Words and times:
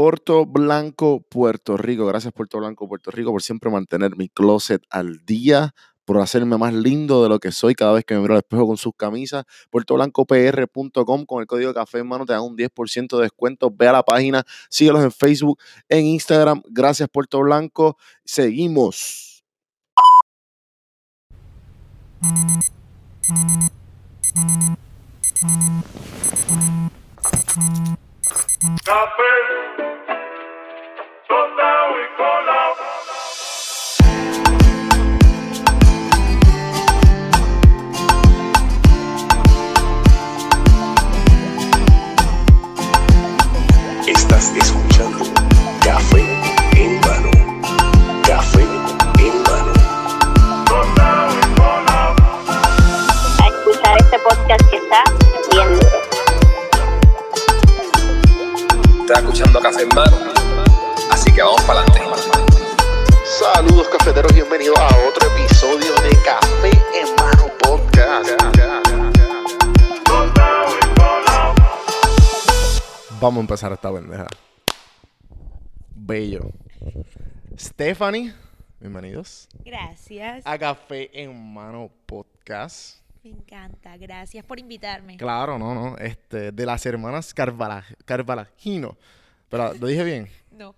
Puerto 0.00 0.46
Blanco, 0.46 1.20
Puerto 1.28 1.76
Rico. 1.76 2.06
Gracias 2.06 2.32
Puerto 2.32 2.56
Blanco, 2.56 2.88
Puerto 2.88 3.10
Rico 3.10 3.32
por 3.32 3.42
siempre 3.42 3.70
mantener 3.70 4.16
mi 4.16 4.30
closet 4.30 4.82
al 4.88 5.26
día, 5.26 5.74
por 6.06 6.16
hacerme 6.22 6.56
más 6.56 6.72
lindo 6.72 7.22
de 7.22 7.28
lo 7.28 7.38
que 7.38 7.52
soy 7.52 7.74
cada 7.74 7.92
vez 7.92 8.06
que 8.06 8.14
me 8.14 8.22
miro 8.22 8.32
al 8.32 8.38
espejo 8.38 8.66
con 8.66 8.78
sus 8.78 8.94
camisas. 8.96 9.44
PuertoBlancoPR.com 9.68 11.26
con 11.26 11.42
el 11.42 11.46
código 11.46 11.74
café 11.74 11.98
en 11.98 12.08
mano 12.08 12.24
te 12.24 12.32
dan 12.32 12.40
un 12.40 12.56
10% 12.56 13.14
de 13.14 13.24
descuento. 13.24 13.70
Ve 13.70 13.88
a 13.88 13.92
la 13.92 14.02
página, 14.02 14.42
síguelos 14.70 15.04
en 15.04 15.12
Facebook, 15.12 15.58
en 15.90 16.06
Instagram. 16.06 16.62
Gracias 16.70 17.06
Puerto 17.10 17.40
Blanco. 17.40 17.98
Seguimos. 18.24 19.44
Café, 28.84 29.59
podcast 54.22 54.70
que 54.70 54.76
está 54.76 55.04
bien 55.52 55.68
duro. 55.78 55.88
Estás 59.00 59.18
escuchando 59.18 59.60
Café 59.60 59.82
en 59.82 59.88
mano. 59.94 60.16
Así 61.10 61.32
que 61.32 61.42
vamos 61.42 61.62
para 61.62 61.80
adelante. 61.80 62.02
Saludos 63.24 63.88
cafeteros, 63.88 64.32
bienvenidos 64.34 64.78
a 64.78 64.86
otro 65.08 65.28
episodio 65.34 65.94
de 66.02 66.10
Café 66.24 66.70
en 66.94 67.14
Mano 67.16 67.46
Podcast. 67.58 68.30
Vamos 73.20 73.36
a 73.36 73.40
empezar 73.40 73.72
esta 73.72 73.92
pendeja. 73.92 74.26
Bello. 75.94 76.50
Stephanie, 77.58 78.32
bienvenidos 78.80 79.46
Gracias. 79.64 80.42
a 80.46 80.58
Café 80.58 81.10
en 81.12 81.52
Mano 81.52 81.90
Podcast. 82.06 82.98
Me 83.22 83.30
encanta. 83.30 83.96
Gracias 83.96 84.44
por 84.44 84.58
invitarme. 84.58 85.16
Claro, 85.16 85.58
no, 85.58 85.74
no. 85.74 85.96
Este, 85.98 86.52
de 86.52 86.66
las 86.66 86.84
hermanas 86.86 87.34
Carvala, 87.34 87.84
Carvalajino. 88.04 88.96
Pero, 89.48 89.74
¿lo 89.74 89.86
dije 89.86 90.04
bien? 90.04 90.28
No. 90.52 90.74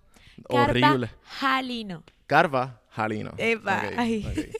Horrible. 0.49 1.09
Jalino. 1.23 2.03
Carva 2.25 2.81
Jalino. 2.89 3.33
Epa, 3.37 3.83
ay. 3.97 4.51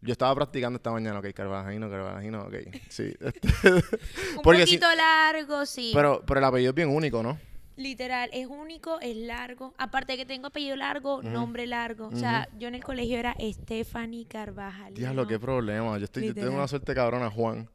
Yo 0.00 0.12
estaba 0.12 0.34
practicando 0.34 0.76
esta 0.76 0.90
mañana, 0.90 1.20
ok, 1.20 1.32
Carvalajino, 1.32 1.88
Carvalajino, 1.88 2.42
ok. 2.42 2.54
Sí. 2.88 3.14
este, 3.20 3.48
Un 3.72 4.42
Porque 4.42 4.62
poquito 4.62 4.86
largo, 4.94 5.64
sí. 5.64 5.92
pero, 5.94 6.22
pero 6.26 6.38
el 6.40 6.44
apellido 6.44 6.70
es 6.70 6.74
bien 6.74 6.88
único, 6.88 7.22
¿no? 7.22 7.38
Literal, 7.76 8.28
es 8.32 8.46
único, 8.46 9.00
es 9.00 9.16
largo. 9.16 9.74
Aparte 9.78 10.12
de 10.12 10.18
que 10.18 10.26
tengo 10.26 10.48
apellido 10.48 10.76
largo, 10.76 11.22
nombre 11.22 11.66
largo. 11.66 12.08
O 12.08 12.16
sea, 12.16 12.48
yo 12.58 12.68
en 12.68 12.74
el 12.74 12.84
colegio 12.84 13.18
era 13.18 13.34
Stephanie 13.40 14.26
Carvajal. 14.26 14.94
Diablo, 14.94 15.26
qué 15.26 15.38
problema. 15.38 15.96
Yo, 15.98 16.04
estoy, 16.04 16.26
yo 16.26 16.34
tengo 16.34 16.52
una 16.54 16.68
suerte 16.68 16.94
cabrona, 16.94 17.30
Juan. 17.30 17.68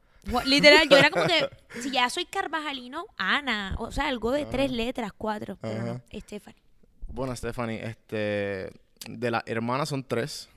Literal, 0.45 0.87
yo 0.89 0.97
era 0.97 1.09
como 1.09 1.25
que, 1.25 1.49
si 1.81 1.89
ya 1.91 2.09
soy 2.09 2.25
Carvajalino, 2.25 3.05
Ana. 3.17 3.75
O 3.79 3.91
sea, 3.91 4.07
algo 4.07 4.31
de 4.31 4.45
tres 4.45 4.71
letras, 4.71 5.11
cuatro. 5.17 5.57
Pero 5.61 5.81
Ajá. 5.81 5.85
no, 6.11 6.19
Stephanie. 6.19 6.61
Bueno, 7.07 7.35
Stephanie, 7.35 7.81
este, 7.83 8.69
de 9.09 9.31
las 9.31 9.43
hermanas 9.45 9.89
son 9.89 10.03
tres. 10.03 10.49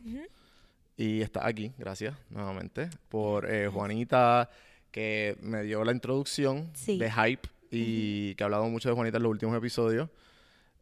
Y 0.96 1.22
está 1.22 1.46
aquí, 1.46 1.72
gracias 1.78 2.14
nuevamente, 2.28 2.90
por 3.08 3.50
eh, 3.50 3.68
Juanita, 3.68 4.50
que 4.90 5.38
me 5.40 5.62
dio 5.62 5.82
la 5.84 5.92
introducción 5.92 6.70
Sí. 6.74 6.98
de 6.98 7.10
Hype 7.10 7.48
y 7.70 8.34
que 8.34 8.42
ha 8.42 8.46
hablado 8.46 8.68
mucho 8.68 8.88
de 8.88 8.94
Juanita 8.94 9.18
en 9.18 9.22
los 9.22 9.30
últimos 9.30 9.56
episodios. 9.56 10.08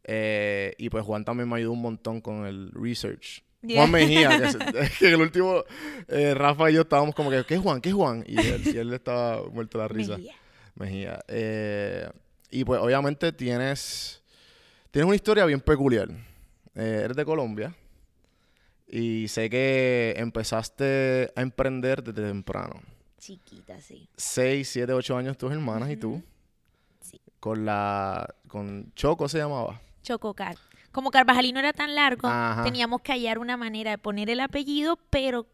Eh, 0.05 0.75
y 0.79 0.89
pues 0.89 1.05
Juan 1.05 1.25
también 1.25 1.49
me 1.49 1.57
ayudó 1.57 1.73
un 1.73 1.83
montón 1.83 2.21
con 2.21 2.47
el 2.47 2.71
research. 2.73 3.43
Yeah. 3.63 3.81
Juan 3.81 3.91
Mejía, 3.91 4.39
que, 4.39 4.81
es 4.81 4.91
que 4.99 5.09
el 5.09 5.21
último, 5.21 5.65
eh, 6.09 6.35
Rafa 6.35 6.71
y 6.71 6.75
yo 6.75 6.83
estábamos 6.83 7.15
como 7.15 7.31
que, 7.31 7.45
¿qué 7.45 7.55
es 7.55 7.61
Juan? 7.61 7.81
¿Qué 7.81 7.91
es 7.91 7.95
Juan? 7.95 8.25
Y 8.27 8.39
él, 8.39 8.63
y 8.65 8.77
él 8.77 8.93
estaba 8.93 9.43
muerto 9.51 9.79
de 9.79 9.85
la 9.85 9.89
risa. 9.89 10.17
Mejía. 10.17 10.35
Mejía. 10.77 11.25
Eh, 11.29 12.09
y 12.51 12.65
pues 12.65 12.81
obviamente 12.81 13.33
tienes, 13.33 14.23
tienes 14.91 15.07
una 15.07 15.17
historia 15.17 15.45
bien 15.45 15.61
peculiar. 15.61 16.09
Eh, 16.75 17.03
eres 17.05 17.17
de 17.17 17.25
Colombia 17.25 17.75
y 18.87 19.27
sé 19.29 19.51
que 19.51 20.15
empezaste 20.17 21.33
a 21.35 21.43
emprender 21.43 22.03
desde 22.03 22.27
temprano. 22.27 22.81
Chiquita, 23.19 23.81
sí. 23.81 24.09
6, 24.17 24.69
7, 24.69 24.93
8 24.93 25.17
años 25.17 25.37
tus 25.37 25.53
hermanas 25.53 25.91
y 25.91 25.97
tú. 25.97 26.23
Con 27.41 27.65
la... 27.65 28.35
con 28.49 28.93
Choco 28.95 29.29
se 29.29 29.39
llamaba. 29.39 29.81
Chococar. 30.03 30.57
Como 30.93 31.11
Carvajalino 31.11 31.59
era 31.59 31.73
tan 31.73 31.95
largo, 31.95 32.29
Ajá. 32.29 32.65
teníamos 32.65 33.03
que 33.03 33.13
hallar 33.13 33.39
una 33.39 33.57
manera 33.57 33.91
de 33.93 33.99
poner 33.99 34.31
el 34.31 34.41
apellido, 34.41 34.99
pero 35.11 35.47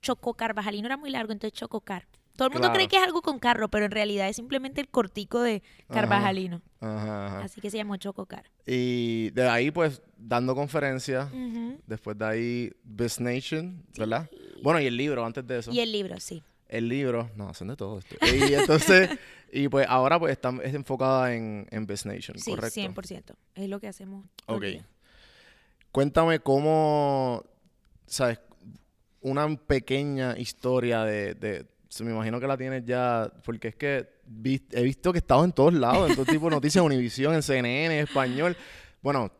Choco 0.00 0.34
Carvajalino 0.34 0.86
era 0.86 0.96
muy 0.96 1.10
largo, 1.10 1.32
entonces 1.32 1.58
Chococar. 1.58 2.06
Todo 2.36 2.48
el 2.48 2.52
mundo 2.54 2.68
Claro. 2.68 2.74
cree 2.74 2.88
que 2.88 2.96
es 2.96 3.02
algo 3.02 3.20
con 3.22 3.38
carro, 3.38 3.68
pero 3.68 3.84
en 3.84 3.90
realidad 3.90 4.28
es 4.28 4.36
simplemente 4.36 4.80
el 4.80 4.88
cortico 4.88 5.40
de 5.40 5.62
Carvajalino. 5.90 6.62
Ajá, 6.80 7.26
ajá. 7.26 7.38
Así 7.44 7.60
que 7.60 7.70
se 7.70 7.76
llamó 7.76 7.96
Chococar. 7.96 8.50
Y 8.66 9.30
de 9.30 9.48
ahí 9.48 9.70
pues 9.70 10.02
dando 10.16 10.54
conferencias. 10.54 11.30
Ujú. 11.32 11.78
Después 11.86 12.16
de 12.18 12.24
ahí 12.24 12.72
Best 12.84 13.20
Nation, 13.20 13.84
¿verdad? 13.98 14.28
Bueno, 14.62 14.80
y 14.80 14.86
el 14.86 14.96
libro 14.96 15.24
antes 15.24 15.46
de 15.46 15.58
eso. 15.58 15.70
Y 15.72 15.80
el 15.80 15.92
libro, 15.92 16.18
sí. 16.20 16.42
El 16.72 16.88
libro, 16.88 17.30
no, 17.36 17.48
hacen 17.50 17.68
de 17.68 17.76
todo 17.76 17.98
esto. 17.98 18.16
Y 18.26 18.54
entonces, 18.54 19.10
y 19.52 19.68
pues 19.68 19.86
ahora 19.88 20.18
pues 20.18 20.32
está 20.32 20.52
es 20.64 20.74
enfocada 20.74 21.34
en, 21.34 21.66
en 21.70 21.86
Best 21.86 22.06
Nation, 22.06 22.38
Sí, 22.38 22.50
¿correcto? 22.50 22.80
100%. 22.80 23.22
Es 23.54 23.68
lo 23.68 23.78
que 23.78 23.88
hacemos. 23.88 24.24
Ok. 24.46 24.64
Cuéntame 25.90 26.40
cómo, 26.40 27.44
¿sabes? 28.06 28.40
Una 29.20 29.54
pequeña 29.56 30.36
historia 30.38 31.04
de, 31.04 31.34
de 31.34 31.66
se- 31.88 32.02
me 32.04 32.12
imagino 32.12 32.40
que 32.40 32.46
la 32.46 32.56
tienes 32.56 32.84
ya, 32.84 33.30
porque 33.44 33.68
es 33.68 33.76
que 33.76 34.08
vi- 34.26 34.66
he 34.72 34.82
visto 34.82 35.12
que 35.12 35.18
estabas 35.18 35.44
en 35.44 35.52
todos 35.52 35.74
lados, 35.74 36.08
en 36.10 36.16
todo 36.16 36.24
tipo 36.24 36.46
de 36.46 36.52
noticias, 36.56 36.80
en 36.82 36.86
Univision, 36.92 37.34
en 37.34 37.42
CNN, 37.42 37.98
en 37.98 38.04
español. 38.04 38.56
Bueno, 39.02 39.30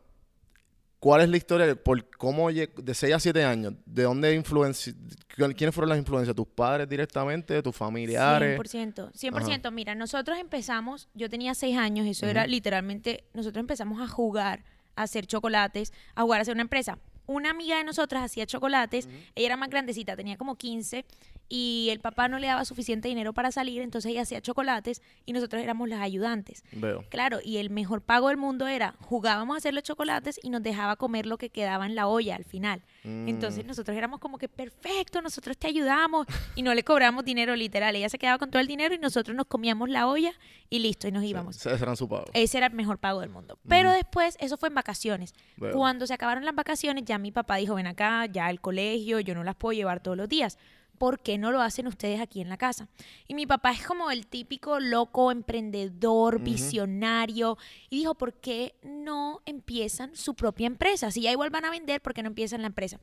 ¿cuál 1.03 1.19
es 1.19 1.27
la 1.27 1.35
historia? 1.35 1.67
de 1.67 1.75
Por 1.75 2.09
cómo 2.11 2.49
de 2.49 2.93
6 2.93 3.13
a 3.13 3.19
7 3.19 3.43
años, 3.43 3.73
¿de 3.85 4.03
dónde 4.03 4.33
influencia? 4.33 4.93
¿Quiénes 5.27 5.75
fueron 5.75 5.89
las 5.89 5.97
influencias? 5.97 6.33
¿Tus 6.33 6.47
padres 6.47 6.87
directamente? 6.87 7.61
¿Tus 7.61 7.75
familiares? 7.75 8.57
100%. 8.57 9.11
100%. 9.11 9.71
Mira, 9.71 9.95
nosotros 9.95 10.37
empezamos, 10.39 11.09
yo 11.13 11.29
tenía 11.29 11.55
seis 11.55 11.75
años, 11.75 12.07
eso 12.07 12.25
era 12.25 12.47
literalmente, 12.47 13.25
nosotros 13.33 13.59
empezamos 13.59 13.99
a 13.99 14.07
jugar, 14.07 14.63
a 14.95 15.03
hacer 15.03 15.27
chocolates, 15.27 15.91
a 16.15 16.21
jugar 16.21 16.39
a 16.39 16.43
hacer 16.43 16.53
una 16.53 16.61
empresa. 16.61 16.97
Una 17.25 17.51
amiga 17.51 17.77
de 17.77 17.83
nosotras 17.83 18.23
hacía 18.23 18.45
chocolates, 18.45 19.07
ella 19.35 19.47
era 19.47 19.57
más 19.57 19.69
grandecita, 19.69 20.15
tenía 20.15 20.37
como 20.37 20.55
15, 20.55 21.05
y 21.49 21.89
el 21.91 21.99
papá 21.99 22.27
no 22.27 22.39
le 22.39 22.47
daba 22.47 22.65
suficiente 22.65 23.07
dinero 23.07 23.33
para 23.33 23.51
salir, 23.51 23.81
entonces 23.81 24.11
ella 24.11 24.21
hacía 24.23 24.41
chocolates 24.41 25.01
y 25.25 25.33
nosotros 25.33 25.61
éramos 25.61 25.87
las 25.87 26.01
ayudantes. 26.01 26.63
Veo. 26.71 27.05
Claro, 27.09 27.39
y 27.43 27.57
el 27.57 27.69
mejor 27.69 28.01
pago 28.01 28.29
del 28.29 28.37
mundo 28.37 28.65
era 28.67 28.95
jugábamos 29.01 29.55
a 29.55 29.57
hacer 29.59 29.73
los 29.73 29.83
chocolates 29.83 30.39
y 30.41 30.49
nos 30.49 30.63
dejaba 30.63 30.95
comer 30.95 31.25
lo 31.25 31.37
que 31.37 31.49
quedaba 31.49 31.85
en 31.85 31.95
la 31.95 32.07
olla 32.07 32.35
al 32.35 32.45
final. 32.45 32.81
Mm. 33.03 33.27
Entonces 33.27 33.65
nosotros 33.65 33.95
éramos 33.95 34.19
como 34.19 34.37
que 34.37 34.49
perfecto, 34.49 35.21
nosotros 35.21 35.57
te 35.57 35.67
ayudamos 35.67 36.25
y 36.55 36.63
no 36.63 36.73
le 36.73 36.83
cobramos 36.83 37.23
dinero 37.23 37.55
literal. 37.55 37.95
Ella 37.95 38.09
se 38.09 38.17
quedaba 38.17 38.39
con 38.39 38.49
todo 38.49 38.59
el 38.59 38.67
dinero 38.67 38.95
y 38.95 38.97
nosotros 38.97 39.35
nos 39.37 39.45
comíamos 39.45 39.89
la 39.89 40.07
olla 40.07 40.33
y 40.69 40.79
listo, 40.79 41.07
y 41.07 41.11
nos 41.11 41.23
íbamos. 41.23 41.57
Ese 41.57 41.73
ese 41.73 41.83
eran 41.83 41.95
su 41.95 42.09
pago. 42.09 42.25
Ese 42.33 42.57
era 42.57 42.67
el 42.67 42.73
mejor 42.73 42.97
pago 42.97 43.19
del 43.19 43.29
mundo. 43.29 43.59
Pero 43.67 43.91
después, 43.91 44.37
eso 44.39 44.57
fue 44.57 44.69
en 44.69 44.75
vacaciones. 44.75 45.35
Veo. 45.57 45.73
Cuando 45.73 46.07
se 46.07 46.15
acabaron 46.15 46.45
las 46.45 46.55
vacaciones, 46.55 47.03
ya 47.05 47.12
mi 47.17 47.31
papá 47.31 47.57
dijo, 47.57 47.75
ven 47.75 47.87
acá, 47.87 48.25
ya 48.27 48.49
el 48.49 48.59
colegio, 48.61 49.19
yo 49.19 49.33
no 49.35 49.43
las 49.43 49.55
puedo 49.55 49.73
llevar 49.73 50.01
todos 50.01 50.17
los 50.17 50.29
días. 50.29 50.57
¿Por 50.97 51.19
qué 51.19 51.37
no 51.37 51.51
lo 51.51 51.59
hacen 51.61 51.87
ustedes 51.87 52.21
aquí 52.21 52.39
en 52.39 52.49
la 52.49 52.55
casa? 52.57 52.87
Y 53.27 53.33
mi 53.33 53.45
papá 53.47 53.71
es 53.71 53.83
como 53.85 54.11
el 54.11 54.27
típico 54.27 54.79
loco, 54.79 55.31
emprendedor, 55.31 56.39
visionario. 56.39 57.57
Y 57.89 57.97
dijo, 57.97 58.15
¿por 58.15 58.33
qué 58.33 58.75
no 58.83 59.41
empiezan 59.45 60.15
su 60.15 60.35
propia 60.35 60.67
empresa? 60.67 61.11
Si 61.11 61.21
ya 61.21 61.31
igual 61.31 61.49
van 61.49 61.65
a 61.65 61.71
vender, 61.71 62.01
¿por 62.01 62.13
qué 62.13 62.21
no 62.23 62.27
empiezan 62.27 62.61
la 62.61 62.67
empresa? 62.67 62.99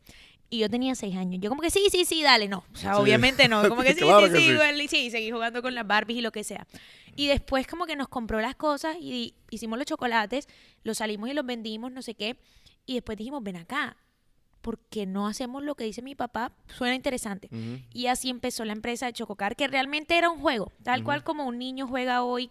Y 0.49 0.59
yo 0.59 0.71
tenía 0.71 0.95
seis 0.95 1.17
años. 1.17 1.41
Yo 1.43 1.49
como 1.51 1.63
que 1.63 1.71
sí, 1.71 1.89
sí, 1.91 2.05
sí, 2.05 2.23
dale, 2.23 2.49
no. 2.49 2.65
O 2.73 2.77
sea, 2.77 2.95
Sí. 2.95 3.01
obviamente 3.01 3.49
no. 3.49 3.63
Como 3.69 3.83
que 3.83 3.93
sí, 3.95 4.01
Claro 4.01 4.27
sí, 4.27 4.33
que 4.33 4.39
sí, 4.39 4.45
sí. 4.47 4.51
igual, 4.53 4.89
sí, 4.89 5.11
seguí 5.11 5.31
jugando 5.31 5.61
con 5.63 5.75
las 5.75 5.87
Barbies 5.87 6.19
y 6.19 6.23
lo 6.23 6.33
que 6.33 6.43
sea. 6.43 6.67
Y 7.17 7.27
después 7.27 7.67
como 7.67 7.87
que 7.87 7.97
nos 7.97 8.09
compró 8.09 8.41
las 8.41 8.55
cosas 8.55 8.97
y 9.01 9.35
hicimos 9.51 9.79
los 9.79 9.87
chocolates, 9.87 10.49
los 10.85 10.99
salimos 10.99 11.29
y 11.29 11.35
los 11.35 11.45
vendimos, 11.45 11.93
no 11.93 12.03
sé 12.03 12.15
qué. 12.15 12.37
Y 12.91 12.95
después 12.95 13.17
dijimos, 13.17 13.41
ven 13.45 13.55
acá, 13.55 13.97
¿por 14.63 14.81
qué 14.81 15.07
no 15.07 15.29
hacemos 15.29 15.63
lo 15.63 15.77
que 15.77 15.85
dice 15.85 16.03
mi 16.03 16.17
papá? 16.17 16.51
Suena 16.77 16.97
interesante. 16.97 17.49
Y 17.93 18.09
así 18.09 18.31
empezó 18.31 18.65
la 18.65 18.73
empresa 18.73 19.07
de 19.07 19.13
Chococar, 19.13 19.55
que 19.55 19.69
realmente 19.69 20.19
era 20.19 20.29
un 20.29 20.41
juego, 20.41 20.73
tal 20.83 21.05
cual 21.05 21.23
como 21.23 21.47
un 21.47 21.57
niño 21.57 21.87
juega 21.87 22.25
hoy 22.25 22.51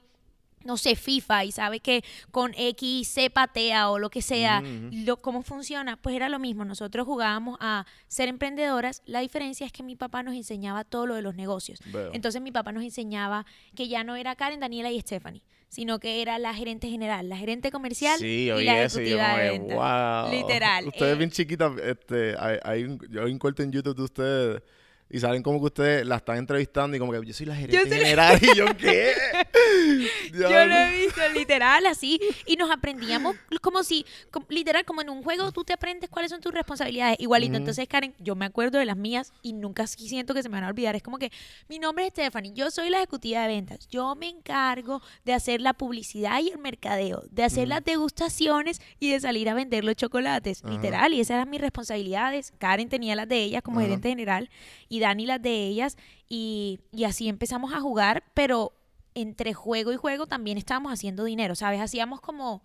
no 0.64 0.78
sé, 0.78 0.96
FIFA 0.96 1.46
y 1.46 1.52
sabe 1.52 1.80
que 1.82 2.04
con 2.32 2.54
X 2.56 3.08
se 3.08 3.30
patea 3.30 3.90
o 3.90 4.00
lo 4.00 4.10
que 4.10 4.22
sea, 4.22 4.62
lo, 4.62 5.18
cómo 5.18 5.42
funciona, 5.42 5.98
pues 5.98 6.16
era 6.16 6.30
lo 6.30 6.40
mismo. 6.40 6.64
Nosotros 6.64 7.06
jugábamos 7.06 7.58
a 7.62 7.86
ser 8.08 8.30
emprendedoras. 8.30 9.02
La 9.06 9.20
diferencia 9.20 9.66
es 9.66 9.72
que 9.72 9.84
mi 9.84 9.96
papá 9.96 10.24
nos 10.24 10.36
enseñaba 10.36 10.84
todo 10.84 11.06
lo 11.06 11.16
de 11.16 11.22
los 11.22 11.36
negocios. 11.36 11.80
Entonces 12.14 12.42
mi 12.42 12.52
papá 12.52 12.72
nos 12.72 12.84
enseñaba 12.84 13.46
que 13.76 13.88
ya 13.88 14.04
no 14.04 14.16
era 14.16 14.36
Karen, 14.36 14.60
Daniela 14.60 14.92
y 14.92 15.00
Stephanie, 15.02 15.44
sino 15.70 16.00
que 16.00 16.22
era 16.22 16.40
la 16.40 16.54
gerente 16.54 16.90
general, 16.90 17.30
la 17.30 17.38
gerente 17.38 17.72
comercial 17.72 18.20
Sí, 18.20 18.50
y 18.52 18.64
la 18.64 18.84
eso 18.84 19.02
y 19.02 19.10
yo 19.10 19.20
ejecutiva 19.20 19.38
de 19.38 19.76
wow. 19.76 20.32
Literal. 20.32 20.88
Ustedes 20.88 21.14
eh, 21.14 21.18
bien 21.18 21.30
chiquitas, 21.32 21.72
este, 21.82 22.36
hay, 22.38 22.58
hay 22.64 22.84
un, 22.84 23.00
yo 23.10 23.40
corte 23.40 23.64
en 23.64 23.72
YouTube 23.72 23.96
de 23.96 24.04
ustedes 24.04 24.62
y 25.10 25.20
salen 25.20 25.42
como 25.44 25.60
que 25.60 25.66
ustedes 25.66 26.06
la 26.06 26.18
están 26.18 26.38
entrevistando 26.38 26.96
y 26.96 27.00
como 27.00 27.12
que 27.12 27.26
yo 27.26 27.34
soy 27.34 27.46
la 27.48 27.56
gerente 27.56 27.90
la- 27.90 27.96
general 27.98 28.40
y 28.42 28.56
yo 28.56 28.66
qué. 28.78 29.14
Yo 30.34 30.48
lo 30.66 30.76
he 30.76 30.98
visto 31.06 31.22
literal 31.34 31.86
así 31.86 32.20
y 32.46 32.56
nos 32.56 32.70
aprendíamos 32.72 33.36
como 33.62 33.84
si, 33.84 34.06
com- 34.32 34.46
literal, 34.50 34.86
como 34.86 35.02
en 35.02 35.10
un 35.10 35.24
juego 35.24 35.52
tú 35.52 35.64
te 35.64 35.74
aprendes 35.74 36.10
cuáles 36.10 36.32
son 36.32 36.40
tus 36.42 36.54
responsabilidades. 36.54 37.20
Igualito, 37.20 37.58
entonces 37.58 37.88
Karen, 37.88 38.14
yo 38.20 38.36
me 38.36 38.46
acuerdo 38.46 38.78
de 38.80 38.86
las 38.86 38.98
mías 38.98 39.34
y 39.42 39.54
nunca 39.54 39.88
siento 39.88 40.34
que 40.34 40.44
se 40.44 40.50
me 40.50 40.56
van 40.56 40.64
a 40.66 40.68
olvidar. 40.70 40.96
Es 40.96 41.04
como 41.04 41.18
que 41.18 41.32
mi 41.68 41.80
nombre 41.80 42.06
es 42.06 42.12
Stephanie, 42.12 42.54
yo 42.54 42.70
soy 42.72 42.90
la 42.90 42.98
ejecutiva 42.98 43.42
de 43.42 43.48
ventas, 43.48 43.88
yo 43.90 44.16
me 44.16 44.30
encargo 44.30 45.02
de 45.26 45.34
hacer 45.34 45.62
la 45.62 45.74
publicidad 45.74 46.40
y 46.42 46.50
el 46.50 46.60
mercadeo, 46.60 47.24
de 47.32 47.44
hacer 47.44 47.68
las 47.68 47.84
degustaciones 47.84 48.82
y 49.00 49.12
de 49.12 49.20
salir 49.20 49.50
a 49.50 49.54
vender 49.54 49.84
los 49.84 49.96
chocolates, 49.96 50.64
Ajá. 50.64 50.74
literal. 50.74 51.14
Y 51.14 51.20
esas 51.22 51.36
eran 51.36 51.50
mis 51.50 51.62
responsabilidades. 51.62 52.54
Karen 52.60 52.90
tenía 52.90 53.16
las 53.16 53.28
de 53.28 53.44
ella 53.44 53.62
como 53.62 53.80
Ajá. 53.80 53.88
gerente 53.88 54.10
general 54.10 54.50
y 54.88 54.99
Dani 55.00 55.26
las 55.26 55.42
de 55.42 55.68
ellas 55.68 55.98
y, 56.28 56.80
y 56.92 57.04
así 57.06 57.28
empezamos 57.28 57.74
a 57.74 57.82
jugar, 57.82 58.24
pero 58.34 58.74
entre 59.16 59.54
juego 59.54 59.92
y 59.92 59.96
juego 59.96 60.28
también 60.28 60.58
estábamos 60.58 60.94
haciendo 60.94 61.24
dinero, 61.24 61.56
¿sabes? 61.56 61.82
Hacíamos 61.82 62.22
como, 62.22 62.62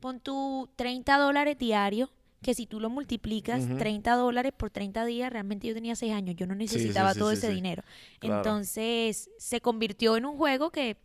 pon 0.00 0.20
tú 0.20 0.70
30 0.76 1.18
dólares 1.18 1.58
diarios, 1.58 2.10
que 2.42 2.54
si 2.54 2.66
tú 2.66 2.80
lo 2.80 2.88
multiplicas, 2.88 3.64
Ujú. 3.64 3.76
30 3.76 4.14
dólares 4.14 4.52
por 4.56 4.70
30 4.70 5.04
días, 5.04 5.30
realmente 5.30 5.66
yo 5.66 5.74
tenía 5.74 5.94
6 5.94 6.12
años, 6.12 6.36
yo 6.36 6.46
no 6.46 6.54
necesitaba 6.54 7.12
sí, 7.12 7.18
todo 7.18 7.30
sí, 7.30 7.36
ese 7.36 7.50
dinero. 7.50 7.82
Claro. 8.18 8.36
Entonces 8.36 9.30
se 9.38 9.60
convirtió 9.60 10.16
en 10.16 10.24
un 10.24 10.38
juego 10.38 10.70
que 10.70 10.96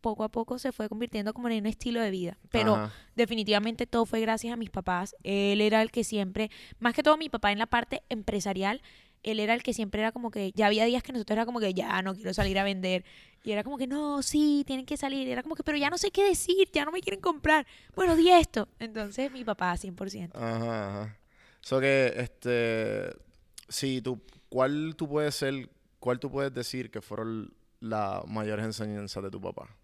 poco 0.00 0.24
a 0.24 0.28
poco 0.30 0.58
se 0.58 0.72
fue 0.72 0.88
convirtiendo 0.88 1.32
como 1.34 1.48
en 1.48 1.60
un 1.60 1.66
estilo 1.66 2.00
de 2.00 2.10
vida. 2.10 2.38
Pero 2.50 2.74
Ajá. 2.74 2.92
definitivamente 3.14 3.86
todo 3.86 4.06
fue 4.06 4.20
gracias 4.20 4.52
a 4.52 4.56
mis 4.56 4.70
papás. 4.70 5.14
Él 5.22 5.60
era 5.60 5.82
el 5.82 5.90
que 5.90 6.04
siempre, 6.04 6.50
más 6.78 6.94
que 6.94 7.02
todo 7.02 7.16
mi 7.16 7.28
papá 7.28 7.52
en 7.52 7.58
la 7.58 7.66
parte 7.66 8.02
empresarial, 8.08 8.82
él 9.22 9.40
era 9.40 9.54
el 9.54 9.62
que 9.62 9.74
siempre 9.74 10.00
era 10.00 10.12
como 10.12 10.30
que, 10.30 10.52
ya 10.52 10.66
había 10.66 10.84
días 10.84 11.02
que 11.02 11.12
nosotros 11.12 11.36
era 11.36 11.46
como 11.46 11.60
que, 11.60 11.74
ya 11.74 12.00
no 12.02 12.14
quiero 12.14 12.32
salir 12.34 12.58
a 12.58 12.64
vender. 12.64 13.04
Y 13.42 13.52
era 13.52 13.64
como 13.64 13.78
que, 13.78 13.86
no, 13.86 14.22
sí, 14.22 14.64
tienen 14.66 14.86
que 14.86 14.96
salir. 14.96 15.26
Y 15.26 15.32
era 15.32 15.42
como 15.42 15.54
que, 15.54 15.62
pero 15.62 15.78
ya 15.78 15.90
no 15.90 15.98
sé 15.98 16.10
qué 16.10 16.24
decir, 16.24 16.68
ya 16.72 16.84
no 16.84 16.92
me 16.92 17.00
quieren 17.00 17.20
comprar. 17.20 17.66
Bueno, 17.94 18.16
di 18.16 18.30
esto. 18.30 18.68
Entonces 18.78 19.30
mi 19.32 19.44
papá, 19.44 19.74
100%. 19.74 20.30
Ajá, 20.34 20.88
ajá. 20.88 21.18
So 21.60 21.80
que, 21.80 22.14
este, 22.16 23.10
sí, 23.68 24.00
tú, 24.00 24.20
¿cuál 24.48 24.94
tú 24.96 25.08
puedes 25.08 25.34
ser, 25.34 25.68
cuál 25.98 26.18
tú 26.18 26.30
puedes 26.30 26.52
decir 26.52 26.90
que 26.90 27.00
fueron 27.00 27.52
las 27.80 28.26
mayores 28.26 28.64
enseñanzas 28.64 29.22
de 29.22 29.30
tu 29.30 29.40
papá? 29.40 29.76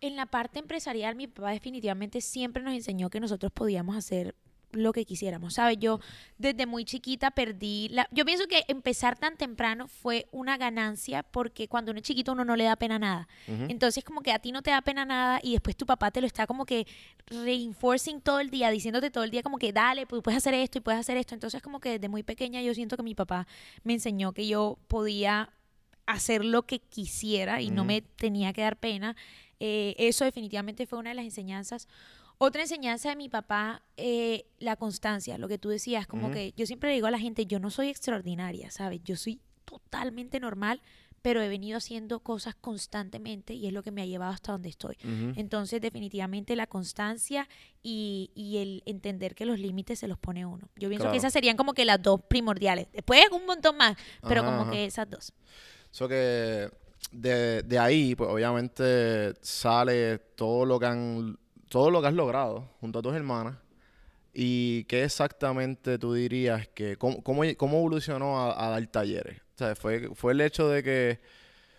En 0.00 0.16
la 0.16 0.26
parte 0.26 0.58
empresarial, 0.58 1.14
mi 1.14 1.26
papá 1.26 1.50
definitivamente 1.50 2.20
siempre 2.20 2.62
nos 2.62 2.74
enseñó 2.74 3.10
que 3.10 3.20
nosotros 3.20 3.52
podíamos 3.52 3.96
hacer 3.96 4.34
lo 4.72 4.92
que 4.92 5.04
quisiéramos, 5.04 5.54
¿sabes? 5.54 5.78
Yo 5.78 6.00
desde 6.38 6.66
muy 6.66 6.84
chiquita 6.84 7.30
perdí 7.30 7.88
la... 7.90 8.08
Yo 8.10 8.24
pienso 8.24 8.46
que 8.46 8.64
empezar 8.68 9.18
tan 9.18 9.36
temprano 9.36 9.88
fue 9.88 10.26
una 10.32 10.56
ganancia 10.56 11.22
porque 11.22 11.68
cuando 11.68 11.90
uno 11.90 11.98
es 11.98 12.04
chiquito 12.04 12.32
uno 12.32 12.44
no 12.44 12.56
le 12.56 12.64
da 12.64 12.76
pena 12.76 12.98
nada. 12.98 13.28
Entonces 13.46 14.04
como 14.04 14.22
que 14.22 14.32
a 14.32 14.38
ti 14.38 14.52
no 14.52 14.62
te 14.62 14.70
da 14.70 14.82
pena 14.82 15.04
nada 15.04 15.40
y 15.42 15.52
después 15.52 15.76
tu 15.76 15.86
papá 15.86 16.10
te 16.10 16.20
lo 16.20 16.26
está 16.26 16.46
como 16.46 16.64
que 16.66 16.86
reinforcing 17.26 18.20
todo 18.20 18.40
el 18.40 18.50
día, 18.50 18.70
diciéndote 18.70 19.10
todo 19.10 19.24
el 19.24 19.30
día 19.30 19.42
como 19.42 19.58
que 19.58 19.72
dale, 19.72 20.06
pues 20.06 20.22
puedes 20.22 20.38
hacer 20.38 20.54
esto 20.54 20.78
y 20.78 20.80
puedes 20.80 21.00
hacer 21.00 21.16
esto. 21.16 21.34
Entonces 21.34 21.62
como 21.62 21.80
que 21.80 21.90
desde 21.90 22.08
muy 22.08 22.22
pequeña 22.22 22.62
yo 22.62 22.74
siento 22.74 22.96
que 22.96 23.02
mi 23.02 23.14
papá 23.14 23.46
me 23.82 23.94
enseñó 23.94 24.32
que 24.32 24.46
yo 24.46 24.78
podía 24.88 25.50
hacer 26.06 26.44
lo 26.44 26.62
que 26.62 26.80
quisiera 26.80 27.60
y 27.60 27.70
no 27.70 27.84
me 27.84 28.02
tenía 28.02 28.52
que 28.52 28.62
dar 28.62 28.76
pena. 28.76 29.16
Eh, 29.60 29.94
eso 29.98 30.24
definitivamente 30.24 30.86
fue 30.86 30.98
una 30.98 31.10
de 31.10 31.16
las 31.16 31.24
enseñanzas. 31.24 31.86
Otra 32.42 32.62
enseñanza 32.62 33.10
de 33.10 33.16
mi 33.16 33.28
papá, 33.28 33.82
eh, 33.98 34.46
la 34.58 34.74
constancia, 34.76 35.36
lo 35.36 35.46
que 35.46 35.58
tú 35.58 35.68
decías, 35.68 36.06
como 36.06 36.30
que 36.30 36.54
yo 36.56 36.64
siempre 36.64 36.88
le 36.88 36.94
digo 36.94 37.06
a 37.06 37.10
la 37.10 37.18
gente, 37.18 37.44
yo 37.44 37.58
no 37.60 37.68
soy 37.68 37.88
extraordinaria, 37.90 38.70
¿sabes? 38.70 39.02
Yo 39.04 39.14
soy 39.16 39.40
totalmente 39.66 40.40
normal, 40.40 40.80
pero 41.20 41.42
he 41.42 41.50
venido 41.50 41.76
haciendo 41.76 42.20
cosas 42.20 42.54
constantemente 42.54 43.52
y 43.52 43.66
es 43.66 43.74
lo 43.74 43.82
que 43.82 43.90
me 43.90 44.00
ha 44.00 44.06
llevado 44.06 44.32
hasta 44.32 44.52
donde 44.52 44.70
estoy. 44.70 44.96
Entonces, 45.36 45.82
definitivamente 45.82 46.56
la 46.56 46.66
constancia 46.66 47.46
y, 47.82 48.30
y 48.34 48.56
el 48.56 48.82
entender 48.86 49.34
que 49.34 49.44
los 49.44 49.58
límites 49.58 49.98
se 49.98 50.08
los 50.08 50.16
pone 50.18 50.46
uno. 50.46 50.66
Yo 50.76 50.88
pienso 50.88 51.02
Claro. 51.02 51.12
que 51.12 51.18
esas 51.18 51.34
serían 51.34 51.58
como 51.58 51.74
que 51.74 51.84
las 51.84 52.00
dos 52.02 52.22
primordiales. 52.22 52.86
Después 52.90 53.20
un 53.32 53.44
montón 53.44 53.76
más, 53.76 53.98
pero 54.26 54.40
Ajá, 54.40 54.50
como 54.50 54.62
ajá. 54.62 54.70
que 54.70 54.86
esas 54.86 55.10
dos. 55.10 55.34
So 55.90 56.08
que 56.08 56.70
de, 57.12 57.62
de 57.64 57.78
ahí, 57.78 58.14
pues 58.14 58.30
obviamente 58.30 59.34
sale 59.42 60.18
todo 60.36 60.64
lo 60.64 60.80
que 60.80 60.86
han, 60.86 61.38
todo 61.70 61.90
lo 61.90 62.02
que 62.02 62.08
has 62.08 62.14
logrado 62.14 62.68
junto 62.80 62.98
a 62.98 63.02
tus 63.02 63.14
hermanas. 63.14 63.56
¿Y 64.34 64.84
qué 64.84 65.04
exactamente 65.04 65.98
tú 65.98 66.12
dirías 66.12 66.68
que, 66.68 66.96
cómo, 66.96 67.22
cómo, 67.22 67.42
cómo 67.56 67.78
evolucionó 67.78 68.52
a, 68.52 68.68
dar 68.68 68.86
talleres? 68.88 69.40
O 69.54 69.58
sea, 69.58 69.74
fue, 69.74 70.10
fue 70.14 70.32
el 70.32 70.40
hecho 70.40 70.68
de 70.68 70.82
que, 70.82 71.20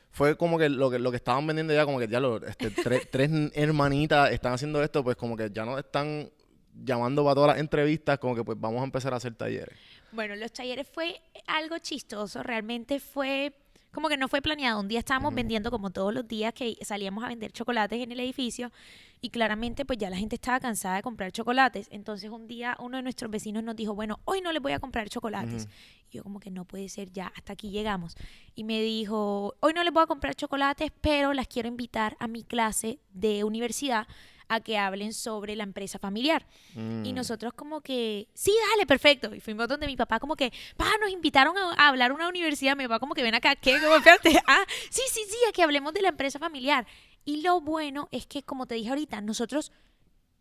fue 0.09 0.35
como 0.37 0.57
que 0.57 0.69
lo 0.69 0.89
que, 0.89 0.97
lo 0.97 1.11
que 1.11 1.17
estaban 1.17 1.45
vendiendo 1.45 1.73
ya, 1.73 1.85
como 1.85 1.99
que 1.99 2.07
ya 2.07 2.19
lo, 2.19 2.37
este, 2.45 2.71
tres, 2.71 3.09
tres 3.11 3.29
hermanitas 3.53 4.31
están 4.31 4.53
haciendo 4.53 4.81
esto, 4.81 5.03
pues 5.03 5.17
como 5.17 5.35
que 5.35 5.49
ya 5.51 5.65
no 5.65 5.77
están 5.77 6.31
llamando 6.73 7.23
para 7.23 7.35
todas 7.35 7.49
las 7.49 7.59
entrevistas, 7.59 8.17
como 8.17 8.35
que 8.35 8.43
pues 8.43 8.59
vamos 8.59 8.81
a 8.81 8.85
empezar 8.85 9.13
a 9.13 9.17
hacer 9.17 9.35
talleres. 9.35 9.77
Bueno, 10.13 10.35
los 10.35 10.51
talleres 10.51 10.87
fue 10.87 11.21
algo 11.47 11.77
chistoso, 11.79 12.43
realmente 12.43 12.99
fue 12.99 13.53
como 13.91 14.09
que 14.09 14.17
no 14.17 14.27
fue 14.27 14.41
planeado. 14.41 14.79
Un 14.79 14.87
día 14.87 14.99
estábamos 14.99 15.33
vendiendo 15.33 15.69
como 15.69 15.89
todos 15.89 16.13
los 16.13 16.27
días 16.27 16.53
que 16.53 16.77
salíamos 16.81 17.23
a 17.23 17.27
vender 17.27 17.51
chocolates 17.51 18.01
en 18.01 18.11
el 18.11 18.19
edificio 18.19 18.71
y 19.19 19.29
claramente 19.29 19.85
pues 19.85 19.99
ya 19.99 20.09
la 20.09 20.17
gente 20.17 20.35
estaba 20.35 20.59
cansada 20.59 20.95
de 20.95 21.01
comprar 21.01 21.31
chocolates. 21.31 21.87
Entonces 21.91 22.29
un 22.29 22.47
día 22.47 22.77
uno 22.79 22.97
de 22.97 23.03
nuestros 23.03 23.29
vecinos 23.29 23.63
nos 23.63 23.75
dijo, 23.75 23.93
bueno, 23.93 24.19
hoy 24.25 24.41
no 24.41 24.51
les 24.51 24.61
voy 24.61 24.71
a 24.71 24.79
comprar 24.79 25.09
chocolates. 25.09 25.67
Y 26.09 26.17
yo 26.17 26.23
como 26.23 26.39
que 26.39 26.51
no 26.51 26.65
puede 26.65 26.89
ser 26.89 27.11
ya, 27.11 27.31
hasta 27.35 27.53
aquí 27.53 27.69
llegamos. 27.69 28.15
Y 28.55 28.63
me 28.63 28.81
dijo, 28.81 29.55
hoy 29.59 29.73
no 29.73 29.83
les 29.83 29.93
voy 29.93 30.03
a 30.03 30.07
comprar 30.07 30.35
chocolates, 30.35 30.91
pero 31.01 31.33
las 31.33 31.47
quiero 31.47 31.67
invitar 31.67 32.15
a 32.19 32.27
mi 32.27 32.43
clase 32.43 32.99
de 33.13 33.43
universidad 33.43 34.07
a 34.53 34.59
que 34.59 34.77
hablen 34.77 35.13
sobre 35.13 35.55
la 35.55 35.63
empresa 35.63 35.97
familiar. 35.97 36.45
Mm. 36.75 37.05
Y 37.05 37.13
nosotros 37.13 37.53
como 37.53 37.81
que, 37.81 38.27
sí, 38.33 38.53
dale, 38.71 38.85
perfecto. 38.85 39.33
Y 39.33 39.39
fuimos 39.39 39.67
donde 39.67 39.87
mi 39.87 39.95
papá 39.95 40.19
como 40.19 40.35
que, 40.35 40.51
pa, 40.75 40.89
nos 40.99 41.09
invitaron 41.09 41.57
a, 41.57 41.73
a 41.73 41.87
hablar 41.87 42.11
a 42.11 42.13
una 42.13 42.27
universidad. 42.27 42.75
Mi 42.75 42.83
papá 42.83 42.99
como 42.99 43.13
que 43.13 43.23
ven 43.23 43.35
acá, 43.35 43.55
¿qué? 43.55 43.79
Como, 43.79 43.95
espérate, 43.95 44.37
ah, 44.47 44.65
sí, 44.89 45.01
sí, 45.09 45.21
sí, 45.27 45.37
a 45.47 45.51
que 45.51 45.63
hablemos 45.63 45.93
de 45.93 46.01
la 46.01 46.09
empresa 46.09 46.37
familiar. 46.37 46.85
Y 47.23 47.41
lo 47.41 47.61
bueno 47.61 48.09
es 48.11 48.25
que, 48.27 48.43
como 48.43 48.65
te 48.65 48.75
dije 48.75 48.89
ahorita, 48.89 49.21
nosotros 49.21 49.71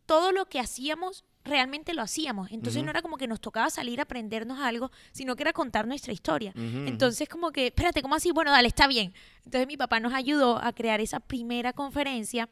todo 0.07 0.33
lo 0.33 0.47
que 0.47 0.59
hacíamos 0.59 1.25
realmente 1.45 1.95
lo 1.95 2.02
hacíamos. 2.02 2.50
Entonces 2.50 2.83
no 2.83 2.90
era 2.90 3.00
como 3.00 3.17
que 3.17 3.29
nos 3.29 3.40
tocaba 3.40 3.71
salir 3.71 4.00
a 4.00 4.02
aprendernos 4.02 4.59
algo, 4.59 4.90
sino 5.12 5.37
que 5.37 5.45
era 5.45 5.52
contar 5.52 5.87
nuestra 5.87 6.12
historia. 6.12 6.52
Entonces 6.57 7.29
como 7.29 7.52
que, 7.52 7.69
espérate, 7.69 8.02
¿cómo 8.02 8.14
así? 8.14 8.33
Bueno, 8.33 8.50
dale, 8.50 8.69
está 8.69 8.87
bien. 8.87 9.14
Entonces 9.45 9.67
mi 9.67 9.76
papá 9.76 10.00
nos 10.00 10.12
ayudó 10.12 10.59
a 10.62 10.73
crear 10.73 11.00
esa 11.00 11.21
primera 11.21 11.73
conferencia 11.73 12.49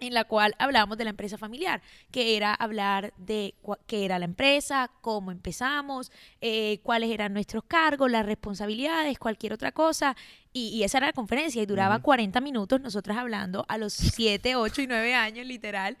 en 0.00 0.14
la 0.14 0.24
cual 0.24 0.54
hablábamos 0.58 0.98
de 0.98 1.04
la 1.04 1.10
empresa 1.10 1.38
familiar, 1.38 1.82
que 2.10 2.36
era 2.36 2.54
hablar 2.54 3.12
de 3.16 3.54
qué 3.86 4.04
era 4.04 4.18
la 4.18 4.24
empresa, 4.24 4.90
cómo 5.00 5.30
empezamos, 5.30 6.12
eh, 6.40 6.80
cuáles 6.82 7.10
eran 7.10 7.32
nuestros 7.32 7.64
cargos, 7.64 8.10
las 8.10 8.26
responsabilidades, 8.26 9.18
cualquier 9.18 9.52
otra 9.52 9.72
cosa. 9.72 10.16
Y, 10.52 10.68
y 10.68 10.84
esa 10.84 10.98
era 10.98 11.08
la 11.08 11.12
conferencia 11.12 11.62
y 11.62 11.66
duraba 11.66 12.00
40 12.00 12.40
minutos 12.40 12.80
nosotras 12.80 13.18
hablando 13.18 13.64
a 13.68 13.78
los 13.78 13.92
7, 13.92 14.56
8 14.56 14.82
y 14.82 14.86
9 14.86 15.14
años, 15.14 15.46
literal. 15.46 15.96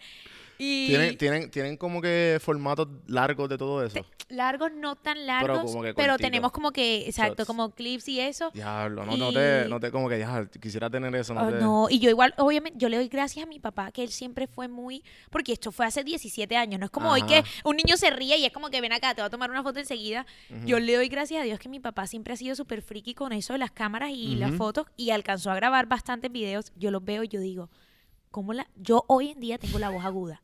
Y 0.58 0.86
¿Tienen, 0.88 1.18
tienen, 1.18 1.50
tienen 1.50 1.76
como 1.76 2.00
que 2.00 2.38
formatos 2.42 2.88
largos 3.06 3.48
de 3.48 3.58
todo 3.58 3.84
eso. 3.84 4.04
largos, 4.28 4.72
no 4.72 4.96
tan 4.96 5.26
largos, 5.26 5.60
como 5.70 5.82
que 5.82 5.94
pero 5.94 6.16
tenemos 6.16 6.50
como 6.50 6.72
que, 6.72 7.06
exacto, 7.06 7.42
Shots. 7.42 7.46
como 7.46 7.70
clips 7.74 8.08
y 8.08 8.20
eso. 8.20 8.50
Diablo, 8.52 9.04
no, 9.04 9.16
no 9.16 9.32
te, 9.32 9.68
no 9.68 9.78
te 9.78 9.90
como 9.90 10.08
que 10.08 10.18
ya 10.18 10.46
quisiera 10.60 10.88
tener 10.90 11.14
eso, 11.14 11.34
no 11.34 11.42
Oh, 11.46 11.50
te- 11.50 11.58
no, 11.60 11.86
y 11.90 11.98
yo 12.00 12.10
igual, 12.10 12.34
obviamente, 12.38 12.78
yo 12.78 12.88
le 12.88 12.96
doy 12.96 13.08
gracias 13.08 13.44
a 13.44 13.48
mi 13.48 13.60
papá, 13.60 13.92
que 13.92 14.02
él 14.02 14.08
siempre 14.10 14.46
fue 14.46 14.66
muy, 14.68 15.04
porque 15.30 15.52
esto 15.52 15.70
fue 15.72 15.86
hace 15.86 16.02
17 16.02 16.56
años, 16.56 16.80
no 16.80 16.86
es 16.86 16.90
como 16.90 17.10
hoy 17.10 17.22
que 17.22 17.44
un 17.64 17.76
niño 17.76 17.96
se 17.96 18.10
ríe 18.10 18.36
y 18.38 18.44
es 18.46 18.52
como 18.52 18.70
que 18.70 18.80
ven 18.80 18.92
acá, 18.92 19.14
te 19.14 19.20
va 19.20 19.26
a 19.28 19.30
tomar 19.30 19.50
una 19.50 19.62
foto 19.62 19.78
enseguida. 19.78 20.26
Yo 20.64 20.78
le 20.80 20.96
doy 20.96 21.08
gracias 21.08 21.40
a 21.42 21.44
Dios 21.44 21.58
que 21.58 21.68
mi 21.68 21.80
papá 21.80 22.06
siempre 22.06 22.32
ha 22.34 22.36
sido 22.36 22.54
súper 22.56 22.82
friki 22.82 23.14
con 23.14 23.32
eso 23.32 23.52
de 23.52 23.58
las 23.58 23.70
cámaras 23.70 24.10
y 24.12 24.36
las 24.36 24.52
fotos 24.54 24.86
y 24.96 25.10
alcanzó 25.10 25.50
a 25.50 25.54
grabar 25.54 25.86
bastantes 25.86 26.32
videos. 26.32 26.72
Yo 26.76 26.90
los 26.90 27.04
veo 27.04 27.22
y 27.22 27.28
yo 27.28 27.40
digo, 27.40 27.70
¿cómo 28.30 28.52
la...? 28.52 28.66
Yo 28.76 29.04
hoy 29.08 29.28
en 29.30 29.40
día 29.40 29.58
tengo 29.58 29.78
la 29.78 29.90
voz 29.90 30.04
aguda. 30.04 30.42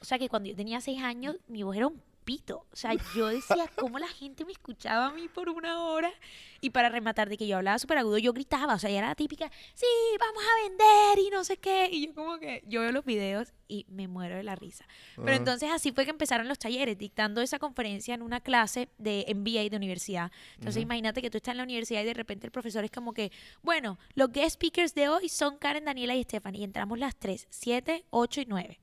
O 0.00 0.04
sea 0.04 0.18
que 0.18 0.28
cuando 0.28 0.48
yo 0.48 0.56
tenía 0.56 0.80
6 0.80 1.02
años, 1.02 1.36
mi 1.48 1.62
voz 1.62 1.76
era 1.76 1.86
un 1.86 2.02
pito. 2.28 2.66
O 2.70 2.76
sea, 2.76 2.92
yo 3.16 3.28
decía, 3.28 3.70
¿cómo 3.74 3.98
la 3.98 4.06
gente 4.06 4.44
me 4.44 4.52
escuchaba 4.52 5.06
a 5.06 5.12
mí 5.12 5.28
por 5.28 5.48
una 5.48 5.82
hora? 5.82 6.12
Y 6.60 6.68
para 6.68 6.90
rematar 6.90 7.30
de 7.30 7.38
que 7.38 7.46
yo 7.46 7.56
hablaba 7.56 7.78
súper 7.78 7.96
agudo, 7.96 8.18
yo 8.18 8.34
gritaba. 8.34 8.74
O 8.74 8.78
sea, 8.78 8.90
ya 8.90 8.98
era 8.98 9.08
la 9.08 9.14
típica, 9.14 9.50
sí, 9.72 9.86
vamos 10.20 10.42
a 10.42 10.68
vender 10.68 11.26
y 11.26 11.30
no 11.30 11.42
sé 11.42 11.56
qué. 11.56 11.88
Y 11.90 12.08
yo 12.08 12.14
como 12.14 12.38
que, 12.38 12.62
yo 12.66 12.82
veo 12.82 12.92
los 12.92 13.06
videos 13.06 13.54
y 13.66 13.86
me 13.88 14.08
muero 14.08 14.36
de 14.36 14.42
la 14.42 14.56
risa. 14.56 14.86
Pero 15.16 15.32
entonces 15.32 15.70
así 15.72 15.90
fue 15.92 16.04
que 16.04 16.10
empezaron 16.10 16.48
los 16.48 16.58
talleres, 16.58 16.98
dictando 16.98 17.40
esa 17.40 17.58
conferencia 17.58 18.14
en 18.14 18.20
una 18.20 18.40
clase 18.40 18.90
de 18.98 19.24
MBA 19.34 19.70
de 19.70 19.76
universidad. 19.78 20.30
Entonces 20.56 20.82
imagínate 20.82 21.22
que 21.22 21.30
tú 21.30 21.38
estás 21.38 21.52
en 21.52 21.58
la 21.58 21.64
universidad 21.64 22.02
y 22.02 22.04
de 22.04 22.14
repente 22.14 22.46
el 22.46 22.50
profesor 22.50 22.84
es 22.84 22.90
como 22.90 23.14
que, 23.14 23.32
bueno, 23.62 23.98
los 24.14 24.30
guest 24.30 24.56
speakers 24.56 24.94
de 24.94 25.08
hoy 25.08 25.30
son 25.30 25.56
Karen, 25.56 25.86
Daniela 25.86 26.14
y 26.14 26.24
Stephanie. 26.24 26.60
Y 26.60 26.64
entramos 26.64 26.98
las 26.98 27.16
tres, 27.16 27.46
siete, 27.48 28.04
ocho 28.10 28.42
y 28.42 28.44
nueve. 28.44 28.80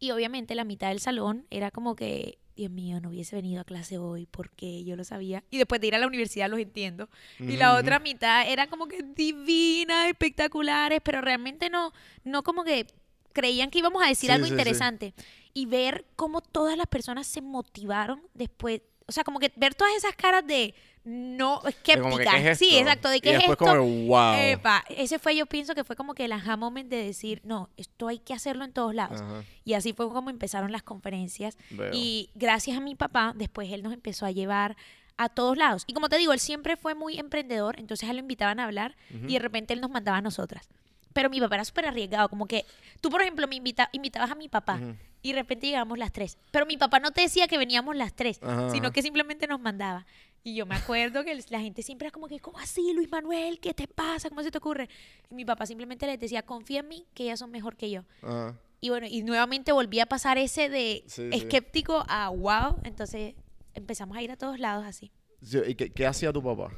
Y 0.00 0.10
obviamente 0.12 0.54
la 0.54 0.64
mitad 0.64 0.88
del 0.88 0.98
salón 1.00 1.46
era 1.50 1.70
como 1.70 1.94
que, 1.94 2.38
Dios 2.56 2.70
mío, 2.70 3.00
no 3.00 3.10
hubiese 3.10 3.36
venido 3.36 3.60
a 3.60 3.64
clase 3.64 3.98
hoy 3.98 4.26
porque 4.26 4.82
yo 4.84 4.96
lo 4.96 5.04
sabía. 5.04 5.44
Y 5.50 5.58
después 5.58 5.80
de 5.80 5.86
ir 5.88 5.94
a 5.94 5.98
la 5.98 6.06
universidad 6.06 6.48
los 6.50 6.58
entiendo. 6.58 7.08
Y 7.38 7.56
la 7.56 7.74
otra 7.74 7.98
mitad 7.98 8.48
era 8.50 8.66
como 8.66 8.86
que 8.88 9.02
divinas, 9.02 10.08
espectaculares, 10.08 11.00
pero 11.04 11.20
realmente 11.20 11.70
no, 11.70 11.92
no 12.24 12.42
como 12.42 12.64
que 12.64 12.86
creían 13.32 13.70
que 13.70 13.78
íbamos 13.78 14.02
a 14.02 14.08
decir 14.08 14.28
Sí, 14.28 14.32
algo 14.32 14.46
sí, 14.46 14.50
sí. 14.50 14.54
interesante. 14.54 15.14
Y 15.54 15.66
ver 15.66 16.04
cómo 16.16 16.40
todas 16.40 16.76
las 16.76 16.86
personas 16.86 17.26
se 17.26 17.40
motivaron 17.42 18.22
después. 18.34 18.80
O 19.06 19.12
sea, 19.12 19.24
como 19.24 19.38
que 19.38 19.52
ver 19.56 19.74
todas 19.74 19.94
esas 19.94 20.14
caras 20.16 20.46
de 20.46 20.74
no 21.04 21.60
como 21.60 22.16
que, 22.16 22.22
escépticas. 22.24 22.34
¿qué 22.42 22.50
es 22.50 22.58
Sí, 22.58 22.78
exacto. 22.78 23.08
De 23.08 23.16
Y 23.16 23.20
qué 23.20 23.30
es 23.30 23.36
después 23.38 23.58
esto. 23.60 23.64
como 23.64 24.06
wow. 24.06 24.34
Epa, 24.34 24.84
ese 24.90 25.18
fue, 25.18 25.34
yo 25.34 25.46
pienso 25.46 25.74
que 25.74 25.84
fue 25.84 25.96
como 25.96 26.14
que 26.14 26.24
el 26.26 26.32
aha 26.32 26.56
moment 26.56 26.88
de 26.90 27.02
decir, 27.04 27.40
no, 27.44 27.70
esto 27.76 28.08
hay 28.08 28.18
que 28.18 28.34
hacerlo 28.34 28.64
en 28.64 28.72
todos 28.72 28.94
lados. 28.94 29.20
Ajá, 29.20 29.42
Y 29.64 29.74
así 29.74 29.92
fue 29.92 30.08
como 30.10 30.30
empezaron 30.30 30.72
las 30.72 30.82
conferencias. 30.82 31.56
veo. 31.70 31.90
Y 31.94 32.30
gracias 32.34 32.76
a 32.76 32.80
mi 32.80 32.94
papá, 32.94 33.32
después 33.34 33.70
él 33.72 33.82
nos 33.82 33.92
empezó 33.92 34.26
a 34.26 34.30
llevar 34.30 34.76
a 35.16 35.28
todos 35.28 35.56
lados. 35.56 35.84
Y 35.86 35.92
como 35.94 36.08
te 36.08 36.16
digo, 36.18 36.32
él 36.32 36.40
siempre 36.40 36.76
fue 36.76 36.94
muy 36.94 37.18
emprendedor, 37.18 37.78
entonces 37.78 38.06
a 38.08 38.10
él 38.10 38.16
lo 38.16 38.20
invitaban 38.22 38.58
a 38.60 38.64
hablar 38.64 38.96
y 39.10 39.34
de 39.34 39.38
repente 39.38 39.74
él 39.74 39.80
nos 39.80 39.90
mandaba 39.90 40.18
a 40.18 40.22
nosotras. 40.22 40.68
Pero 41.12 41.28
mi 41.28 41.40
papá 41.40 41.56
era 41.56 41.64
súper 41.64 41.86
arriesgado, 41.86 42.28
como 42.28 42.46
que 42.46 42.64
tú, 43.00 43.10
por 43.10 43.20
ejemplo, 43.20 43.48
me 43.48 43.56
invita, 43.56 43.88
invitabas 43.92 44.30
a 44.30 44.34
mi 44.36 44.48
papá 44.48 44.76
Ujú. 44.80 44.94
y 45.22 45.32
de 45.32 45.38
repente 45.40 45.66
llegamos 45.66 45.98
las 45.98 46.12
tres. 46.12 46.38
Pero 46.52 46.66
mi 46.66 46.76
papá 46.76 47.00
no 47.00 47.10
te 47.10 47.22
decía 47.22 47.48
que 47.48 47.58
veníamos 47.58 47.96
las 47.96 48.14
tres, 48.14 48.38
Ajá, 48.42 48.70
sino 48.70 48.86
ajá. 48.86 48.92
que 48.94 49.02
simplemente 49.02 49.46
nos 49.48 49.60
mandaba. 49.60 50.06
Y 50.42 50.54
yo 50.54 50.64
me 50.66 50.74
acuerdo 50.74 51.22
que 51.22 51.38
la 51.50 51.60
gente 51.60 51.82
siempre 51.82 52.06
era 52.08 52.12
como 52.12 52.26
que, 52.26 52.40
¿cómo 52.40 52.58
así, 52.58 52.92
Luis 52.94 53.10
Manuel? 53.10 53.60
¿Qué 53.60 53.74
te 53.74 53.86
pasa? 53.86 54.28
¿Cómo 54.30 54.42
se 54.42 54.50
te 54.50 54.58
ocurre? 54.58 54.88
Y 55.30 55.34
mi 55.34 55.44
papá 55.44 55.66
simplemente 55.66 56.06
les 56.06 56.18
decía, 56.18 56.42
confía 56.42 56.80
en 56.80 56.88
mí, 56.88 57.06
que 57.14 57.24
ellas 57.24 57.38
son 57.38 57.50
mejor 57.50 57.76
que 57.76 57.90
yo. 57.90 58.04
Ajá. 58.22 58.58
Y 58.80 58.88
bueno, 58.88 59.06
y 59.06 59.22
nuevamente 59.22 59.72
volví 59.72 60.00
a 60.00 60.06
pasar 60.06 60.38
ese 60.38 60.70
de 60.70 61.04
Sí, 61.06 61.28
sí. 61.30 61.36
escéptico 61.36 62.04
a 62.08 62.30
wow. 62.30 62.76
Entonces 62.84 63.34
empezamos 63.74 64.16
a 64.16 64.22
ir 64.22 64.30
a 64.30 64.36
todos 64.36 64.58
lados 64.58 64.86
así. 64.86 65.12
Sí, 65.42 65.58
¿Y 65.66 65.74
qué, 65.74 65.90
qué 65.92 66.06
hacía 66.06 66.32
tu 66.32 66.42
papá? 66.42 66.72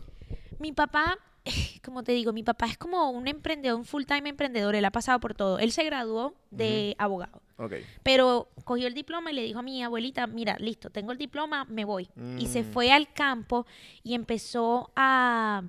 Mi 0.58 0.72
papá, 0.72 1.16
como 1.84 2.02
te 2.02 2.12
digo, 2.12 2.32
mi 2.32 2.42
papá 2.42 2.66
es 2.66 2.78
como 2.78 3.10
un 3.10 3.26
emprendedor, 3.28 3.78
un 3.78 3.84
full 3.84 4.04
time 4.04 4.28
emprendedor. 4.28 4.74
Él 4.74 4.84
ha 4.84 4.90
pasado 4.92 5.18
por 5.20 5.34
todo. 5.34 5.58
Él 5.58 5.72
se 5.72 5.84
graduó 5.84 6.34
de 6.50 6.94
abogado. 6.98 7.40
Pero 8.02 8.48
cogió 8.64 8.88
el 8.88 8.94
diploma 8.94 9.30
y 9.30 9.34
le 9.36 9.42
dijo 9.42 9.60
a 9.60 9.62
mi 9.62 9.84
abuelita, 9.84 10.26
mira, 10.26 10.56
listo, 10.58 10.90
tengo 10.90 11.12
el 11.12 11.18
diploma, 11.18 11.64
me 11.66 11.84
voy. 11.84 12.08
Y 12.36 12.46
se 12.46 12.62
Mm. 12.62 12.72
fue 12.72 12.90
al 12.90 13.12
campo 13.12 13.66
y 14.02 14.14
empezó 14.14 14.90
a 14.96 15.62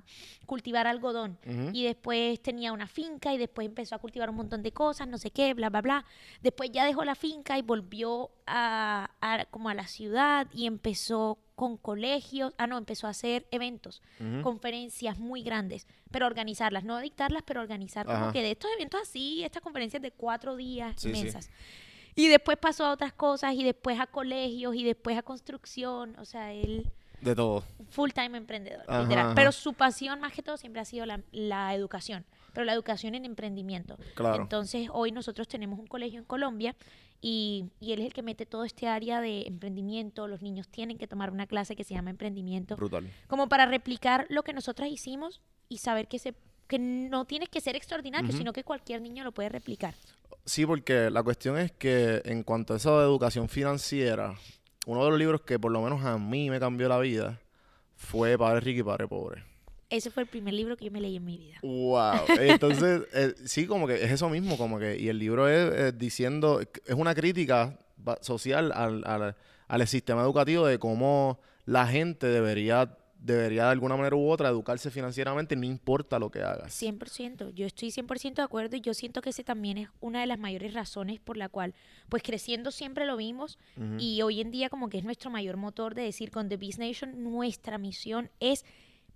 cultivar 0.44 0.88
algodón. 0.88 1.38
Y 1.72 1.84
después 1.84 2.40
tenía 2.42 2.72
una 2.72 2.88
finca 2.88 3.32
y 3.32 3.38
después 3.38 3.66
empezó 3.68 3.94
a 3.94 3.98
cultivar 3.98 4.28
un 4.28 4.34
montón 4.36 4.62
de 4.64 4.72
cosas, 4.72 5.06
no 5.06 5.18
sé 5.18 5.30
qué, 5.30 5.54
bla, 5.54 5.70
bla, 5.70 5.82
bla. 5.82 6.04
Después 6.42 6.72
ya 6.72 6.84
dejó 6.84 7.04
la 7.04 7.14
finca 7.14 7.56
y 7.58 7.62
volvió 7.62 8.30
a, 8.46 9.10
a- 9.20 9.44
como 9.46 9.68
a 9.68 9.74
la 9.74 9.86
ciudad 9.86 10.48
y 10.52 10.66
empezó 10.66 11.38
con 11.54 11.76
colegios, 11.76 12.52
ah 12.58 12.66
no, 12.66 12.76
empezó 12.78 13.06
a 13.06 13.10
hacer 13.10 13.46
eventos, 13.52 14.02
conferencias 14.42 15.18
muy 15.18 15.42
grandes, 15.42 15.86
pero 16.10 16.26
organizarlas, 16.26 16.84
no 16.84 16.98
dictarlas, 16.98 17.42
pero 17.46 17.60
organizar 17.60 18.06
como 18.06 18.32
que 18.32 18.42
de 18.42 18.52
estos 18.52 18.70
eventos 18.76 19.00
así, 19.02 19.44
estas 19.44 19.62
conferencias 19.62 20.02
de 20.02 20.10
cuatro 20.10 20.56
días 20.56 20.94
Sí, 21.00 21.10
sí. 21.12 21.18
inmensas. 21.18 21.50
Y 22.16 22.28
después 22.28 22.56
pasó 22.58 22.84
a 22.86 22.92
otras 22.92 23.12
cosas 23.12 23.54
y 23.54 23.64
después 23.64 23.98
a 23.98 24.06
colegios 24.06 24.74
y 24.76 24.84
después 24.84 25.16
a 25.18 25.22
construcción, 25.22 26.16
o 26.18 26.24
sea, 26.24 26.52
él 26.52 26.90
De 27.20 27.34
todo. 27.34 27.64
full 27.90 28.10
time 28.10 28.36
emprendedor, 28.38 28.84
Ajá, 28.86 29.02
literal. 29.02 29.26
ajá. 29.26 29.34
Pero 29.34 29.50
su 29.52 29.74
pasión 29.74 30.20
más 30.20 30.32
que 30.32 30.42
todo 30.42 30.56
siempre 30.56 30.80
ha 30.80 30.84
sido 30.84 31.06
la, 31.06 31.20
la 31.32 31.74
educación, 31.74 32.24
pero 32.52 32.64
la 32.64 32.72
educación 32.72 33.14
en 33.16 33.24
emprendimiento. 33.24 33.96
Claro. 34.14 34.42
Entonces 34.42 34.88
hoy 34.92 35.10
nosotros 35.12 35.48
tenemos 35.48 35.78
un 35.78 35.86
colegio 35.88 36.18
en 36.20 36.24
Colombia 36.24 36.76
y, 37.26 37.70
y 37.80 37.94
él 37.94 38.00
es 38.00 38.06
el 38.08 38.12
que 38.12 38.22
mete 38.22 38.44
todo 38.44 38.64
este 38.64 38.86
área 38.86 39.22
de 39.22 39.46
emprendimiento, 39.46 40.28
los 40.28 40.42
niños 40.42 40.68
tienen 40.68 40.98
que 40.98 41.06
tomar 41.06 41.30
una 41.30 41.46
clase 41.46 41.74
que 41.74 41.82
se 41.82 41.94
llama 41.94 42.10
emprendimiento, 42.10 42.76
Brutal. 42.76 43.10
como 43.28 43.48
para 43.48 43.64
replicar 43.64 44.26
lo 44.28 44.42
que 44.42 44.52
nosotras 44.52 44.90
hicimos 44.90 45.40
y 45.70 45.78
saber 45.78 46.06
que, 46.06 46.18
se, 46.18 46.34
que 46.68 46.78
no 46.78 47.24
tienes 47.24 47.48
que 47.48 47.62
ser 47.62 47.76
extraordinario, 47.76 48.30
sino 48.30 48.52
que 48.52 48.62
cualquier 48.62 49.00
niño 49.00 49.24
lo 49.24 49.32
puede 49.32 49.48
replicar. 49.48 49.94
Sí, 50.44 50.66
porque 50.66 51.08
la 51.08 51.22
cuestión 51.22 51.56
es 51.56 51.72
que 51.72 52.20
en 52.26 52.42
cuanto 52.42 52.74
a 52.74 52.76
esa 52.76 52.90
educación 53.00 53.48
financiera, 53.48 54.34
uno 54.86 55.02
de 55.02 55.10
los 55.10 55.18
libros 55.18 55.40
que 55.40 55.58
por 55.58 55.72
lo 55.72 55.80
menos 55.80 56.04
a 56.04 56.18
mí 56.18 56.50
me 56.50 56.60
cambió 56.60 56.90
la 56.90 56.98
vida 56.98 57.40
fue 57.96 58.36
Padre 58.36 58.60
Rico 58.60 58.80
y 58.80 58.82
Padre 58.82 59.08
Pobre. 59.08 59.44
Ese 59.90 60.10
fue 60.10 60.22
el 60.22 60.28
primer 60.28 60.54
libro 60.54 60.76
que 60.76 60.86
yo 60.86 60.90
me 60.90 61.00
leí 61.00 61.16
en 61.16 61.24
mi 61.24 61.38
vida. 61.38 61.58
Wow. 61.62 62.24
Entonces, 62.40 63.02
eh, 63.12 63.34
sí, 63.44 63.66
como 63.66 63.86
que 63.86 64.02
es 64.04 64.10
eso 64.10 64.28
mismo, 64.28 64.56
como 64.56 64.78
que, 64.78 64.98
y 64.98 65.08
el 65.08 65.18
libro 65.18 65.48
es 65.48 65.72
eh, 65.72 65.92
diciendo, 65.92 66.60
es 66.60 66.94
una 66.94 67.14
crítica 67.14 67.78
social 68.20 68.72
al, 68.72 69.04
al, 69.06 69.36
al 69.68 69.86
sistema 69.86 70.22
educativo 70.22 70.66
de 70.66 70.78
cómo 70.78 71.40
la 71.66 71.86
gente 71.86 72.26
debería, 72.26 72.96
debería 73.18 73.64
de 73.64 73.70
alguna 73.70 73.96
manera 73.96 74.16
u 74.16 74.28
otra 74.28 74.48
educarse 74.48 74.90
financieramente, 74.90 75.56
no 75.56 75.64
importa 75.64 76.18
lo 76.18 76.30
que 76.30 76.42
hagas. 76.42 76.80
100%, 76.82 77.54
yo 77.54 77.66
estoy 77.66 77.88
100% 77.88 78.34
de 78.34 78.42
acuerdo 78.42 78.76
y 78.76 78.80
yo 78.80 78.92
siento 78.94 79.22
que 79.22 79.30
ese 79.30 79.44
también 79.44 79.78
es 79.78 79.88
una 80.00 80.20
de 80.20 80.26
las 80.26 80.38
mayores 80.38 80.74
razones 80.74 81.20
por 81.20 81.36
la 81.36 81.48
cual, 81.48 81.74
pues 82.08 82.22
creciendo 82.22 82.70
siempre 82.70 83.06
lo 83.06 83.16
vimos 83.16 83.58
y 83.98 84.20
hoy 84.22 84.40
en 84.40 84.50
día 84.50 84.68
como 84.68 84.88
que 84.88 84.98
es 84.98 85.04
nuestro 85.04 85.30
mayor 85.30 85.56
motor 85.56 85.94
de 85.94 86.02
decir 86.02 86.30
con 86.30 86.48
The 86.48 86.56
Beast 86.56 86.78
Nation, 86.78 87.22
nuestra 87.22 87.78
misión 87.78 88.30
es 88.40 88.64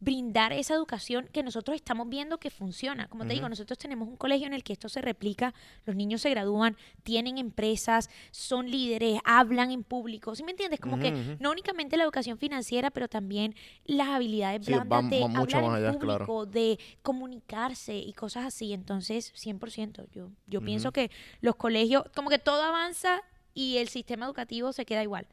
brindar 0.00 0.52
esa 0.52 0.74
educación 0.74 1.28
que 1.32 1.42
nosotros 1.42 1.74
estamos 1.74 2.08
viendo 2.08 2.38
que 2.38 2.50
funciona. 2.50 3.08
Como 3.08 3.26
te 3.26 3.32
digo, 3.34 3.48
nosotros 3.48 3.76
tenemos 3.78 4.06
un 4.08 4.16
colegio 4.16 4.46
en 4.46 4.54
el 4.54 4.62
que 4.62 4.72
esto 4.72 4.88
se 4.88 5.00
replica, 5.00 5.54
los 5.86 5.96
niños 5.96 6.20
se 6.22 6.30
gradúan, 6.30 6.76
tienen 7.02 7.36
empresas, 7.36 8.08
son 8.30 8.70
líderes, 8.70 9.18
hablan 9.24 9.72
en 9.72 9.82
público, 9.82 10.34
¿sí 10.36 10.44
me 10.44 10.52
entiendes? 10.52 10.78
Como 10.78 10.98
que 11.00 11.36
no 11.40 11.50
únicamente 11.50 11.96
la 11.96 12.04
educación 12.04 12.38
financiera, 12.38 12.90
pero 12.90 13.08
también 13.08 13.54
las 13.86 14.08
habilidades 14.08 14.64
Sí, 14.64 14.72
blandas 14.72 15.04
va- 15.04 15.08
de 15.08 15.20
va 15.20 15.28
mucho 15.28 15.40
hablar 15.56 15.70
más 15.70 15.94
en 15.94 15.98
claro. 15.98 16.26
público, 16.26 16.46
de 16.46 16.78
comunicarse 17.02 17.96
y 17.96 18.12
cosas 18.12 18.46
así. 18.46 18.72
Entonces, 18.72 19.32
100%. 19.34 20.04
Yo, 20.12 20.30
yo 20.46 20.60
pienso 20.60 20.92
que 20.92 21.10
los 21.40 21.56
colegios, 21.56 22.04
como 22.14 22.30
que 22.30 22.38
todo 22.38 22.62
avanza 22.62 23.20
y 23.54 23.78
el 23.78 23.88
sistema 23.88 24.26
educativo 24.26 24.72
se 24.72 24.86
queda 24.86 25.02
igual. 25.02 25.26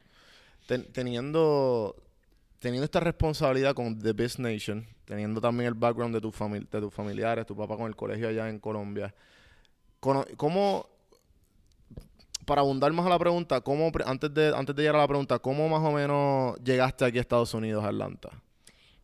Ten- 0.66 0.90
teniendo, 0.92 1.94
teniendo 2.58 2.84
esta 2.84 3.00
responsabilidad 3.00 3.74
con 3.74 3.98
The 3.98 4.12
Best 4.12 4.38
Nation, 4.38 4.86
teniendo 5.04 5.40
también 5.40 5.68
el 5.68 5.74
background 5.74 6.14
de, 6.14 6.20
tu 6.20 6.30
de 6.30 6.80
tus 6.80 6.94
familiares, 6.94 7.46
tu 7.46 7.56
papá 7.56 7.76
con 7.76 7.86
el 7.86 7.96
colegio 7.96 8.28
allá 8.28 8.48
en 8.48 8.58
Colombia, 8.58 9.14
¿cómo, 10.00 10.88
para 12.44 12.60
abundar 12.60 12.92
más 12.92 13.06
a 13.06 13.10
la 13.10 13.18
pregunta, 13.18 13.60
cómo, 13.60 13.90
antes 14.04 14.32
de, 14.32 14.52
antes 14.56 14.74
de 14.74 14.82
llegar 14.82 14.96
a 14.96 15.00
la 15.00 15.08
pregunta, 15.08 15.38
¿cómo 15.38 15.68
más 15.68 15.82
o 15.82 15.92
menos 15.92 16.56
llegaste 16.62 17.04
aquí 17.04 17.18
a 17.18 17.20
Estados 17.20 17.52
Unidos, 17.54 17.84
a 17.84 17.88
Atlanta? 17.88 18.30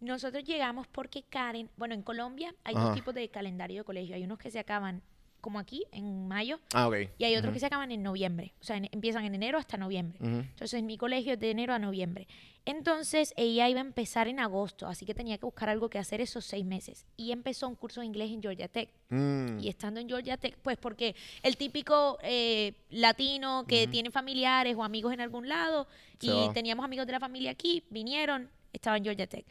Nosotros 0.01 0.43
llegamos 0.43 0.89
porque 0.89 1.23
Karen, 1.23 1.71
bueno, 1.77 1.95
en 1.95 2.03
Colombia 2.03 2.53
hay 2.65 2.75
Ajá. 2.75 2.87
dos 2.87 2.95
tipos 2.95 3.15
de 3.15 3.29
calendario 3.29 3.83
de 3.83 3.85
colegio. 3.85 4.17
Hay 4.17 4.25
unos 4.25 4.39
que 4.39 4.51
se 4.51 4.59
acaban 4.59 5.01
como 5.43 5.59
aquí, 5.59 5.85
en 5.93 6.27
mayo, 6.29 6.59
Ah, 6.73 6.89
ok. 6.89 6.95
y 7.19 7.25
hay 7.25 7.35
otros 7.35 7.49
Ujú, 7.51 7.55
que 7.55 7.61
se 7.61 7.67
acaban 7.67 7.93
en 7.93 8.03
noviembre. 8.03 8.55
O 8.61 8.65
sea, 8.65 8.77
en- 8.79 8.89
empiezan 8.93 9.25
en 9.27 9.35
enero 9.35 9.59
hasta 9.59 9.77
noviembre. 9.77 10.17
ujú. 10.23 10.39
Entonces, 10.39 10.83
mi 10.83 10.97
colegio 10.97 11.35
es 11.35 11.41
de 11.41 11.51
enero 11.51 11.75
a 11.75 11.79
noviembre. 11.79 12.27
Entonces, 12.65 13.35
ella 13.37 13.69
iba 13.69 13.81
a 13.81 13.85
empezar 13.85 14.29
en 14.29 14.39
agosto, 14.39 14.87
así 14.87 15.05
que 15.05 15.15
tenía 15.15 15.37
que 15.37 15.45
buscar 15.45 15.69
algo 15.69 15.91
que 15.91 15.99
hacer 15.99 16.21
esos 16.21 16.45
seis 16.45 16.65
meses. 16.65 17.05
Y 17.17 17.33
empezó 17.33 17.67
un 17.69 17.75
curso 17.75 18.01
de 18.01 18.07
inglés 18.07 18.31
en 18.31 18.41
Georgia 18.41 18.69
Tech. 18.69 18.89
Mm, 19.11 19.59
Y 19.59 19.69
estando 19.69 19.99
en 20.01 20.09
Georgia 20.09 20.37
Tech, 20.37 20.57
pues 20.63 20.79
porque 20.79 21.15
el 21.43 21.57
típico 21.57 22.19
eh, 22.23 22.75
latino 22.91 23.65
que 23.67 23.89
tiene 23.89 24.11
familiares 24.13 24.77
o 24.77 24.85
amigos 24.85 25.13
en 25.13 25.21
algún 25.21 25.49
lado, 25.49 25.89
Se 26.21 26.27
y 26.29 26.51
teníamos 26.55 26.85
amigos 26.85 27.07
de 27.07 27.13
la 27.13 27.21
familia 27.21 27.51
aquí, 27.51 27.83
vinieron, 27.91 28.49
estaba 28.73 28.97
en 28.97 29.03
Georgia 29.05 29.27
Tech. 29.27 29.45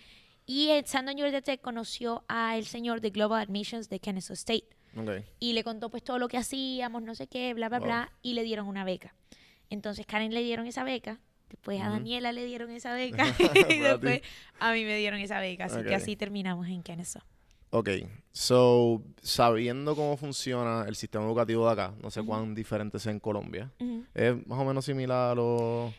Y 0.46 0.70
estando 0.70 1.12
en 1.12 1.18
Georgia 1.18 1.42
Tech 1.42 1.60
conoció 1.62 2.24
al 2.30 2.64
señor 2.66 3.02
de 3.02 3.10
Global 3.10 3.42
Admissions 3.42 3.90
de 3.90 4.00
Kennesaw 4.00 4.34
State 4.34 4.68
y 5.40 5.54
le 5.54 5.64
contó 5.64 5.90
pues 5.90 6.04
todo 6.04 6.20
lo 6.20 6.28
que 6.28 6.38
hacíamos, 6.38 7.02
no 7.02 7.16
sé 7.16 7.28
qué, 7.28 7.54
bla, 7.54 7.70
bla, 7.70 7.80
Wow. 7.80 7.86
bla, 7.88 8.12
y 8.22 8.34
le 8.34 8.44
dieron 8.44 8.68
una 8.68 8.84
beca. 8.84 9.14
Entonces 9.70 10.06
Karen 10.06 10.34
le 10.34 10.42
dieron 10.44 10.68
esa 10.68 10.84
beca, 10.84 11.20
después 11.50 11.82
a. 11.82 11.90
Daniela 11.90 12.32
le 12.32 12.46
dieron 12.46 12.70
esa 12.72 12.94
beca 12.96 13.26
y 13.70 13.80
después 13.80 14.22
a 14.60 14.74
mí 14.74 14.84
me 14.84 14.98
dieron 14.98 15.20
esa 15.20 15.40
beca, 15.40 15.66
así 15.66 15.84
que 15.84 15.96
así 15.96 16.16
terminamos 16.16 16.68
en 16.68 16.84
Kennesaw. 16.84 17.22
Ok, 17.74 17.90
so, 18.34 19.02
sabiendo 19.22 19.96
cómo 19.96 20.18
funciona 20.18 20.84
el 20.90 20.96
sistema 20.98 21.24
educativo 21.24 21.66
de 21.68 21.72
acá, 21.72 21.94
no 22.04 22.12
sé 22.12 22.22
cuán 22.22 22.54
diferente 22.54 23.00
sea 23.00 23.14
en 23.14 23.20
Colombia. 23.22 23.72
¿es 24.14 24.46
más 24.46 24.60
o 24.60 24.66
menos 24.66 24.84
similar 24.84 25.38
o...? 25.40 25.94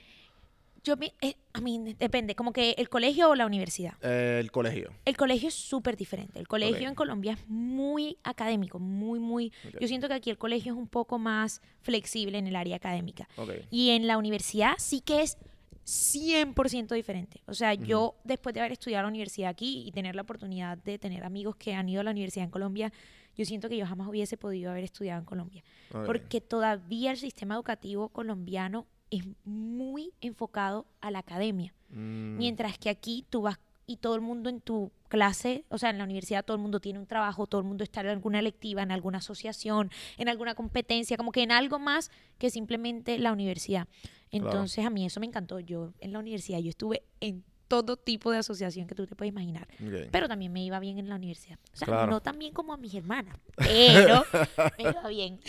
Yo, 0.84 0.96
eh, 1.20 1.34
a 1.52 1.60
mí, 1.60 1.94
depende, 1.96 2.34
como 2.34 2.52
que 2.52 2.72
el 2.72 2.88
colegio 2.88 3.30
o 3.30 3.34
la 3.36 3.46
universidad. 3.46 3.94
Eh, 4.02 4.38
el 4.40 4.50
colegio. 4.50 4.90
El 5.04 5.16
colegio 5.16 5.48
es 5.48 5.54
súper 5.54 5.96
diferente. 5.96 6.40
El 6.40 6.48
colegio 6.48 6.88
en 6.88 6.96
Colombia 6.96 7.34
es 7.34 7.48
muy 7.48 8.18
académico, 8.24 8.80
muy, 8.80 9.20
muy... 9.20 9.52
Yo 9.80 9.86
siento 9.86 10.08
que 10.08 10.14
aquí 10.14 10.30
el 10.30 10.38
colegio 10.38 10.72
es 10.72 10.78
un 10.78 10.88
poco 10.88 11.20
más 11.20 11.62
flexible 11.82 12.38
en 12.38 12.48
el 12.48 12.56
área 12.56 12.76
académica. 12.76 13.28
Y 13.70 13.90
en 13.90 14.08
la 14.08 14.18
universidad 14.18 14.74
sí 14.78 15.00
que 15.00 15.22
es 15.22 15.38
100% 15.86 16.94
diferente. 16.94 17.42
O 17.46 17.54
sea, 17.54 17.74
yo 17.74 18.16
después 18.24 18.52
de 18.52 18.60
haber 18.60 18.72
estudiado 18.72 19.02
la 19.02 19.08
universidad 19.08 19.50
aquí 19.50 19.84
y 19.86 19.92
tener 19.92 20.16
la 20.16 20.22
oportunidad 20.22 20.78
de 20.78 20.98
tener 20.98 21.22
amigos 21.22 21.54
que 21.56 21.74
han 21.74 21.88
ido 21.88 22.00
a 22.00 22.04
la 22.04 22.10
universidad 22.10 22.44
en 22.44 22.50
Colombia, 22.50 22.92
yo 23.36 23.44
siento 23.44 23.68
que 23.68 23.76
yo 23.76 23.86
jamás 23.86 24.08
hubiese 24.08 24.36
podido 24.36 24.70
haber 24.70 24.84
estudiado 24.84 25.20
en 25.20 25.26
Colombia. 25.26 25.62
Porque 26.06 26.40
todavía 26.40 27.12
el 27.12 27.18
sistema 27.18 27.54
educativo 27.54 28.08
colombiano 28.08 28.86
es 29.12 29.24
muy 29.44 30.12
enfocado 30.20 30.86
a 31.00 31.10
la 31.10 31.20
academia. 31.20 31.72
Mm, 31.90 32.36
Mientras 32.38 32.78
que 32.78 32.88
aquí 32.90 33.24
tú 33.30 33.42
vas 33.42 33.58
y 33.86 33.96
todo 33.96 34.14
el 34.14 34.20
mundo 34.20 34.48
en 34.48 34.60
tu 34.60 34.90
clase, 35.08 35.64
o 35.68 35.76
sea, 35.76 35.90
en 35.90 35.98
la 35.98 36.04
universidad 36.04 36.44
todo 36.44 36.56
el 36.56 36.62
mundo 36.62 36.80
tiene 36.80 36.98
un 36.98 37.06
trabajo, 37.06 37.46
todo 37.46 37.60
el 37.60 37.66
mundo 37.66 37.84
está 37.84 38.00
en 38.00 38.06
alguna 38.08 38.38
electiva, 38.38 38.82
en 38.82 38.90
alguna 38.92 39.18
asociación, 39.18 39.90
en 40.16 40.28
alguna 40.28 40.54
competencia, 40.54 41.16
como 41.16 41.32
que 41.32 41.42
en 41.42 41.52
algo 41.52 41.78
más 41.78 42.10
que 42.38 42.48
simplemente 42.50 43.18
la 43.18 43.32
universidad. 43.32 43.86
Entonces 44.30 44.84
a 44.86 44.90
mí 44.90 45.04
eso 45.04 45.20
me 45.20 45.26
encantó. 45.26 45.60
Yo 45.60 45.92
en 46.00 46.12
la 46.12 46.18
universidad, 46.20 46.58
yo 46.60 46.70
estuve 46.70 47.02
en 47.20 47.44
todo 47.68 47.96
tipo 47.96 48.30
de 48.30 48.38
asociación 48.38 48.86
que 48.86 48.94
tú 48.94 49.06
te 49.06 49.16
puedes 49.16 49.32
imaginar. 49.32 49.66
Pero 50.10 50.28
también 50.28 50.52
me 50.52 50.62
iba 50.64 50.78
bien 50.78 50.98
en 50.98 51.08
la 51.08 51.16
universidad. 51.16 51.58
O 51.72 51.76
sea, 51.76 51.86
Claro. 51.88 52.10
no 52.10 52.20
tan 52.20 52.38
bien 52.38 52.52
como 52.52 52.72
a 52.72 52.76
mis 52.76 52.94
hermanas, 52.94 53.36
pero 53.56 54.24
me 54.78 54.84
iba 54.90 55.08
bien. 55.08 55.40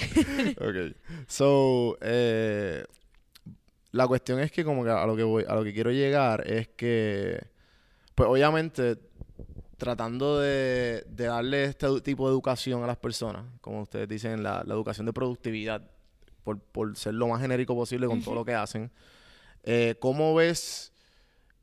Ok. 0.59 0.95
So, 1.27 1.97
eh, 2.01 2.83
la 3.93 4.07
cuestión 4.07 4.39
es 4.39 4.51
que 4.51 4.65
como 4.65 4.83
que 4.83 4.89
a 4.89 5.05
lo 5.05 5.15
que 5.15 5.23
voy, 5.23 5.45
a 5.47 5.53
lo 5.53 5.63
que 5.63 5.71
quiero 5.71 5.91
llegar 5.91 6.45
es 6.47 6.67
que, 6.69 7.39
pues 8.15 8.27
obviamente, 8.27 8.97
tratando 9.77 10.39
de, 10.39 11.05
de 11.07 11.25
darle 11.25 11.65
este 11.65 12.01
tipo 12.01 12.27
de 12.27 12.33
educación 12.33 12.83
a 12.83 12.87
las 12.87 12.97
personas, 12.97 13.45
como 13.61 13.83
ustedes 13.83 14.09
dicen, 14.09 14.41
la, 14.41 14.63
la 14.65 14.73
educación 14.73 15.05
de 15.05 15.13
productividad, 15.13 15.87
por, 16.43 16.59
por 16.59 16.97
ser 16.97 17.13
lo 17.13 17.27
más 17.27 17.39
genérico 17.39 17.75
posible 17.75 18.07
con 18.07 18.23
todo 18.23 18.33
lo 18.33 18.43
que 18.43 18.55
hacen, 18.55 18.91
eh, 19.63 19.95
¿cómo 19.99 20.33
ves, 20.33 20.91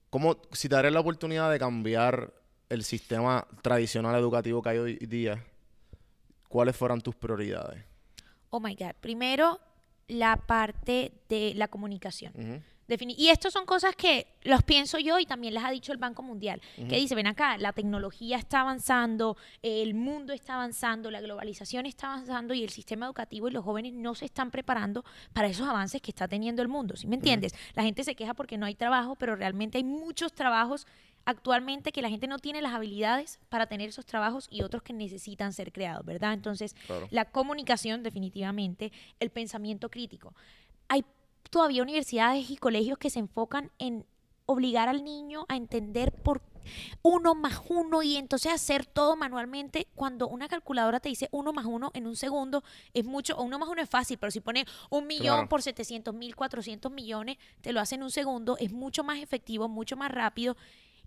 cómo, 0.09 0.41
si 0.53 0.69
te 0.69 0.77
daré 0.77 0.93
la 0.93 1.01
oportunidad 1.01 1.51
de 1.51 1.59
cambiar 1.59 2.33
el 2.69 2.85
sistema 2.85 3.45
tradicional 3.61 4.15
educativo 4.15 4.63
que 4.63 4.69
hay 4.69 4.79
hoy 4.79 4.97
día, 4.99 5.45
cuáles 6.49 6.77
fueran 6.77 7.01
tus 7.01 7.17
prioridades? 7.17 7.83
Oh 8.51 8.61
my 8.61 8.77
God. 8.77 8.93
Primero, 9.01 9.59
la 10.11 10.37
parte 10.37 11.13
de 11.29 11.55
la 11.55 11.69
comunicación. 11.69 12.33
Y 13.17 13.29
estas 13.29 13.53
son 13.53 13.67
cosas 13.67 13.95
que 13.95 14.27
los 14.43 14.65
pienso 14.65 14.99
yo 14.99 15.21
y 15.21 15.25
también 15.25 15.55
las 15.55 15.63
ha 15.63 15.71
dicho 15.71 15.93
el 15.93 15.99
Banco 15.99 16.25
Mundial, 16.25 16.61
que 16.75 16.97
dice, 16.97 17.15
ven 17.15 17.29
acá, 17.29 17.57
la 17.57 17.73
tecnología 17.73 18.37
está 18.37 18.63
avanzando, 18.63 19.37
el 19.63 19.95
mundo 19.95 20.33
está 20.33 20.55
avanzando, 20.55 21.09
la 21.13 21.21
globalización 21.21 21.87
está 21.87 22.13
avanzando 22.13 22.53
y 22.53 22.65
el 22.65 22.71
sistema 22.71 23.07
educativo 23.07 23.47
y 23.47 23.53
los 23.53 23.63
jóvenes 23.63 23.93
no 23.93 24.17
se 24.17 24.25
están 24.25 24.51
preparando 24.51 25.05
para 25.33 25.47
esos 25.47 25.69
avances 25.69 26.03
que 26.03 26.11
está 26.11 26.27
teniendo 26.27 26.63
el 26.63 26.69
mundo, 26.69 26.97
¿sí 26.97 27.07
me 27.07 27.15
entiendes? 27.15 27.55
La 27.75 27.85
gente 27.85 28.03
se 28.03 28.17
queja 28.17 28.35
porque 28.35 28.59
no 28.59 28.67
hay 28.67 28.75
trabajo, 28.75 29.15
pero 29.15 29.37
realmente 29.37 29.79
hay 29.79 29.85
muchos 29.85 30.33
trabajos 30.33 30.89
actualmente 31.31 31.93
que 31.93 32.03
la 32.03 32.11
gente 32.11 32.27
no 32.27 32.39
tiene 32.39 32.61
las 32.63 32.75
habilidades 32.75 33.39
para 33.49 33.67
tener 33.67 33.89
esos 33.89 34.05
trabajos 34.07 34.47
y 34.51 34.63
otros 34.63 34.83
que 34.83 34.93
necesitan 34.93 35.53
ser 35.53 35.73
creados, 35.73 36.05
¿verdad? 36.05 36.33
Entonces, 36.33 36.75
Claro. 36.87 37.09
la 37.11 37.25
comunicación 37.25 38.03
definitivamente, 38.03 38.93
el 39.21 39.31
pensamiento 39.31 39.91
crítico. 39.91 40.35
Hay 40.89 41.05
todavía 41.51 41.83
universidades 41.83 42.51
y 42.51 42.57
colegios 42.57 42.99
que 42.99 43.11
se 43.11 43.19
enfocan 43.19 43.71
en 43.79 44.05
obligar 44.47 44.89
al 44.89 45.05
niño 45.05 45.47
a 45.49 45.57
entender 45.57 46.13
por 46.13 46.43
uno 47.03 47.35
más 47.35 47.63
uno 47.69 48.03
y 48.03 48.17
entonces 48.17 48.53
hacer 48.53 48.85
todo 48.85 49.17
manualmente 49.17 49.87
cuando 49.95 50.29
una 50.29 50.49
calculadora 50.49 51.01
te 51.01 51.09
dice 51.09 51.29
uno 51.33 51.53
más 51.53 51.65
uno 51.65 51.91
en 51.95 52.07
un 52.07 52.17
segundo 52.17 52.63
es 52.93 53.05
mucho, 53.05 53.37
o 53.37 53.43
uno 53.45 53.59
más 53.59 53.69
uno 53.69 53.81
es 53.81 53.89
fácil, 53.89 54.19
pero 54.19 54.31
si 54.31 54.41
pone 54.41 54.67
un 54.91 55.07
millón 55.07 55.37
Claro. 55.37 55.49
por 55.49 55.63
700 55.63 56.13
mil, 56.15 56.37
400 56.37 56.93
millones, 56.93 57.39
te 57.61 57.73
lo 57.73 57.81
hace 57.81 57.95
en 57.95 58.03
un 58.03 58.11
segundo, 58.11 58.57
es 58.59 58.73
mucho 58.73 59.03
más 59.05 59.19
efectivo, 59.21 59.69
mucho 59.69 59.97
más 59.97 60.11
rápido. 60.11 60.57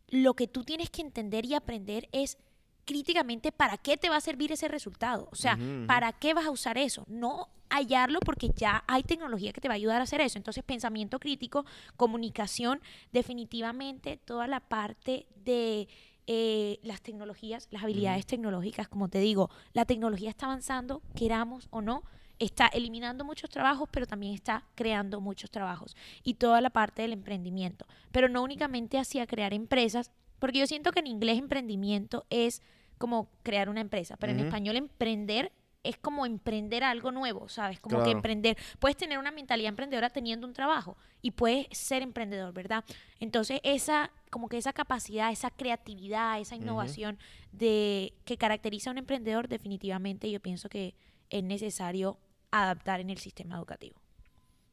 Lo 0.10 0.36
que 0.36 0.48
tú 0.48 0.64
tienes 0.64 0.90
que 0.90 1.02
entender 1.02 1.46
y 1.46 1.54
aprender 1.54 2.08
es 2.12 2.38
críticamente 2.86 3.52
para 3.52 3.78
qué 3.78 3.98
te 3.98 4.10
va 4.10 4.18
a 4.18 4.22
servir 4.22 4.52
ese 4.52 4.68
resultado. 4.68 5.28
O 5.32 5.36
sea. 5.36 5.58
¿para 5.88 6.12
qué 6.14 6.34
vas 6.34 6.46
a 6.46 6.52
usar 6.52 6.78
eso? 6.78 7.06
No 7.08 7.50
hallarlo 7.70 8.20
porque 8.20 8.50
ya 8.56 8.84
hay 8.88 9.04
tecnología 9.04 9.52
que 9.52 9.60
te 9.60 9.68
va 9.68 9.74
a 9.74 9.76
ayudar 9.76 10.00
a 10.00 10.04
hacer 10.04 10.22
eso. 10.22 10.38
Entonces, 10.38 10.64
pensamiento 10.64 11.20
crítico, 11.20 11.66
comunicación, 11.98 12.82
definitivamente 13.12 14.18
toda 14.18 14.48
la 14.48 14.60
parte 14.60 15.26
de 15.44 15.88
eh, 16.28 16.80
las 16.84 17.02
tecnologías, 17.02 17.68
las 17.72 17.84
habilidades 17.84 18.26
tecnológicas, 18.26 18.88
como 18.88 19.10
te 19.10 19.20
digo, 19.20 19.50
la 19.74 19.86
tecnología 19.86 20.30
está 20.30 20.46
avanzando, 20.46 21.02
queramos 21.16 21.68
o 21.72 21.82
no, 21.82 22.04
está 22.40 22.68
eliminando 22.68 23.24
muchos 23.24 23.50
trabajos, 23.50 23.88
pero 23.92 24.06
también 24.06 24.34
está 24.34 24.66
creando 24.76 25.22
muchos 25.22 25.52
trabajos. 25.52 25.96
Y 26.24 26.36
toda 26.36 26.62
la 26.62 26.70
parte 26.70 27.02
del 27.02 27.14
emprendimiento. 27.14 27.86
Pero 28.12 28.30
no 28.30 28.44
únicamente 28.44 28.98
hacia 28.98 29.28
crear 29.28 29.54
empresas, 29.54 30.12
porque 30.40 30.60
yo 30.60 30.68
siento 30.68 30.92
que 30.92 31.00
en 31.00 31.08
inglés 31.08 31.38
emprendimiento 31.38 32.26
es 32.30 32.62
como 32.98 33.30
crear 33.44 33.70
una 33.70 33.82
empresa, 33.82 34.18
pero 34.18 34.34
en 34.34 34.40
español 34.40 34.76
emprender 34.76 35.52
es 35.84 35.98
como 35.98 36.26
emprender 36.26 36.84
algo 36.84 37.12
nuevo, 37.12 37.50
¿sabes? 37.50 37.80
Como 37.80 38.02
que 38.04 38.12
emprender. 38.12 38.58
Puedes 38.80 38.96
tener 38.96 39.20
una 39.20 39.32
mentalidad 39.32 39.70
emprendedora 39.70 40.10
teniendo 40.10 40.48
un 40.48 40.54
trabajo 40.54 40.98
y 41.22 41.32
puedes 41.32 41.68
ser 41.78 42.02
emprendedor, 42.02 42.54
¿verdad? 42.54 42.86
Entonces, 43.20 43.60
esa, 43.64 44.12
como 44.30 44.48
que 44.48 44.58
esa 44.58 44.72
capacidad, 44.72 45.32
esa 45.32 45.52
creatividad, 45.52 46.40
esa 46.40 46.56
innovación 46.56 47.20
de 47.52 48.14
que 48.24 48.38
caracteriza 48.38 48.90
a 48.90 48.94
un 48.94 49.00
emprendedor, 49.00 49.50
definitivamente 49.50 50.32
yo 50.32 50.40
pienso 50.40 50.70
que 50.70 50.96
es 51.38 51.44
necesario 51.44 52.18
adaptar 52.52 53.00
en 53.00 53.10
el 53.10 53.18
sistema 53.18 53.56
educativo. 53.58 53.96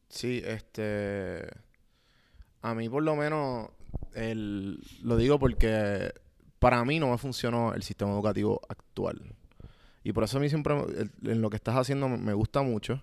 Sí, 0.09 0.43
este. 0.45 1.49
A 2.63 2.75
mí, 2.75 2.89
por 2.89 3.03
lo 3.03 3.17
menos, 3.17 3.71
el, 4.15 4.79
lo 5.03 5.17
digo 5.17 5.39
porque 5.39 6.13
para 6.59 6.85
mí 6.85 6.99
no 7.01 7.11
me 7.11 7.19
funcionó 7.19 7.73
el 7.73 7.83
sistema 7.83 8.13
educativo 8.13 8.61
actual. 8.69 9.35
Y 10.05 10.13
por 10.13 10.25
eso 10.25 10.37
a 10.37 10.41
mí 10.41 10.49
siempre, 10.49 10.75
en 11.25 11.41
lo 11.41 11.49
que 11.51 11.57
estás 11.57 11.77
haciendo, 11.77 12.09
me- 12.09 12.33
gusta 12.35 12.63
mucho. 12.63 13.03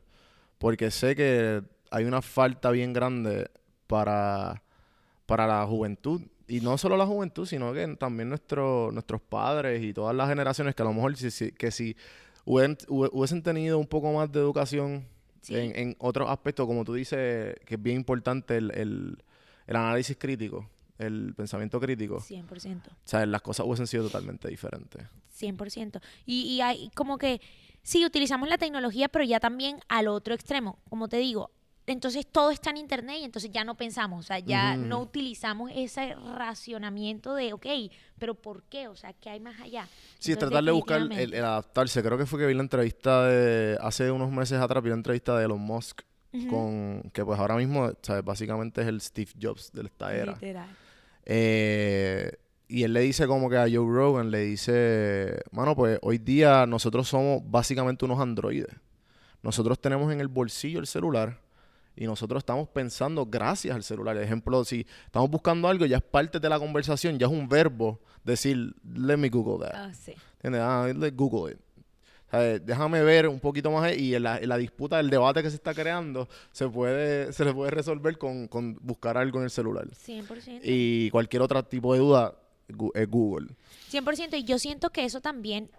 Porque 0.60 0.92
sé 0.92 1.16
que 1.16 1.64
hay 1.92 2.06
una 2.06 2.22
falta 2.22 2.70
bien 2.72 2.94
grande 2.94 3.50
para, 3.88 4.62
para 5.26 5.48
la 5.48 5.66
juventud. 5.66 6.22
Y 6.48 6.62
no 6.62 6.78
solo 6.78 6.98
la 6.98 7.06
juventud, 7.06 7.46
sino 7.46 7.74
que 7.74 7.88
también 7.98 8.30
nuestro, 8.30 8.90
nuestros 8.92 9.22
padres 9.22 9.84
y 9.84 9.94
todas 9.94 10.16
las 10.16 10.30
generaciones 10.30 10.76
que 10.76 10.82
a 10.84 10.86
lo 10.86 10.94
mejor 10.94 11.16
si- 11.18 11.52
que 11.52 11.72
si 11.72 11.96
hubieran- 12.48 12.78
hubiesen 12.90 13.44
tenido 13.44 13.78
un 13.78 13.88
poco 13.88 14.12
más 14.14 14.32
de 14.32 14.40
educación 14.40 15.06
Sí. 15.42 15.56
en, 15.56 15.76
en 15.78 15.96
otros 16.00 16.30
aspectos, 16.30 16.66
como 16.66 16.84
tú 16.84 16.94
dices, 16.94 17.56
que 17.66 17.76
es 17.76 17.82
bien 17.82 17.98
importante 17.98 18.58
el, 18.58 18.72
el- 18.72 19.18
el 19.68 19.76
análisis 19.76 20.18
crítico, 20.18 20.68
el 20.98 21.34
pensamiento 21.36 21.80
crítico. 21.80 22.20
100%. 22.20 22.88
O 22.90 22.92
sea, 23.06 23.26
las 23.26 23.42
cosas 23.42 23.66
hubiesen 23.66 23.88
sido 23.88 24.04
totalmente 24.06 24.48
diferentes. 24.48 25.04
100%. 25.40 26.02
Y, 26.26 26.42
y 26.54 26.62
hay 26.62 26.90
como 26.96 27.18
que, 27.18 27.40
sí, 27.84 28.06
utilizamos 28.06 28.50
la 28.50 28.58
tecnología, 28.58 29.08
pero 29.10 29.24
ya 29.24 29.40
también 29.40 29.80
al 29.88 30.08
otro 30.08 30.34
extremo. 30.34 30.80
Como 30.90 31.08
te 31.08 31.18
digo, 31.18 31.52
entonces 31.88 32.28
todo 32.30 32.52
está 32.52 32.70
en 32.70 32.78
Internet 32.78 33.18
y 33.22 33.24
entonces 33.24 33.50
ya 33.50 33.64
no 33.64 33.76
pensamos, 33.76 34.26
o 34.26 34.28
sea, 34.28 34.40
ya 34.40 34.76
no 34.76 35.00
utilizamos 35.00 35.72
ese 35.74 36.16
racionamiento 36.36 37.34
de, 37.34 37.54
ok, 37.54 37.66
pero 38.20 38.36
¿por 38.36 38.64
qué? 38.64 38.90
O 38.90 38.96
sea, 38.98 39.14
¿qué 39.14 39.30
hay 39.30 39.40
más 39.40 39.60
allá? 39.62 39.88
Sí, 40.20 40.34
Entonces, 40.34 40.50
tratar 40.50 40.64
de 40.66 40.72
buscar 40.72 41.02
el 41.14 41.34
adaptarse. 41.36 42.04
Creo 42.04 42.18
que 42.18 42.26
fue 42.26 42.40
que 42.40 42.46
vi 42.46 42.54
la 42.54 42.62
entrevista 42.62 43.26
de... 43.28 43.78
Hace 43.82 44.12
unos 44.12 44.30
meses 44.32 44.60
atrás 44.60 44.84
vi 44.84 44.90
la 44.90 44.96
entrevista 44.96 45.38
de 45.38 45.46
Elon 45.46 45.62
Musk 45.62 46.02
con... 46.50 47.10
Que 47.14 47.24
pues 47.24 47.40
ahora 47.40 47.56
mismo, 47.56 47.90
¿sabes? 48.02 48.24
Básicamente 48.24 48.82
es 48.82 48.88
el 48.88 49.00
Steve 49.00 49.32
Jobs 49.42 49.72
de 49.72 49.84
esta 49.84 50.14
era. 50.14 50.34
Literal. 50.34 50.68
Eh, 51.24 52.34
y 52.68 52.84
él 52.84 52.92
le 52.92 53.00
dice 53.00 53.28
como 53.28 53.50
que 53.50 53.56
a 53.56 53.64
Joe 53.64 53.90
Rogan, 53.90 54.30
le 54.30 54.40
dice, 54.40 55.42
mano, 55.52 55.74
pues 55.74 56.00
hoy 56.02 56.18
día 56.18 56.66
nosotros 56.66 57.08
somos 57.08 57.42
básicamente 57.46 58.04
unos 58.04 58.20
androides. 58.20 58.76
Nosotros 59.42 59.80
tenemos 59.80 60.12
en 60.12 60.20
el 60.20 60.28
bolsillo 60.28 60.80
el 60.80 60.88
celular 60.88 61.47
y 61.98 62.06
nosotros 62.06 62.42
estamos 62.42 62.70
pensando 62.70 63.26
gracias 63.26 63.76
al 63.76 63.84
celular. 63.84 64.16
Por 64.16 64.24
ejemplo, 64.24 64.64
si 64.64 64.86
estamos 65.06 65.30
buscando 65.30 65.68
algo, 65.68 65.86
ya 65.86 65.98
es 65.98 66.04
parte 66.04 66.40
de 66.40 66.48
la 66.48 66.60
conversación, 66.60 67.18
ya 67.18 67.26
es 67.26 67.34
un 67.34 67.50
verbo 67.50 68.00
decir, 68.24 68.76
let 68.94 69.18
me 69.18 69.30
Google 69.30 69.66
that. 69.66 69.76
Ah, 69.76 69.94
sí. 69.94 70.14
¿Entiendes? 70.36 70.62
Ah, 70.64 70.88
let 70.96 71.14
Google 71.16 71.54
it. 71.54 71.60
O 72.28 72.30
sea, 72.30 72.60
déjame 72.60 73.02
ver 73.04 73.28
un 73.28 73.40
poquito 73.40 73.72
más 73.72 73.98
y 73.98 74.14
en 74.14 74.24
la, 74.24 74.38
en 74.38 74.50
la 74.50 74.58
disputa, 74.58 75.00
el 75.00 75.10
debate 75.10 75.42
que 75.42 75.50
se 75.50 75.56
está 75.56 75.74
creando, 75.74 76.28
se 76.52 76.68
puede, 76.68 77.32
se 77.34 77.46
le 77.46 77.54
puede 77.54 77.72
resolver 77.72 78.18
con, 78.18 78.48
con 78.48 78.78
buscar 78.82 79.18
algo 79.18 79.40
en 79.40 79.46
el 79.46 79.50
celular. 79.50 79.88
100%. 79.88 80.60
Y 80.64 81.10
cualquier 81.10 81.42
otro 81.42 81.64
tipo 81.64 81.94
de 81.94 82.00
duda, 82.00 82.36
es 82.94 83.10
Google. 83.10 83.48
100%. 83.92 84.38
Y 84.38 84.44
yo 84.44 84.60
siento 84.60 84.90
que 84.90 85.06
eso 85.06 85.22
también 85.22 85.72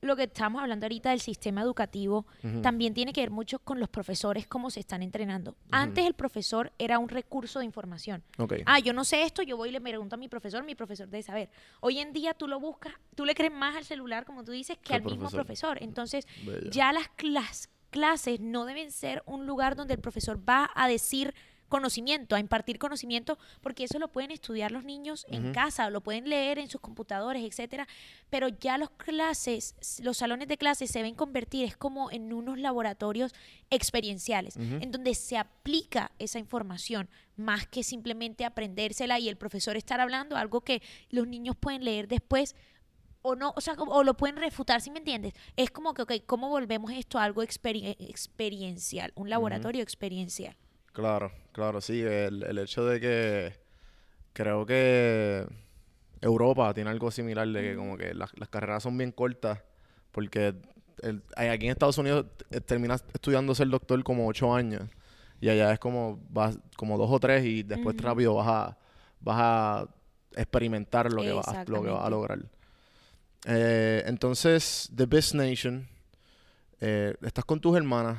lo 0.00 0.14
que 0.16 0.24
estamos 0.24 0.62
hablando 0.62 0.86
ahorita 0.86 1.10
del 1.10 1.20
sistema 1.20 1.60
educativo 1.62 2.26
también 2.62 2.94
tiene 2.94 3.12
que 3.12 3.20
ver 3.20 3.30
mucho 3.30 3.58
con 3.58 3.80
los 3.80 3.88
profesores, 3.88 4.46
cómo 4.46 4.70
se 4.70 4.80
están 4.80 5.02
entrenando. 5.02 5.56
Antes 5.70 6.06
el 6.06 6.14
profesor 6.14 6.72
era 6.78 6.98
un 6.98 7.08
recurso 7.08 7.58
de 7.58 7.64
información. 7.64 8.22
Ah, 8.66 8.78
yo 8.78 8.92
no 8.92 9.04
sé 9.04 9.22
esto, 9.22 9.42
yo 9.42 9.56
voy 9.56 9.70
y 9.70 9.72
le 9.72 9.80
pregunto 9.80 10.14
a 10.14 10.18
mi 10.18 10.28
profesor, 10.28 10.62
mi 10.62 10.74
profesor 10.74 11.08
debe 11.08 11.22
saber. 11.22 11.50
Hoy 11.80 11.98
en 11.98 12.12
día 12.12 12.34
tú 12.34 12.46
lo 12.46 12.60
buscas, 12.60 12.92
tú 13.16 13.24
le 13.24 13.34
crees 13.34 13.52
más 13.52 13.74
al 13.76 13.84
celular, 13.84 14.24
como 14.24 14.44
tú 14.44 14.52
dices, 14.52 14.78
que 14.78 14.94
al 14.94 15.02
mismo 15.02 15.28
profesor. 15.30 15.78
Entonces, 15.82 16.26
Bella. 16.46 16.70
ya 16.70 16.92
las, 16.92 17.08
clas- 17.16 17.68
clases 17.90 18.38
no 18.40 18.66
deben 18.66 18.92
ser 18.92 19.22
un 19.26 19.46
lugar 19.46 19.74
donde 19.74 19.94
el 19.94 20.00
profesor 20.00 20.38
va 20.46 20.70
a 20.74 20.88
decir 20.88 21.34
conocimiento, 21.68 22.34
a 22.34 22.40
impartir 22.40 22.78
conocimiento, 22.78 23.38
porque 23.60 23.84
eso 23.84 23.98
lo 23.98 24.08
pueden 24.08 24.30
estudiar 24.30 24.72
los 24.72 24.84
niños 24.84 25.26
en 25.28 25.52
casa, 25.52 25.90
lo 25.90 26.00
pueden 26.00 26.28
leer 26.28 26.58
en 26.58 26.68
sus 26.68 26.80
computadores, 26.80 27.44
etcétera, 27.44 27.86
pero 28.30 28.48
ya 28.48 28.78
los 28.78 28.90
clases, 28.90 29.74
los 30.02 30.16
salones 30.16 30.48
de 30.48 30.56
clases 30.56 30.90
se 30.90 31.02
ven 31.02 31.14
convertir 31.14 31.64
es 31.64 31.76
como 31.76 32.10
en 32.10 32.32
unos 32.32 32.58
laboratorios 32.58 33.34
experienciales, 33.70 34.56
en 34.56 34.90
donde 34.90 35.14
se 35.14 35.36
aplica 35.36 36.10
esa 36.18 36.38
información 36.38 37.08
más 37.36 37.66
que 37.66 37.82
simplemente 37.82 38.44
aprendérsela 38.44 39.18
y 39.18 39.28
el 39.28 39.36
profesor 39.36 39.76
estar 39.76 40.00
hablando 40.00 40.36
algo 40.36 40.62
que 40.62 40.82
los 41.10 41.26
niños 41.28 41.54
pueden 41.54 41.84
leer 41.84 42.08
después 42.08 42.56
o 43.22 43.34
no, 43.34 43.52
o 43.56 43.60
sea, 43.60 43.74
o 43.74 44.04
lo 44.04 44.14
pueden 44.14 44.36
refutar, 44.36 44.80
¿sí 44.80 44.90
me 44.90 45.00
entiendes? 45.00 45.34
Es 45.56 45.70
como 45.70 45.92
que, 45.92 46.02
ok, 46.02 46.12
¿cómo 46.24 46.48
volvemos 46.48 46.92
esto 46.92 47.18
a 47.18 47.24
algo 47.24 47.42
experi- 47.42 47.96
experiencial, 47.98 49.12
un 49.16 49.28
laboratorio 49.28 49.82
experiencial? 49.82 50.56
Claro, 50.98 51.30
claro, 51.52 51.80
sí. 51.80 52.02
El, 52.02 52.42
el 52.42 52.58
hecho 52.58 52.84
de 52.84 52.98
que 52.98 53.52
creo 54.32 54.66
que 54.66 55.46
Europa 56.20 56.74
tiene 56.74 56.90
algo 56.90 57.12
similar 57.12 57.46
de 57.46 57.62
que 57.62 57.76
como 57.76 57.96
que 57.96 58.14
las, 58.14 58.36
las 58.36 58.48
carreras 58.48 58.82
son 58.82 58.98
bien 58.98 59.12
cortas 59.12 59.60
porque 60.10 60.56
el- 61.02 61.22
aquí 61.36 61.66
en 61.66 61.70
Estados 61.70 61.98
Unidos 61.98 62.26
eh, 62.50 62.60
terminas 62.60 63.04
estudiando 63.14 63.54
ser 63.54 63.68
doctor 63.68 64.02
como 64.02 64.26
ocho 64.26 64.52
años 64.52 64.82
y 65.40 65.48
allá 65.48 65.72
es 65.72 65.78
como 65.78 66.18
vas 66.30 66.58
como 66.76 66.98
dos 66.98 67.12
o 67.12 67.20
tres 67.20 67.44
y 67.44 67.62
después 67.62 67.94
rápido 68.02 68.34
vas 68.34 68.48
a 68.48 68.78
vas 69.20 69.36
a 69.38 69.88
experimentar 70.34 71.12
lo 71.12 71.22
que 71.22 71.30
vas 71.36 71.46
a, 71.46 71.52
lo 71.70 71.82
que 71.84 71.90
vas 71.90 72.04
a 72.04 72.10
lograr. 72.10 72.38
Eh, 73.46 74.02
entonces, 74.06 74.90
The 74.96 75.06
Best 75.06 75.34
Nation, 75.34 75.86
eh, 76.80 77.14
estás 77.22 77.44
con 77.44 77.60
tus 77.60 77.76
hermanas. 77.76 78.18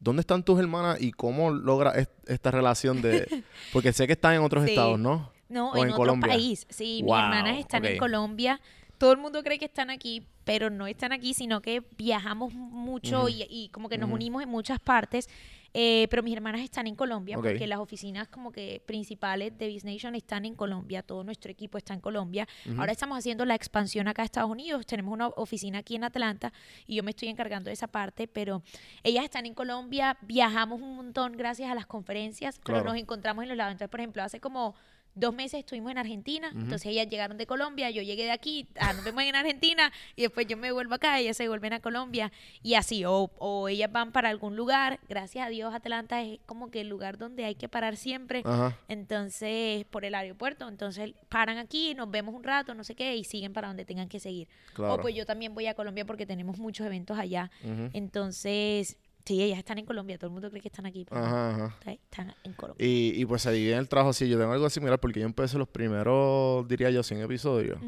¿Dónde 0.00 0.20
están 0.20 0.44
tus 0.44 0.58
hermanas 0.60 1.00
y 1.00 1.10
cómo 1.12 1.50
logra 1.50 1.90
est- 1.92 2.12
esta 2.28 2.50
relación 2.50 3.02
de...? 3.02 3.42
Porque 3.72 3.92
sé 3.92 4.06
que 4.06 4.12
están 4.12 4.34
en 4.34 4.42
otros 4.42 4.64
Sí. 4.64 4.70
estados, 4.70 4.98
¿no? 4.98 5.30
No, 5.48 5.70
¿O 5.72 5.76
en, 5.76 5.82
en 5.84 5.88
otro 5.88 5.96
Colombia? 5.96 6.28
país. 6.32 6.66
Sí, 6.70 7.00
Wow, 7.04 7.16
mis 7.16 7.24
hermanas 7.24 7.58
están 7.58 7.84
en 7.84 7.98
Colombia. 7.98 8.60
Todo 8.98 9.12
el 9.12 9.18
mundo 9.18 9.42
cree 9.42 9.58
que 9.58 9.64
están 9.64 9.90
aquí, 9.90 10.26
pero 10.44 10.70
no 10.70 10.86
están 10.86 11.12
aquí, 11.12 11.32
sino 11.34 11.60
que 11.62 11.82
viajamos 11.96 12.52
mucho 12.54 13.28
y, 13.28 13.46
y 13.48 13.68
como 13.70 13.88
que 13.88 13.96
nos 13.98 14.10
unimos 14.10 14.42
en 14.42 14.48
muchas 14.48 14.78
partes. 14.80 15.28
Eh, 15.74 16.06
pero 16.10 16.22
mis 16.22 16.34
hermanas 16.34 16.62
están 16.62 16.86
en 16.86 16.94
Colombia 16.94 17.36
porque 17.36 17.66
las 17.66 17.78
oficinas 17.78 18.28
como 18.28 18.52
que 18.52 18.82
principales 18.86 19.56
de 19.58 19.66
Biz 19.66 19.84
Nation 19.84 20.14
están 20.14 20.44
en 20.44 20.54
Colombia. 20.54 21.02
Todo 21.02 21.24
nuestro 21.24 21.50
equipo 21.50 21.78
está 21.78 21.94
en 21.94 22.00
Colombia. 22.00 22.48
Ahora 22.76 22.92
estamos 22.92 23.18
haciendo 23.18 23.44
la 23.44 23.54
expansión 23.54 24.08
acá 24.08 24.22
a 24.22 24.24
Estados 24.24 24.50
Unidos. 24.50 24.86
Tenemos 24.86 25.12
una 25.12 25.28
oficina 25.28 25.78
aquí 25.78 25.96
en 25.96 26.04
Atlanta 26.04 26.52
y 26.86 26.96
yo 26.96 27.02
me 27.02 27.10
estoy 27.10 27.28
encargando 27.28 27.68
de 27.68 27.74
esa 27.74 27.86
parte, 27.86 28.28
pero 28.28 28.62
ellas 29.02 29.24
están 29.24 29.46
en 29.46 29.54
Colombia. 29.54 30.16
Viajamos 30.22 30.80
un 30.80 30.96
montón 30.96 31.32
gracias 31.32 31.70
a 31.70 31.74
las 31.74 31.86
conferencias, 31.86 32.60
pero 32.64 32.82
nos 32.82 32.96
encontramos 32.96 33.42
en 33.42 33.48
los 33.48 33.58
lados. 33.58 33.72
Entonces, 33.72 33.90
por 33.90 34.00
ejemplo, 34.00 34.22
hace 34.22 34.40
como 34.40 34.74
dos 35.18 35.34
meses 35.34 35.60
estuvimos 35.60 35.90
en 35.90 35.98
Argentina, 35.98 36.50
entonces 36.54 36.86
ellas 36.86 37.08
llegaron 37.08 37.36
de 37.36 37.46
Colombia, 37.46 37.90
yo 37.90 38.02
llegué 38.02 38.24
de 38.24 38.30
aquí, 38.30 38.66
ah, 38.78 38.92
nos 38.92 39.04
vemos 39.04 39.22
en 39.22 39.34
Argentina 39.34 39.92
y 40.16 40.22
después 40.22 40.46
yo 40.46 40.56
me 40.56 40.72
vuelvo 40.72 40.94
acá, 40.94 41.18
ellas 41.18 41.36
se 41.36 41.48
vuelven 41.48 41.72
a 41.72 41.80
Colombia 41.80 42.32
y 42.62 42.74
así, 42.74 43.04
o, 43.04 43.30
o 43.38 43.68
ellas 43.68 43.90
van 43.90 44.12
para 44.12 44.28
algún 44.28 44.56
lugar, 44.56 45.00
gracias 45.08 45.46
a 45.46 45.50
Dios 45.50 45.74
Atlanta 45.74 46.22
es 46.22 46.38
como 46.46 46.70
que 46.70 46.80
el 46.82 46.88
lugar 46.88 47.18
donde 47.18 47.44
hay 47.44 47.54
que 47.54 47.68
parar 47.68 47.96
siempre, 47.96 48.42
entonces 48.88 49.84
por 49.86 50.04
el 50.04 50.14
aeropuerto, 50.14 50.68
entonces 50.68 51.12
paran 51.28 51.58
aquí, 51.58 51.94
nos 51.94 52.10
vemos 52.10 52.34
un 52.34 52.44
rato, 52.44 52.74
no 52.74 52.84
sé 52.84 52.94
qué, 52.94 53.16
y 53.16 53.24
siguen 53.24 53.52
para 53.52 53.68
donde 53.68 53.84
tengan 53.84 54.08
que 54.08 54.20
seguir. 54.20 54.48
Claro. 54.74 54.94
O 54.94 55.00
pues 55.00 55.14
yo 55.14 55.26
también 55.26 55.54
voy 55.54 55.66
a 55.66 55.74
Colombia 55.74 56.04
porque 56.04 56.26
tenemos 56.26 56.58
muchos 56.58 56.86
eventos 56.86 57.18
allá, 57.18 57.50
entonces, 57.92 58.96
sí, 59.28 59.42
ellas 59.42 59.58
están 59.58 59.78
en 59.78 59.84
Colombia, 59.84 60.16
todo 60.18 60.28
el 60.28 60.32
mundo 60.32 60.48
cree 60.50 60.62
que 60.62 60.68
están 60.68 60.86
aquí, 60.86 61.04
pero 61.08 61.20
Ajá, 61.22 61.66
ajá. 61.66 61.92
están 61.92 62.34
en 62.44 62.54
Colombia. 62.54 62.86
Y, 62.86 63.12
y 63.20 63.24
pues 63.26 63.44
divide 63.44 63.72
en 63.74 63.78
el 63.80 63.88
trabajo. 63.88 64.12
Sí, 64.12 64.28
yo 64.28 64.38
tengo 64.38 64.52
algo 64.52 64.70
similar 64.70 64.98
porque 64.98 65.20
yo 65.20 65.26
empecé 65.26 65.58
los 65.58 65.68
primeros, 65.68 66.66
diría 66.66 66.90
yo, 66.90 67.02
100 67.02 67.20
episodios. 67.22 67.78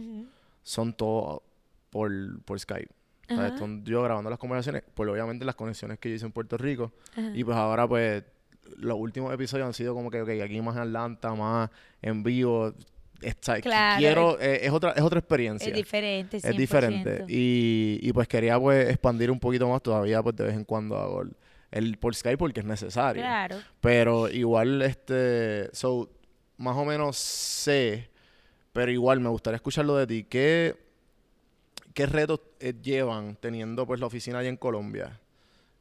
Son 0.63 0.93
todos 0.93 1.41
por, 1.89 2.11
por 2.45 2.61
Skype. 2.61 2.91
Son 3.59 3.85
yo 3.85 4.03
grabando 4.03 4.29
las 4.29 4.39
conversaciones, 4.39 4.83
pues 4.95 5.09
obviamente 5.09 5.45
las 5.45 5.55
conexiones 5.55 5.99
que 5.99 6.11
yo 6.11 6.17
hice 6.17 6.27
en 6.27 6.33
Puerto 6.33 6.59
Rico. 6.59 6.93
Ajá. 7.13 7.31
Y 7.35 7.43
pues 7.45 7.57
ahora 7.57 7.89
pues 7.89 8.25
los 8.77 8.99
últimos 8.99 9.33
episodios 9.33 9.67
han 9.67 9.75
sido 9.75 9.95
como 9.95 10.11
que, 10.11 10.21
ok, 10.23 10.29
aquí 10.45 10.61
más 10.61 10.77
en 10.77 10.83
Atlanta, 10.83 11.35
más 11.35 11.71
en 12.03 12.23
vivo. 12.23 12.75
Está- 13.23 13.61
Claro, 13.61 13.99
quiero, 13.99 14.41
eh, 14.41 14.61
es, 14.67 14.71
otra, 14.73 14.93
es 14.93 15.03
otra 15.03 15.19
experiencia. 15.19 15.69
Es 15.69 15.75
diferente, 15.75 16.39
100%. 16.41 16.51
Es 16.51 16.57
diferente. 16.57 17.25
Y, 17.29 17.99
y 18.03 18.13
pues 18.13 18.27
quería 18.29 18.59
pues 18.59 18.89
expandir 18.89 19.31
un 19.31 19.39
poquito 19.41 19.69
más 19.69 19.83
todavía, 19.83 20.23
pues 20.23 20.37
de 20.37 20.45
vez 20.45 20.55
en 20.55 20.65
cuando 20.65 20.97
hago 20.97 21.23
el, 21.23 21.37
el 21.71 21.97
por 21.99 22.15
Skype 22.15 22.39
porque 22.39 22.61
es 22.61 22.67
necesario. 22.67 23.23
Claro. 23.23 23.57
Pero 23.81 24.29
igual, 24.31 24.81
este, 24.83 25.69
so, 25.75 26.09
más 26.57 26.77
o 26.77 26.85
menos 26.85 27.17
sé, 27.17 28.09
pero 28.73 28.91
igual 28.91 29.21
me 29.21 29.29
gustaría 29.29 29.57
escucharlo 29.57 29.97
de 29.97 30.07
ti. 30.07 30.25
¿Qué, 30.25 30.77
qué 31.95 32.07
retos 32.07 32.41
eh, 32.61 32.75
llevan 32.83 33.37
teniendo 33.37 33.87
pues 33.87 34.01
la 34.01 34.07
oficina 34.07 34.39
allá 34.39 34.49
en 34.49 34.57
Colombia? 34.57 35.21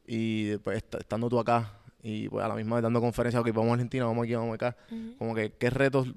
Y 0.08 0.58
pues 0.58 0.78
est- 0.78 0.96
estando 0.96 1.30
tú 1.30 1.40
acá 1.40 1.74
y 2.02 2.28
pues 2.30 2.44
a 2.44 2.48
la 2.48 2.56
misma 2.56 2.78
vez 2.78 2.84
dando 2.84 3.00
conferencias, 3.02 3.42
ok, 3.42 3.50
vamos 3.54 3.70
a 3.72 3.74
Argentina, 3.74 4.06
vamos 4.06 4.24
aquí, 4.24 4.34
vamos 4.34 4.56
acá. 4.56 4.76
Como 5.18 5.36
que, 5.36 5.52
¿qué 5.52 5.70
retos 5.70 6.08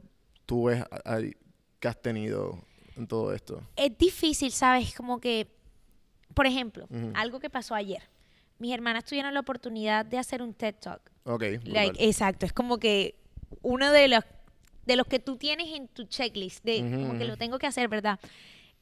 tú 0.46 0.64
ves 0.64 0.82
a- 0.82 1.20
que 1.80 1.88
has 1.88 2.00
tenido 2.00 2.58
en 2.96 3.06
todo 3.06 3.32
esto? 3.32 3.62
Es 3.76 3.96
difícil, 3.98 4.52
¿sabes? 4.52 4.94
Como 4.94 5.20
que, 5.20 5.48
por 6.34 6.46
ejemplo, 6.46 6.84
Ujú. 6.90 7.10
algo 7.14 7.40
que 7.40 7.50
pasó 7.50 7.74
ayer. 7.74 8.02
Mis 8.58 8.72
hermanas 8.72 9.04
tuvieron 9.04 9.34
la 9.34 9.40
oportunidad 9.40 10.04
de 10.06 10.18
hacer 10.18 10.42
un 10.42 10.54
TED 10.54 10.74
Talk. 10.76 11.10
Ok, 11.24 11.42
Like, 11.64 12.04
exacto, 12.06 12.46
es 12.46 12.52
como 12.52 12.78
que 12.78 13.16
uno 13.62 13.90
de 13.92 14.08
los 14.08 14.24
de 14.84 14.96
los 14.96 15.06
que 15.06 15.20
tú 15.20 15.36
tienes 15.36 15.68
en 15.76 15.86
tu 15.86 16.04
checklist, 16.04 16.64
de 16.64 16.82
Ujú, 16.82 17.00
como 17.00 17.16
que 17.18 17.24
lo 17.24 17.36
tengo 17.36 17.56
que 17.58 17.68
hacer, 17.68 17.88
¿verdad? 17.88 18.18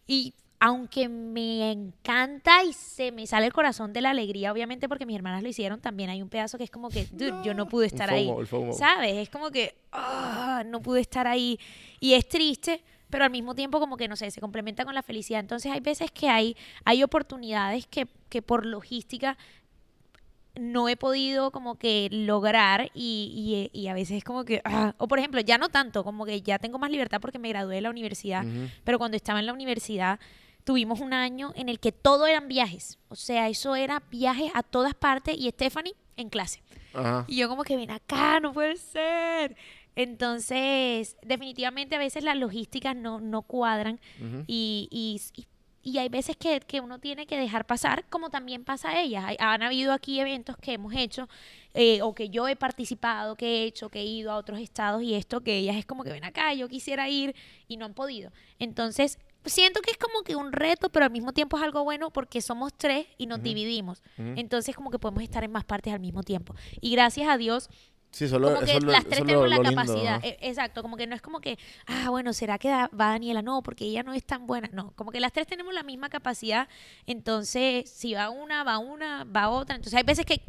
Y 0.06 0.32
aunque 0.62 1.08
me 1.08 1.72
encanta 1.72 2.62
y 2.62 2.74
se 2.74 3.12
me 3.12 3.26
sale 3.26 3.46
el 3.46 3.52
corazón 3.52 3.94
de 3.94 4.02
la 4.02 4.10
alegría, 4.10 4.52
obviamente 4.52 4.90
porque 4.90 5.06
mis 5.06 5.16
hermanas 5.16 5.42
lo 5.42 5.48
hicieron, 5.48 5.80
también 5.80 6.10
hay 6.10 6.20
un 6.20 6.28
pedazo 6.28 6.58
que 6.58 6.64
es 6.64 6.70
como 6.70 6.90
que, 6.90 7.06
dude, 7.06 7.32
yo 7.42 7.54
no 7.54 7.66
pude 7.66 7.86
estar 7.86 8.10
ahí. 8.10 8.26
FOMO, 8.26 8.40
el 8.40 8.46
FOMO. 8.46 8.72
¿Sabes? 8.74 9.16
Es 9.16 9.30
como 9.30 9.50
que, 9.50 9.74
ah, 9.90 10.62
no 10.66 10.82
pude 10.82 11.00
estar 11.00 11.26
ahí. 11.26 11.58
Y 11.98 12.12
es 12.12 12.28
triste, 12.28 12.82
pero 13.08 13.24
al 13.24 13.30
mismo 13.30 13.54
tiempo 13.54 13.80
como 13.80 13.96
que, 13.96 14.06
no 14.06 14.16
sé, 14.16 14.30
se 14.30 14.42
complementa 14.42 14.84
con 14.84 14.94
la 14.94 15.02
felicidad. 15.02 15.40
Entonces 15.40 15.72
hay 15.72 15.80
veces 15.80 16.10
que 16.10 16.28
hay, 16.28 16.54
hay 16.84 17.02
oportunidades 17.02 17.86
que, 17.86 18.06
que 18.28 18.42
por 18.42 18.66
logística 18.66 19.38
no 20.56 20.90
he 20.90 20.96
podido 20.96 21.52
como 21.52 21.76
que 21.76 22.08
lograr 22.12 22.90
y, 22.92 23.70
y, 23.72 23.80
y 23.80 23.86
a 23.86 23.94
veces 23.94 24.18
es 24.18 24.24
como 24.24 24.44
que, 24.44 24.60
ah, 24.66 24.94
o 24.98 25.08
por 25.08 25.18
ejemplo, 25.18 25.40
ya 25.40 25.56
no 25.56 25.70
tanto, 25.70 26.04
como 26.04 26.26
que 26.26 26.42
ya 26.42 26.58
tengo 26.58 26.78
más 26.78 26.90
libertad 26.90 27.18
porque 27.18 27.38
me 27.38 27.48
gradué 27.48 27.76
de 27.76 27.80
la 27.80 27.88
universidad, 27.88 28.44
pero 28.84 28.98
cuando 28.98 29.16
estaba 29.16 29.38
en 29.38 29.46
la 29.46 29.54
universidad 29.54 30.20
tuvimos 30.64 31.00
un 31.00 31.12
año 31.12 31.52
en 31.56 31.68
el 31.68 31.78
que 31.80 31.92
todo 31.92 32.26
eran 32.26 32.48
viajes, 32.48 32.98
o 33.08 33.16
sea, 33.16 33.48
eso 33.48 33.76
era 33.76 34.02
viajes 34.10 34.50
a 34.54 34.62
todas 34.62 34.94
partes 34.94 35.36
y 35.38 35.48
Stephanie 35.50 35.94
en 36.16 36.28
clase. 36.28 36.62
Ajá. 36.94 37.24
Y 37.28 37.36
yo 37.36 37.48
como 37.48 37.62
que 37.64 37.76
ven 37.76 37.90
acá, 37.90 38.40
no 38.40 38.52
puede 38.52 38.76
ser. 38.76 39.56
Entonces, 40.14 41.16
definitivamente 41.22 41.96
a 41.96 41.98
veces 41.98 42.24
las 42.24 42.36
logísticas 42.36 42.94
no, 42.96 43.20
no 43.20 43.42
cuadran 43.42 44.00
y, 44.46 44.88
y, 44.90 45.20
y- 45.40 45.46
y 45.82 45.96
hay 45.96 46.10
veces 46.10 46.36
que, 46.36 46.60
que 46.60 46.80
uno 46.82 46.98
tiene 46.98 47.24
que 47.26 47.38
dejar 47.38 47.64
pasar, 47.66 48.04
como 48.10 48.28
también 48.28 48.64
pasa 48.64 48.90
a 48.90 49.00
ellas. 49.00 49.24
Hay- 49.26 49.36
han 49.40 49.62
habido 49.62 49.94
aquí 49.94 50.20
eventos 50.20 50.56
que 50.58 50.74
hemos 50.74 50.92
hecho 50.94 51.26
eh, 51.72 52.02
o 52.02 52.14
que 52.14 52.28
yo 52.28 52.46
he 52.48 52.54
participado, 52.56 53.34
que 53.34 53.46
he 53.46 53.64
hecho, 53.64 53.88
que 53.88 54.00
he 54.00 54.04
ido 54.04 54.30
a 54.30 54.36
otros 54.36 54.60
estados 54.60 55.02
y 55.02 55.14
esto 55.14 55.40
que 55.40 55.56
ellas 55.56 55.76
es 55.76 55.86
como 55.86 56.04
que 56.04 56.10
ven 56.12 56.24
acá, 56.24 56.52
yo 56.52 56.68
quisiera 56.68 57.08
ir 57.08 57.34
y 57.66 57.78
no 57.78 57.86
han 57.86 57.94
podido. 57.94 58.30
Entonces, 58.58 59.18
siento 59.44 59.80
que 59.80 59.90
es 59.90 59.96
como 59.98 60.22
que 60.22 60.36
un 60.36 60.52
reto, 60.52 60.88
pero 60.90 61.04
al 61.06 61.10
mismo 61.10 61.32
tiempo 61.32 61.56
es 61.56 61.62
algo 61.62 61.82
bueno 61.84 62.10
porque 62.10 62.40
somos 62.40 62.72
tres 62.74 63.06
y 63.18 63.26
nos 63.26 63.42
dividimos. 63.42 64.02
Entonces, 64.16 64.74
como 64.76 64.90
que 64.90 64.98
podemos 64.98 65.22
estar 65.22 65.42
en 65.44 65.52
más 65.52 65.64
partes 65.64 65.92
al 65.92 66.00
mismo 66.00 66.22
tiempo. 66.22 66.54
Y 66.80 66.92
gracias 66.92 67.28
a 67.28 67.36
Dios, 67.36 67.68
Sí, 68.12 68.26
solo, 68.26 68.48
como 68.52 68.66
que 68.66 68.80
lo- 68.80 68.90
las 68.90 69.04
tres 69.04 69.20
es 69.20 69.24
tenemos 69.24 69.48
la 69.48 69.56
lindo, 69.58 69.70
capacidad. 69.70 70.20
e- 70.24 70.36
Exacto, 70.40 70.82
como 70.82 70.96
que 70.96 71.06
no 71.06 71.14
es 71.14 71.22
como 71.22 71.40
que, 71.40 71.58
ah, 71.86 72.10
bueno, 72.10 72.32
¿será 72.32 72.58
que 72.58 72.68
va 72.68 72.88
Daniela? 72.90 73.40
No, 73.40 73.62
porque 73.62 73.84
ella 73.84 74.02
no 74.02 74.12
es 74.12 74.24
tan 74.24 74.48
buena. 74.48 74.68
No, 74.72 74.90
como 74.96 75.12
que 75.12 75.20
las 75.20 75.32
tres 75.32 75.46
tenemos 75.46 75.72
la 75.72 75.84
misma 75.84 76.08
capacidad. 76.08 76.68
Entonces, 77.06 77.88
si 77.90 78.14
va 78.14 78.30
una, 78.30 78.64
va 78.64 78.78
una, 78.78 79.24
va 79.24 79.48
otra. 79.48 79.76
Entonces, 79.76 79.96
hay 79.96 80.02
veces 80.04 80.26
que 80.26 80.42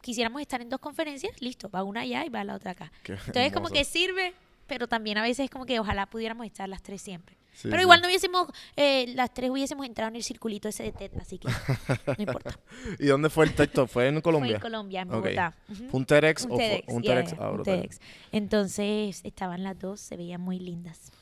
quisiéramos 0.00 0.40
estar 0.40 0.60
en 0.62 0.68
dos 0.68 0.80
conferencias, 0.80 1.32
listo, 1.42 1.68
va 1.68 1.82
una 1.82 2.02
allá 2.02 2.24
y 2.24 2.28
va 2.28 2.44
la 2.44 2.54
otra 2.54 2.70
acá. 2.72 2.92
Qué 3.02 3.12
Entonces, 3.12 3.52
como 3.52 3.68
que 3.70 3.84
sirve, 3.84 4.32
pero 4.66 4.86
también 4.88 5.18
a 5.18 5.22
veces 5.22 5.44
es 5.46 5.50
como 5.50 5.66
que 5.66 5.78
ojalá 5.80 6.06
pudiéramos 6.06 6.46
estar 6.46 6.68
las 6.68 6.82
tres 6.82 7.02
siempre. 7.02 7.36
Sí, 7.52 7.68
Pero 7.68 7.76
sí. 7.76 7.82
igual 7.82 8.00
no 8.00 8.06
hubiésemos, 8.08 8.48
eh, 8.76 9.12
las 9.14 9.34
tres 9.34 9.50
hubiésemos 9.50 9.84
entrado 9.86 10.08
en 10.08 10.16
el 10.16 10.22
circulito 10.22 10.68
ese 10.68 10.84
de 10.84 10.92
TED, 10.92 11.10
así 11.20 11.38
que 11.38 11.48
no 12.06 12.14
importa. 12.18 12.58
¿Y 12.98 13.06
dónde 13.06 13.28
fue 13.28 13.44
el 13.46 13.54
texto? 13.54 13.86
¿Fue 13.86 14.08
en 14.08 14.20
Colombia? 14.20 14.58
Fue 14.58 14.68
en 14.68 14.72
Colombia, 14.72 15.00
en. 15.02 15.08
Bogotá. 15.08 15.54
Ujú. 15.68 15.88
¿Fue 15.90 16.00
un 16.00 16.06
TEDx 16.06 16.44
Un 16.44 16.52
o 16.52 16.54
fue 16.56 16.68
TEDx, 16.68 16.88
un 16.94 17.02
yeah, 17.02 17.14
TEDx? 17.24 17.34
Ah, 17.40 17.50
un. 17.50 17.62
TEDx. 17.62 18.00
Entonces 18.32 19.20
estaban 19.24 19.62
las 19.62 19.78
dos, 19.78 20.00
se 20.00 20.16
veían 20.16 20.40
muy 20.40 20.58
lindas. 20.58 21.12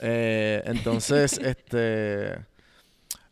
Eh, 0.00 0.62
entonces, 0.66 1.38
este... 1.42 2.36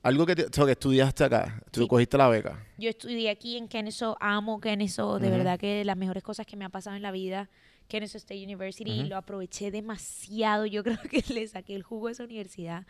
Algo 0.05 0.27
que, 0.27 0.35
te- 0.35 0.47
o 0.47 0.49
sea, 0.53 0.65
que 0.65 0.73
estudiaste 0.73 1.23
acá, 1.23 1.63
tú 1.71 1.83
Sí. 1.83 1.87
cogiste 1.89 2.19
la 2.19 2.29
beca. 2.29 2.65
Yo 2.77 2.91
estudié 2.91 3.31
aquí 3.31 3.57
en 3.57 3.69
Kennesaw, 3.69 4.17
amo 4.19 4.61
Kennesaw, 4.61 5.19
de 5.21 5.31
verdad 5.31 5.61
que 5.61 5.77
de 5.79 5.85
las 5.85 5.97
mejores 5.97 6.25
cosas 6.25 6.45
que 6.45 6.57
me 6.57 6.65
ha 6.65 6.69
pasado 6.71 6.97
en 6.97 7.03
la 7.03 7.13
vida, 7.13 7.49
Kennesaw 7.93 8.17
State 8.17 8.43
University, 8.43 8.91
y 8.91 9.05
lo 9.05 9.19
aproveché 9.19 9.71
demasiado. 9.71 10.65
Yo 10.65 10.83
creo 10.85 10.99
que 11.11 11.23
le 11.33 11.47
saqué 11.47 11.75
el 11.75 11.83
jugo 11.83 12.09
a 12.09 12.13
esa 12.13 12.25
universidad, 12.25 12.87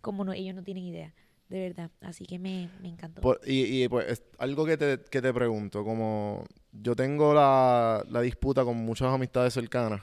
como 0.00 0.24
no, 0.24 0.32
ellos 0.32 0.54
no 0.54 0.62
tienen 0.62 0.84
idea, 0.84 1.12
de 1.50 1.60
verdad. 1.60 1.90
Así 2.00 2.24
que 2.24 2.38
me, 2.38 2.70
me 2.80 2.88
encantó. 2.88 3.20
Por- 3.20 3.40
y, 3.44 3.84
y, 3.84 3.88
pues 3.88 4.06
es 4.08 4.22
algo 4.38 4.64
que 4.64 4.78
te, 4.78 5.00
que 5.10 5.20
te 5.20 5.34
pregunto, 5.34 5.84
como 5.84 6.46
yo 6.72 6.96
tengo 6.96 7.34
la, 7.34 8.02
la 8.08 8.22
disputa 8.22 8.64
con 8.64 8.78
muchas 8.78 9.08
amistades 9.12 9.52
cercanas, 9.52 10.00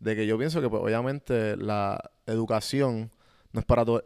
de 0.00 0.16
que 0.16 0.26
yo 0.26 0.36
pienso 0.36 0.60
que 0.60 0.68
pues 0.68 0.82
obviamente 0.82 1.56
la 1.56 2.10
educación 2.26 3.10
no 3.52 3.60
es 3.60 3.64
para 3.64 3.84
todo, 3.86 4.04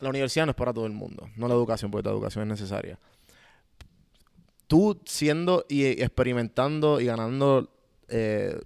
la 0.00 0.08
universidad 0.08 0.46
no 0.46 0.50
es 0.50 0.56
para 0.56 0.72
todo 0.72 0.86
el 0.86 0.92
mundo, 0.92 1.28
no 1.36 1.46
la 1.46 1.54
educación, 1.54 1.90
porque 1.92 2.08
la 2.08 2.14
educación 2.14 2.42
es 2.44 2.48
necesaria. 2.60 2.98
Tú 4.66 5.00
siendo 5.04 5.64
y 5.68 5.84
experimentando 5.84 7.00
y 7.00 7.04
ganando 7.04 7.70
eh, 8.08 8.58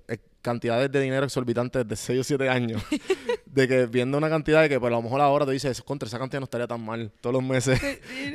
cantidades 0.43 0.91
de 0.91 1.01
dinero 1.01 1.25
exorbitantes 1.25 1.87
de 1.87 1.97
6 1.97 2.21
o 2.21 2.25
7 2.25 2.49
años, 2.49 2.83
de 3.47 3.69
que 3.69 3.87
viendo 3.87 4.19
una 4.19 4.29
cantidad 4.29 4.63
de 4.63 4.69
que 4.69 4.81
pues, 4.81 4.93
a 4.93 4.97
lo 4.97 5.03
mejor 5.03 5.21
ahora 5.21 5.47
te 5.47 5.53
dices, 5.53 5.83
contra 5.83 6.07
esa 6.07 6.19
cantidad 6.19 6.41
no 6.41 6.45
estaría 6.45 6.67
tan 6.67 6.85
mal 6.85 7.13
todos 7.21 7.35
los 7.35 7.43
meses. 7.43 7.81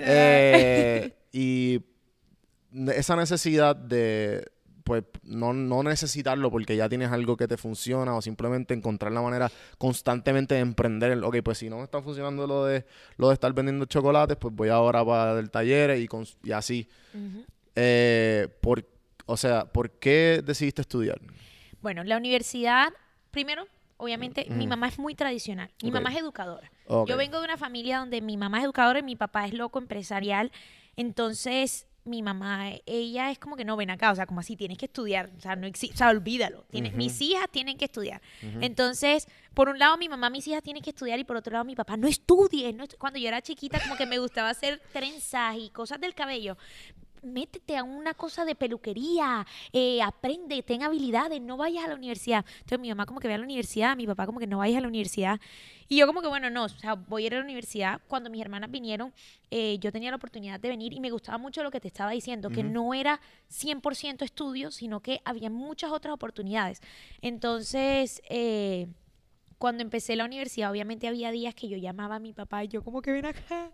Eh, 0.07 1.13
y 1.31 1.81
esa 2.93 3.15
necesidad 3.15 3.75
de 3.75 4.45
pues 4.85 5.03
no, 5.23 5.51
no 5.51 5.81
necesitarlo 5.81 6.51
porque 6.51 6.75
ya 6.75 6.87
tienes 6.87 7.11
algo 7.11 7.35
que 7.35 7.47
te 7.47 7.57
funciona 7.57 8.15
o 8.15 8.21
simplemente 8.21 8.75
encontrar 8.75 9.11
la 9.11 9.21
manera 9.21 9.51
constantemente 9.79 10.53
de 10.53 10.61
emprender 10.61 11.11
el, 11.11 11.23
ok, 11.23 11.37
pues 11.43 11.57
si 11.57 11.71
no 11.71 11.77
me 11.77 11.83
está 11.83 12.03
funcionando 12.03 12.45
lo 12.45 12.65
de 12.65 12.85
lo 13.17 13.29
de 13.29 13.33
estar 13.33 13.51
vendiendo 13.51 13.85
chocolates, 13.85 14.37
pues 14.37 14.53
voy 14.53 14.69
ahora 14.69 15.03
para 15.03 15.39
el 15.39 15.49
taller 15.49 15.97
y, 15.97 16.07
y 16.43 16.51
así. 16.51 16.87
Eh, 17.75 18.47
por, 18.61 18.87
o 19.25 19.35
sea, 19.35 19.65
¿por 19.65 19.89
qué 19.89 20.43
decidiste 20.45 20.81
estudiar? 20.81 21.19
Bueno, 21.85 22.03
la 22.03 22.17
universidad, 22.17 22.91
primero, 23.29 23.67
obviamente, 23.97 24.47
mi 24.49 24.61
Ujú. 24.61 24.69
mamá 24.69 24.87
es 24.87 24.97
muy 24.97 25.13
tradicional. 25.13 25.69
Mi 25.83 25.91
mamá 25.91 26.09
es 26.11 26.17
educadora. 26.17 26.71
Yo 27.05 27.15
vengo 27.15 27.37
de 27.37 27.45
una 27.45 27.57
familia 27.57 27.99
donde 27.99 28.21
mi 28.21 28.37
mamá 28.37 28.57
es 28.57 28.63
educadora 28.63 28.97
y 28.97 29.03
mi 29.03 29.15
papá 29.15 29.45
es 29.45 29.53
loco 29.53 29.77
empresarial. 29.77 30.51
Entonces, 30.95 31.85
mi 32.03 32.23
mamá, 32.23 32.71
ella 32.87 33.29
es 33.29 33.37
como 33.37 33.55
que 33.55 33.65
no 33.65 33.77
ven 33.77 33.91
acá, 33.91 34.11
o 34.11 34.15
sea, 34.15 34.25
como 34.25 34.39
así, 34.39 34.55
tienes 34.55 34.79
que 34.79 34.85
estudiar, 34.87 35.29
o 35.37 35.41
sea, 35.41 35.55
no 35.55 35.67
existe, 35.67 35.93
o 35.93 35.97
sea, 35.99 36.09
olvídalo. 36.09 36.63
Tiene- 36.71 36.89
Ujú. 36.89 36.97
Mis 36.97 37.21
hijas 37.21 37.47
tienen 37.51 37.77
que 37.77 37.85
estudiar. 37.85 38.19
Entonces, 38.61 39.27
por 39.53 39.69
un 39.69 39.77
lado, 39.77 39.95
mi 39.97 40.09
mamá, 40.09 40.31
mis 40.31 40.47
hijas 40.47 40.63
tienen 40.63 40.81
que 40.81 40.89
estudiar 40.89 41.19
y 41.19 41.23
por 41.23 41.37
otro 41.37 41.53
lado, 41.53 41.65
mi 41.65 41.75
papá, 41.75 41.97
no 41.97 42.07
estudies. 42.07 42.73
No 42.73 42.83
estu-". 42.83 42.97
Cuando 42.97 43.19
yo 43.19 43.27
era 43.27 43.43
chiquita, 43.43 43.79
como 43.79 43.95
que 43.95 44.07
me 44.07 44.17
gustaba 44.17 44.49
hacer 44.49 44.81
trenzas 44.91 45.55
y 45.59 45.69
cosas 45.69 45.99
del 46.01 46.15
cabello. 46.15 46.57
Métete 47.21 47.77
a 47.77 47.83
una 47.83 48.13
cosa 48.13 48.45
de 48.45 48.55
peluquería, 48.55 49.45
eh, 49.73 50.01
aprende, 50.01 50.61
ten 50.63 50.83
habilidades, 50.83 51.41
no 51.41 51.57
vayas 51.57 51.85
a 51.85 51.87
la 51.87 51.95
universidad. 51.95 52.45
Entonces 52.57 52.79
mi 52.79 52.89
mamá 52.89 53.05
como 53.05 53.19
que 53.19 53.27
ve 53.27 53.33
a 53.33 53.37
la 53.37 53.43
universidad, 53.43 53.95
mi 53.95 54.07
papá 54.07 54.25
como 54.25 54.39
que 54.39 54.47
no 54.47 54.59
vayas 54.59 54.77
a 54.77 54.81
la 54.81 54.87
universidad. 54.87 55.39
Y 55.87 55.97
yo 55.97 56.07
como 56.07 56.21
que, 56.21 56.27
bueno, 56.27 56.49
no, 56.49 56.65
o 56.65 56.69
sea, 56.69 56.95
voy 56.95 57.23
a 57.23 57.27
ir 57.27 57.33
a 57.35 57.37
la 57.37 57.43
universidad. 57.43 58.01
Cuando 58.07 58.29
mis 58.29 58.41
hermanas 58.41 58.71
vinieron, 58.71 59.13
eh, 59.51 59.77
yo 59.79 59.91
tenía 59.91 60.09
la 60.09 60.17
oportunidad 60.17 60.59
de 60.59 60.69
venir 60.69 60.93
y 60.93 60.99
me 60.99 61.11
gustaba 61.11 61.37
mucho 61.37 61.61
lo 61.61 61.69
que 61.71 61.79
te 61.79 61.87
estaba 61.87 62.11
diciendo, 62.11 62.49
que 62.49 62.63
no 62.63 62.93
era 62.93 63.19
100% 63.49 64.23
estudio, 64.23 64.71
sino 64.71 64.99
que 65.01 65.21
había 65.25 65.49
muchas 65.49 65.91
otras 65.91 66.13
oportunidades. 66.13 66.81
Entonces, 67.21 68.21
eh, 68.29 68.87
cuando 69.65 69.81
empecé 69.81 70.15
la 70.15 70.25
universidad, 70.25 70.69
obviamente 70.69 71.07
había 71.07 71.31
días 71.31 71.55
que 71.55 71.67
yo 71.67 71.75
llamaba 71.75 72.17
a 72.17 72.19
mi 72.19 72.33
papá 72.33 72.63
y 72.63 72.67
yo 72.67 72.83
como 72.83 73.01
que 73.01 73.11
ven 73.11 73.25
acá, 73.25 73.71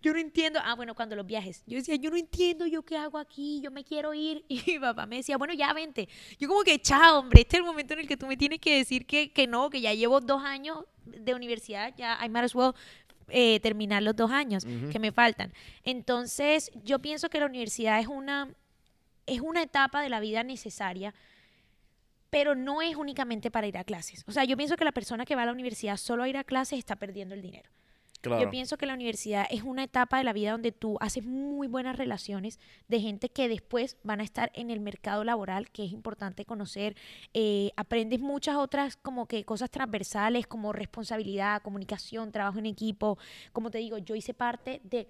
yo 0.00 0.12
no 0.12 0.20
entiendo. 0.20 0.60
Ah, 0.62 0.76
bueno, 0.76 0.94
cuando 0.94 1.16
los 1.16 1.26
viajes, 1.26 1.64
yo 1.66 1.76
decía, 1.76 1.96
yo 1.96 2.08
no 2.10 2.16
entiendo, 2.16 2.68
yo 2.68 2.84
qué 2.84 2.96
hago 2.96 3.18
aquí, 3.18 3.60
yo 3.60 3.72
me 3.72 3.82
quiero 3.82 4.14
ir. 4.14 4.44
Y 4.48 4.62
mi 4.64 4.78
papá 4.78 5.06
me 5.06 5.16
decía, 5.16 5.36
bueno, 5.36 5.52
ya 5.52 5.72
vente. 5.72 6.08
Yo 6.38 6.46
como 6.46 6.62
que, 6.62 6.78
chao, 6.80 7.18
hombre, 7.18 7.40
este 7.40 7.56
es 7.56 7.60
el 7.62 7.66
momento 7.66 7.94
en 7.94 7.98
el 7.98 8.06
que 8.06 8.16
tú 8.16 8.28
me 8.28 8.36
tienes 8.36 8.60
que 8.60 8.76
decir 8.76 9.06
que, 9.06 9.32
que 9.32 9.48
no, 9.48 9.70
que 9.70 9.80
ya 9.80 9.92
llevo 9.92 10.20
dos 10.20 10.44
años 10.44 10.84
de 11.04 11.34
universidad, 11.34 11.92
ya 11.96 12.16
I 12.24 12.28
might 12.28 12.44
as 12.44 12.54
well 12.54 12.72
eh, 13.26 13.58
terminar 13.58 14.04
los 14.04 14.14
dos 14.14 14.30
años 14.30 14.64
Ujú. 14.64 14.90
que 14.90 15.00
me 15.00 15.10
faltan. 15.10 15.52
Entonces, 15.82 16.70
yo 16.84 17.00
pienso 17.00 17.28
que 17.28 17.40
la 17.40 17.46
universidad 17.46 17.98
es 17.98 18.06
una, 18.06 18.54
es 19.26 19.40
una 19.40 19.62
etapa 19.62 20.00
de 20.00 20.10
la 20.10 20.20
vida 20.20 20.44
necesaria 20.44 21.12
pero 22.34 22.56
no 22.56 22.82
es 22.82 22.96
únicamente 22.96 23.52
para 23.52 23.68
ir 23.68 23.78
a 23.78 23.84
clases. 23.84 24.24
O 24.26 24.32
sea, 24.32 24.42
yo 24.42 24.56
pienso 24.56 24.74
que 24.74 24.84
la 24.84 24.90
persona 24.90 25.24
que 25.24 25.36
va 25.36 25.44
a 25.44 25.46
la 25.46 25.52
universidad 25.52 25.96
solo 25.96 26.24
a 26.24 26.28
ir 26.28 26.36
a 26.36 26.42
clases 26.42 26.80
está 26.80 26.96
perdiendo 26.96 27.32
el 27.32 27.42
dinero. 27.42 27.70
Claro. 28.22 28.42
Yo 28.42 28.50
pienso 28.50 28.76
que 28.76 28.86
la 28.86 28.94
universidad 28.94 29.46
es 29.50 29.62
una 29.62 29.84
etapa 29.84 30.18
de 30.18 30.24
la 30.24 30.32
vida 30.32 30.50
donde 30.50 30.72
tú 30.72 30.96
haces 31.00 31.24
muy 31.24 31.68
buenas 31.68 31.96
relaciones 31.96 32.58
de 32.88 32.98
gente 32.98 33.28
que 33.28 33.48
después 33.48 33.98
van 34.02 34.20
a 34.20 34.24
estar 34.24 34.50
en 34.54 34.72
el 34.72 34.80
mercado 34.80 35.22
laboral, 35.22 35.70
que 35.70 35.84
es 35.84 35.92
importante 35.92 36.44
conocer. 36.44 36.96
Eh, 37.34 37.70
aprendes 37.76 38.18
muchas 38.18 38.56
otras 38.56 38.96
como 38.96 39.26
que 39.28 39.44
cosas 39.44 39.70
transversales 39.70 40.48
como 40.48 40.72
responsabilidad, 40.72 41.62
comunicación, 41.62 42.32
trabajo 42.32 42.58
en 42.58 42.66
equipo. 42.66 43.16
Como 43.52 43.70
te 43.70 43.78
digo, 43.78 43.98
yo 43.98 44.16
hice 44.16 44.34
parte 44.34 44.80
de 44.82 45.06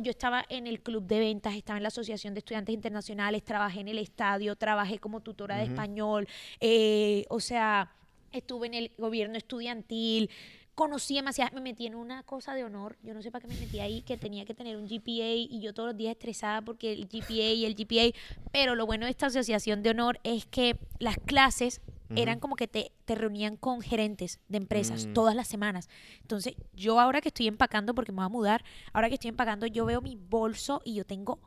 yo 0.00 0.10
estaba 0.10 0.44
en 0.48 0.66
el 0.66 0.80
club 0.80 1.06
de 1.06 1.18
ventas, 1.18 1.54
estaba 1.54 1.76
en 1.78 1.82
la 1.82 1.88
Asociación 1.88 2.34
de 2.34 2.38
Estudiantes 2.38 2.74
Internacionales, 2.74 3.42
trabajé 3.44 3.80
en 3.80 3.88
el 3.88 3.98
estadio, 3.98 4.56
trabajé 4.56 4.98
como 4.98 5.20
tutora 5.20 5.56
de 5.56 5.64
español, 5.64 6.28
eh, 6.60 7.24
o 7.28 7.40
sea, 7.40 7.92
estuve 8.32 8.66
en 8.66 8.74
el 8.74 8.90
gobierno 8.98 9.36
estudiantil, 9.36 10.30
conocí 10.74 11.14
demasiadas, 11.14 11.52
me 11.52 11.60
metí 11.60 11.86
en 11.86 11.94
una 11.94 12.22
cosa 12.24 12.54
de 12.54 12.64
honor, 12.64 12.96
yo 13.02 13.14
no 13.14 13.22
sé 13.22 13.30
para 13.30 13.46
qué 13.46 13.54
me 13.54 13.60
metí 13.60 13.80
ahí, 13.80 14.02
que 14.02 14.16
tenía 14.16 14.44
que 14.44 14.54
tener 14.54 14.76
un 14.76 14.86
GPA 14.88 15.34
y 15.34 15.60
yo 15.60 15.72
todos 15.72 15.90
los 15.90 15.96
días 15.96 16.12
estresada 16.12 16.62
porque 16.62 16.92
el 16.92 17.06
GPA 17.06 17.52
y 17.52 17.64
el 17.64 17.74
GPA, 17.74 18.16
pero 18.52 18.74
lo 18.74 18.84
bueno 18.86 19.06
de 19.06 19.10
esta 19.10 19.26
asociación 19.26 19.82
de 19.82 19.90
honor 19.90 20.20
es 20.24 20.46
que 20.46 20.78
las 20.98 21.16
clases 21.18 21.80
eran 22.16 22.38
como 22.38 22.54
que 22.54 22.68
te, 22.68 22.92
te 23.06 23.14
reunían 23.16 23.56
con 23.56 23.80
gerentes 23.80 24.38
de 24.48 24.58
empresas 24.58 25.06
Mm. 25.06 25.14
todas 25.14 25.34
las 25.34 25.48
semanas. 25.48 25.88
Entonces, 26.20 26.54
yo 26.72 27.00
ahora 27.00 27.20
que 27.20 27.28
estoy 27.28 27.48
empacando, 27.48 27.94
porque 27.94 28.12
me 28.12 28.16
voy 28.16 28.26
a 28.26 28.28
mudar, 28.28 28.64
ahora 28.92 29.08
que 29.08 29.14
estoy 29.14 29.30
empacando, 29.30 29.66
yo 29.66 29.84
veo 29.84 30.00
mi 30.00 30.14
bolso 30.14 30.80
y 30.84 30.94
yo 30.94 31.04
tengo 31.04 31.40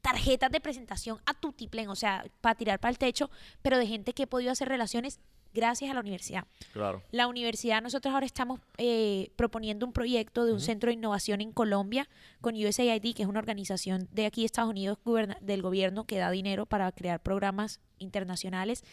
tarjetas 0.00 0.50
de 0.50 0.60
presentación 0.60 1.18
a 1.26 1.34
tutiplén, 1.34 1.88
o 1.88 1.96
sea, 1.96 2.24
para 2.40 2.54
tirar 2.54 2.78
para 2.78 2.90
el 2.90 2.98
techo, 2.98 3.30
pero 3.60 3.76
de 3.78 3.86
gente 3.86 4.12
que 4.12 4.22
he 4.22 4.26
podido 4.26 4.52
hacer 4.52 4.68
relaciones 4.68 5.18
gracias 5.54 5.90
a 5.90 5.94
la 5.94 6.00
universidad. 6.00 6.46
Claro. 6.72 7.02
La 7.12 7.28
universidad, 7.28 7.80
nosotros 7.80 8.12
ahora 8.12 8.26
estamos 8.26 8.60
eh, 8.76 9.30
proponiendo 9.36 9.86
un 9.86 9.92
proyecto 9.92 10.44
de 10.44 10.52
un 10.52 10.60
centro 10.60 10.88
de 10.88 10.94
innovación 10.94 11.40
en 11.40 11.52
Colombia 11.52 12.08
con 12.40 12.56
USAID, 12.56 13.14
que 13.14 13.22
es 13.22 13.28
una 13.28 13.38
organización 13.38 14.08
de 14.10 14.26
aquí 14.26 14.42
de 14.42 14.46
Estados 14.46 14.70
Unidos 14.70 14.98
del 15.40 15.62
gobierno 15.62 16.06
que 16.06 16.18
da 16.18 16.30
dinero 16.30 16.66
para 16.66 16.90
crear 16.92 17.22
programas 17.22 17.80
internacionales. 17.98 18.84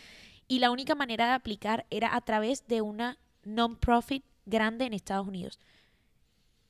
Y 0.47 0.60
la 0.60 0.71
única 0.71 0.95
manera 0.95 1.26
de 1.26 1.34
aplicar 1.34 1.86
era 1.89 2.15
a 2.15 2.21
través 2.21 2.67
de 2.67 2.82
una 2.82 3.17
non-profit 3.43 4.24
grande 4.45 4.86
en 4.86 4.93
Estados 4.93 5.28
Unidos. 5.28 5.60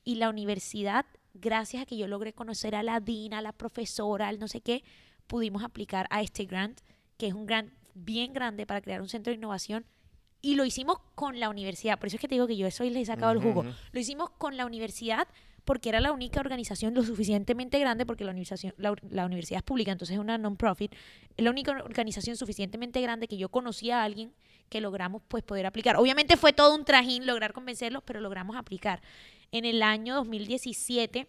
Y 0.04 0.16
la 0.16 0.30
universidad, 0.30 1.04
gracias 1.34 1.82
a 1.82 1.86
que 1.86 1.96
yo 1.96 2.08
logré 2.08 2.32
conocer 2.32 2.74
a 2.74 2.82
la 2.82 3.00
DINA, 3.00 3.38
a 3.38 3.42
la 3.42 3.52
profesora, 3.52 4.28
al 4.28 4.38
no 4.38 4.48
sé 4.48 4.62
qué, 4.62 4.82
pudimos 5.26 5.62
aplicar 5.62 6.06
a 6.10 6.22
este 6.22 6.46
grant, 6.46 6.80
que 7.18 7.26
es 7.26 7.34
un 7.34 7.46
grant 7.46 7.72
bien 7.94 8.32
grande 8.32 8.66
para 8.66 8.80
crear 8.80 9.00
un 9.00 9.08
centro 9.08 9.30
de 9.30 9.36
innovación. 9.36 9.84
Y 10.40 10.56
lo 10.56 10.64
hicimos 10.64 10.98
con 11.14 11.38
la 11.38 11.48
universidad. 11.48 11.98
Por 11.98 12.08
eso 12.08 12.16
es 12.16 12.20
que 12.20 12.28
te 12.28 12.34
digo 12.34 12.46
que 12.46 12.56
yo 12.56 12.66
eso 12.66 12.82
les 12.84 12.96
he 12.96 13.04
sacado 13.04 13.32
el 13.32 13.40
jugo. 13.40 13.64
Lo 13.92 14.00
hicimos 14.00 14.30
con 14.30 14.56
la 14.56 14.66
universidad 14.66 15.28
porque 15.64 15.88
era 15.88 16.00
la 16.00 16.12
única 16.12 16.40
organización 16.40 16.94
lo 16.94 17.04
suficientemente 17.04 17.78
grande, 17.78 18.04
porque 18.04 18.24
la, 18.24 18.30
organización, 18.30 18.74
la, 18.76 18.94
la 19.08 19.26
universidad 19.26 19.58
es 19.58 19.62
pública, 19.62 19.92
entonces 19.92 20.14
es 20.14 20.20
una 20.20 20.38
non-profit, 20.38 20.92
es 21.36 21.44
la 21.44 21.50
única 21.50 21.70
organización 21.70 22.36
suficientemente 22.36 23.00
grande 23.00 23.28
que 23.28 23.36
yo 23.36 23.48
conocía 23.48 24.00
a 24.00 24.04
alguien 24.04 24.32
que 24.68 24.80
logramos 24.80 25.22
pues 25.28 25.44
poder 25.44 25.66
aplicar. 25.66 25.96
Obviamente 25.96 26.36
fue 26.36 26.52
todo 26.52 26.74
un 26.74 26.84
trajín 26.84 27.26
lograr 27.26 27.52
convencerlos, 27.52 28.02
pero 28.04 28.20
logramos 28.20 28.56
aplicar. 28.56 29.02
En 29.52 29.64
el 29.64 29.82
año 29.82 30.14
2017 30.16 31.28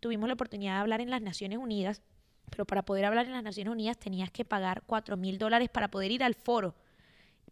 tuvimos 0.00 0.28
la 0.28 0.34
oportunidad 0.34 0.74
de 0.74 0.80
hablar 0.80 1.00
en 1.00 1.10
las 1.10 1.22
Naciones 1.22 1.58
Unidas, 1.58 2.02
pero 2.50 2.64
para 2.66 2.84
poder 2.84 3.04
hablar 3.04 3.26
en 3.26 3.32
las 3.32 3.42
Naciones 3.42 3.72
Unidas 3.72 3.98
tenías 3.98 4.30
que 4.30 4.44
pagar 4.44 4.82
4 4.86 5.16
mil 5.16 5.38
dólares 5.38 5.68
para 5.68 5.90
poder 5.90 6.10
ir 6.10 6.22
al 6.22 6.34
foro. 6.34 6.74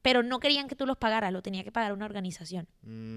Pero 0.02 0.22
no 0.22 0.38
querían 0.38 0.68
que 0.68 0.76
tú 0.76 0.86
los 0.86 0.96
pagaras, 0.96 1.32
lo 1.32 1.42
tenía 1.42 1.64
que 1.64 1.72
pagar 1.72 1.92
una 1.92 2.04
organización. 2.04 2.68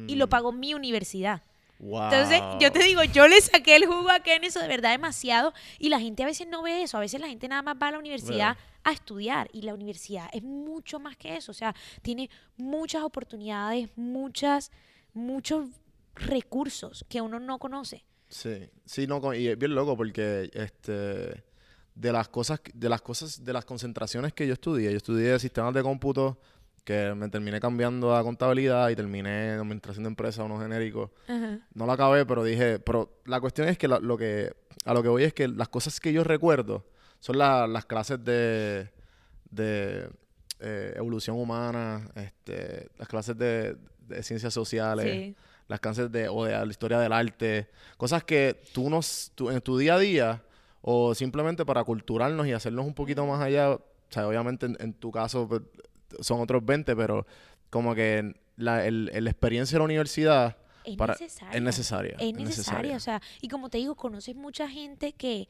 Y 0.08 0.16
lo 0.16 0.30
pagó 0.30 0.52
mi 0.52 0.74
universidad. 0.74 1.44
Wow. 1.80 2.04
Entonces, 2.06 2.42
yo 2.60 2.72
te 2.72 2.84
digo, 2.84 3.04
yo 3.04 3.28
le 3.28 3.42
saqué 3.42 3.76
el 3.76 3.86
jugo 3.86 4.10
a 4.10 4.20
Ken 4.20 4.44
eso 4.44 4.60
de 4.60 4.68
verdad 4.68 4.92
demasiado. 4.92 5.54
Y 5.80 5.90
la 5.90 6.00
gente 6.00 6.24
a 6.24 6.28
veces 6.28 6.48
no 6.48 6.62
ve 6.62 6.84
eso. 6.84 6.98
A 6.98 7.00
veces 7.00 7.20
la 7.20 7.28
gente 7.28 7.48
nada 7.48 7.62
más 7.62 7.76
va 7.82 7.88
a 7.88 7.92
la 7.92 8.00
universidad 8.00 8.58
a 8.84 8.92
estudiar. 8.92 9.50
Y 9.52 9.64
la 9.64 9.74
universidad 9.74 10.30
es 10.34 10.44
mucho 10.44 11.00
más 11.00 11.18
que 11.18 11.36
eso. 11.36 11.52
O 11.52 11.56
sea, 11.56 11.76
tiene 12.02 12.30
muchas 12.58 13.04
oportunidades, 13.04 13.90
muchas, 13.96 14.72
muchos 15.14 15.70
recursos 16.16 17.06
que 17.10 17.22
uno 17.22 17.40
no 17.40 17.58
conoce. 17.60 18.04
Sí, 18.30 18.70
sí, 18.86 19.08
no, 19.08 19.34
y 19.34 19.48
es 19.48 19.58
bien 19.58 19.76
loco 19.76 19.98
porque 19.98 20.50
este 20.54 21.44
de 21.96 22.12
las 22.12 22.28
cosas, 22.30 22.62
de 22.74 22.90
las 22.90 23.02
cosas, 23.02 23.44
de 23.44 23.54
las 23.54 23.66
concentraciones 23.66 24.34
que 24.34 24.48
yo 24.48 24.54
estudié, 24.54 24.92
yo 24.92 24.98
estudié 24.98 25.38
sistemas 25.40 25.74
de 25.74 25.82
cómputo 25.84 26.38
que 26.84 27.14
me 27.16 27.30
terminé 27.30 27.60
cambiando 27.60 28.16
a 28.16 28.24
contabilidad 28.24 28.90
y 28.90 28.96
terminé 28.96 29.52
administración 29.52 30.04
de 30.04 30.10
empresas, 30.10 30.44
unos 30.44 30.62
genéricos. 30.62 31.12
No 31.76 31.86
lo 31.86 31.92
acabé, 31.92 32.26
pero 32.26 32.44
dije, 32.44 32.80
pero 32.80 33.22
la 33.26 33.40
cuestión 33.40 33.68
es 33.68 33.78
que 33.78 33.88
lo 33.88 34.18
que 34.18 34.54
a 34.86 34.94
lo 34.96 35.04
que 35.04 35.10
voy 35.10 35.24
es 35.24 35.34
que 35.34 35.48
las 35.48 35.70
cosas 35.70 36.00
que 36.00 36.12
yo 36.12 36.24
recuerdo 36.24 36.86
son 37.20 37.38
la- 37.38 37.68
las 37.68 37.86
clases 37.86 38.24
de, 38.24 38.90
de 39.52 40.10
eh, 40.60 40.94
evolución 40.96 41.38
humana, 41.38 42.10
este, 42.16 42.90
las 42.98 43.08
clases 43.08 43.38
de, 43.38 43.78
de 44.08 44.24
ciencias 44.24 44.54
sociales, 44.54 45.06
Sí. 45.06 45.36
las 45.68 45.80
clases 45.80 46.12
de, 46.12 46.30
o 46.30 46.46
de 46.46 46.54
la 46.54 46.66
historia 46.66 47.00
del 47.00 47.14
arte, 47.14 47.70
cosas 47.98 48.24
que 48.24 48.60
tú 48.74 48.90
nos, 48.90 49.32
tú- 49.36 49.52
en 49.52 49.62
tu 49.62 49.78
día 49.78 49.96
a 49.96 50.00
día, 50.00 50.42
o 50.82 51.14
simplemente 51.16 51.66
para 51.66 51.84
culturarnos 51.84 52.48
y 52.48 52.54
hacernos 52.54 52.86
un 52.86 52.94
poquito 52.94 53.26
más 53.26 53.42
allá, 53.42 53.72
o 53.72 53.82
sea, 54.10 54.28
obviamente 54.28 54.66
en, 54.66 54.78
en 54.80 54.94
tu 54.94 55.12
caso 55.12 55.48
pues, 55.48 55.62
son 56.22 56.42
otros 56.42 56.66
20, 56.66 56.96
pero 56.96 57.26
como 57.70 57.94
que 57.96 58.36
la, 58.58 58.86
el- 58.86 59.10
el- 59.14 59.28
experiencia 59.28 59.76
de 59.76 59.80
la 59.80 59.86
universidad 59.86 60.58
Es 60.84 60.98
para- 60.98 61.14
necesaria. 61.14 61.56
es 61.58 61.62
necesaria. 61.64 62.16
Es 62.20 62.34
necesaria, 62.34 62.96
o 62.98 63.00
sea, 63.00 63.22
y 63.42 63.48
como 63.48 63.70
te 63.70 63.78
digo, 63.78 63.96
conoces 63.96 64.36
mucha 64.36 64.68
gente 64.68 65.14
que, 65.14 65.48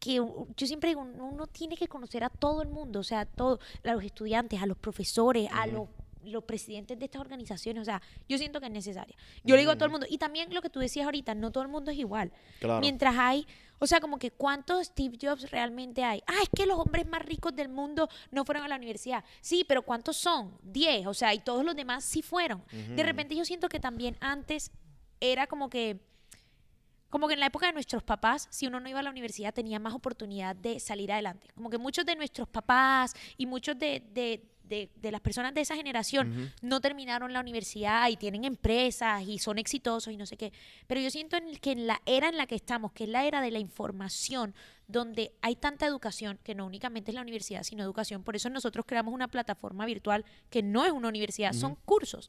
que 0.00 0.14
yo 0.14 0.66
siempre 0.66 0.90
digo, 0.90 1.00
uno 1.02 1.46
tiene 1.48 1.76
que 1.76 1.88
conocer 1.88 2.22
a 2.24 2.30
todo 2.30 2.62
el 2.62 2.68
mundo, 2.68 3.00
o 3.00 3.04
sea, 3.04 3.20
a, 3.20 3.26
todo, 3.26 3.58
a 3.84 3.92
los 3.92 4.04
estudiantes, 4.04 4.62
a 4.62 4.66
los 4.66 4.78
profesores, 4.78 5.48
a 5.52 5.66
los, 5.66 5.88
los 6.24 6.44
presidentes 6.44 6.98
de 6.98 7.04
estas 7.06 7.20
organizaciones, 7.20 7.82
o 7.82 7.84
sea, 7.84 8.00
yo 8.28 8.38
siento 8.38 8.60
que 8.60 8.66
es 8.66 8.72
necesaria. 8.72 9.16
Yo 9.44 9.54
le 9.56 9.62
digo 9.62 9.72
a 9.72 9.74
todo 9.76 9.86
el 9.86 9.90
mundo, 9.90 10.06
y 10.08 10.18
también 10.18 10.54
lo 10.54 10.62
que 10.62 10.70
tú 10.70 10.78
decías 10.78 11.04
ahorita, 11.06 11.34
no 11.34 11.50
todo 11.50 11.62
el 11.64 11.68
mundo 11.68 11.90
es 11.90 11.98
igual. 11.98 12.32
Claro. 12.60 12.80
Mientras 12.80 13.16
hay, 13.18 13.46
o 13.78 13.86
sea, 13.86 14.00
como 14.00 14.18
que 14.18 14.30
cuántos 14.30 14.86
Steve 14.88 15.16
Jobs 15.20 15.50
realmente 15.50 16.02
hay. 16.04 16.22
Ah, 16.26 16.38
es 16.42 16.48
que 16.54 16.66
los 16.66 16.78
hombres 16.78 17.06
más 17.06 17.22
ricos 17.22 17.54
del 17.54 17.68
mundo 17.68 18.08
no 18.30 18.44
fueron 18.44 18.64
a 18.64 18.68
la 18.68 18.76
universidad. 18.76 19.24
Sí, 19.40 19.64
pero 19.68 19.82
¿cuántos 19.82 20.16
son? 20.16 20.56
Diez, 20.62 21.06
o 21.06 21.14
sea, 21.14 21.32
y 21.34 21.38
todos 21.40 21.64
los 21.64 21.74
demás 21.76 22.04
sí 22.04 22.22
fueron. 22.22 22.62
De 22.96 23.02
repente 23.02 23.34
yo 23.36 23.44
siento 23.44 23.68
que 23.68 23.80
también 23.80 24.16
antes 24.20 24.70
era 25.20 25.46
como 25.46 25.68
que, 25.70 26.00
como 27.10 27.26
que 27.26 27.34
en 27.34 27.40
la 27.40 27.46
época 27.46 27.66
de 27.66 27.72
nuestros 27.72 28.02
papás, 28.02 28.48
si 28.50 28.66
uno 28.66 28.80
no 28.80 28.88
iba 28.88 29.00
a 29.00 29.02
la 29.02 29.10
universidad 29.10 29.54
tenía 29.54 29.78
más 29.78 29.94
oportunidad 29.94 30.54
de 30.54 30.78
salir 30.78 31.10
adelante. 31.10 31.48
Como 31.54 31.70
que 31.70 31.78
muchos 31.78 32.04
de 32.04 32.14
nuestros 32.16 32.48
papás 32.48 33.14
y 33.38 33.46
muchos 33.46 33.78
de, 33.78 34.02
de- 34.12 34.44
de- 34.68 34.90
de 34.96 35.10
las 35.10 35.20
personas 35.20 35.54
de 35.54 35.60
esa 35.62 35.74
generación 35.76 36.52
no 36.62 36.80
terminaron 36.80 37.32
la 37.32 37.40
universidad 37.40 38.08
y 38.08 38.16
tienen 38.16 38.44
empresas 38.44 39.22
y 39.26 39.38
son 39.38 39.58
exitosos 39.58 40.12
y 40.12 40.16
no 40.16 40.26
sé 40.26 40.36
qué. 40.36 40.52
Pero 40.86 41.00
yo 41.00 41.10
siento 41.10 41.36
en 41.36 41.56
que 41.56 41.72
en 41.72 41.86
la 41.86 42.00
era 42.06 42.28
en 42.28 42.36
la 42.36 42.46
que 42.46 42.54
estamos, 42.54 42.92
que 42.92 43.04
es 43.04 43.10
la 43.10 43.24
era 43.26 43.40
de 43.40 43.50
la 43.50 43.58
información, 43.58 44.54
donde 44.86 45.32
hay 45.42 45.56
tanta 45.56 45.86
educación, 45.86 46.38
que 46.44 46.54
no 46.54 46.66
únicamente 46.66 47.10
es 47.10 47.14
la 47.14 47.22
universidad, 47.22 47.62
sino 47.62 47.82
educación, 47.82 48.22
por 48.22 48.36
eso 48.36 48.48
nosotros 48.50 48.84
creamos 48.86 49.12
una 49.14 49.28
plataforma 49.28 49.84
virtual 49.86 50.24
que 50.50 50.62
no 50.62 50.84
es 50.84 50.92
una 50.92 51.08
universidad, 51.08 51.52
son 51.52 51.74
cursos 51.84 52.28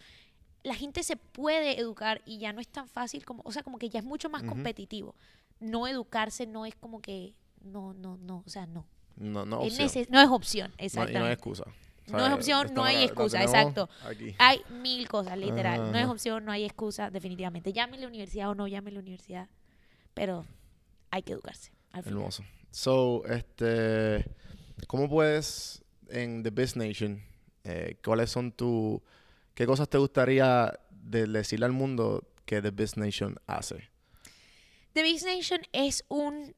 la 0.61 0.75
gente 0.75 1.03
se 1.03 1.15
puede 1.15 1.79
educar 1.79 2.21
y 2.25 2.37
ya 2.37 2.51
no 2.51 2.59
es 2.59 2.67
tan 2.67 2.85
fácil 2.89 3.23
como, 3.23 3.41
o 3.45 3.51
sea, 3.53 3.63
como 3.63 3.77
que 3.79 3.89
ya 3.89 3.99
es 3.99 4.05
mucho 4.05 4.29
más 4.29 4.43
competitivo. 4.43 5.15
No 5.61 5.87
educarse 5.87 6.45
no 6.47 6.65
es 6.65 6.75
como 6.75 7.01
que, 7.01 7.33
no, 7.61 7.93
no, 7.93 8.17
no, 8.17 8.43
o 8.45 8.49
sea, 8.49 8.65
no. 8.65 8.85
No, 9.15 9.45
no, 9.45 9.63
Es 9.63 9.79
opción. 9.79 10.05
no 10.09 10.19
es 10.21 10.27
opción, 10.29 10.71
No, 10.71 10.83
y 10.83 10.85
exactamente. 10.87 11.19
no 11.19 11.25
hay 11.27 11.31
excusa. 11.31 11.63
No 12.11 12.25
es 12.27 12.33
opción, 12.33 12.73
no 12.73 12.83
hay 12.83 13.03
excusa, 13.03 13.41
exacto. 13.43 13.89
aquí. 14.05 14.35
Hay 14.39 14.61
mil 14.81 15.07
cosas, 15.07 15.37
literal. 15.37 15.91
No 15.91 15.97
es 15.97 16.07
opción, 16.07 16.45
no 16.45 16.51
hay 16.51 16.65
excusa, 16.65 17.09
definitivamente. 17.09 17.73
Llame 17.73 17.97
a 17.97 18.01
la 18.01 18.07
universidad 18.07 18.49
o 18.49 18.55
no 18.55 18.67
llame 18.67 18.89
a 18.91 18.93
la 18.93 18.99
universidad, 18.99 19.49
pero 20.13 20.45
hay 21.11 21.23
que 21.23 21.33
educarse. 21.33 21.71
Al 21.91 22.03
final. 22.03 22.19
Hermoso. 22.19 22.43
So, 22.71 23.23
este, 23.25 24.25
¿cómo 24.87 25.09
puedes 25.09 25.83
en 26.09 26.43
The 26.43 26.49
Biz 26.51 26.75
Nation, 26.75 27.23
eh, 27.63 27.97
cuáles 28.03 28.29
son 28.29 28.51
tu, 28.51 29.01
qué 29.55 29.65
cosas 29.65 29.89
te 29.89 29.97
gustaría 29.97 30.77
de- 30.91 31.25
decirle 31.27 31.65
al 31.65 31.71
mundo 31.71 32.27
que 32.45 32.61
The 32.61 32.71
Biz 32.71 32.97
Nation 32.97 33.35
hace? 33.47 33.89
The 34.93 35.03
Business 35.03 35.37
Nation 35.49 35.61
es 35.71 36.03
un 36.09 36.55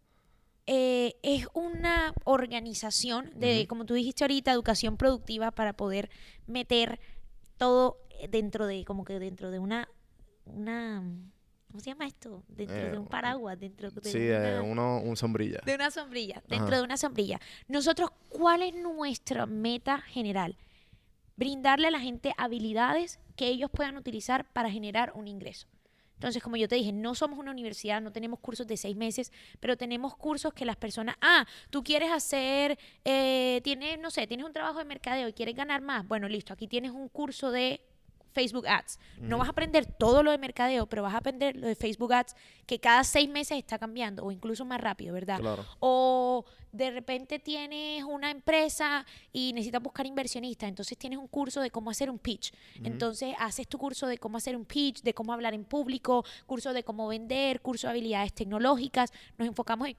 eh, 0.67 1.15
es 1.23 1.47
una 1.53 2.13
organización 2.23 3.31
de, 3.35 3.65
como 3.67 3.85
tú 3.85 3.93
dijiste 3.93 4.23
ahorita, 4.23 4.51
educación 4.51 4.97
productiva 4.97 5.51
para 5.51 5.73
poder 5.73 6.09
meter 6.47 6.99
todo 7.57 7.97
dentro 8.29 8.67
de, 8.67 8.85
como 8.85 9.03
que 9.03 9.19
dentro 9.19 9.51
de 9.51 9.59
una, 9.59 9.87
una, 10.45 11.03
¿cómo 11.67 11.79
se 11.79 11.89
llama 11.89 12.07
esto? 12.07 12.43
Dentro 12.47 12.75
Eh, 12.77 12.91
de 12.91 12.97
un 12.97 13.07
paraguas, 13.07 13.59
dentro 13.59 13.89
de 13.91 14.09
Sí, 14.09 14.17
una, 14.17 14.57
eh, 14.57 14.61
uno, 14.61 15.01
un 15.01 15.17
sombrilla. 15.17 15.59
de 15.65 15.75
una 15.75 15.89
sombrilla, 15.91 16.41
dentro 16.47 16.67
Ajá. 16.67 16.77
de 16.77 16.83
una 16.83 16.97
sombrilla. 16.97 17.39
Nosotros, 17.67 18.11
¿cuál 18.29 18.61
es 18.61 18.73
nuestra 18.75 19.45
meta 19.45 19.99
general? 19.99 20.57
Brindarle 21.35 21.87
a 21.87 21.91
la 21.91 21.99
gente 21.99 22.33
habilidades 22.37 23.19
que 23.35 23.47
ellos 23.47 23.71
puedan 23.73 23.97
utilizar 23.97 24.51
para 24.53 24.69
generar 24.69 25.11
un 25.15 25.27
ingreso. 25.27 25.67
Entonces, 26.21 26.43
como 26.43 26.55
yo 26.55 26.67
te 26.67 26.75
dije, 26.75 26.91
no 26.91 27.15
somos 27.15 27.39
una 27.39 27.49
universidad, 27.49 27.99
no 27.99 28.11
tenemos 28.11 28.39
cursos 28.39 28.67
de 28.67 28.77
seis 28.77 28.95
meses, 28.95 29.31
pero 29.59 29.75
tenemos 29.75 30.15
cursos 30.15 30.53
que 30.53 30.65
las 30.65 30.75
personas, 30.75 31.15
ah, 31.19 31.47
tú 31.71 31.83
quieres 31.83 32.11
hacer, 32.11 32.77
eh, 33.03 33.59
tienes, 33.63 33.97
no 33.97 34.11
sé, 34.11 34.27
tienes 34.27 34.45
un 34.45 34.53
trabajo 34.53 34.77
de 34.77 34.85
mercadeo 34.85 35.27
y 35.27 35.33
quieres 35.33 35.55
ganar 35.55 35.81
más. 35.81 36.07
Bueno, 36.07 36.29
listo, 36.29 36.53
aquí 36.53 36.67
tienes 36.67 36.91
un 36.91 37.09
curso 37.09 37.49
de 37.49 37.81
Facebook 38.33 38.67
Ads. 38.67 38.99
No 39.19 39.37
vas 39.37 39.47
a 39.47 39.51
aprender 39.51 39.85
todo 39.85 40.23
lo 40.23 40.31
de 40.31 40.37
mercadeo, 40.37 40.87
pero 40.87 41.03
vas 41.03 41.13
a 41.13 41.17
aprender 41.17 41.55
lo 41.55 41.67
de 41.67 41.75
Facebook 41.75 42.13
Ads 42.13 42.35
que 42.65 42.79
cada 42.79 43.03
seis 43.03 43.29
meses 43.29 43.57
está 43.57 43.77
cambiando 43.77 44.23
o 44.25 44.31
incluso 44.31 44.65
más 44.65 44.79
rápido, 44.81 45.13
¿verdad? 45.13 45.39
Claro. 45.39 45.65
O 45.79 46.45
de 46.71 46.89
repente 46.91 47.39
tienes 47.39 48.03
una 48.03 48.31
empresa 48.31 49.05
y 49.33 49.51
necesitas 49.53 49.81
buscar 49.81 50.05
inversionistas, 50.05 50.69
entonces 50.69 50.97
tienes 50.97 51.19
un 51.19 51.27
curso 51.27 51.61
de 51.61 51.69
cómo 51.69 51.89
hacer 51.89 52.09
un 52.09 52.19
pitch. 52.19 52.53
Entonces 52.83 53.35
haces 53.39 53.67
tu 53.67 53.77
curso 53.77 54.07
de 54.07 54.17
cómo 54.17 54.37
hacer 54.37 54.55
un 54.55 54.65
pitch, 54.65 55.01
de 55.01 55.13
cómo 55.13 55.33
hablar 55.33 55.53
en 55.53 55.65
público, 55.65 56.23
curso 56.45 56.73
de 56.73 56.83
cómo 56.83 57.07
vender, 57.07 57.61
curso 57.61 57.87
de 57.87 57.91
habilidades 57.91 58.33
tecnológicas. 58.33 59.11
Nos 59.37 59.47
enfocamos 59.47 59.89
en 59.89 59.97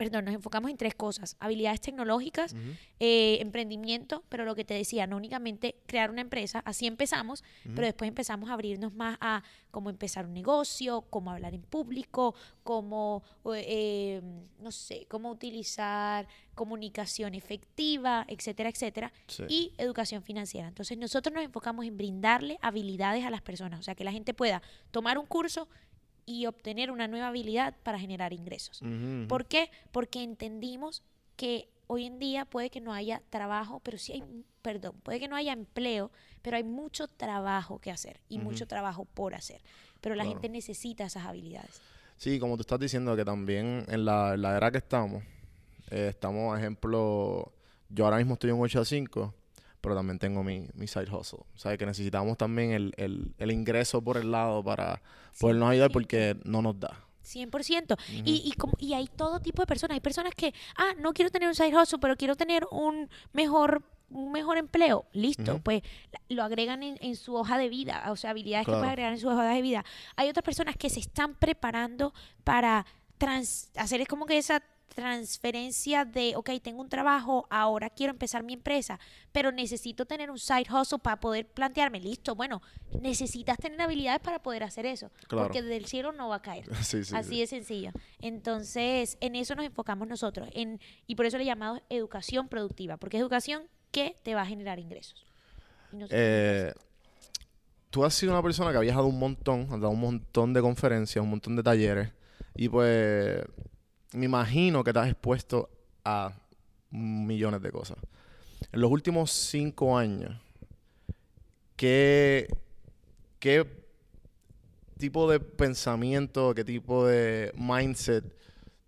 Perdón, 0.00 0.24
nos 0.24 0.32
enfocamos 0.32 0.70
en 0.70 0.78
tres 0.78 0.94
cosas. 0.94 1.36
Habilidades 1.40 1.82
tecnológicas, 1.82 2.56
eh, 3.00 3.36
emprendimiento, 3.42 4.24
pero 4.30 4.46
lo 4.46 4.54
que 4.54 4.64
te 4.64 4.72
decía, 4.72 5.06
no 5.06 5.18
únicamente 5.18 5.76
crear 5.84 6.10
una 6.10 6.22
empresa, 6.22 6.62
así 6.64 6.86
empezamos, 6.86 7.44
pero 7.74 7.82
después 7.82 8.08
empezamos 8.08 8.48
a 8.48 8.54
abrirnos 8.54 8.94
más 8.94 9.18
a 9.20 9.42
cómo 9.70 9.90
empezar 9.90 10.24
un 10.24 10.32
negocio, 10.32 11.02
cómo 11.10 11.30
hablar 11.32 11.52
en 11.52 11.60
público, 11.60 12.34
cómo, 12.62 13.22
eh, 13.54 14.22
no 14.58 14.72
sé, 14.72 15.04
cómo 15.10 15.30
utilizar 15.30 16.26
comunicación 16.54 17.34
efectiva, 17.34 18.24
etcétera, 18.26 18.70
etcétera, 18.70 19.12
Sí. 19.26 19.44
y 19.50 19.72
educación 19.76 20.22
financiera. 20.22 20.68
Entonces 20.68 20.96
nosotros 20.96 21.34
nos 21.34 21.44
enfocamos 21.44 21.84
en 21.84 21.98
brindarle 21.98 22.56
habilidades 22.62 23.26
a 23.26 23.30
las 23.30 23.42
personas, 23.42 23.80
o 23.80 23.82
sea, 23.82 23.94
que 23.94 24.04
la 24.04 24.12
gente 24.12 24.32
pueda 24.32 24.62
tomar 24.92 25.18
un 25.18 25.26
curso 25.26 25.68
y 26.30 26.46
obtener 26.46 26.92
una 26.92 27.08
nueva 27.08 27.28
habilidad 27.28 27.74
para 27.82 27.98
generar 27.98 28.32
ingresos. 28.32 28.80
¿Por 29.28 29.46
qué? 29.46 29.68
Porque 29.90 30.22
entendimos 30.22 31.02
que 31.36 31.68
hoy 31.88 32.04
en 32.06 32.20
día 32.20 32.44
puede 32.44 32.70
que 32.70 32.80
no 32.80 32.92
haya 32.92 33.20
trabajo, 33.30 33.80
pero 33.80 33.98
sí 33.98 34.12
hay, 34.12 34.22
perdón, 34.62 34.94
puede 35.02 35.18
que 35.18 35.26
no 35.26 35.34
haya 35.34 35.52
empleo, 35.52 36.12
pero 36.40 36.56
hay 36.56 36.62
mucho 36.62 37.08
trabajo 37.08 37.80
que 37.80 37.90
hacer 37.90 38.20
y 38.28 38.38
mucho 38.38 38.66
trabajo 38.68 39.06
por 39.06 39.34
hacer. 39.34 39.60
Pero 40.00 40.14
la 40.14 40.22
Claro. 40.22 40.34
gente 40.40 40.48
necesita 40.50 41.04
esas 41.04 41.26
habilidades. 41.26 41.80
Sí, 42.16 42.38
como 42.38 42.56
tú 42.56 42.60
estás 42.60 42.78
diciendo, 42.78 43.16
que 43.16 43.24
también 43.24 43.84
en 43.88 44.04
la, 44.04 44.34
en 44.34 44.42
la 44.42 44.56
era 44.56 44.70
que 44.70 44.78
estamos, 44.78 45.24
eh, 45.90 46.08
estamos, 46.10 46.56
ejemplo, 46.56 47.52
yo 47.88 48.04
ahora 48.04 48.18
mismo 48.18 48.34
estoy 48.34 48.50
en 48.50 48.60
8 48.60 48.80
a 48.82 48.84
5, 48.84 49.34
pero 49.80 49.94
también 49.94 50.18
tengo 50.18 50.42
mi, 50.44 50.66
mi 50.74 50.86
side 50.86 51.10
hustle. 51.10 51.40
O 51.54 51.58
sea, 51.58 51.76
que 51.76 51.86
necesitamos 51.86 52.36
también 52.36 52.72
el, 52.72 52.92
el, 52.96 53.34
el 53.38 53.50
ingreso 53.50 54.02
por 54.02 54.16
el 54.16 54.30
lado 54.30 54.62
para 54.62 55.00
podernos 55.38 55.70
ayudar 55.70 55.90
100%. 55.90 55.92
porque 55.92 56.36
no 56.44 56.62
nos 56.62 56.78
da. 56.78 56.98
100%. 57.24 57.96
y, 58.24 58.42
y, 58.44 58.52
como- 58.52 58.74
y 58.78 58.94
hay 58.94 59.06
todo 59.06 59.40
tipo 59.40 59.62
de 59.62 59.66
personas. 59.66 59.94
Hay 59.94 60.00
personas 60.00 60.34
que, 60.34 60.52
ah, 60.76 60.92
no 60.98 61.12
quiero 61.12 61.30
tener 61.30 61.48
un 61.48 61.54
side 61.54 61.76
hustle, 61.76 61.98
pero 62.00 62.16
quiero 62.16 62.34
tener 62.36 62.66
un 62.70 63.08
mejor 63.32 63.82
un 64.12 64.32
mejor 64.32 64.58
empleo, 64.58 65.04
listo, 65.12 65.60
pues 65.62 65.82
lo 66.28 66.42
agregan 66.42 66.82
en, 66.82 66.98
en 67.00 67.14
su 67.14 67.36
hoja 67.36 67.56
de 67.58 67.68
vida, 67.68 68.06
o 68.10 68.16
sea, 68.16 68.30
habilidades 68.30 68.66
que 68.66 68.72
puedes 68.80 68.88
agregar 68.90 69.12
en 69.12 69.20
su 69.20 69.28
hoja 69.28 69.44
de 69.44 69.62
vida. 69.62 69.84
Hay 70.16 70.28
otras 70.28 70.42
personas 70.42 70.74
que 70.76 70.90
se 70.90 70.98
están 70.98 71.36
preparando 71.36 72.12
para 72.42 72.86
trans- 73.18 73.70
hacer 73.76 74.00
es 74.00 74.08
como 74.08 74.26
que 74.26 74.36
esa 74.36 74.64
transferencia 74.94 76.04
de, 76.04 76.34
ok, 76.36 76.50
tengo 76.62 76.80
un 76.82 76.88
trabajo, 76.88 77.46
ahora 77.50 77.90
quiero 77.90 78.12
empezar 78.12 78.42
mi 78.42 78.52
empresa, 78.52 78.98
pero 79.32 79.52
necesito 79.52 80.04
tener 80.06 80.30
un 80.30 80.38
side 80.38 80.66
hustle 80.72 80.98
para 80.98 81.18
poder 81.20 81.46
plantearme, 81.46 82.00
listo, 82.00 82.34
bueno, 82.34 82.60
necesitas 83.00 83.56
tener 83.58 83.80
habilidades 83.80 84.20
para 84.20 84.42
poder 84.42 84.62
hacer 84.64 84.86
eso, 84.86 85.10
Claro. 85.28 85.46
porque 85.46 85.62
del 85.62 85.86
cielo 85.86 86.12
no 86.12 86.28
va 86.28 86.36
a 86.36 86.42
caer. 86.42 86.64
Sí, 86.84 87.04
sí, 87.04 87.14
Así 87.14 87.30
sí. 87.30 87.40
de 87.40 87.46
sencillo. 87.46 87.90
Entonces, 88.20 89.16
en 89.20 89.36
eso 89.36 89.54
nos 89.54 89.64
enfocamos 89.64 90.06
nosotros, 90.08 90.48
en, 90.52 90.80
y 91.06 91.14
por 91.14 91.26
eso 91.26 91.38
le 91.38 91.44
llamamos 91.44 91.80
educación 91.88 92.48
productiva, 92.48 92.96
porque 92.96 93.16
es 93.16 93.20
educación 93.22 93.62
que 93.90 94.16
te 94.22 94.34
va 94.34 94.42
a 94.42 94.46
generar 94.46 94.78
ingresos. 94.78 95.24
Eh, 96.10 96.72
tú 97.90 98.04
has 98.04 98.14
sido 98.14 98.32
una 98.32 98.42
persona 98.42 98.70
que 98.70 98.76
ha 98.76 98.80
viajado 98.80 99.06
un 99.06 99.18
montón, 99.18 99.62
has 99.62 99.80
dado 99.80 99.90
un 99.90 100.00
montón 100.00 100.52
de 100.52 100.60
conferencias, 100.60 101.22
un 101.22 101.30
montón 101.30 101.56
de 101.56 101.62
talleres. 101.62 102.12
Y 102.54 102.68
pues 102.68 103.42
me 104.12 104.26
imagino 104.26 104.82
que 104.84 104.90
has 104.90 105.08
expuesto 105.08 105.70
a 106.04 106.32
millones 106.90 107.62
de 107.62 107.70
cosas. 107.70 107.98
En 108.72 108.80
los 108.80 108.90
últimos 108.90 109.30
cinco 109.30 109.96
años, 109.96 110.36
¿qué, 111.76 112.48
qué 113.38 113.66
tipo 114.98 115.30
de 115.30 115.40
pensamiento, 115.40 116.54
qué 116.54 116.64
tipo 116.64 117.06
de 117.06 117.52
mindset 117.56 118.24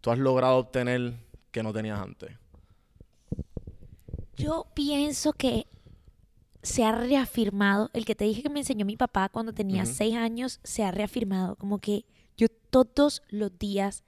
tú 0.01 0.11
has 0.11 0.19
logrado 0.19 0.59
obtener 0.59 1.15
que 1.51 1.63
no 1.63 1.73
tenías 1.73 2.01
antes? 2.01 2.33
Yo 4.37 4.67
pienso 4.75 5.33
que 5.33 5.67
se 6.63 6.85
ha 6.85 6.93
reafirmado, 6.93 7.91
el 7.93 8.05
que 8.05 8.15
te 8.15 8.25
dije 8.25 8.43
que 8.43 8.49
me 8.49 8.61
enseñó 8.61 8.85
mi 8.85 8.97
papá 8.97 9.29
cuando 9.29 9.53
tenía 9.53 9.85
seis 9.85 10.15
años, 10.15 10.61
se 10.63 10.85
ha 10.85 10.91
reafirmado, 10.91 11.57
como 11.57 11.79
que 11.79 12.05
yo 12.37 12.49
todos 12.71 13.23
los 13.29 13.59
días 13.59 14.05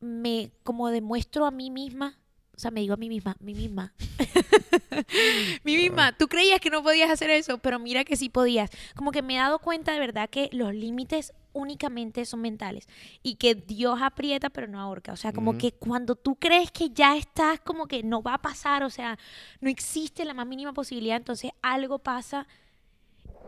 me 0.00 0.50
como 0.62 0.88
demuestro 0.88 1.46
a 1.46 1.50
mí 1.50 1.70
misma, 1.70 2.18
o 2.54 2.58
sea, 2.58 2.70
me 2.70 2.80
digo 2.80 2.94
a 2.94 2.96
mí 2.96 3.08
misma, 3.08 3.36
mí 3.40 3.54
misma, 3.54 3.92
mí 5.64 5.76
misma, 5.76 6.16
tú 6.16 6.26
creías 6.26 6.60
que 6.60 6.70
no 6.70 6.82
podías 6.82 7.10
hacer 7.10 7.28
eso, 7.30 7.58
pero 7.58 7.78
mira 7.78 8.04
que 8.04 8.16
sí 8.16 8.30
podías. 8.30 8.70
Como 8.94 9.12
que 9.12 9.20
me 9.20 9.34
he 9.36 9.38
dado 9.38 9.58
cuenta 9.58 9.92
de 9.92 10.00
verdad 10.00 10.30
que 10.30 10.48
los 10.52 10.74
límites 10.74 11.34
únicamente 11.52 12.24
son 12.24 12.40
mentales 12.42 12.88
y 13.22 13.36
que 13.36 13.54
Dios 13.54 14.00
aprieta 14.00 14.50
pero 14.50 14.68
no 14.68 14.80
ahorca. 14.80 15.12
O 15.12 15.16
sea, 15.16 15.32
como 15.32 15.50
Ujú. 15.50 15.58
que 15.58 15.72
cuando 15.72 16.14
tú 16.14 16.36
crees 16.36 16.70
que 16.70 16.90
ya 16.90 17.16
estás 17.16 17.60
como 17.60 17.86
que 17.86 18.02
no 18.02 18.22
va 18.22 18.34
a 18.34 18.42
pasar, 18.42 18.84
o 18.84 18.90
sea, 18.90 19.18
no 19.60 19.68
existe 19.68 20.24
la 20.24 20.34
más 20.34 20.46
mínima 20.46 20.72
posibilidad, 20.72 21.16
entonces 21.16 21.52
algo 21.62 21.98
pasa. 21.98 22.46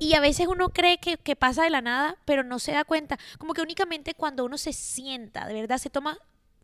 Y 0.00 0.14
a 0.14 0.20
veces 0.20 0.46
uno 0.46 0.68
cree 0.68 0.98
que, 0.98 1.16
que 1.16 1.34
pasa 1.34 1.64
de 1.64 1.70
la 1.70 1.80
nada, 1.80 2.16
pero 2.24 2.44
no 2.44 2.58
se 2.58 2.72
da 2.72 2.84
cuenta. 2.84 3.18
Como 3.38 3.52
que 3.54 3.62
únicamente 3.62 4.14
cuando 4.14 4.44
uno 4.44 4.56
se 4.58 4.72
sienta, 4.72 5.46
de 5.46 5.54
verdad, 5.54 5.78
se 5.78 5.90
toma 5.90 6.18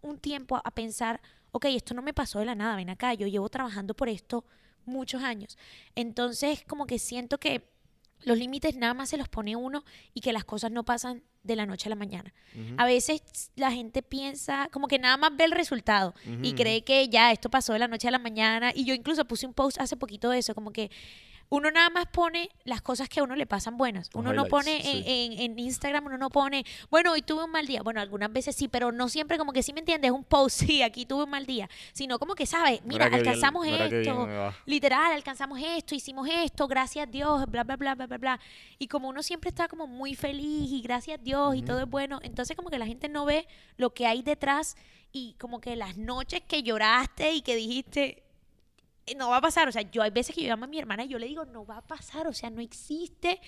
un 0.04 0.18
tiempo 0.18 0.56
a, 0.56 0.62
a 0.64 0.70
pensar, 0.70 1.20
ok, 1.52 1.66
esto 1.66 1.94
no 1.94 2.02
me 2.02 2.14
pasó 2.14 2.38
de 2.38 2.44
la 2.44 2.54
nada, 2.54 2.76
ven 2.76 2.90
acá, 2.90 3.14
yo 3.14 3.26
llevo 3.26 3.48
trabajando 3.48 3.94
por 3.94 4.08
esto 4.08 4.44
muchos 4.84 5.22
años. 5.22 5.56
Entonces, 5.94 6.64
como 6.66 6.86
que 6.86 6.98
siento 6.98 7.38
que 7.38 7.72
los 8.24 8.38
límites 8.38 8.76
nada 8.76 8.94
más 8.94 9.10
se 9.10 9.18
los 9.18 9.28
pone 9.28 9.56
uno 9.56 9.84
y 10.14 10.20
que 10.20 10.32
las 10.32 10.44
cosas 10.44 10.70
no 10.70 10.84
pasan 10.84 11.22
de 11.42 11.56
la 11.56 11.66
noche 11.66 11.88
a 11.88 11.90
la 11.90 11.96
mañana. 11.96 12.32
A 12.78 12.86
veces 12.86 13.22
la 13.54 13.70
gente 13.70 14.02
piensa, 14.02 14.68
como 14.72 14.88
que 14.88 14.98
nada 14.98 15.16
más 15.18 15.36
ve 15.36 15.44
el 15.44 15.50
resultado 15.52 16.14
y 16.42 16.54
cree 16.54 16.84
que 16.84 17.08
ya 17.08 17.32
esto 17.32 17.50
pasó 17.50 17.74
de 17.74 17.78
la 17.78 17.88
noche 17.88 18.08
a 18.08 18.10
la 18.10 18.18
mañana. 18.18 18.72
Y 18.74 18.84
yo 18.84 18.94
incluso 18.94 19.26
puse 19.26 19.46
un 19.46 19.52
post 19.52 19.78
hace 19.78 19.96
poquito 19.96 20.30
de 20.30 20.38
eso, 20.38 20.54
como 20.54 20.72
que 20.72 20.90
uno 21.54 21.70
nada 21.70 21.88
más 21.90 22.06
pone 22.06 22.50
las 22.64 22.82
cosas 22.82 23.08
que 23.08 23.20
a 23.20 23.22
uno 23.22 23.36
le 23.36 23.46
pasan 23.46 23.76
buenas. 23.76 24.10
Uno 24.14 24.32
no 24.32 24.44
pone 24.46 24.82
sí. 24.82 25.02
en, 25.06 25.32
en- 25.32 25.40
en 25.52 25.58
Instagram, 25.58 26.06
uno 26.06 26.18
no 26.18 26.30
pone, 26.30 26.64
bueno, 26.90 27.12
hoy 27.12 27.22
tuve 27.22 27.44
un 27.44 27.50
mal 27.50 27.66
día. 27.66 27.82
Bueno, 27.82 28.00
algunas 28.00 28.32
veces 28.32 28.56
sí, 28.56 28.68
pero 28.68 28.90
no 28.92 29.08
siempre 29.08 29.38
como 29.38 29.52
que 29.52 29.62
sí 29.62 29.72
me 29.72 29.80
entiendes, 29.80 30.10
un 30.10 30.24
post, 30.24 30.58
sí, 30.66 30.82
aquí 30.82 31.06
tuve 31.06 31.24
un 31.24 31.30
mal 31.30 31.46
día. 31.46 31.68
Sino 31.92 32.18
como 32.18 32.34
que, 32.34 32.46
¿sabes? 32.46 32.80
Mira, 32.84 33.06
alcanzamos 33.18 33.64
bien 33.64 33.80
esto 34.00 34.26
literal, 34.66 35.12
alcanzamos 35.12 35.60
esto, 35.62 35.94
hicimos 35.94 36.28
esto, 36.30 36.66
gracias 36.66 37.06
a 37.06 37.10
Dios, 37.10 37.46
bla, 37.46 37.64
bla, 37.64 37.76
bla, 37.76 37.94
bla, 37.94 38.06
bla, 38.06 38.18
bla. 38.18 38.40
Y 38.78 38.88
como 38.88 39.08
uno 39.08 39.22
siempre 39.22 39.48
está 39.50 39.68
como 39.68 39.86
muy 39.86 40.14
feliz 40.14 40.70
y 40.72 40.80
gracias 40.82 41.18
a 41.18 41.22
Dios 41.22 41.54
y 41.56 41.62
todo 41.62 41.80
es 41.80 41.88
bueno, 41.88 42.18
entonces 42.22 42.56
como 42.56 42.70
que 42.70 42.78
la 42.78 42.86
gente 42.86 43.08
no 43.08 43.24
ve 43.24 43.46
lo 43.76 43.90
que 43.94 44.06
hay 44.06 44.22
detrás 44.22 44.76
y 45.12 45.34
como 45.38 45.60
que 45.60 45.76
las 45.76 45.96
noches 45.96 46.40
que 46.46 46.62
lloraste 46.64 47.32
y 47.34 47.42
que 47.42 47.54
dijiste, 47.54 48.02
"Eh, 48.04 48.23
no 49.16 49.28
va 49.30 49.36
a 49.38 49.40
pasar, 49.40 49.68
o 49.68 49.72
sea, 49.72 49.82
yo 49.82 50.02
hay 50.02 50.10
veces 50.10 50.34
que 50.34 50.42
yo 50.42 50.48
llamo 50.48 50.64
a 50.64 50.68
mi 50.68 50.78
hermana 50.78 51.04
y 51.04 51.08
yo 51.08 51.18
le 51.18 51.26
digo, 51.26 51.44
no 51.44 51.66
va 51.66 51.78
a 51.78 51.82
pasar, 51.86 52.26
o 52.26 52.32
sea, 52.32 52.50
no 52.50 52.60
existe. 52.60 53.40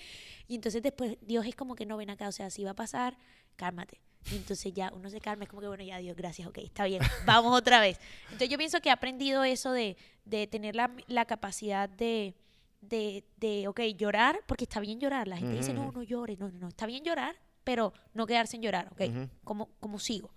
Y 0.47 0.55
entonces 0.55 0.81
después 0.81 1.17
Dios 1.21 1.45
es 1.45 1.55
como 1.55 1.75
que 1.75 1.85
no 1.85 1.97
ven 1.97 2.09
acá, 2.09 2.27
o 2.27 2.31
sea, 2.31 2.49
si 2.49 2.63
va 2.63 2.71
a 2.71 2.75
pasar, 2.75 3.17
cálmate. 3.55 3.99
Y 4.31 4.35
entonces 4.35 4.73
ya 4.73 4.91
uno 4.93 5.09
se 5.09 5.21
calma, 5.21 5.45
es 5.45 5.49
como 5.49 5.61
que 5.61 5.67
bueno, 5.67 5.83
ya 5.83 5.97
Dios, 5.99 6.15
gracias, 6.15 6.47
ok, 6.47 6.57
está 6.59 6.85
bien, 6.85 7.01
vamos 7.25 7.57
otra 7.57 7.79
vez. 7.79 7.99
Entonces 8.25 8.49
yo 8.49 8.57
pienso 8.57 8.81
que 8.81 8.89
he 8.89 8.91
aprendido 8.91 9.43
eso 9.43 9.71
de, 9.71 9.97
de 10.25 10.47
tener 10.47 10.75
la, 10.75 10.91
la 11.07 11.25
capacidad 11.25 11.87
de, 11.89 12.35
de, 12.81 13.23
de, 13.37 13.67
ok, 13.67 13.79
llorar, 13.97 14.41
porque 14.45 14.65
está 14.65 14.79
bien 14.79 14.99
llorar. 14.99 15.27
La 15.27 15.37
gente 15.37 15.55
dice, 15.55 15.73
no, 15.73 15.91
no 15.91 16.03
llores, 16.03 16.37
no, 16.39 16.49
no, 16.49 16.59
no, 16.59 16.67
está 16.67 16.85
bien 16.85 17.03
llorar, 17.03 17.35
pero 17.63 17.93
no 18.13 18.25
quedarse 18.27 18.57
en 18.57 18.61
llorar, 18.63 18.89
ok, 18.91 19.01
Ujú. 19.09 19.29
como, 19.43 19.69
como 19.79 19.97
sigo. 19.99 20.33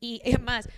Y 0.00 0.20
es 0.24 0.40
más, 0.40 0.68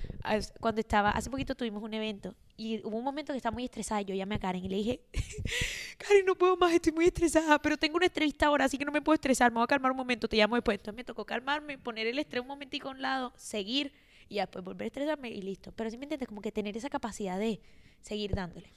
cuando 0.60 0.80
estaba, 0.80 1.10
hace 1.10 1.30
poquito 1.30 1.54
tuvimos 1.54 1.82
un 1.82 1.94
evento 1.94 2.34
y 2.56 2.80
hubo 2.84 2.96
un 2.96 3.04
momento 3.04 3.32
que 3.32 3.36
estaba 3.36 3.52
muy 3.54 3.64
estresada. 3.64 4.00
y 4.02 4.04
Yo 4.06 4.14
llamé 4.14 4.36
a 4.36 4.38
Karen 4.38 4.64
y 4.64 4.68
le 4.68 4.76
dije, 4.76 5.00
Karen, 5.98 6.24
no 6.26 6.34
puedo 6.34 6.56
más, 6.56 6.72
estoy 6.72 6.92
muy 6.92 7.04
estresada, 7.06 7.58
pero 7.60 7.76
tengo 7.76 7.96
una 7.96 8.06
entrevista 8.06 8.46
ahora, 8.46 8.64
así 8.66 8.78
que 8.78 8.84
no 8.84 8.92
me 8.92 9.02
puedo 9.02 9.14
estresar. 9.14 9.50
Me 9.50 9.56
voy 9.56 9.64
a 9.64 9.66
calmar 9.66 9.90
un 9.90 9.96
momento, 9.96 10.28
te 10.28 10.36
llamo 10.36 10.54
después. 10.56 10.76
Entonces 10.78 10.96
me 10.96 11.04
tocó 11.04 11.24
calmarme, 11.24 11.78
poner 11.78 12.06
el 12.06 12.18
estrés 12.18 12.40
un 12.42 12.48
momentico 12.48 12.88
a 12.88 12.92
un 12.92 13.02
lado, 13.02 13.32
seguir 13.36 13.92
y 14.28 14.36
después 14.36 14.64
volver 14.64 14.84
a 14.84 14.86
estresarme 14.86 15.30
y 15.30 15.42
listo. 15.42 15.72
Pero 15.72 15.90
sí 15.90 15.96
me 15.98 16.04
entiendes, 16.04 16.28
como 16.28 16.40
que 16.42 16.52
tener 16.52 16.76
esa 16.76 16.88
capacidad 16.90 17.38
de 17.38 17.60
seguir 18.02 18.34
dándole. 18.34 18.72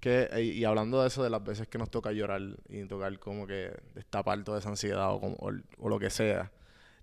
Que, 0.00 0.28
eh, 0.32 0.42
y 0.42 0.64
hablando 0.64 1.00
de 1.02 1.08
eso, 1.08 1.22
de 1.22 1.28
las 1.30 1.44
veces 1.44 1.68
que 1.68 1.76
nos 1.76 1.90
toca 1.90 2.10
llorar 2.12 2.40
y 2.68 2.84
tocar 2.86 3.18
como 3.18 3.46
que 3.46 3.70
destapar 3.94 4.42
toda 4.44 4.58
esa 4.58 4.70
ansiedad 4.70 5.12
o, 5.14 5.20
como- 5.20 5.36
o, 5.36 5.50
o 5.78 5.88
lo 5.90 5.98
que 5.98 6.08
sea, 6.08 6.50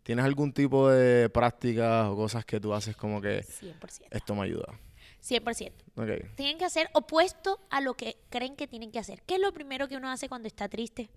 ¿tienes 0.01 0.25
algún 0.25 0.51
tipo 0.51 0.89
de 0.89 1.29
prácticas 1.29 2.07
o 2.07 2.15
cosas 2.15 2.43
que 2.43 2.59
tú 2.59 2.73
haces 2.73 2.95
como 2.95 3.21
que 3.21 3.43
100%. 3.43 4.07
esto 4.09 4.33
me 4.35 4.41
ayuda? 4.45 4.79
100%. 5.23 5.71
Ok. 5.95 6.35
Tienen 6.35 6.57
que 6.57 6.65
hacer 6.65 6.89
opuesto 6.93 7.59
a 7.69 7.81
lo 7.81 7.95
que 7.95 8.17
creen 8.29 8.55
que 8.55 8.67
tienen 8.67 8.91
que 8.91 8.99
hacer. 8.99 9.21
¿Qué 9.25 9.35
es 9.35 9.41
lo 9.41 9.51
primero 9.53 9.87
que 9.87 9.97
uno 9.97 10.09
hace 10.09 10.29
cuando 10.29 10.47
está 10.47 10.67
triste? 10.69 11.09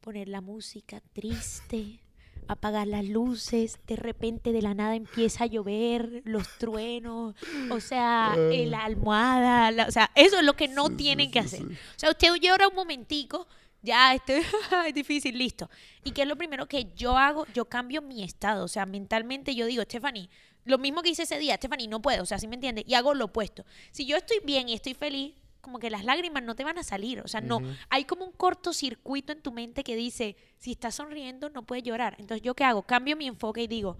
Poner 0.00 0.28
la 0.28 0.40
música 0.40 1.00
triste, 1.12 2.00
apagar 2.48 2.86
las 2.86 3.04
luces, 3.04 3.78
de 3.86 3.96
repente 3.96 4.52
de 4.52 4.62
la 4.62 4.72
nada 4.74 4.94
empieza 4.94 5.44
a 5.44 5.46
llover, 5.48 6.22
los 6.24 6.56
truenos, 6.58 7.34
o 7.70 7.80
sea, 7.80 8.34
eh, 8.36 8.66
la 8.66 8.84
almohada, 8.84 9.70
la- 9.72 9.86
o 9.86 9.90
sea, 9.90 10.10
eso 10.14 10.38
es 10.38 10.44
lo 10.44 10.54
que 10.54 10.68
no 10.68 10.90
tienen 10.96 11.30
que 11.30 11.40
hacer. 11.40 11.62
O 11.64 11.68
sea, 11.96 12.10
usted 12.10 12.28
llora 12.40 12.68
un 12.68 12.74
momentico, 12.76 13.46
ya, 13.82 14.14
este, 14.14 14.38
es 14.86 14.94
difícil, 14.94 15.36
listo. 15.36 15.68
¿Y 16.04 16.12
qué 16.12 16.22
es 16.22 16.28
lo 16.28 16.36
primero 16.36 16.66
que 16.66 16.86
yo 16.94 17.18
hago? 17.18 17.44
Yo 17.52 17.66
cambio 17.66 18.00
mi 18.00 18.22
estado, 18.22 18.64
o 18.64 18.68
sea, 18.68 18.86
mentalmente 18.86 19.54
yo 19.54 19.66
digo, 19.66 19.82
Stephanie, 19.82 20.30
lo 20.68 20.78
mismo 20.78 21.02
que 21.02 21.08
hice 21.08 21.22
ese 21.22 21.38
día, 21.38 21.56
Stephanie, 21.56 21.88
no 21.88 22.00
puedo, 22.02 22.22
o 22.22 22.26
sea, 22.26 22.38
¿sí 22.38 22.46
me 22.46 22.54
entiendes? 22.54 22.84
Y 22.86 22.94
hago 22.94 23.14
lo 23.14 23.26
opuesto. 23.26 23.64
Si 23.90 24.04
yo 24.04 24.16
estoy 24.16 24.38
bien 24.44 24.68
y 24.68 24.74
estoy 24.74 24.92
feliz, 24.94 25.34
como 25.62 25.78
que 25.78 25.90
las 25.90 26.04
lágrimas 26.04 26.42
no 26.42 26.54
te 26.54 26.62
van 26.62 26.78
a 26.78 26.82
salir, 26.82 27.20
o 27.20 27.28
sea, 27.28 27.40
no, 27.40 27.60
hay 27.88 28.04
como 28.04 28.26
un 28.26 28.32
cortocircuito 28.32 29.32
en 29.32 29.40
tu 29.40 29.50
mente 29.50 29.82
que 29.82 29.96
dice, 29.96 30.36
si 30.58 30.72
estás 30.72 30.96
sonriendo, 30.96 31.48
no 31.48 31.62
puedes 31.62 31.84
llorar. 31.84 32.16
Entonces, 32.18 32.42
¿yo 32.42 32.54
qué 32.54 32.64
hago? 32.64 32.82
Cambio 32.82 33.16
mi 33.16 33.26
enfoque 33.26 33.62
y 33.62 33.66
digo, 33.66 33.96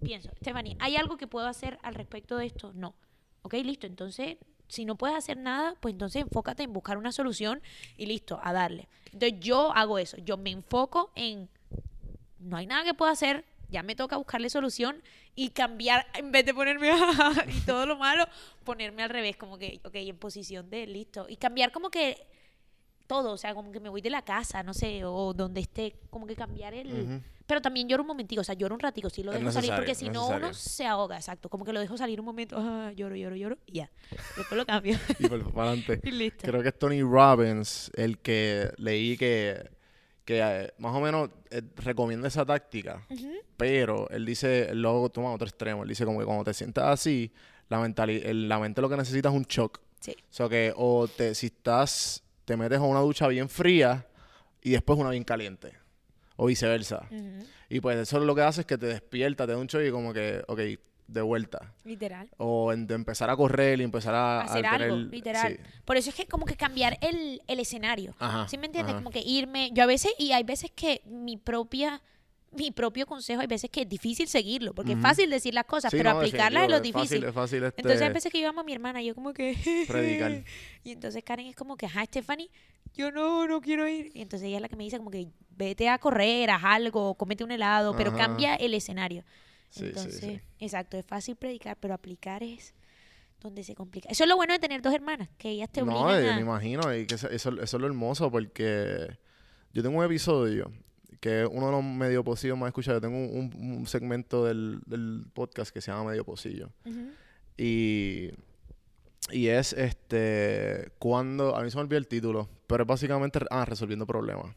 pienso, 0.00 0.30
Stephanie, 0.36 0.76
¿hay 0.78 0.96
algo 0.96 1.16
que 1.16 1.26
puedo 1.26 1.48
hacer 1.48 1.78
al 1.82 1.94
respecto 1.94 2.36
de 2.36 2.46
esto? 2.46 2.72
No. 2.72 2.94
Ok, 3.42 3.54
listo. 3.54 3.86
Entonces, 3.88 4.36
si 4.68 4.84
no 4.84 4.96
puedes 4.96 5.16
hacer 5.16 5.36
nada, 5.36 5.74
pues 5.80 5.92
entonces 5.92 6.22
enfócate 6.22 6.62
en 6.62 6.72
buscar 6.72 6.98
una 6.98 7.10
solución 7.10 7.62
y 7.96 8.06
listo, 8.06 8.38
a 8.42 8.52
darle. 8.52 8.88
Entonces, 9.12 9.40
yo 9.40 9.72
hago 9.72 9.98
eso. 9.98 10.16
Yo 10.18 10.36
me 10.36 10.50
enfoco 10.50 11.10
en, 11.16 11.48
no 12.38 12.56
hay 12.56 12.66
nada 12.66 12.84
que 12.84 12.94
pueda 12.94 13.10
hacer, 13.10 13.44
ya 13.68 13.82
me 13.82 13.94
toca 13.94 14.16
buscarle 14.16 14.50
solución 14.50 15.02
y 15.34 15.50
cambiar, 15.50 16.06
en 16.14 16.32
vez 16.32 16.44
de 16.44 16.54
ponerme 16.54 16.90
y 17.48 17.60
todo 17.60 17.86
lo 17.86 17.96
malo, 17.96 18.26
ponerme 18.64 19.02
al 19.02 19.10
revés, 19.10 19.36
como 19.36 19.58
que, 19.58 19.80
ok, 19.84 19.94
en 19.94 20.16
posición 20.16 20.70
de 20.70 20.86
listo. 20.86 21.26
Y 21.28 21.36
cambiar 21.36 21.72
como 21.72 21.90
que 21.90 22.26
todo, 23.06 23.32
o 23.32 23.36
sea, 23.36 23.54
como 23.54 23.72
que 23.72 23.80
me 23.80 23.88
voy 23.88 24.00
de 24.00 24.10
la 24.10 24.22
casa, 24.22 24.62
no 24.62 24.74
sé, 24.74 25.04
o 25.04 25.32
donde 25.32 25.60
esté, 25.60 25.96
como 26.10 26.26
que 26.26 26.34
cambiar 26.34 26.74
el... 26.74 27.22
Pero 27.46 27.62
también 27.62 27.88
lloro 27.88 28.02
un 28.02 28.08
momentico, 28.08 28.40
o 28.40 28.44
sea, 28.44 28.56
lloro 28.56 28.74
un 28.74 28.80
ratico, 28.80 29.08
sí 29.08 29.22
lo 29.22 29.30
dejo 29.30 29.52
salir, 29.52 29.72
porque 29.76 29.94
si 29.94 30.08
no 30.08 30.26
uno 30.26 30.52
se 30.52 30.84
ahoga, 30.84 31.16
exacto, 31.16 31.48
como 31.48 31.64
que 31.64 31.72
lo 31.72 31.78
dejo 31.78 31.96
salir 31.96 32.18
un 32.18 32.26
momento, 32.26 32.56
ah, 32.58 32.90
lloro, 32.96 33.14
lloro, 33.14 33.36
lloro, 33.36 33.58
y 33.66 33.74
ya, 33.74 33.90
después 34.36 34.58
lo 34.58 34.66
cambio. 34.66 34.98
Y 35.20 35.28
por, 35.28 35.52
para 35.52 35.70
adelante. 35.70 36.00
y 36.02 36.10
listo. 36.10 36.44
Creo 36.44 36.60
que 36.60 36.70
es 36.70 36.78
Tony 36.78 37.02
Robbins 37.02 37.92
el 37.94 38.18
que 38.18 38.72
leí 38.78 39.16
que, 39.16 39.70
que 40.26 40.40
eh, 40.42 40.74
más 40.78 40.94
o 40.94 41.00
menos 41.00 41.30
eh, 41.50 41.62
recomienda 41.76 42.28
esa 42.28 42.44
táctica, 42.44 43.06
pero 43.56 44.10
él 44.10 44.26
dice, 44.26 44.68
él 44.68 44.82
luego 44.82 45.08
toma 45.08 45.32
otro 45.32 45.46
extremo, 45.46 45.84
él 45.84 45.88
dice 45.88 46.04
como 46.04 46.18
que 46.18 46.26
cuando 46.26 46.44
te 46.44 46.52
sientas 46.52 46.84
así, 46.86 47.32
la, 47.70 47.82
el- 47.86 48.48
la 48.48 48.58
mente 48.58 48.82
lo 48.82 48.88
que 48.90 48.96
necesita 48.98 49.30
es 49.30 49.34
un 49.34 49.44
shock. 49.44 49.80
Sí. 50.00 50.12
O 50.12 50.32
sea 50.34 50.48
que 50.50 50.72
o 50.76 51.08
te, 51.08 51.34
si 51.34 51.46
estás, 51.46 52.22
te 52.44 52.56
metes 52.56 52.78
a 52.78 52.82
una 52.82 53.00
ducha 53.00 53.26
bien 53.28 53.48
fría 53.48 54.06
y 54.62 54.72
después 54.72 54.98
una 54.98 55.10
bien 55.10 55.24
caliente. 55.24 55.72
O 56.36 56.46
viceversa. 56.46 57.08
Y 57.70 57.80
pues 57.80 57.96
eso 57.96 58.20
lo 58.20 58.34
que 58.34 58.42
hace 58.42 58.60
es 58.60 58.66
que 58.66 58.76
te 58.76 58.86
despierta, 58.86 59.46
te 59.46 59.52
da 59.52 59.58
un 59.58 59.66
shock 59.68 59.82
y 59.82 59.90
como 59.90 60.12
que, 60.12 60.44
ok, 60.48 60.60
de 61.08 61.22
vuelta. 61.22 61.72
Literal. 61.84 62.28
O 62.38 62.72
en- 62.72 62.86
de 62.86 62.94
empezar 62.94 63.30
a 63.30 63.36
correr 63.36 63.80
y 63.80 63.84
empezar 63.84 64.14
a, 64.14 64.40
a 64.40 64.44
hacer 64.44 64.62
tener- 64.62 64.82
algo, 64.82 64.96
literal. 64.96 65.52
sí. 65.56 65.62
Por 65.84 65.96
eso 65.96 66.10
es 66.10 66.16
que 66.16 66.26
como 66.26 66.46
que 66.46 66.56
cambiar 66.56 66.98
el, 67.00 67.40
el 67.46 67.60
escenario. 67.60 68.14
Ajá, 68.18 68.48
¿Sí 68.48 68.58
me 68.58 68.66
entiendes? 68.66 68.94
ajá. 68.94 69.02
Como 69.02 69.10
que 69.12 69.20
irme, 69.20 69.70
yo 69.72 69.84
a 69.84 69.86
veces, 69.86 70.12
y 70.18 70.32
hay 70.32 70.42
veces 70.42 70.70
que 70.74 71.02
mi 71.06 71.36
propia, 71.36 72.02
mi 72.52 72.70
propio 72.70 73.06
consejo, 73.06 73.40
hay 73.40 73.46
veces 73.46 73.70
que 73.70 73.82
es 73.82 73.88
difícil 73.88 74.26
seguirlo, 74.28 74.74
porque 74.74 74.92
es 74.92 74.98
fácil 75.00 75.28
decir 75.30 75.52
las 75.54 75.64
cosas, 75.66 75.90
Sí, 75.90 75.96
pero 75.98 76.12
no, 76.12 76.18
aplicarlas 76.20 76.64
es 76.64 76.70
lo 76.70 76.80
difícil. 76.80 77.22
Es 77.24 77.24
fácil, 77.24 77.24
es 77.28 77.34
fácil 77.34 77.64
este, 77.64 77.80
Entonces 77.82 78.02
hay 78.02 78.12
veces 78.12 78.32
que 78.32 78.40
yo 78.40 78.48
amo 78.48 78.60
a 78.62 78.64
mi 78.64 78.72
hermana 78.72 79.02
yo 79.02 79.14
como 79.14 79.32
que... 79.32 79.54
Predicar. 79.88 80.42
Y 80.82 80.92
entonces 80.92 81.22
Karen 81.22 81.46
es 81.46 81.54
como 81.56 81.76
que, 81.76 81.86
ajá, 81.86 82.04
Stephanie, 82.04 82.50
yo 82.94 83.12
no, 83.12 83.46
no 83.46 83.60
quiero 83.60 83.86
ir. 83.86 84.10
Y 84.14 84.22
entonces 84.22 84.46
ella 84.48 84.56
es 84.56 84.62
la 84.62 84.68
que 84.68 84.76
me 84.76 84.84
dice 84.84 84.96
como 84.98 85.10
que 85.10 85.28
vete 85.50 85.88
a 85.88 85.98
correr, 85.98 86.50
haz 86.50 86.64
algo, 86.64 87.14
cómete 87.14 87.44
un 87.44 87.50
helado, 87.52 87.94
pero 87.96 88.10
Ajá. 88.10 88.18
cambia 88.18 88.54
el 88.56 88.72
escenario. 88.74 89.22
Sí, 89.70 89.86
Entonces, 89.86 90.20
sí. 90.20 90.40
exacto, 90.58 90.96
es 90.96 91.04
fácil 91.04 91.36
predicar, 91.36 91.76
pero 91.80 91.94
aplicar 91.94 92.42
es 92.42 92.74
donde 93.40 93.64
se 93.64 93.74
complica. 93.74 94.08
Eso 94.08 94.24
es 94.24 94.28
lo 94.28 94.36
bueno 94.36 94.52
de 94.52 94.58
tener 94.58 94.82
dos 94.82 94.94
hermanas, 94.94 95.28
que 95.38 95.50
ellas 95.50 95.70
te 95.70 95.82
No, 95.82 96.04
obligan 96.04 96.24
eh, 96.24 96.30
a... 96.30 96.34
me 96.36 96.42
imagino, 96.42 96.94
y 96.94 97.06
que 97.06 97.14
eso, 97.14 97.28
es 97.28 97.72
lo 97.72 97.86
hermoso 97.86 98.30
porque 98.30 99.18
yo 99.72 99.82
tengo 99.82 99.98
un 99.98 100.04
episodio 100.04 100.72
que 101.20 101.42
es 101.42 101.48
uno 101.50 101.66
de 101.66 101.72
los 101.72 101.84
medio 101.84 102.22
pocillos 102.22 102.58
más 102.58 102.68
escuchados. 102.68 103.02
Yo 103.02 103.08
tengo 103.08 103.18
un, 103.18 103.86
segmento 103.86 104.44
del, 104.44 104.80
del 104.86 105.26
podcast 105.32 105.72
que 105.72 105.80
se 105.80 105.90
llama 105.90 106.10
Medio 106.10 106.24
Pocillo. 106.24 106.70
Y, 107.56 108.30
y 109.30 109.48
es 109.48 109.72
este 109.72 110.92
cuando, 110.98 111.56
a 111.56 111.62
mí 111.62 111.70
se 111.70 111.76
me 111.76 111.82
olvidó 111.82 111.98
el 111.98 112.06
título, 112.06 112.48
pero 112.66 112.84
es 112.84 112.86
básicamente 112.86 113.40
ah, 113.50 113.64
resolviendo 113.64 114.06
problemas. 114.06 114.54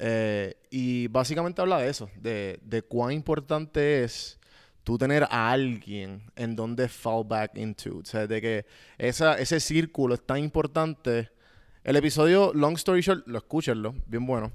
Eh, 0.00 0.54
y 0.70 1.08
básicamente 1.08 1.60
habla 1.60 1.78
de 1.78 1.88
eso, 1.90 2.08
de, 2.14 2.60
de 2.62 2.82
cuán 2.82 3.12
importante 3.12 4.04
es 4.04 4.38
tú 4.84 4.96
tener 4.96 5.24
a 5.24 5.50
alguien 5.50 6.22
en 6.36 6.54
donde 6.54 6.88
fall 6.88 7.24
back 7.24 7.56
into. 7.56 7.98
O 7.98 8.04
sea, 8.04 8.26
de 8.26 8.40
que 8.40 8.66
esa, 8.96 9.38
ese 9.38 9.60
círculo 9.60 10.14
es 10.14 10.24
tan 10.24 10.38
importante. 10.38 11.30
El 11.82 11.96
episodio, 11.96 12.52
long 12.54 12.74
story 12.74 13.00
short, 13.00 13.26
lo 13.26 13.38
escúchenlo, 13.38 13.94
bien 14.06 14.24
bueno. 14.24 14.52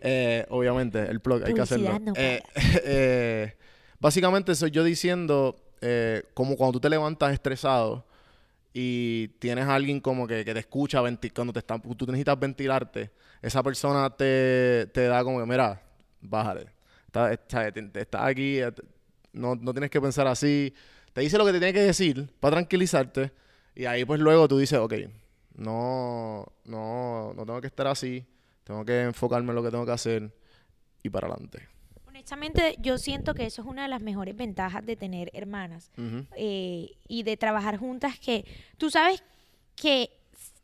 Eh, 0.00 0.44
obviamente, 0.50 1.00
el 1.00 1.20
plug, 1.20 1.42
hay 1.44 1.54
que 1.54 1.60
hacerlo. 1.60 1.98
No 1.98 2.12
Eh, 2.14 3.54
básicamente 3.98 4.54
soy 4.54 4.70
yo 4.70 4.84
diciendo, 4.84 5.56
como 6.34 6.56
cuando 6.56 6.72
tú 6.72 6.80
te 6.80 6.90
levantas 6.90 7.32
estresado 7.32 8.04
y 8.72 9.28
tienes 9.38 9.66
a 9.66 9.74
alguien 9.74 10.00
como 10.00 10.26
que, 10.26 10.44
que 10.44 10.54
te 10.54 10.60
escucha 10.60 11.00
cuando 11.00 11.52
te 11.52 11.58
está, 11.58 11.78
tú 11.78 12.06
necesitas 12.06 12.38
ventilarte, 12.38 13.10
esa 13.42 13.62
persona 13.62 14.08
te, 14.10 14.86
te 14.92 15.06
da 15.06 15.22
como 15.22 15.40
que, 15.40 15.46
mira, 15.46 15.82
bájale. 16.20 16.66
Está, 17.06 17.32
está, 17.32 17.68
estás 17.68 18.22
aquí, 18.22 18.58
eh, 18.58 18.72
no, 19.32 19.54
no 19.54 19.72
tienes 19.72 19.90
que 19.90 20.00
pensar 20.00 20.26
así. 20.26 20.72
Te 21.12 21.20
dice 21.20 21.36
lo 21.36 21.44
que 21.44 21.52
te 21.52 21.58
tiene 21.58 21.74
que 21.74 21.82
decir 21.82 22.30
para 22.40 22.56
tranquilizarte. 22.56 23.32
Y 23.74 23.84
ahí 23.84 24.04
pues 24.04 24.20
luego 24.20 24.48
tú 24.48 24.58
dices, 24.58 24.78
ok, 24.78 24.94
no, 25.56 26.46
no, 26.64 27.34
no 27.34 27.44
tengo 27.44 27.60
que 27.60 27.66
estar 27.66 27.86
así. 27.86 28.24
Tengo 28.64 28.84
que 28.84 29.02
enfocarme 29.02 29.50
en 29.50 29.56
lo 29.56 29.62
que 29.62 29.70
tengo 29.70 29.84
que 29.84 29.92
hacer 29.92 30.32
y 31.02 31.10
para 31.10 31.26
adelante. 31.26 31.68
Honestamente, 32.22 32.76
yo 32.80 32.98
siento 32.98 33.34
que 33.34 33.46
eso 33.46 33.62
es 33.62 33.68
una 33.68 33.82
de 33.82 33.88
las 33.88 34.00
mejores 34.00 34.36
ventajas 34.36 34.86
de 34.86 34.94
tener 34.94 35.28
hermanas 35.34 35.90
eh, 36.36 36.92
y 37.08 37.24
de 37.24 37.36
trabajar 37.36 37.76
juntas, 37.78 38.16
que 38.20 38.44
tú 38.78 38.90
sabes 38.90 39.24
que 39.74 40.10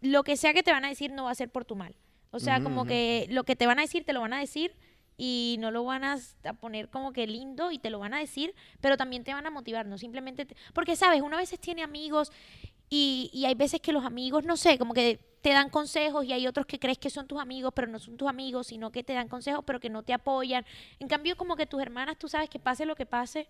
lo 0.01 0.23
que 0.23 0.37
sea 0.37 0.55
que 0.55 0.63
te 0.63 0.71
van 0.71 0.85
a 0.85 0.89
decir 0.89 1.11
no 1.11 1.25
va 1.25 1.33
a 1.33 1.35
ser 1.35 1.51
por 1.51 1.65
tu 1.65 1.75
mal. 1.75 1.97
O 2.31 2.39
sea, 2.39 2.61
como 2.63 2.83
que 2.87 3.27
lo 3.31 3.43
que 3.43 3.57
te 3.57 3.67
van 3.67 3.81
a 3.81 3.83
decir, 3.83 4.05
te 4.05 4.13
lo 4.13 4.21
van 4.21 4.35
a 4.35 4.39
decir 4.39 4.73
y 5.17 5.57
no 5.59 5.73
lo 5.73 5.83
van 5.83 6.05
a, 6.05 6.17
a 6.45 6.53
poner 6.53 6.91
como 6.91 7.13
que 7.13 7.27
lindo 7.27 7.73
y 7.73 7.79
te 7.81 7.91
lo 7.91 7.99
van 7.99 8.15
a 8.15 8.21
decir, 8.21 8.55
pero 8.81 8.97
también 8.97 9.25
te 9.25 9.35
van 9.35 9.45
a 9.47 9.51
motivar, 9.51 9.85
no 9.87 9.99
simplemente... 9.99 10.45
te- 10.47 10.55
porque, 10.75 10.95
¿sabes? 10.95 11.23
Una 11.23 11.37
veces 11.39 11.59
tiene 11.59 11.83
amigos 11.83 12.31
y, 12.89 13.31
y 13.33 13.47
hay 13.47 13.57
veces 13.57 13.81
que 13.81 13.93
los 13.93 14.05
amigos, 14.05 14.45
no 14.45 14.57
sé, 14.57 14.79
como 14.79 14.95
que 14.95 15.19
te 15.41 15.51
dan 15.51 15.71
consejos 15.71 16.25
y 16.25 16.33
hay 16.33 16.47
otros 16.47 16.67
que 16.67 16.79
crees 16.79 16.99
que 16.99 17.11
son 17.11 17.27
tus 17.27 17.41
amigos, 17.41 17.73
pero 17.75 17.87
no 17.89 17.99
son 17.99 18.17
tus 18.17 18.29
amigos, 18.29 18.69
sino 18.69 18.91
que 18.91 19.05
te 19.05 19.13
dan 19.15 19.29
consejos, 19.29 19.63
pero 19.67 19.81
que 19.81 19.91
no 19.91 20.03
te 20.03 20.13
apoyan. 20.13 20.65
En 20.99 21.09
cambio, 21.09 21.37
como 21.37 21.57
que 21.57 21.67
tus 21.67 21.81
hermanas, 21.81 22.17
tú 22.19 22.29
sabes 22.29 22.49
que 22.51 22.59
pase 22.59 22.85
lo 22.87 22.97
que 22.97 23.07
pase, 23.07 23.49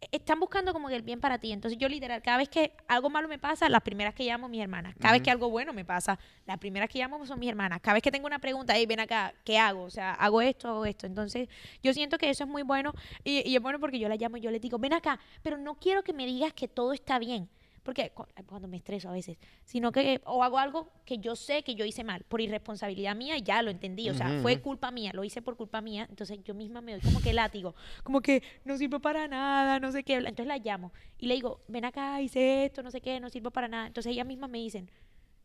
e- 0.00 0.08
están 0.12 0.40
buscando 0.40 0.72
como 0.72 0.88
que 0.88 0.96
el 0.96 1.02
bien 1.02 1.20
para 1.20 1.38
ti. 1.38 1.52
Entonces 1.52 1.78
yo 1.78 1.88
literal, 1.88 2.22
cada 2.22 2.38
vez 2.38 2.48
que 2.48 2.72
algo 2.88 3.10
malo 3.10 3.28
me 3.28 3.38
pasa, 3.38 3.68
las 3.68 3.82
primeras 3.82 4.14
que 4.14 4.24
llamo 4.24 4.48
mis 4.48 4.62
hermanas. 4.62 4.94
Cada 4.98 5.12
vez 5.12 5.22
que 5.22 5.30
algo 5.30 5.50
bueno 5.50 5.72
me 5.72 5.84
pasa, 5.84 6.18
las 6.46 6.58
primeras 6.58 6.88
que 6.88 6.98
llamo 6.98 7.24
son 7.26 7.38
mis 7.38 7.50
hermanas. 7.50 7.80
Cada 7.82 7.94
vez 7.94 8.02
que 8.02 8.10
tengo 8.10 8.26
una 8.26 8.38
pregunta, 8.38 8.72
hey, 8.74 8.86
ven 8.86 9.00
acá, 9.00 9.34
¿qué 9.44 9.58
hago? 9.58 9.82
O 9.82 9.90
sea, 9.90 10.12
hago 10.14 10.40
esto, 10.40 10.68
hago 10.68 10.86
esto. 10.86 11.06
Entonces 11.06 11.48
yo 11.82 11.92
siento 11.92 12.16
que 12.16 12.30
eso 12.30 12.44
es 12.44 12.50
muy 12.50 12.62
bueno 12.62 12.94
y, 13.24 13.46
y 13.48 13.54
es 13.56 13.62
bueno 13.62 13.78
porque 13.78 13.98
yo 13.98 14.08
la 14.08 14.16
llamo 14.16 14.38
y 14.38 14.40
yo 14.40 14.50
le 14.50 14.58
digo, 14.60 14.78
ven 14.78 14.94
acá, 14.94 15.20
pero 15.42 15.58
no 15.58 15.74
quiero 15.74 16.02
que 16.02 16.14
me 16.14 16.24
digas 16.24 16.54
que 16.54 16.68
todo 16.68 16.92
está 16.94 17.18
bien. 17.18 17.48
Porque 17.82 18.10
cu- 18.10 18.26
cuando 18.46 18.68
me 18.68 18.76
estreso 18.76 19.08
a 19.08 19.12
veces, 19.12 19.38
sino 19.64 19.90
que 19.90 20.20
o 20.26 20.44
hago 20.44 20.58
algo 20.58 20.90
que 21.06 21.18
yo 21.18 21.34
sé 21.34 21.62
que 21.62 21.74
yo 21.74 21.84
hice 21.86 22.04
mal 22.04 22.24
por 22.24 22.40
irresponsabilidad 22.40 23.16
mía 23.16 23.38
y 23.38 23.42
ya 23.42 23.62
lo 23.62 23.70
entendí, 23.70 24.10
o 24.10 24.14
sea, 24.14 24.28
fue 24.42 24.60
culpa 24.60 24.90
mía, 24.90 25.12
lo 25.14 25.24
hice 25.24 25.40
por 25.40 25.56
culpa 25.56 25.80
mía, 25.80 26.06
entonces 26.10 26.38
yo 26.44 26.52
misma 26.54 26.80
me 26.82 26.92
doy 26.92 27.00
como 27.00 27.20
que 27.22 27.32
látigo, 27.32 27.74
como 28.04 28.20
que 28.20 28.42
no 28.64 28.76
sirve 28.76 29.00
para 29.00 29.26
nada, 29.28 29.80
no 29.80 29.90
sé 29.92 30.02
qué, 30.04 30.14
entonces 30.16 30.46
la 30.46 30.58
llamo 30.58 30.92
y 31.18 31.26
le 31.26 31.34
digo, 31.34 31.62
ven 31.68 31.84
acá, 31.86 32.20
hice 32.20 32.66
esto, 32.66 32.82
no 32.82 32.90
sé 32.90 33.00
qué, 33.00 33.18
no 33.18 33.30
sirve 33.30 33.50
para 33.50 33.66
nada, 33.68 33.86
entonces 33.86 34.12
ellas 34.12 34.26
mismas 34.26 34.50
me 34.50 34.58
dicen, 34.58 34.90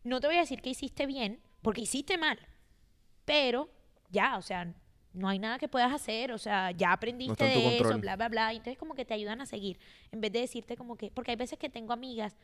no 0.04 0.20
te 0.20 0.28
voy 0.28 0.36
a 0.36 0.42
decir 0.42 0.62
que 0.62 0.70
hiciste 0.72 1.06
bien, 1.06 1.40
porque 1.62 1.82
hiciste 1.82 2.18
mal, 2.18 2.38
pero 3.24 3.70
ya, 4.10 4.38
o 4.38 4.42
sea, 4.42 4.74
no 5.16 5.28
hay 5.30 5.40
nada 5.40 5.58
que 5.58 5.68
puedas 5.68 5.92
hacer, 5.94 6.32
o 6.32 6.38
sea, 6.38 6.72
ya 6.72 6.92
aprendiste 6.92 7.36
tu 7.54 7.60
de 7.60 7.78
eso, 7.78 7.98
bla, 8.00 8.16
bla, 8.16 8.30
bla. 8.30 8.54
y 8.54 8.58
Entonces 8.58 8.78
como 8.78 8.94
que 8.96 9.06
te 9.06 9.14
ayudan 9.14 9.42
a 9.42 9.46
seguir, 9.46 9.80
en 10.12 10.22
vez 10.22 10.32
de 10.32 10.42
decirte 10.42 10.76
como 10.78 10.96
que, 10.98 11.12
porque 11.12 11.32
hay 11.32 11.38
veces 11.38 11.58
que 11.58 11.70
tengo 11.70 11.94
amigas 11.94 12.36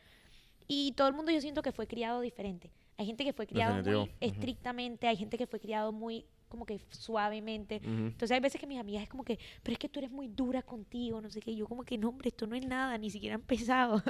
y 0.68 0.92
todo 0.92 1.08
el 1.08 1.14
mundo 1.14 1.32
yo 1.32 1.40
siento 1.40 1.62
que 1.62 1.72
fue 1.72 1.86
criado 1.86 2.20
diferente. 2.20 2.70
Hay 2.96 3.06
gente 3.06 3.24
que 3.24 3.32
fue 3.32 3.46
criado 3.46 3.74
Definitivo, 3.76 4.06
muy 4.06 4.14
estrictamente, 4.20 5.08
hay 5.08 5.16
gente 5.16 5.36
que 5.38 5.46
fue 5.46 5.60
criado 5.60 5.92
muy 5.92 6.24
como 6.48 6.66
que 6.66 6.78
suavemente. 6.90 7.76
Ujú. 7.82 7.88
Entonces 7.90 8.30
hay 8.32 8.40
veces 8.40 8.60
que 8.60 8.66
mis 8.66 8.78
amigas 8.78 9.02
es 9.04 9.08
como 9.08 9.24
que, 9.24 9.38
pero 9.62 9.72
es 9.72 9.78
que 9.78 9.88
tú 9.88 10.00
eres 10.00 10.10
muy 10.10 10.28
dura 10.28 10.60
contigo, 10.62 11.18
no 11.22 11.30
sé 11.30 11.40
qué. 11.40 11.50
Y 11.50 11.56
yo 11.56 11.66
como 11.66 11.82
que, 11.82 11.96
no, 11.96 12.10
hombre, 12.10 12.28
esto 12.28 12.46
no 12.46 12.54
es 12.54 12.66
nada, 12.66 12.98
ni 12.98 13.08
siquiera 13.08 13.36
han 13.36 13.40
empezado. 13.40 14.02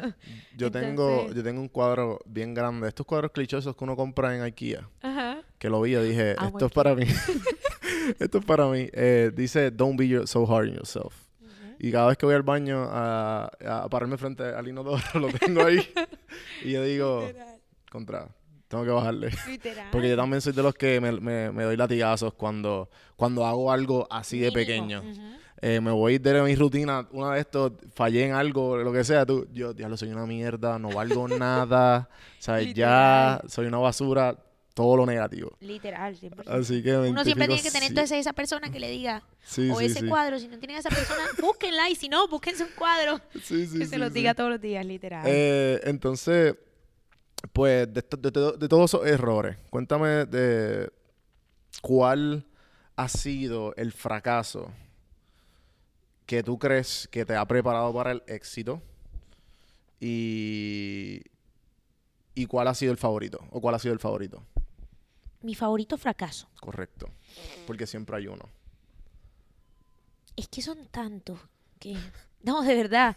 Yo 0.56 0.68
tengo, 0.70 1.08
Entonces- 1.08 1.36
yo 1.36 1.42
tengo 1.44 1.60
un 1.60 1.68
cuadro 1.68 2.18
bien 2.26 2.52
grande, 2.52 2.88
estos 2.88 3.06
cuadros 3.06 3.30
clichosos 3.30 3.76
que 3.76 3.84
uno 3.84 3.94
compra 3.94 4.34
en 4.36 4.42
IKEA, 4.42 4.88
Ajá. 5.02 5.31
Que 5.62 5.68
lo 5.70 5.80
vi 5.80 5.94
y 5.94 6.00
dije, 6.02 6.32
esto 6.32 6.66
es 6.66 6.72
para 6.72 6.92
mí. 6.96 7.04
esto 8.18 8.38
es 8.38 8.44
para 8.44 8.66
mí. 8.66 8.88
Eh, 8.92 9.30
dice, 9.32 9.70
don't 9.70 9.96
be 9.96 10.08
your- 10.08 10.26
so 10.26 10.42
hard 10.44 10.68
on 10.70 10.74
yourself. 10.74 11.14
Y 11.78 11.92
cada 11.92 12.08
vez 12.08 12.18
que 12.18 12.26
voy 12.26 12.34
al 12.34 12.42
baño 12.42 12.84
a, 12.90 13.48
a 13.64 13.88
pararme 13.88 14.16
frente 14.18 14.42
al 14.42 14.66
inodoro, 14.66 15.00
lo 15.14 15.28
tengo 15.28 15.64
ahí. 15.64 15.88
y 16.64 16.72
yo 16.72 16.82
digo, 16.82 17.28
contra, 17.90 18.28
tengo 18.66 18.82
que 18.84 18.90
bajarle. 18.90 19.30
Literal. 19.46 19.86
Porque 19.92 20.08
yo 20.08 20.16
también 20.16 20.40
soy 20.40 20.52
de 20.52 20.62
los 20.64 20.74
que 20.74 21.00
me, 21.00 21.12
me- 21.12 21.52
me 21.52 21.62
doy 21.62 21.76
latigazos 21.76 22.34
cuando, 22.34 22.90
cuando 23.14 23.46
hago 23.46 23.70
algo 23.70 24.06
así 24.10 24.40
de 24.40 24.50
pequeño. 24.50 25.00
ujú. 25.00 25.20
Eh, 25.64 25.80
me 25.80 25.92
voy 25.92 26.18
de 26.18 26.42
mi 26.42 26.56
rutina, 26.56 27.06
una 27.12 27.34
de 27.34 27.40
estos, 27.40 27.70
fallé 27.94 28.26
en 28.26 28.32
algo, 28.32 28.76
lo 28.78 28.92
que 28.92 29.04
sea, 29.04 29.24
tú, 29.24 29.46
yo, 29.52 29.72
diablo, 29.72 29.96
soy 29.96 30.08
una 30.10 30.26
mierda, 30.26 30.76
no 30.80 30.88
valgo 30.90 31.28
nada, 31.28 32.08
¿sabes? 32.40 32.74
Ya 32.74 33.40
soy 33.46 33.66
una 33.66 33.78
basura, 33.78 34.36
todo 34.74 34.96
lo 34.96 35.06
negativo. 35.06 35.56
Literal, 35.60 36.16
100%. 36.18 36.44
Así 36.48 36.82
que 36.82 36.96
Uno 36.96 37.24
siempre 37.24 37.46
tiene 37.46 37.62
que 37.62 37.70
tener 37.70 37.88
entonces 37.90 38.18
esa 38.18 38.32
persona 38.32 38.70
que 38.70 38.80
le 38.80 38.88
diga, 38.90 39.22
Sí, 39.44 39.68
o 39.70 39.78
sí, 39.78 39.86
ese 39.86 40.00
sí. 40.00 40.08
cuadro, 40.08 40.38
si 40.38 40.48
no 40.48 40.58
tienen 40.58 40.76
a 40.76 40.80
esa 40.80 40.88
persona, 40.88 41.22
búsquenla, 41.40 41.90
y 41.90 41.94
si 41.94 42.08
no, 42.08 42.26
búsquense 42.28 42.64
un 42.64 42.70
cuadro 42.78 43.20
Sí, 43.42 43.66
sí, 43.66 43.78
que 43.80 43.86
se 43.86 43.98
los 43.98 44.12
diga 44.12 44.34
todos 44.34 44.50
los 44.50 44.60
días, 44.60 44.84
literal. 44.86 45.24
Eh, 45.26 45.80
entonces, 45.84 46.54
pues, 47.52 47.92
de, 47.92 48.02
de 48.02 48.68
todos 48.68 48.90
esos 48.94 49.06
errores, 49.06 49.56
cuéntame 49.70 50.24
de 50.26 50.90
cuál 51.82 52.46
ha 52.96 53.08
sido 53.08 53.74
el 53.76 53.92
fracaso 53.92 54.70
que 56.26 56.42
tú 56.42 56.58
crees 56.58 57.08
que 57.10 57.24
te 57.26 57.34
ha 57.36 57.44
preparado 57.44 57.92
para 57.92 58.12
el 58.12 58.22
éxito 58.26 58.80
y, 60.00 61.20
y 62.34 62.46
cuál 62.46 62.68
ha 62.68 62.74
sido 62.74 62.92
el 62.92 62.98
favorito 62.98 63.40
o 63.50 63.60
cuál 63.60 63.74
ha 63.74 63.78
sido 63.78 63.92
el 63.94 64.00
favorito. 64.00 64.42
Mi 65.42 65.54
favorito 65.54 65.98
fracaso. 65.98 66.48
Correcto. 66.60 67.08
Porque 67.66 67.86
siempre 67.86 68.16
hay 68.16 68.26
uno. 68.28 68.48
Es 70.36 70.48
que 70.48 70.62
son 70.62 70.86
tantos 70.86 71.38
que... 71.78 71.96
No, 72.42 72.62
de 72.62 72.74
verdad. 72.74 73.16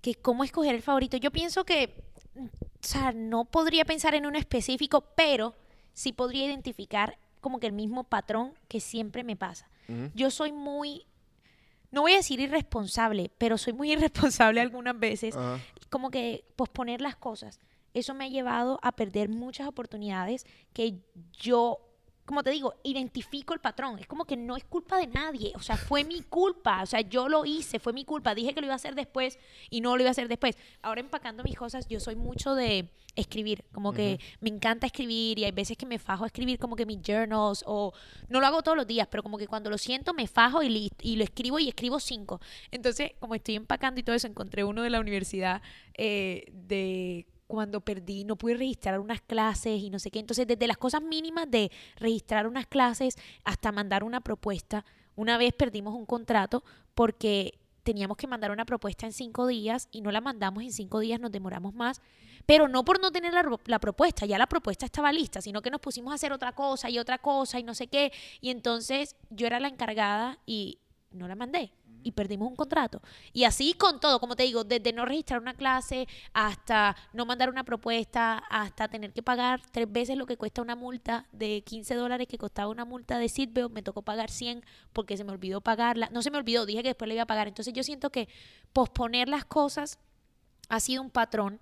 Que 0.00 0.14
cómo 0.14 0.44
escoger 0.44 0.74
el 0.74 0.82
favorito. 0.82 1.16
Yo 1.16 1.30
pienso 1.30 1.64
que... 1.64 2.04
O 2.36 2.86
sea, 2.86 3.12
no 3.12 3.46
podría 3.46 3.84
pensar 3.84 4.14
en 4.14 4.26
uno 4.26 4.38
específico, 4.38 5.00
pero 5.16 5.54
sí 5.94 6.12
podría 6.12 6.46
identificar 6.46 7.18
como 7.40 7.60
que 7.60 7.66
el 7.66 7.72
mismo 7.72 8.04
patrón 8.04 8.52
que 8.68 8.80
siempre 8.80 9.24
me 9.24 9.36
pasa. 9.36 9.68
Yo 10.14 10.30
soy 10.30 10.52
muy... 10.52 11.06
No 11.90 12.02
voy 12.02 12.14
a 12.14 12.16
decir 12.16 12.40
irresponsable, 12.40 13.30
pero 13.38 13.56
soy 13.56 13.72
muy 13.72 13.92
irresponsable 13.96 14.60
algunas 14.60 14.98
veces. 14.98 15.36
Ajá. 15.36 15.60
como 15.90 16.10
que 16.10 16.44
posponer 16.56 17.00
las 17.00 17.16
cosas. 17.16 17.60
Eso 17.94 18.12
me 18.12 18.24
ha 18.24 18.28
llevado 18.28 18.80
a 18.82 18.92
perder 18.92 19.28
muchas 19.28 19.68
oportunidades 19.68 20.44
que 20.72 20.98
yo, 21.32 21.78
como 22.24 22.42
te 22.42 22.50
digo, 22.50 22.74
identifico 22.82 23.54
el 23.54 23.60
patrón. 23.60 24.00
Es 24.00 24.08
como 24.08 24.24
que 24.24 24.36
no 24.36 24.56
es 24.56 24.64
culpa 24.64 24.98
de 24.98 25.06
nadie. 25.06 25.52
O 25.54 25.60
sea, 25.60 25.76
fue 25.76 26.02
mi 26.02 26.20
culpa. 26.22 26.82
O 26.82 26.86
sea, 26.86 27.00
yo 27.02 27.28
lo 27.28 27.44
hice, 27.44 27.78
fue 27.78 27.92
mi 27.92 28.04
culpa. 28.04 28.34
Dije 28.34 28.52
que 28.52 28.60
lo 28.60 28.66
iba 28.66 28.74
a 28.74 28.76
hacer 28.76 28.96
después 28.96 29.38
y 29.70 29.80
no 29.80 29.96
lo 29.96 30.02
iba 30.02 30.08
a 30.08 30.12
hacer 30.12 30.26
después. 30.26 30.56
Ahora 30.82 31.00
empacando 31.00 31.44
mis 31.44 31.56
cosas, 31.56 31.86
yo 31.86 32.00
soy 32.00 32.16
mucho 32.16 32.56
de 32.56 32.90
escribir. 33.14 33.64
Como 33.72 33.92
que 33.92 34.18
me 34.40 34.50
encanta 34.50 34.86
escribir 34.86 35.38
y 35.38 35.44
hay 35.44 35.52
veces 35.52 35.76
que 35.76 35.86
me 35.86 36.00
fajo 36.00 36.24
a 36.24 36.26
escribir 36.26 36.58
como 36.58 36.74
que 36.74 36.86
mis 36.86 37.00
journals 37.00 37.62
o 37.64 37.92
no 38.28 38.40
lo 38.40 38.46
hago 38.48 38.62
todos 38.62 38.76
los 38.76 38.88
días, 38.88 39.06
pero 39.08 39.22
como 39.22 39.38
que 39.38 39.46
cuando 39.46 39.70
lo 39.70 39.78
siento 39.78 40.14
me 40.14 40.26
fajo 40.26 40.64
y, 40.64 40.90
y 41.00 41.16
lo 41.16 41.22
escribo 41.22 41.60
y 41.60 41.68
escribo 41.68 42.00
cinco. 42.00 42.40
Entonces, 42.72 43.12
como 43.20 43.36
estoy 43.36 43.54
empacando 43.54 44.00
y 44.00 44.02
todo 44.02 44.16
eso, 44.16 44.26
encontré 44.26 44.64
uno 44.64 44.82
de 44.82 44.90
la 44.90 44.98
universidad 44.98 45.62
eh, 45.96 46.46
de 46.52 47.26
cuando 47.46 47.80
perdí, 47.80 48.24
no 48.24 48.36
pude 48.36 48.54
registrar 48.54 48.98
unas 48.98 49.20
clases 49.20 49.80
y 49.80 49.90
no 49.90 49.98
sé 49.98 50.10
qué. 50.10 50.18
Entonces, 50.18 50.46
desde 50.46 50.66
las 50.66 50.78
cosas 50.78 51.02
mínimas 51.02 51.50
de 51.50 51.70
registrar 51.96 52.46
unas 52.46 52.66
clases 52.66 53.16
hasta 53.44 53.72
mandar 53.72 54.04
una 54.04 54.20
propuesta, 54.20 54.84
una 55.16 55.38
vez 55.38 55.52
perdimos 55.52 55.94
un 55.94 56.06
contrato 56.06 56.64
porque 56.94 57.58
teníamos 57.82 58.16
que 58.16 58.26
mandar 58.26 58.50
una 58.50 58.64
propuesta 58.64 59.06
en 59.06 59.12
cinco 59.12 59.46
días 59.46 59.88
y 59.92 60.00
no 60.00 60.10
la 60.10 60.20
mandamos 60.20 60.62
en 60.62 60.72
cinco 60.72 60.98
días, 61.00 61.20
nos 61.20 61.30
demoramos 61.30 61.74
más. 61.74 62.00
Pero 62.46 62.66
no 62.66 62.84
por 62.84 63.00
no 63.00 63.10
tener 63.12 63.32
la, 63.32 63.44
la 63.66 63.78
propuesta, 63.78 64.26
ya 64.26 64.38
la 64.38 64.46
propuesta 64.46 64.86
estaba 64.86 65.12
lista, 65.12 65.40
sino 65.40 65.62
que 65.62 65.70
nos 65.70 65.80
pusimos 65.80 66.12
a 66.12 66.14
hacer 66.16 66.32
otra 66.32 66.52
cosa 66.52 66.90
y 66.90 66.98
otra 66.98 67.18
cosa 67.18 67.58
y 67.58 67.62
no 67.62 67.74
sé 67.74 67.86
qué. 67.86 68.12
Y 68.40 68.50
entonces 68.50 69.16
yo 69.30 69.46
era 69.46 69.60
la 69.60 69.68
encargada 69.68 70.38
y 70.46 70.78
no 71.14 71.28
la 71.28 71.34
mandé 71.36 71.72
y 72.06 72.12
perdimos 72.12 72.48
un 72.48 72.54
contrato. 72.56 73.00
Y 73.32 73.44
así 73.44 73.72
con 73.72 73.98
todo, 73.98 74.20
como 74.20 74.36
te 74.36 74.42
digo, 74.42 74.62
desde 74.62 74.92
no 74.92 75.06
registrar 75.06 75.40
una 75.40 75.54
clase 75.54 76.06
hasta 76.34 76.94
no 77.14 77.24
mandar 77.24 77.48
una 77.48 77.64
propuesta, 77.64 78.42
hasta 78.50 78.88
tener 78.88 79.14
que 79.14 79.22
pagar 79.22 79.62
tres 79.72 79.90
veces 79.90 80.18
lo 80.18 80.26
que 80.26 80.36
cuesta 80.36 80.60
una 80.60 80.76
multa 80.76 81.26
de 81.32 81.62
15 81.64 81.94
dólares 81.94 82.28
que 82.28 82.36
costaba 82.36 82.68
una 82.68 82.84
multa 82.84 83.18
de 83.18 83.30
Seatbelt, 83.30 83.72
me 83.72 83.82
tocó 83.82 84.02
pagar 84.02 84.30
100 84.30 84.62
porque 84.92 85.16
se 85.16 85.24
me 85.24 85.32
olvidó 85.32 85.62
pagarla. 85.62 86.10
No 86.12 86.20
se 86.20 86.30
me 86.30 86.36
olvidó, 86.36 86.66
dije 86.66 86.82
que 86.82 86.88
después 86.90 87.08
le 87.08 87.14
iba 87.14 87.22
a 87.22 87.26
pagar. 87.26 87.48
Entonces 87.48 87.72
yo 87.72 87.82
siento 87.82 88.10
que 88.10 88.28
posponer 88.74 89.30
las 89.30 89.46
cosas 89.46 89.98
ha 90.68 90.80
sido 90.80 91.00
un 91.02 91.10
patrón 91.10 91.58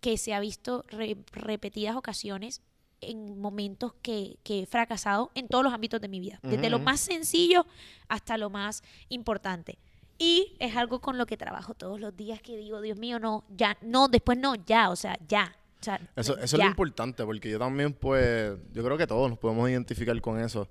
que 0.00 0.18
se 0.18 0.34
ha 0.34 0.40
visto 0.40 0.84
re- 0.88 1.16
repetidas 1.32 1.94
ocasiones 1.94 2.60
en 3.06 3.38
momentos 3.40 3.94
que, 4.02 4.36
que 4.42 4.60
he 4.62 4.66
fracasado 4.66 5.30
en 5.34 5.48
todos 5.48 5.64
los 5.64 5.72
ámbitos 5.72 6.00
de 6.00 6.08
mi 6.08 6.20
vida, 6.20 6.38
desde 6.42 6.70
lo 6.70 6.78
más 6.78 7.00
sencillo 7.00 7.66
hasta 8.08 8.36
lo 8.38 8.50
más 8.50 8.82
importante. 9.08 9.78
Y 10.18 10.56
es 10.60 10.74
algo 10.76 11.00
con 11.00 11.18
lo 11.18 11.26
que 11.26 11.36
trabajo 11.36 11.74
todos 11.74 12.00
los 12.00 12.16
días 12.16 12.40
que 12.40 12.56
digo, 12.56 12.80
Dios 12.80 12.98
mío, 12.98 13.18
no, 13.18 13.44
ya, 13.54 13.76
no, 13.82 14.08
después 14.08 14.38
no, 14.38 14.54
ya, 14.54 14.88
o 14.90 14.96
sea, 14.96 15.18
ya. 15.28 15.54
O 15.78 15.84
sea, 15.84 16.00
Eso, 16.16 16.32
eso 16.36 16.42
es 16.44 16.52
lo 16.54 16.58
ya. 16.60 16.66
importante, 16.66 17.22
porque 17.24 17.50
yo 17.50 17.58
también, 17.58 17.92
pues, 17.92 18.52
yo 18.72 18.82
creo 18.82 18.96
que 18.96 19.06
todos 19.06 19.28
nos 19.28 19.38
podemos 19.38 19.68
identificar 19.68 20.18
con 20.22 20.40
eso, 20.40 20.68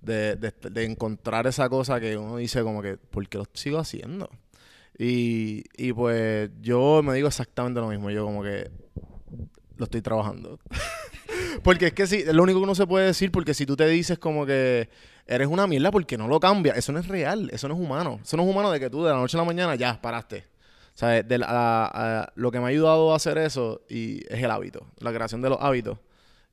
de, 0.00 0.34
de, 0.36 0.52
de 0.70 0.84
encontrar 0.84 1.46
esa 1.46 1.68
cosa 1.68 2.00
que 2.00 2.16
uno 2.16 2.36
dice 2.38 2.62
como 2.64 2.82
que, 2.82 2.96
¿por 2.96 3.28
qué 3.28 3.38
lo 3.38 3.44
sigo 3.52 3.78
haciendo? 3.78 4.28
Y, 4.98 5.62
y 5.76 5.92
pues 5.92 6.50
yo 6.60 7.00
me 7.04 7.14
digo 7.14 7.28
exactamente 7.28 7.80
lo 7.80 7.86
mismo, 7.88 8.10
yo 8.10 8.24
como 8.24 8.42
que 8.42 8.68
lo 9.76 9.84
estoy 9.84 10.02
trabajando. 10.02 10.58
porque 11.62 11.86
es 11.88 11.92
que 11.92 12.06
sí, 12.06 12.16
es 12.26 12.32
lo 12.34 12.42
único 12.42 12.58
que 12.58 12.64
uno 12.64 12.74
se 12.74 12.86
puede 12.86 13.06
decir, 13.06 13.30
porque 13.32 13.54
si 13.54 13.66
tú 13.66 13.76
te 13.76 13.86
dices 13.88 14.18
como 14.18 14.46
que 14.46 14.88
eres 15.26 15.48
una 15.48 15.66
mierda 15.66 15.90
porque 15.90 16.16
no 16.16 16.26
lo 16.28 16.40
cambias, 16.40 16.76
eso 16.76 16.92
no 16.92 16.98
es 16.98 17.08
real, 17.08 17.50
eso 17.52 17.68
no 17.68 17.74
es 17.74 17.80
humano. 17.80 18.20
Eso 18.22 18.36
no 18.36 18.44
es 18.44 18.48
humano 18.50 18.70
de 18.70 18.80
que 18.80 18.88
tú 18.90 19.04
de 19.04 19.10
la 19.10 19.16
noche 19.18 19.36
a 19.36 19.40
la 19.40 19.44
mañana 19.46 19.74
ya 19.74 20.00
paraste. 20.00 20.44
O 20.94 20.98
sea, 20.98 21.22
de 21.22 21.38
la- 21.38 21.46
a- 21.46 22.20
a- 22.22 22.32
lo 22.34 22.50
que 22.50 22.58
me 22.58 22.64
ha 22.64 22.68
ayudado 22.68 23.12
a 23.12 23.16
hacer 23.16 23.38
eso 23.38 23.82
y 23.88 24.18
es 24.32 24.42
el 24.42 24.50
hábito, 24.50 24.86
la 24.98 25.12
creación 25.12 25.42
de 25.42 25.50
los 25.50 25.58
hábitos. 25.60 25.98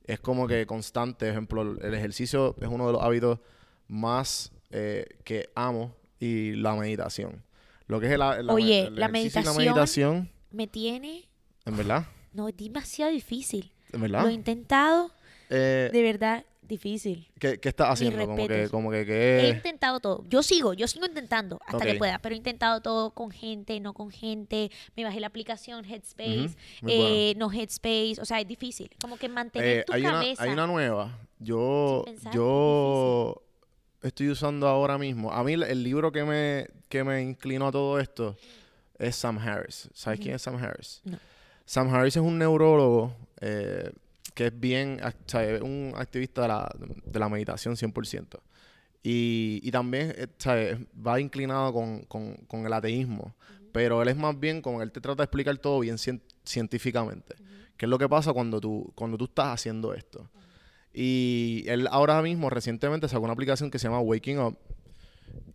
Es 0.04 0.20
como 0.20 0.46
que 0.46 0.66
constante, 0.66 1.28
ejemplo, 1.28 1.62
el 1.62 1.94
ejercicio 1.94 2.54
es 2.60 2.68
uno 2.68 2.86
de 2.86 2.92
los 2.92 3.02
hábitos 3.02 3.40
más 3.88 4.52
eh, 4.70 5.06
que 5.24 5.48
amo 5.54 5.94
y 6.20 6.52
la 6.52 6.74
meditación. 6.74 7.42
Lo 7.86 7.98
que 8.00 8.06
es 8.06 8.12
el, 8.12 8.20
Oye, 8.50 8.86
el 8.88 8.96
la 8.96 9.06
ejercicio 9.06 9.40
y 9.40 9.44
la 9.44 9.52
meditación- 9.52 9.56
meditación, 9.56 10.30
Me 10.50 10.66
tiene, 10.66 11.28
en 11.64 11.76
verdad, 11.76 12.06
no, 12.32 12.48
es 12.48 12.56
demasiado 12.56 13.10
difícil. 13.12 13.72
Lo 13.92 14.28
he 14.28 14.32
intentado, 14.32 15.10
Eh, 15.50 15.90
de 15.92 16.02
verdad, 16.02 16.44
difícil. 16.62 17.28
¿qué, 17.38 17.58
qué 17.60 17.68
estás 17.68 17.88
haciendo? 17.90 18.26
Como 18.26 18.48
que, 18.48 18.68
como 18.68 18.90
que, 18.90 19.02
He 19.40 19.48
intentado 19.50 20.00
todo. 20.00 20.24
Yo 20.28 20.42
sigo, 20.42 20.74
yo 20.74 20.88
sigo 20.88 21.06
intentando 21.06 21.60
hasta 21.66 21.84
que 21.84 21.94
pueda, 21.94 22.18
pero 22.18 22.34
he 22.34 22.38
intentado 22.38 22.80
todo 22.80 23.10
con 23.12 23.30
gente, 23.30 23.78
no 23.80 23.92
con 23.94 24.10
gente. 24.10 24.70
Me 24.96 25.04
bajé 25.04 25.20
la 25.20 25.28
aplicación 25.28 25.84
Headspace, 25.84 26.56
eh, 26.86 27.34
no 27.36 27.52
Headspace, 27.52 28.16
o 28.20 28.24
sea, 28.24 28.40
es 28.40 28.48
difícil. 28.48 28.90
Como 29.00 29.16
que 29.16 29.28
mantener 29.28 29.78
Eh, 29.80 29.84
tu 29.86 29.92
hay, 29.92 30.02
una, 30.02 30.12
cabeza. 30.14 30.42
hay 30.42 30.50
una 30.50 30.66
nueva. 30.66 31.16
Yo, 31.38 32.02
pensar, 32.04 32.34
yo 32.34 33.40
estoy 34.02 34.30
usando 34.30 34.66
ahora 34.66 34.98
mismo. 34.98 35.30
A 35.32 35.44
mí 35.44 35.52
el- 35.52 35.62
el 35.62 35.82
libro 35.84 36.10
que 36.10 36.24
me, 36.24 36.66
que 36.88 37.04
me 37.04 37.22
inclinó 37.22 37.68
a 37.68 37.72
todo 37.72 38.00
esto 38.00 38.36
es 38.98 39.14
Sam 39.14 39.38
Harris. 39.38 39.88
¿Sabes 39.94 40.18
quién 40.18 40.34
es 40.34 40.42
Sam 40.42 40.56
Harris? 40.56 41.02
No. 41.04 41.18
Sam 41.64 41.94
Harris 41.94 42.16
es 42.16 42.22
un 42.22 42.38
neurólogo 42.38 43.14
eh, 43.40 43.90
que 44.34 44.46
es 44.48 44.60
bien, 44.60 45.00
o 45.02 45.10
sea, 45.26 45.62
un 45.62 45.92
activista 45.96 46.42
de 46.42 46.48
la, 46.48 46.68
de 47.04 47.18
la 47.18 47.28
meditación 47.28 47.74
100%. 47.76 48.42
Y, 49.02 49.60
y 49.62 49.70
también 49.70 50.12
eh, 50.16 50.26
¿sabes? 50.38 50.78
va 51.06 51.20
inclinado 51.20 51.72
con, 51.72 52.00
con- 52.02 52.34
con 52.48 52.66
el 52.66 52.72
ateísmo. 52.72 53.34
Pero 53.72 54.02
él 54.02 54.08
es 54.08 54.16
más 54.16 54.38
bien 54.38 54.60
como 54.62 54.82
él 54.82 54.90
te 54.90 55.00
trata 55.00 55.18
de 55.22 55.24
explicar 55.24 55.56
todo 55.58 55.80
bien 55.80 55.96
cien- 55.96 56.20
científicamente. 56.44 57.34
¿Qué 57.76 57.84
es 57.86 57.90
lo 57.90 57.98
que 57.98 58.08
pasa 58.08 58.32
cuando 58.32 58.60
tú, 58.60 58.90
cuando 58.94 59.16
tú 59.18 59.26
estás 59.26 59.48
haciendo 59.48 59.92
esto? 59.94 60.28
Y 60.92 61.64
él 61.66 61.86
ahora 61.90 62.22
mismo, 62.22 62.48
recientemente, 62.48 63.06
sacó 63.08 63.24
una 63.24 63.34
aplicación 63.34 63.70
que 63.70 63.78
se 63.78 63.86
llama 63.86 64.00
Waking 64.00 64.38
Up. 64.40 64.58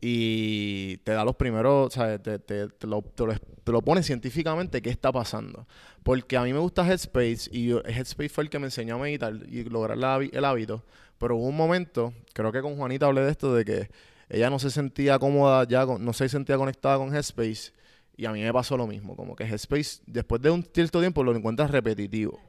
Y 0.04 0.98
te 0.98 1.12
da 1.12 1.24
los 1.24 1.36
primeros, 1.36 1.94
¿sabes? 1.94 2.22
Te, 2.24 2.40
te- 2.40 2.68
te 2.70 2.88
lo, 2.88 3.02
te 3.04 3.26
lo- 3.26 3.36
te 3.64 3.72
lo 3.72 3.82
pone 3.84 4.02
científicamente 4.04 4.82
qué 4.82 4.90
está 4.90 5.12
pasando. 5.12 5.68
Porque 6.04 6.38
a 6.38 6.44
mí 6.44 6.54
me 6.54 6.60
gusta 6.60 6.86
Headspace 6.88 7.50
y 7.52 7.72
Headspace 7.72 8.30
fue 8.30 8.44
el 8.46 8.50
que 8.50 8.58
me 8.60 8.66
enseñó 8.66 8.96
a 8.96 8.98
meditar 9.00 9.34
y 9.48 9.64
lograr 9.66 9.98
el 10.32 10.44
hábito. 10.46 10.84
Pero 11.20 11.36
hubo 11.36 11.46
un 11.48 11.56
momento, 11.58 12.14
creo 12.34 12.52
que 12.52 12.62
con 12.62 12.76
Juanita 12.78 13.06
hablé 13.06 13.22
de 13.22 13.30
esto, 13.32 13.54
de 13.54 13.64
que 13.64 13.90
ella 14.30 14.50
no 14.50 14.58
se 14.58 14.72
sentía 14.72 15.20
cómoda 15.20 15.66
ya, 15.68 15.86
con- 15.86 16.04
no 16.04 16.14
se 16.14 16.28
sentía 16.30 16.58
conectada 16.58 16.98
con 16.98 17.14
Headspace. 17.16 17.72
Y 18.18 18.26
a 18.26 18.32
mí 18.32 18.42
me 18.42 18.52
pasó 18.54 18.78
lo 18.78 18.88
mismo, 18.88 19.16
como 19.16 19.36
que 19.36 19.44
Headspace, 19.46 20.02
después 20.08 20.42
de 20.42 20.50
un 20.50 20.64
cierto 20.74 21.00
tiempo, 21.00 21.24
lo 21.24 21.36
encuentras 21.36 21.70
repetitivo. 21.72 22.40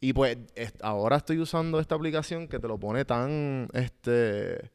Y 0.00 0.12
pues 0.12 0.36
ahora 0.82 1.16
estoy 1.16 1.38
usando 1.38 1.80
esta 1.80 1.94
aplicación 1.94 2.48
que 2.48 2.58
te 2.58 2.68
lo 2.68 2.78
pone 2.78 3.04
tan, 3.04 3.68
este, 3.72 4.70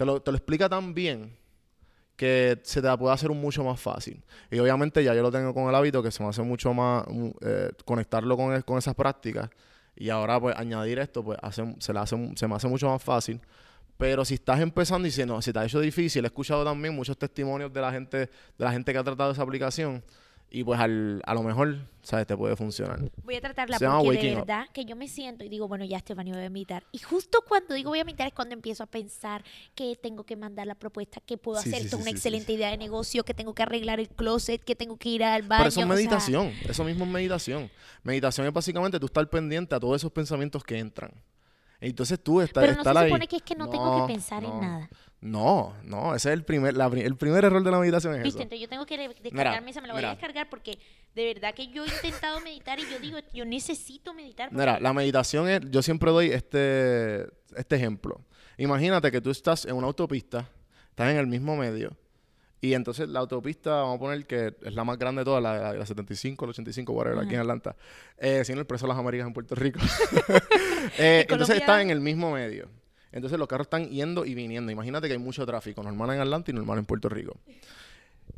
te 0.00 0.06
lo, 0.06 0.22
te 0.22 0.30
lo 0.30 0.38
explica 0.38 0.66
tan 0.66 0.94
bien 0.94 1.36
que 2.16 2.58
se 2.62 2.80
te 2.80 2.96
puede 2.96 3.12
hacer 3.12 3.28
mucho 3.32 3.62
más 3.62 3.78
fácil. 3.78 4.24
Y 4.50 4.58
obviamente 4.58 5.04
ya 5.04 5.14
yo 5.14 5.20
lo 5.20 5.30
tengo 5.30 5.52
con 5.52 5.68
el 5.68 5.74
hábito 5.74 6.02
que 6.02 6.10
se 6.10 6.22
me 6.22 6.30
hace 6.30 6.40
mucho 6.40 6.72
más 6.72 7.04
eh, 7.42 7.70
conectarlo 7.84 8.34
con, 8.34 8.62
con 8.62 8.78
esas 8.78 8.94
prácticas. 8.94 9.50
Y 9.94 10.08
ahora 10.08 10.40
pues 10.40 10.56
añadir 10.56 11.00
esto 11.00 11.22
pues 11.22 11.38
hace, 11.42 11.74
se, 11.80 11.92
le 11.92 11.98
hace, 11.98 12.16
se 12.34 12.48
me 12.48 12.54
hace 12.54 12.66
mucho 12.66 12.88
más 12.88 13.02
fácil. 13.02 13.42
Pero 13.98 14.24
si 14.24 14.34
estás 14.36 14.60
empezando 14.60 15.06
y 15.06 15.10
si 15.10 15.26
no, 15.26 15.42
si 15.42 15.52
te 15.52 15.58
ha 15.58 15.66
hecho 15.66 15.80
difícil, 15.80 16.24
he 16.24 16.28
escuchado 16.28 16.64
también 16.64 16.96
muchos 16.96 17.18
testimonios 17.18 17.70
de 17.70 17.80
la 17.82 17.92
gente, 17.92 18.16
de 18.16 18.30
la 18.56 18.72
gente 18.72 18.94
que 18.94 18.98
ha 18.98 19.04
tratado 19.04 19.32
esa 19.32 19.42
aplicación. 19.42 20.02
Y 20.52 20.64
pues 20.64 20.80
al- 20.80 21.22
a 21.24 21.34
lo 21.34 21.44
mejor, 21.44 21.76
¿sabes? 22.02 22.26
Te 22.26 22.36
puede 22.36 22.56
funcionar. 22.56 22.98
Voy 23.22 23.36
a 23.36 23.40
tratarla 23.40 23.78
Se 23.78 23.86
porque 23.86 24.18
de 24.20 24.32
Up. 24.32 24.38
verdad 24.40 24.66
que 24.72 24.84
yo 24.84 24.96
me 24.96 25.06
siento 25.06 25.44
y 25.44 25.48
digo, 25.48 25.68
bueno, 25.68 25.84
ya 25.84 25.98
Estefanía 25.98 26.34
voy 26.34 26.44
a 26.44 26.50
meditar. 26.50 26.82
Y 26.90 26.98
justo 26.98 27.44
cuando 27.48 27.72
digo 27.74 27.90
voy 27.90 28.00
a 28.00 28.04
meditar 28.04 28.26
es 28.26 28.34
cuando 28.34 28.54
empiezo 28.54 28.82
a 28.82 28.86
pensar 28.86 29.44
que 29.76 29.94
tengo 29.94 30.24
que 30.24 30.34
mandar 30.34 30.66
la 30.66 30.74
propuesta, 30.74 31.20
que 31.24 31.38
puedo 31.38 31.60
Sí, 31.62 31.68
hacer 31.68 31.82
sí, 31.82 31.88
sí, 31.90 31.94
una 31.94 32.10
excelente 32.10 32.52
idea 32.52 32.70
de 32.70 32.78
negocio, 32.78 33.22
que 33.24 33.32
tengo 33.32 33.54
que 33.54 33.62
arreglar 33.62 34.00
el 34.00 34.08
closet, 34.08 34.60
que 34.64 34.74
tengo 34.74 34.96
que 34.96 35.10
ir 35.10 35.22
al 35.22 35.42
baño. 35.42 35.58
Pero 35.60 35.68
eso 35.68 35.80
es 35.80 35.86
sea, 35.86 35.94
meditación, 35.94 36.52
eso 36.68 36.82
mismo 36.82 37.04
es 37.04 37.10
meditación. 37.12 37.70
Meditación 38.02 38.46
es 38.48 38.52
básicamente 38.52 38.98
tú 38.98 39.06
estar 39.06 39.30
pendiente 39.30 39.76
a 39.76 39.78
todos 39.78 39.94
esos 40.00 40.10
pensamientos 40.10 40.64
que 40.64 40.78
entran. 40.80 41.12
Entonces 41.80 42.20
tú 42.22 42.40
estás 42.40 42.60
pero 42.62 42.74
no 42.74 42.80
estar 42.80 42.94
se 42.94 43.00
ahí. 43.02 43.08
supone 43.08 43.26
que 43.28 43.36
es 43.36 43.42
que 43.42 43.54
no, 43.54 43.70
tengo 43.70 44.06
que 44.06 44.12
pensar 44.12 44.42
no. 44.42 44.52
en 44.54 44.60
nada. 44.60 44.90
No, 45.22 45.74
no, 45.84 46.14
ese 46.14 46.30
es 46.30 46.34
el 46.34 46.44
primer, 46.44 46.74
la 46.74 46.86
el 46.86 47.16
primer 47.16 47.44
error 47.44 47.62
de 47.62 47.70
la 47.70 47.78
meditación 47.78 48.14
es 48.14 48.22
¿Viste? 48.22 48.38
eso. 48.38 48.42
Entonces 48.42 48.60
yo 48.62 48.68
tengo 48.70 48.86
que 48.86 48.96
de- 48.96 49.14
descargarme 49.22 49.70
esa, 49.70 49.82
me 49.82 49.88
la 49.88 49.92
voy 49.92 50.00
mira. 50.00 50.12
a 50.12 50.14
descargar 50.14 50.48
porque 50.48 50.78
de 51.14 51.24
verdad 51.26 51.54
que 51.54 51.68
yo 51.68 51.84
he 51.84 51.88
intentado 51.88 52.40
meditar 52.40 52.78
y 52.80 52.84
yo 52.90 52.98
digo, 52.98 53.18
yo 53.34 53.44
necesito 53.44 54.14
meditar. 54.14 54.50
Mira, 54.50 54.80
la 54.80 54.94
meditación 54.94 55.46
es, 55.48 55.60
yo 55.70 55.82
siempre 55.82 56.10
doy 56.10 56.30
este, 56.30 57.26
este 57.54 57.76
ejemplo. 57.76 58.24
Imagínate 58.56 59.10
que 59.10 59.20
tú 59.20 59.30
estás 59.30 59.66
en 59.66 59.74
una 59.74 59.88
autopista, 59.88 60.48
estás 60.88 61.10
en 61.10 61.18
el 61.18 61.26
mismo 61.26 61.54
medio, 61.54 61.94
y 62.62 62.72
entonces 62.74 63.08
la 63.08 63.20
autopista, 63.20 63.70
vamos 63.72 63.96
a 63.96 64.00
poner 64.00 64.26
que 64.26 64.54
es 64.62 64.74
la 64.74 64.84
más 64.84 64.98
grande 64.98 65.20
de 65.20 65.24
todas, 65.26 65.42
la, 65.42 65.58
la, 65.58 65.72
la 65.74 65.86
75, 65.86 66.46
la 66.46 66.50
85, 66.50 66.92
whatever, 66.92 67.18
aquí 67.18 67.34
en 67.34 67.40
Atlanta. 67.40 67.76
Eh, 68.18 68.42
si 68.44 68.52
no, 68.54 68.60
el 68.60 68.66
precio 68.66 68.86
de 68.86 68.94
las 68.94 68.98
Américas 68.98 69.26
en 69.26 69.32
Puerto 69.34 69.54
Rico. 69.54 69.80
Eh, 70.98 71.24
¿En 71.26 71.32
entonces 71.32 71.56
estás 71.58 71.82
en 71.82 71.90
el 71.90 72.00
mismo 72.00 72.32
medio. 72.32 72.68
Entonces 73.12 73.38
los 73.38 73.48
carros 73.48 73.66
están 73.66 73.88
yendo 73.88 74.24
y 74.24 74.34
viniendo. 74.34 74.70
Imagínate 74.70 75.06
que 75.08 75.14
hay 75.14 75.18
mucho 75.18 75.44
tráfico, 75.46 75.82
normal 75.82 76.10
en 76.14 76.20
Atlanta 76.20 76.50
y 76.50 76.54
normal 76.54 76.78
en 76.78 76.84
Puerto 76.84 77.08
Rico. 77.08 77.36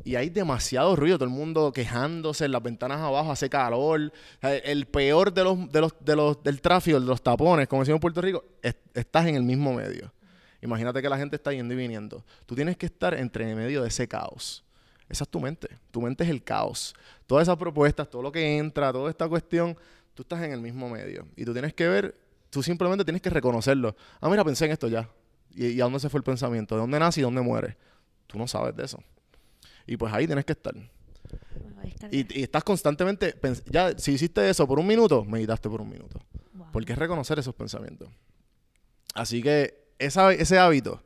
Y 0.03 0.15
hay 0.15 0.29
demasiado 0.29 0.95
ruido, 0.95 1.17
todo 1.17 1.29
el 1.29 1.35
mundo 1.35 1.71
quejándose, 1.71 2.45
en 2.45 2.51
las 2.51 2.63
ventanas 2.63 2.99
abajo 2.99 3.31
hace 3.31 3.49
calor. 3.49 4.11
El 4.41 4.85
peor 4.87 5.31
de 5.33 5.43
los, 5.43 5.71
de 5.71 5.81
los, 5.81 5.93
de 6.03 6.15
los, 6.15 6.43
del 6.43 6.61
tráfico, 6.61 6.99
de 6.99 7.05
los 7.05 7.21
tapones, 7.21 7.67
como 7.67 7.83
decimos 7.83 7.97
en 7.97 8.01
Puerto 8.01 8.19
Rico, 8.21 8.43
es- 8.61 8.75
estás 8.95 9.27
en 9.27 9.35
el 9.35 9.43
mismo 9.43 9.73
medio. 9.73 10.11
Imagínate 10.61 11.01
que 11.01 11.09
la 11.09 11.17
gente 11.17 11.35
está 11.35 11.51
yendo 11.53 11.73
y 11.73 11.77
viniendo. 11.77 12.23
Tú 12.45 12.55
tienes 12.55 12.75
que 12.77 12.85
estar 12.87 13.13
entre 13.13 13.53
medio 13.55 13.81
de 13.81 13.89
ese 13.89 14.07
caos. 14.07 14.63
Esa 15.09 15.25
es 15.25 15.29
tu 15.29 15.39
mente. 15.39 15.67
Tu 15.91 16.01
mente 16.01 16.23
es 16.23 16.29
el 16.29 16.43
caos. 16.43 16.95
Todas 17.27 17.43
esas 17.43 17.57
propuestas, 17.57 18.09
todo 18.09 18.21
lo 18.23 18.31
que 18.31 18.57
entra, 18.57 18.91
toda 18.91 19.09
esta 19.09 19.27
cuestión, 19.29 19.77
tú 20.15 20.23
estás 20.23 20.41
en 20.41 20.51
el 20.53 20.61
mismo 20.61 20.89
medio. 20.89 21.27
Y 21.35 21.45
tú 21.45 21.53
tienes 21.53 21.73
que 21.73 21.87
ver, 21.87 22.15
tú 22.53 22.63
simplemente 22.63 23.03
tienes 23.03 23.21
que 23.21 23.29
reconocerlo. 23.29 23.95
Ah, 24.21 24.29
mira, 24.29 24.43
pensé 24.45 24.65
en 24.65 24.71
esto 24.71 24.87
ya. 24.87 25.09
¿Y, 25.55 25.67
y 25.67 25.81
a 25.81 25.85
dónde 25.85 25.99
se 25.99 26.09
fue 26.09 26.19
el 26.19 26.23
pensamiento? 26.23 26.75
¿De 26.75 26.81
dónde 26.81 26.99
nace 26.99 27.19
y 27.19 27.23
dónde 27.23 27.41
muere? 27.41 27.77
Tú 28.27 28.37
no 28.37 28.47
sabes 28.47 28.75
de 28.75 28.85
eso. 28.85 29.03
Y 29.85 29.97
pues 29.97 30.13
ahí 30.13 30.25
tienes 30.25 30.45
que 30.45 30.53
estar. 30.53 30.73
Y, 32.11 32.39
y 32.39 32.43
estás 32.43 32.63
constantemente, 32.63 33.35
ya, 33.69 33.97
si 33.97 34.13
hiciste 34.13 34.49
eso 34.49 34.67
por 34.67 34.79
un 34.79 34.87
minuto, 34.87 35.25
meditaste 35.25 35.69
por 35.69 35.81
un 35.81 35.89
minuto. 35.89 36.19
Wow. 36.53 36.67
Porque 36.71 36.93
es 36.93 36.97
reconocer 36.97 37.37
esos 37.39 37.53
pensamientos. 37.55 38.09
Así 39.15 39.41
que 39.41 39.75
esa- 39.99 40.31
ese 40.33 40.57
hábito 40.57 41.03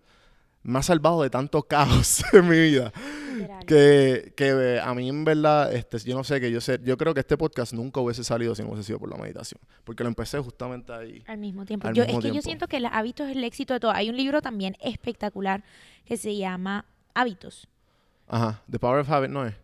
me 0.64 0.80
ha 0.80 0.84
salvado 0.84 1.24
de 1.24 1.30
tanto 1.30 1.64
caos 1.64 2.24
en 2.34 2.48
mi 2.48 2.60
vida. 2.60 2.91
Literal. 3.38 3.66
Que, 3.66 4.34
que 4.36 4.50
eh, 4.50 4.80
a 4.80 4.94
mí 4.94 5.10
en 5.10 5.26
verdad, 5.26 5.74
este, 5.74 6.00
yo 6.00 6.16
no 6.16 6.24
sé, 6.24 6.40
que 6.40 6.52
yo 6.52 6.62
sé, 6.62 6.80
yo 6.84 6.98
creo 6.98 7.14
que 7.14 7.20
este 7.22 7.38
podcast 7.38 7.74
nunca 7.74 8.00
hubiese 8.00 8.24
salido 8.24 8.56
si 8.56 8.64
no 8.64 8.70
hubiese 8.70 8.88
sido 8.88 9.00
por 9.00 9.10
la 9.10 9.18
meditación. 9.18 9.60
Porque 9.84 10.04
lo 10.04 10.10
empecé 10.10 10.40
justamente 10.40 10.94
ahí. 10.94 11.24
Al 11.28 11.38
mismo 11.38 11.66
tiempo. 11.66 11.88
Al 11.88 11.94
Yo, 11.94 12.04
mismo 12.06 12.20
es 12.20 12.26
que 12.26 12.36
yo 12.36 12.42
siento 12.42 12.68
que 12.68 12.80
los 12.80 12.92
hábitos 12.94 13.30
es 13.30 13.36
el 13.36 13.44
éxito 13.44 13.74
de 13.74 13.80
todo. 13.80 13.92
Hay 13.92 14.10
un 14.10 14.18
libro 14.18 14.42
también 14.42 14.76
espectacular 14.82 15.64
que 16.06 16.18
se 16.18 16.36
llama 16.36 16.86
Hábitos. 17.14 17.68
Ajá. 18.28 18.62
The 18.70 18.80
Power 18.80 19.00
of 19.00 19.10
Habit 19.10 19.30
no 19.30 19.46
es. 19.46 19.56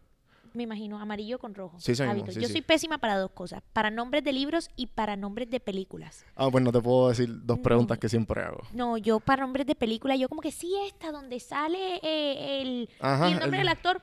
Me 0.53 0.63
imagino 0.63 0.99
amarillo 0.99 1.39
con 1.39 1.55
rojo. 1.55 1.79
Sí, 1.79 1.91
mismo, 1.91 2.05
Hábitos. 2.11 2.35
sí, 2.35 2.41
yo 2.41 2.47
sí. 2.47 2.53
soy 2.53 2.61
pésima 2.61 2.97
para 2.99 3.17
dos 3.17 3.31
cosas. 3.31 3.61
Para 3.73 3.89
nombres 3.89 4.23
de 4.23 4.31
libros 4.33 4.69
y 4.75 4.87
para 4.87 5.15
nombres 5.15 5.49
de 5.49 5.59
películas. 5.59 6.25
Ah, 6.35 6.49
pues 6.51 6.63
no 6.63 6.71
te 6.71 6.79
puedo 6.81 7.09
decir 7.09 7.27
dos 7.43 7.59
preguntas 7.59 7.97
que 7.97 8.07
siempre 8.09 8.43
hago. 8.43 8.61
No, 8.71 8.97
yo 8.97 9.19
para 9.19 9.43
nombres 9.43 9.65
de 9.65 9.75
películas, 9.75 10.19
yo 10.19 10.29
como 10.29 10.41
que 10.41 10.51
sí 10.51 10.71
esta 10.85 11.11
donde 11.11 11.39
sale 11.39 11.99
eh, 12.03 12.61
el, 12.61 12.89
Ajá, 12.99 13.29
y 13.29 13.33
el 13.33 13.39
nombre 13.39 13.59
el- 13.59 13.65
del 13.65 13.69
actor. 13.69 14.01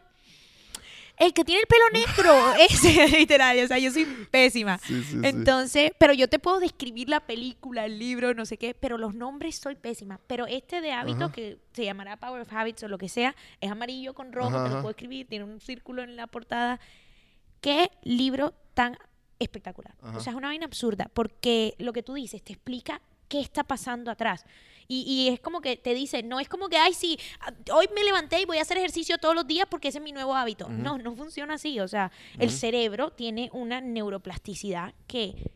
El 1.21 1.35
que 1.35 1.45
tiene 1.45 1.61
el 1.61 1.66
pelo 1.66 1.85
negro, 1.93 2.55
ese, 2.59 3.07
literal, 3.18 3.62
o 3.62 3.66
sea, 3.68 3.79
yo 3.79 3.91
soy 3.93 4.07
pésima. 4.31 4.79
Sí, 4.79 5.03
sí, 5.03 5.12
sí. 5.12 5.18
Entonces, 5.23 5.93
pero 5.99 6.14
yo 6.14 6.29
te 6.29 6.39
puedo 6.39 6.61
describir 6.61 7.11
la 7.11 7.21
película, 7.21 7.85
el 7.85 7.99
libro, 7.99 8.33
no 8.33 8.47
sé 8.47 8.57
qué, 8.57 8.75
pero 8.75 8.97
los 8.97 9.14
nombres 9.14 9.57
soy 9.57 9.75
pésima. 9.75 10.18
Pero 10.27 10.47
este 10.47 10.81
de 10.81 10.93
hábito, 10.93 11.25
Ajá. 11.27 11.33
que 11.33 11.59
se 11.75 11.85
llamará 11.85 12.16
Power 12.16 12.41
of 12.41 12.51
Habits 12.51 12.85
o 12.85 12.89
lo 12.89 12.97
que 12.97 13.11
sea, 13.11 13.37
es 13.61 13.71
amarillo 13.71 14.14
con 14.14 14.33
rojo, 14.33 14.57
Ajá, 14.57 14.64
te 14.64 14.71
lo 14.71 14.77
puedo 14.81 14.91
escribir, 14.91 15.27
tiene 15.29 15.45
un 15.45 15.61
círculo 15.61 16.03
en 16.03 16.16
la 16.16 16.27
portada. 16.27 16.81
Qué 17.61 17.91
libro 18.03 18.55
tan 18.73 18.97
espectacular. 19.39 19.95
Ajá. 20.01 20.16
O 20.16 20.21
sea, 20.21 20.31
es 20.31 20.37
una 20.39 20.49
vaina 20.49 20.64
absurda, 20.64 21.11
porque 21.12 21.75
lo 21.79 21.93
que 21.93 22.03
tú 22.03 22.14
dices 22.14 22.43
te 22.43 22.55
explica 22.55 23.03
qué 23.29 23.41
está 23.41 23.62
pasando 23.62 24.11
atrás. 24.11 24.47
Y, 24.93 25.03
y 25.03 25.28
es 25.28 25.38
como 25.38 25.61
que 25.61 25.76
te 25.76 25.95
dice, 25.95 26.24
no 26.24 26.41
es 26.41 26.49
como 26.49 26.68
que, 26.68 26.76
ay, 26.76 26.95
sí, 26.95 27.16
hoy 27.72 27.86
me 27.95 28.03
levanté 28.03 28.41
y 28.41 28.45
voy 28.45 28.59
a 28.59 28.62
hacer 28.62 28.76
ejercicio 28.76 29.18
todos 29.18 29.36
los 29.36 29.47
días 29.47 29.68
porque 29.70 29.86
ese 29.86 29.99
es 29.99 30.05
mi 30.05 30.11
nuevo 30.11 30.34
hábito. 30.34 30.68
No, 30.68 30.99
no 30.99 31.14
funciona 31.14 31.55
así. 31.55 31.78
O 31.78 31.86
sea, 31.86 32.11
el 32.41 32.51
cerebro 32.51 33.12
tiene 33.12 33.51
una 33.53 33.80
neuroplasticidad 33.80 34.93
que 35.07 35.49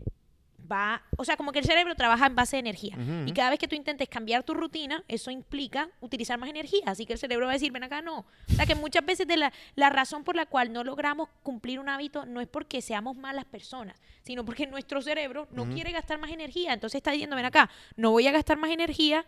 va, 0.70 1.02
o 1.16 1.24
sea, 1.24 1.36
como 1.36 1.52
que 1.52 1.58
el 1.58 1.64
cerebro 1.64 1.94
trabaja 1.94 2.26
en 2.26 2.34
base 2.34 2.56
de 2.56 2.60
energía. 2.60 2.96
Y 3.26 3.32
cada 3.32 3.50
vez 3.50 3.58
que 3.58 3.68
tú 3.68 3.74
intentes 3.74 4.08
cambiar 4.08 4.42
tu 4.42 4.54
rutina, 4.54 5.04
eso 5.08 5.30
implica 5.30 5.88
utilizar 6.00 6.38
más 6.38 6.48
energía. 6.48 6.82
Así 6.86 7.06
que 7.06 7.12
el 7.12 7.18
cerebro 7.18 7.46
va 7.46 7.52
a 7.52 7.54
decir, 7.54 7.72
ven 7.72 7.84
acá, 7.84 8.02
no. 8.02 8.18
O 8.18 8.52
sea, 8.54 8.66
que 8.66 8.74
muchas 8.74 9.04
veces 9.04 9.26
de 9.26 9.36
la, 9.36 9.52
la 9.74 9.90
razón 9.90 10.24
por 10.24 10.36
la 10.36 10.46
cual 10.46 10.72
no 10.72 10.84
logramos 10.84 11.28
cumplir 11.42 11.78
un 11.78 11.88
hábito 11.88 12.26
no 12.26 12.40
es 12.40 12.48
porque 12.48 12.82
seamos 12.82 13.16
malas 13.16 13.44
personas, 13.44 14.00
sino 14.22 14.44
porque 14.44 14.66
nuestro 14.66 15.02
cerebro 15.02 15.48
no 15.52 15.66
quiere 15.66 15.92
gastar 15.92 16.18
más 16.18 16.30
energía. 16.30 16.72
Entonces 16.72 16.98
está 16.98 17.10
diciendo, 17.10 17.36
ven 17.36 17.44
acá, 17.44 17.70
no 17.96 18.10
voy 18.10 18.26
a 18.26 18.32
gastar 18.32 18.56
más 18.56 18.70
energía, 18.70 19.24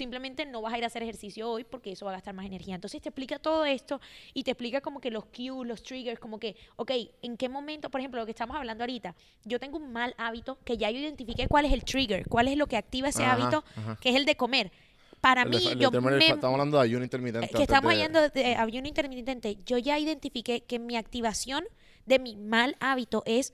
simplemente 0.00 0.44
no 0.46 0.60
vas 0.62 0.74
a 0.74 0.78
ir 0.78 0.84
a 0.84 0.88
hacer 0.88 1.02
ejercicio 1.02 1.50
hoy 1.50 1.64
porque 1.64 1.92
eso 1.92 2.04
va 2.04 2.12
a 2.12 2.14
gastar 2.14 2.34
más 2.34 2.46
energía. 2.46 2.74
Entonces 2.74 3.00
te 3.00 3.08
explica 3.08 3.38
todo 3.38 3.64
esto 3.64 4.00
y 4.34 4.44
te 4.44 4.50
explica 4.52 4.80
como 4.80 5.00
que 5.00 5.10
los 5.10 5.24
cues, 5.26 5.66
los 5.66 5.82
triggers, 5.82 6.20
como 6.20 6.38
que, 6.38 6.54
ok, 6.76 6.90
¿en 7.22 7.36
qué 7.36 7.48
momento, 7.48 7.90
por 7.90 8.00
ejemplo, 8.00 8.20
lo 8.20 8.26
que 8.26 8.32
estamos 8.32 8.56
hablando 8.56 8.84
ahorita, 8.84 9.14
yo 9.44 9.58
tengo 9.58 9.78
un 9.78 9.92
mal 9.92 10.14
hábito 10.18 10.58
que 10.64 10.76
ya 10.76 10.90
yo 10.90 10.98
identifiqué 10.98 11.48
cuál 11.48 11.64
es 11.64 11.72
el 11.72 11.82
trigger, 11.84 12.28
cuál 12.28 12.48
es 12.48 12.56
lo 12.56 12.66
que 12.66 12.76
activa 12.76 13.08
ese 13.08 13.24
Ajá, 13.24 13.32
hábito, 13.32 13.64
ajá. 13.76 13.98
que 14.00 14.10
es 14.10 14.16
el 14.16 14.26
de 14.26 14.36
comer. 14.36 14.70
Para 15.22 15.42
El 15.42 15.48
mí, 15.50 15.56
de- 15.58 15.76
yo 15.76 15.90
me- 15.90 16.18
Estamos 16.18 16.44
hablando 16.44 16.76
de 16.76 16.84
ayuno 16.84 17.02
intermitente. 17.02 17.48
que 17.48 17.62
estamos 17.62 17.90
de- 17.94 18.02
hablando 18.04 18.28
de 18.28 18.54
ayuno 18.54 18.86
intermitente, 18.86 19.56
yo 19.64 19.78
ya 19.78 19.98
identifiqué 19.98 20.60
que 20.60 20.78
mi 20.78 20.96
activación 20.96 21.64
de 22.04 22.18
mi 22.18 22.36
mal 22.36 22.76
hábito 22.80 23.22
es 23.26 23.52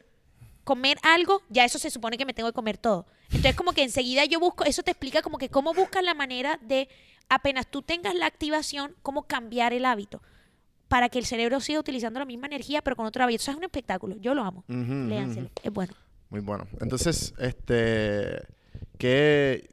comer 0.64 0.98
algo, 1.02 1.42
ya 1.48 1.64
eso 1.64 1.78
se 1.78 1.90
supone 1.90 2.16
que 2.18 2.24
me 2.26 2.34
tengo 2.34 2.48
que 2.48 2.54
comer 2.54 2.78
todo. 2.78 3.06
Entonces 3.26 3.54
como 3.56 3.72
que 3.72 3.82
enseguida 3.82 4.24
yo 4.24 4.38
busco, 4.40 4.64
eso 4.64 4.82
te 4.82 4.90
explica 4.90 5.22
como 5.22 5.38
que 5.38 5.48
cómo 5.48 5.74
buscas 5.74 6.02
la 6.04 6.14
manera 6.14 6.58
de, 6.62 6.88
apenas 7.28 7.66
tú 7.66 7.82
tengas 7.82 8.14
la 8.14 8.26
activación, 8.26 8.94
cómo 9.02 9.22
cambiar 9.26 9.72
el 9.72 9.84
hábito 9.84 10.22
para 10.88 11.08
que 11.08 11.18
el 11.18 11.24
cerebro 11.24 11.60
siga 11.60 11.80
utilizando 11.80 12.18
la 12.20 12.26
misma 12.26 12.46
energía 12.46 12.82
pero 12.82 12.94
con 12.96 13.06
otro 13.06 13.24
hábito. 13.24 13.40
Eso 13.42 13.50
es 13.50 13.56
un 13.56 13.64
espectáculo, 13.64 14.16
yo 14.16 14.34
lo 14.34 14.42
amo. 14.44 14.64
Léanselo, 14.68 15.46
ujú. 15.46 15.54
es 15.62 15.72
bueno. 15.72 15.94
Muy 16.28 16.40
bueno. 16.40 16.66
Entonces, 16.80 17.34
este, 17.38 18.42
que 18.98 19.68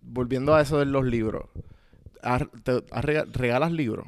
volviendo 0.00 0.54
a 0.54 0.60
eso 0.62 0.78
de 0.78 0.86
los 0.86 1.04
libros, 1.04 1.44
¿has- 2.22 2.44
te- 2.64 2.84
has 2.90 3.04
rega- 3.04 3.26
¿regalas 3.30 3.72
libros? 3.72 4.06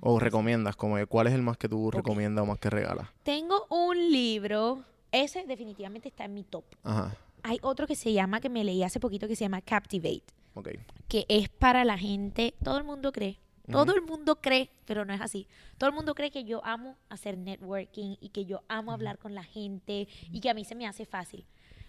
¿O 0.00 0.18
recomiendas? 0.18 0.76
Como 0.76 0.96
¿Cuál 1.06 1.26
es 1.26 1.34
el 1.34 1.42
más 1.42 1.56
que 1.56 1.68
tú 1.68 1.90
recomiendas 1.90 2.42
o 2.42 2.46
más 2.46 2.58
que 2.58 2.70
regalas? 2.70 3.08
Tengo 3.22 3.66
un 3.70 3.96
libro, 4.10 4.84
ese 5.10 5.44
definitivamente 5.44 6.08
está 6.08 6.24
en 6.24 6.34
mi 6.34 6.44
top. 6.44 6.64
Ajá, 6.82 7.14
Hay 7.42 7.58
otro 7.62 7.86
que 7.86 7.96
se 7.96 8.12
llama, 8.12 8.40
que 8.40 8.48
me 8.48 8.64
leí 8.64 8.82
hace 8.82 9.00
poquito, 9.00 9.28
que 9.28 9.36
se 9.36 9.44
llama 9.44 9.60
Captivate. 9.60 10.24
ok. 10.54 10.68
que 11.08 11.26
es 11.28 11.48
para 11.48 11.84
la 11.84 11.98
gente, 11.98 12.54
todo 12.64 12.78
el 12.78 12.84
mundo 12.84 13.12
cree, 13.12 13.38
todo 13.70 13.94
el 13.94 14.02
mundo 14.02 14.40
cree, 14.40 14.70
pero 14.86 15.04
no 15.04 15.12
es 15.14 15.20
así. 15.20 15.46
Todo 15.78 15.88
el 15.90 15.94
mundo 15.96 16.14
cree 16.14 16.30
que 16.30 16.44
yo 16.44 16.64
amo 16.64 16.96
hacer 17.08 17.36
networking 17.38 18.16
y 18.20 18.30
que 18.30 18.44
yo 18.44 18.62
amo 18.68 18.92
hablar 18.92 19.18
con 19.18 19.34
la 19.34 19.44
gente 19.44 20.08
y 20.30 20.40
que 20.40 20.50
a 20.50 20.54
mí 20.54 20.64
se 20.64 20.74
me 20.74 20.86
hace 20.86 21.06
fácil. 21.06 21.44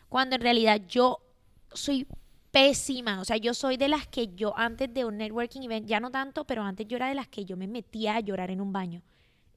Cuando 0.10 0.36
en 0.36 0.42
realidad 0.42 0.82
yo 0.88 1.20
soy 1.74 2.08
pésima, 2.54 3.20
o 3.20 3.26
sea, 3.26 3.38
yo 3.38 3.56
soy 3.56 3.78
de 3.78 3.88
las 3.88 4.08
que 4.08 4.28
yo 4.36 4.56
antes 4.56 4.94
de 4.94 5.06
un 5.06 5.18
networking 5.18 5.64
event, 5.64 5.88
ya 5.88 6.00
no 6.00 6.12
tanto, 6.12 6.46
pero 6.46 6.62
antes 6.62 6.88
yo 6.88 6.98
era 6.98 7.10
de 7.10 7.16
las 7.16 7.28
que 7.28 7.46
yo 7.46 7.58
me 7.58 7.66
metía 7.68 8.16
a 8.16 8.20
llorar 8.20 8.52
en 8.52 8.62
un 8.62 8.72
baño. 8.72 9.02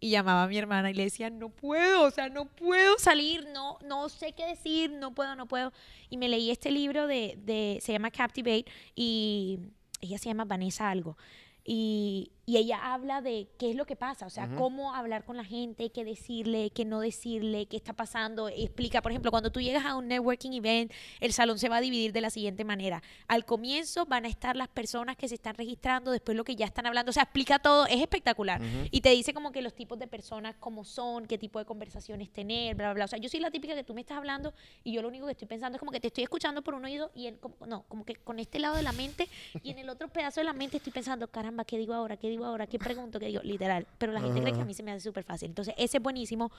Y 0.00 0.10
llamaba 0.10 0.44
a 0.44 0.48
mi 0.48 0.56
hermana 0.56 0.90
y 0.90 0.94
le 0.94 1.04
decía, 1.04 1.28
no 1.28 1.50
puedo, 1.50 2.04
o 2.04 2.10
sea, 2.10 2.30
no 2.30 2.46
puedo 2.46 2.98
salir, 2.98 3.46
no, 3.52 3.78
no 3.84 4.08
sé 4.08 4.32
qué 4.32 4.46
decir, 4.46 4.90
no 4.92 5.14
puedo, 5.14 5.36
no 5.36 5.46
puedo. 5.46 5.74
Y 6.08 6.16
me 6.16 6.26
leí 6.30 6.50
este 6.50 6.70
libro 6.70 7.06
de, 7.06 7.38
de 7.44 7.80
se 7.82 7.92
llama 7.92 8.10
Captivate 8.10 8.64
y 8.94 9.58
ella 10.00 10.16
se 10.16 10.30
llama 10.30 10.46
Vanessa 10.46 10.88
algo. 10.88 11.18
Y, 11.66 12.32
y 12.48 12.56
ella 12.58 12.92
habla 12.94 13.20
de 13.22 13.48
qué 13.58 13.70
es 13.70 13.76
lo 13.76 13.86
que 13.86 13.96
pasa, 13.96 14.24
o 14.24 14.30
sea, 14.30 14.46
cómo 14.56 14.94
hablar 14.94 15.24
con 15.24 15.36
la 15.36 15.44
gente, 15.44 15.90
qué 15.90 16.04
decirle, 16.04 16.70
qué 16.70 16.84
no 16.84 17.00
decirle, 17.00 17.66
qué 17.66 17.76
está 17.76 17.92
pasando. 17.92 18.48
Explica, 18.48 19.02
por 19.02 19.10
ejemplo, 19.10 19.32
cuando 19.32 19.50
tú 19.50 19.60
llegas 19.60 19.84
a 19.84 19.96
un 19.96 20.06
networking 20.06 20.52
event, 20.52 20.92
el 21.20 21.32
salón 21.32 21.58
se 21.58 21.68
va 21.68 21.78
a 21.78 21.80
dividir 21.80 22.12
de 22.12 22.20
la 22.20 22.30
siguiente 22.30 22.64
manera. 22.64 23.02
Al 23.26 23.44
comienzo 23.44 24.06
van 24.06 24.24
a 24.26 24.28
estar 24.28 24.54
las 24.56 24.68
personas 24.68 25.16
que 25.16 25.26
se 25.28 25.34
están 25.34 25.56
registrando, 25.56 26.12
después 26.12 26.36
lo 26.36 26.44
que 26.44 26.54
ya 26.54 26.66
están 26.66 26.86
hablando, 26.86 27.10
o 27.10 27.12
sea, 27.12 27.24
explica 27.24 27.58
todo, 27.58 27.86
es 27.86 28.00
espectacular. 28.00 28.60
Y 28.92 29.00
te 29.00 29.10
dice 29.10 29.34
como 29.34 29.50
que 29.50 29.60
los 29.60 29.74
tipos 29.74 29.98
de 29.98 30.06
personas, 30.06 30.54
cómo 30.60 30.84
son, 30.84 31.26
qué 31.26 31.38
tipo 31.38 31.58
de 31.58 31.64
conversaciones 31.64 32.30
tener, 32.30 32.76
bla, 32.76 32.86
bla, 32.88 32.94
bla. 32.94 33.04
O 33.06 33.08
sea, 33.08 33.18
yo 33.18 33.28
soy 33.28 33.40
la 33.40 33.50
típica 33.50 33.74
que 33.74 33.82
tú 33.82 33.92
me 33.92 34.02
estás 34.02 34.18
hablando 34.18 34.54
y 34.84 34.92
yo 34.92 35.02
lo 35.02 35.08
único 35.08 35.26
que 35.26 35.32
estoy 35.32 35.48
pensando 35.48 35.76
es 35.76 35.80
como 35.80 35.90
que 35.90 35.98
te 35.98 36.06
estoy 36.06 36.22
escuchando 36.22 36.62
por 36.62 36.74
un 36.74 36.84
oído 36.84 37.10
y 37.14 37.26
en, 37.26 37.36
como- 37.38 37.56
no, 37.66 37.82
como 37.88 38.04
que 38.04 38.14
con 38.14 38.38
este 38.38 38.60
lado 38.60 38.76
de 38.76 38.84
la 38.84 38.92
mente 38.92 39.28
y 39.64 39.70
en 39.70 39.78
el 39.80 39.88
otro 39.88 40.06
pedazo 40.08 40.38
de 40.40 40.44
la 40.44 40.52
mente 40.52 40.76
estoy 40.76 40.92
pensando, 40.92 41.26
caramba, 41.28 41.64
¿qué 41.64 41.76
digo 41.76 41.92
ahora? 41.92 42.16
¿Qué 42.16 42.28
digo 42.28 42.35
ahora? 42.44 42.66
¿Qué 42.66 42.78
pregunto? 42.78 43.18
¿Qué 43.18 43.26
digo? 43.26 43.42
Literal. 43.42 43.86
Pero 43.98 44.12
la 44.12 44.20
gente 44.20 44.40
cree 44.40 44.52
que 44.52 44.60
a 44.60 44.64
mí 44.64 44.74
se 44.74 44.82
me 44.82 44.92
hace 44.92 45.00
súper 45.00 45.24
fácil. 45.24 45.48
Entonces, 45.48 45.74
ese 45.78 45.96
es 45.98 46.02
buenísimo. 46.02 46.50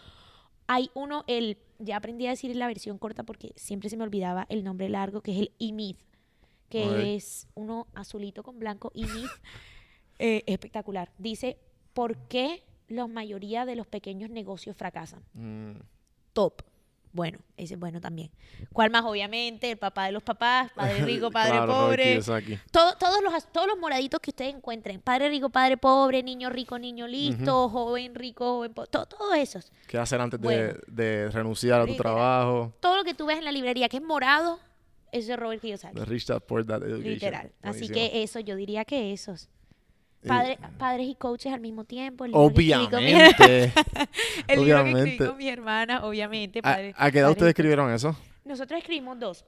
Hay 0.67 0.89
uno, 0.95 1.23
el, 1.27 1.57
ya 1.79 1.97
aprendí 1.97 2.27
a 2.27 2.31
decir 2.31 2.55
la 2.55 2.67
versión 2.67 2.97
corta 2.97 3.23
porque 3.23 3.53
siempre 3.55 3.89
se 3.89 3.97
me 3.97 4.03
olvidaba 4.03 4.45
el 4.49 4.63
nombre 4.63 4.89
largo, 4.89 5.21
que 5.21 5.31
es 5.31 5.37
el 5.39 5.51
E-Myth, 5.59 5.99
que 6.69 7.15
es 7.15 7.47
uno 7.55 7.87
azulito 7.93 8.43
con 8.43 8.59
blanco, 8.59 8.91
E-Myth. 8.95 9.29
Eh, 10.19 10.43
espectacular. 10.47 11.11
Dice, 11.19 11.59
¿por 11.93 12.17
qué 12.27 12.63
la 12.87 13.05
mayoría 13.05 13.67
de 13.67 13.75
los 13.75 13.85
pequeños 13.85 14.31
negocios 14.31 14.75
fracasan? 14.75 15.21
Mm, 15.33 15.73
Top. 16.33 16.63
Bueno, 17.17 17.39
ese 17.57 17.73
es 17.73 17.79
bueno 17.79 17.99
también. 17.99 18.29
¿Cuál 18.71 18.91
más? 18.91 19.03
Obviamente, 19.03 19.71
el 19.71 19.77
papá 19.77 20.05
de 20.05 20.11
los 20.11 20.21
papás, 20.21 20.71
padre 20.75 21.03
rico, 21.05 21.31
padre 21.31 21.53
claro, 21.53 21.73
pobre. 21.73 22.03
Kiyosaki. 22.03 22.59
Todo- 22.71 22.95
todos, 22.97 23.23
los, 23.23 23.51
todos 23.51 23.65
los 23.65 23.79
moraditos 23.79 24.19
que 24.19 24.29
ustedes 24.29 24.53
encuentren. 24.53 25.01
Padre 25.01 25.29
rico, 25.29 25.49
padre 25.49 25.77
pobre, 25.77 26.21
niño 26.21 26.51
rico, 26.51 26.77
niño 26.77 27.07
listo, 27.07 27.69
joven 27.69 28.13
rico, 28.13 28.57
joven 28.57 28.71
pobre. 28.75 28.89
Todos 28.91 29.35
esos. 29.35 29.71
¿Qué 29.87 29.97
hacer 29.97 30.21
antes 30.21 30.39
Bueno. 30.39 30.75
de, 30.87 31.23
de 31.25 31.31
renunciar 31.31 31.81
a 31.81 31.85
tu 31.85 31.93
Literal. 31.93 32.13
trabajo? 32.15 32.73
Todo 32.79 32.97
lo 32.97 33.03
que 33.03 33.15
tú 33.15 33.25
ves 33.25 33.39
en 33.39 33.45
la 33.45 33.51
librería 33.51 33.89
que 33.89 33.97
es 33.97 34.03
morado, 34.03 34.59
es 35.11 35.25
de 35.25 35.35
Robert 35.35 35.59
Kiyosaki. 35.61 35.95
The 35.95 36.05
Rich 36.05 36.27
Dad 36.27 36.41
Poor 36.43 36.63
Dad 36.65 36.83
Education. 36.83 37.13
Literal. 37.13 37.51
Así 37.63 37.89
que 37.89 38.21
eso, 38.21 38.39
yo 38.41 38.55
diría 38.55 38.85
que 38.85 39.11
esos. 39.11 39.49
Eh, 40.23 40.27
Padre- 40.27 40.57
padres 40.77 41.07
y 41.07 41.15
coaches 41.15 41.53
al 41.53 41.59
mismo 41.59 41.83
tiempo. 41.83 42.25
el 42.25 42.31
libro 42.31 42.49
que 42.49 42.53
Obviamente. 42.55 43.73
el 44.47 44.65
libro 44.65 44.83
que 44.83 44.89
escribí 44.91 44.91
Obviamente. 44.91 45.25
con 45.27 45.37
mi 45.37 45.47
hermana, 45.49 46.05
obviamente. 46.05 46.59
¿A, 46.59 46.61
padre- 46.63 46.93
a 46.97 47.11
qué 47.11 47.19
edad 47.19 47.29
ustedes 47.31 47.49
escribieron 47.49 47.91
eso? 47.93 48.15
Nosotros 48.43 48.79
escribimos 48.79 49.19
dos. 49.19 49.45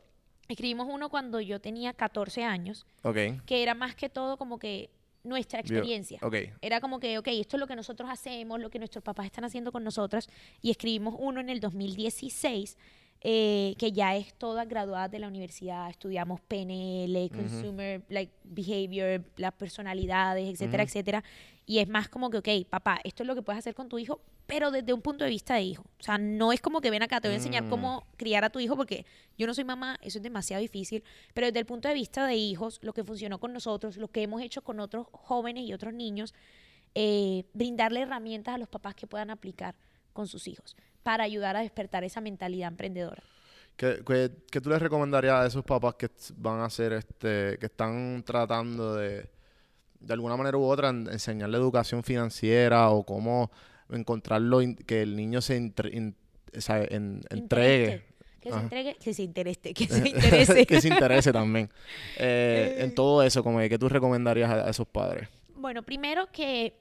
Escribimos 0.47 0.87
uno 0.89 1.09
cuando 1.09 1.39
yo 1.41 1.59
tenía 1.59 1.93
14 1.93 2.43
años, 2.43 2.85
Ok. 3.03 3.17
que 3.45 3.61
era 3.63 3.73
más 3.75 3.95
que 3.95 4.09
todo 4.09 4.37
como 4.37 4.57
que 4.57 4.89
nuestra 5.23 5.59
experiencia. 5.59 6.17
Ok. 6.23 6.35
Era 6.61 6.79
como 6.81 6.99
que, 6.99 7.17
ok, 7.19 7.27
esto 7.27 7.57
es 7.57 7.59
lo 7.59 7.67
que 7.67 7.75
nosotros 7.75 8.09
hacemos, 8.09 8.59
lo 8.59 8.69
que 8.69 8.79
nuestros 8.79 9.03
papás 9.03 9.25
están 9.27 9.43
haciendo 9.43 9.71
con 9.71 9.83
nosotras. 9.83 10.27
Y 10.61 10.71
escribimos 10.71 11.15
uno 11.19 11.39
en 11.39 11.49
el 11.49 11.59
2016 11.59 12.77
eh, 13.21 13.75
que 13.77 13.91
ya 13.91 14.15
es 14.15 14.33
todas 14.35 14.67
graduadas 14.67 15.11
de 15.11 15.19
la 15.19 15.27
universidad, 15.27 15.89
estudiamos 15.89 16.39
PNL, 16.41 17.29
Consumer 17.29 18.01
like, 18.07 18.31
Behavior, 18.45 19.23
las 19.35 19.53
personalidades, 19.53 20.47
etcétera, 20.49 20.83
etcétera. 20.83 21.23
Y 21.65 21.79
es 21.79 21.87
más 21.89 22.07
como 22.07 22.29
que, 22.29 22.37
ok, 22.37 22.67
papá, 22.69 22.99
esto 23.03 23.23
es 23.23 23.27
lo 23.27 23.35
que 23.35 23.41
puedes 23.41 23.59
hacer 23.59 23.75
con 23.75 23.89
tu 23.89 23.99
hijo, 23.99 24.21
pero 24.47 24.71
desde 24.71 24.93
un 24.93 25.01
punto 25.01 25.25
de 25.25 25.29
vista 25.29 25.55
de 25.55 25.61
hijo. 25.63 25.83
O 25.99 26.03
sea, 26.03 26.17
no 26.17 26.51
es 26.53 26.61
como 26.61 26.81
que 26.81 26.89
ven 26.89 27.03
acá, 27.03 27.19
te 27.21 27.27
voy 27.27 27.33
a 27.33 27.37
enseñar 27.37 27.63
Mm. 27.65 27.69
cómo 27.69 28.07
criar 28.17 28.43
a 28.45 28.49
tu 28.49 28.59
hijo, 28.59 28.75
porque 28.75 29.05
yo 29.37 29.45
no 29.45 29.53
soy 29.53 29.65
mamá, 29.65 29.97
eso 30.01 30.17
es 30.17 30.23
demasiado 30.23 30.61
difícil, 30.61 31.03
pero 31.33 31.47
desde 31.47 31.59
el 31.59 31.65
punto 31.65 31.87
de 31.89 31.93
vista 31.93 32.25
de 32.25 32.35
hijos, 32.35 32.79
lo 32.81 32.93
que 32.93 33.03
funcionó 33.03 33.37
con 33.39 33.51
nosotros, 33.53 33.97
lo 33.97 34.07
que 34.07 34.23
hemos 34.23 34.41
hecho 34.41 34.63
con 34.63 34.79
otros 34.79 35.07
jóvenes 35.11 35.65
y 35.65 35.73
otros 35.73 35.93
niños, 35.93 36.33
eh, 36.95 37.43
brindarle 37.53 37.99
herramientas 38.01 38.55
a 38.55 38.57
los 38.57 38.69
papás 38.69 38.95
que 38.95 39.05
puedan 39.05 39.29
aplicar 39.29 39.75
con 40.13 40.25
sus 40.25 40.47
hijos 40.47 40.75
para 41.03 41.23
ayudar 41.23 41.55
a 41.55 41.61
despertar 41.61 42.03
esa 42.03 42.21
mentalidad 42.21 42.69
emprendedora. 42.69 43.21
¿Qué, 43.75 44.01
qué, 44.05 44.31
qué 44.51 44.59
tú 44.61 44.69
les 44.69 44.81
recomendarías 44.81 45.35
a 45.35 45.45
esos 45.47 45.63
papás 45.63 45.95
que 45.95 46.09
van 46.35 46.59
a 46.59 46.65
hacer 46.65 46.93
este, 46.93 47.57
que 47.59 47.67
están 47.67 48.23
tratando 48.25 48.95
de, 48.95 49.29
de 50.01 50.13
alguna 50.13 50.35
manera 50.35 50.57
u 50.57 50.63
otra, 50.63 50.89
en- 50.89 51.07
enseñarle 51.09 51.57
educación 51.57 52.03
financiera 52.03 52.89
o 52.89 53.03
cómo 53.05 53.49
encontrarlo, 53.89 54.61
in- 54.61 54.75
que 54.75 55.01
el 55.01 55.15
niño 55.15 55.39
se 55.41 55.55
entre- 55.55 55.95
in- 55.95 56.15
o 56.55 56.61
sea, 56.61 56.83
en- 56.83 57.21
entregue? 57.29 58.03
Que 58.41 58.51
se 58.51 58.57
entregue, 58.57 58.95
que 58.99 59.13
se 59.13 59.23
interese, 59.23 59.73
que 59.73 59.87
se 59.87 60.07
interese. 60.09 60.65
que 60.65 60.81
se 60.81 60.87
interese 60.89 61.31
también. 61.33 61.69
Eh, 62.17 62.77
en 62.79 62.93
todo 62.95 63.23
eso, 63.23 63.43
como 63.43 63.59
que, 63.59 63.69
¿qué 63.69 63.77
tú 63.79 63.87
recomendarías 63.89 64.49
a, 64.49 64.65
a 64.67 64.69
esos 64.69 64.87
padres? 64.87 65.27
Bueno, 65.55 65.83
primero 65.83 66.27
que 66.31 66.73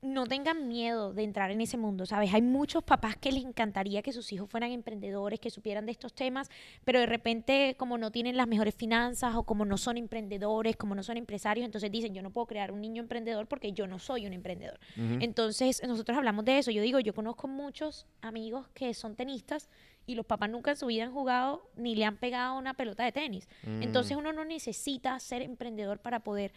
no 0.00 0.26
tengan 0.26 0.68
miedo 0.68 1.12
de 1.12 1.24
entrar 1.24 1.50
en 1.50 1.60
ese 1.60 1.76
mundo, 1.76 2.06
¿sabes? 2.06 2.32
Hay 2.32 2.42
muchos 2.42 2.84
papás 2.84 3.16
que 3.16 3.32
les 3.32 3.44
encantaría 3.44 4.00
que 4.02 4.12
sus 4.12 4.32
hijos 4.32 4.48
fueran 4.48 4.70
emprendedores, 4.70 5.40
que 5.40 5.50
supieran 5.50 5.86
de 5.86 5.92
estos 5.92 6.14
temas, 6.14 6.50
pero 6.84 7.00
de 7.00 7.06
repente 7.06 7.74
como 7.76 7.98
no 7.98 8.12
tienen 8.12 8.36
las 8.36 8.46
mejores 8.46 8.74
finanzas 8.74 9.34
o 9.34 9.42
como 9.42 9.64
no 9.64 9.76
son 9.76 9.96
emprendedores, 9.96 10.76
como 10.76 10.94
no 10.94 11.02
son 11.02 11.16
empresarios, 11.16 11.64
entonces 11.64 11.90
dicen, 11.90 12.14
yo 12.14 12.22
no 12.22 12.30
puedo 12.30 12.46
crear 12.46 12.70
un 12.70 12.80
niño 12.80 13.02
emprendedor 13.02 13.48
porque 13.48 13.72
yo 13.72 13.86
no 13.86 13.98
soy 13.98 14.26
un 14.26 14.32
emprendedor. 14.32 14.78
Entonces 14.96 15.82
nosotros 15.86 16.16
hablamos 16.16 16.44
de 16.44 16.58
eso. 16.58 16.70
Yo 16.70 16.82
digo, 16.82 17.00
yo 17.00 17.14
conozco 17.14 17.48
muchos 17.48 18.06
amigos 18.20 18.68
que 18.74 18.94
son 18.94 19.16
tenistas 19.16 19.68
y 20.06 20.14
los 20.14 20.24
papás 20.24 20.48
nunca 20.48 20.70
en 20.70 20.76
su 20.76 20.86
vida 20.86 21.04
han 21.04 21.12
jugado 21.12 21.68
ni 21.76 21.94
le 21.94 22.04
han 22.04 22.16
pegado 22.16 22.56
una 22.56 22.74
pelota 22.74 23.04
de 23.04 23.12
tenis. 23.12 23.48
Entonces 23.64 24.16
uno 24.16 24.32
no 24.32 24.44
necesita 24.44 25.18
ser 25.18 25.42
emprendedor 25.42 25.98
para 25.98 26.20
poder 26.20 26.52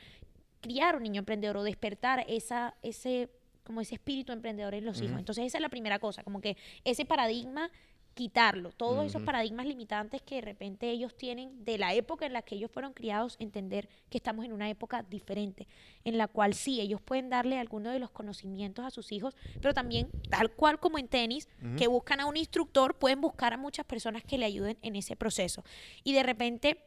criar 0.62 0.96
un 0.96 1.04
niño 1.04 1.20
emprendedor 1.20 1.58
o 1.58 1.64
despertar 1.64 2.26
esa, 2.28 2.76
ese, 2.82 3.30
como 3.64 3.82
ese 3.82 3.96
espíritu 3.96 4.32
emprendedor 4.32 4.74
en 4.74 4.86
los 4.86 5.02
hijos. 5.02 5.20
Entonces 5.20 5.46
esa 5.46 5.58
es 5.58 5.62
la 5.62 5.70
primera 5.70 6.00
cosa, 6.00 6.24
como 6.24 6.42
que 6.42 6.56
ese 6.86 7.06
paradigma 7.06 7.72
quitarlo, 8.14 8.72
todos 8.72 9.06
esos 9.06 9.22
paradigmas 9.24 9.66
limitantes 9.66 10.22
que 10.22 10.36
de 10.36 10.42
repente 10.42 10.90
ellos 10.90 11.16
tienen 11.16 11.64
de 11.64 11.78
la 11.78 11.94
época 11.94 12.26
en 12.26 12.34
la 12.34 12.42
que 12.42 12.56
ellos 12.56 12.70
fueron 12.70 12.94
criados, 12.94 13.38
entender 13.40 13.88
que 14.10 14.18
estamos 14.18 14.44
en 14.44 14.52
una 14.52 14.70
época 14.70 15.04
diferente, 15.04 15.68
en 16.04 16.18
la 16.18 16.28
cual 16.28 16.54
sí, 16.54 16.82
ellos 16.82 17.02
pueden 17.02 17.30
darle 17.30 17.58
algunos 17.58 17.94
de 17.94 18.00
los 18.00 18.12
conocimientos 18.12 18.84
a 18.84 18.92
sus 18.92 19.12
hijos, 19.12 19.36
pero 19.62 19.74
también, 19.74 20.10
tal 20.30 20.52
cual 20.52 20.80
como 20.80 20.98
en 20.98 21.08
tenis, 21.08 21.48
que 21.78 21.88
buscan 21.88 22.20
a 22.20 22.26
un 22.26 22.36
instructor, 22.36 22.96
pueden 22.96 23.22
buscar 23.22 23.54
a 23.54 23.58
muchas 23.58 23.86
personas 23.86 24.24
que 24.24 24.38
le 24.38 24.46
ayuden 24.46 24.78
en 24.82 24.98
ese 24.98 25.16
proceso. 25.16 25.64
Y 26.04 26.14
de 26.14 26.24
repente, 26.24 26.84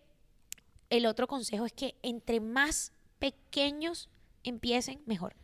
el 0.91 1.07
otro 1.07 1.27
consejo 1.27 1.65
es 1.65 1.73
que 1.73 1.95
entre 2.03 2.41
más 2.41 2.93
pequeños 3.19 4.09
empiecen, 4.43 5.03
mejor. 5.07 5.35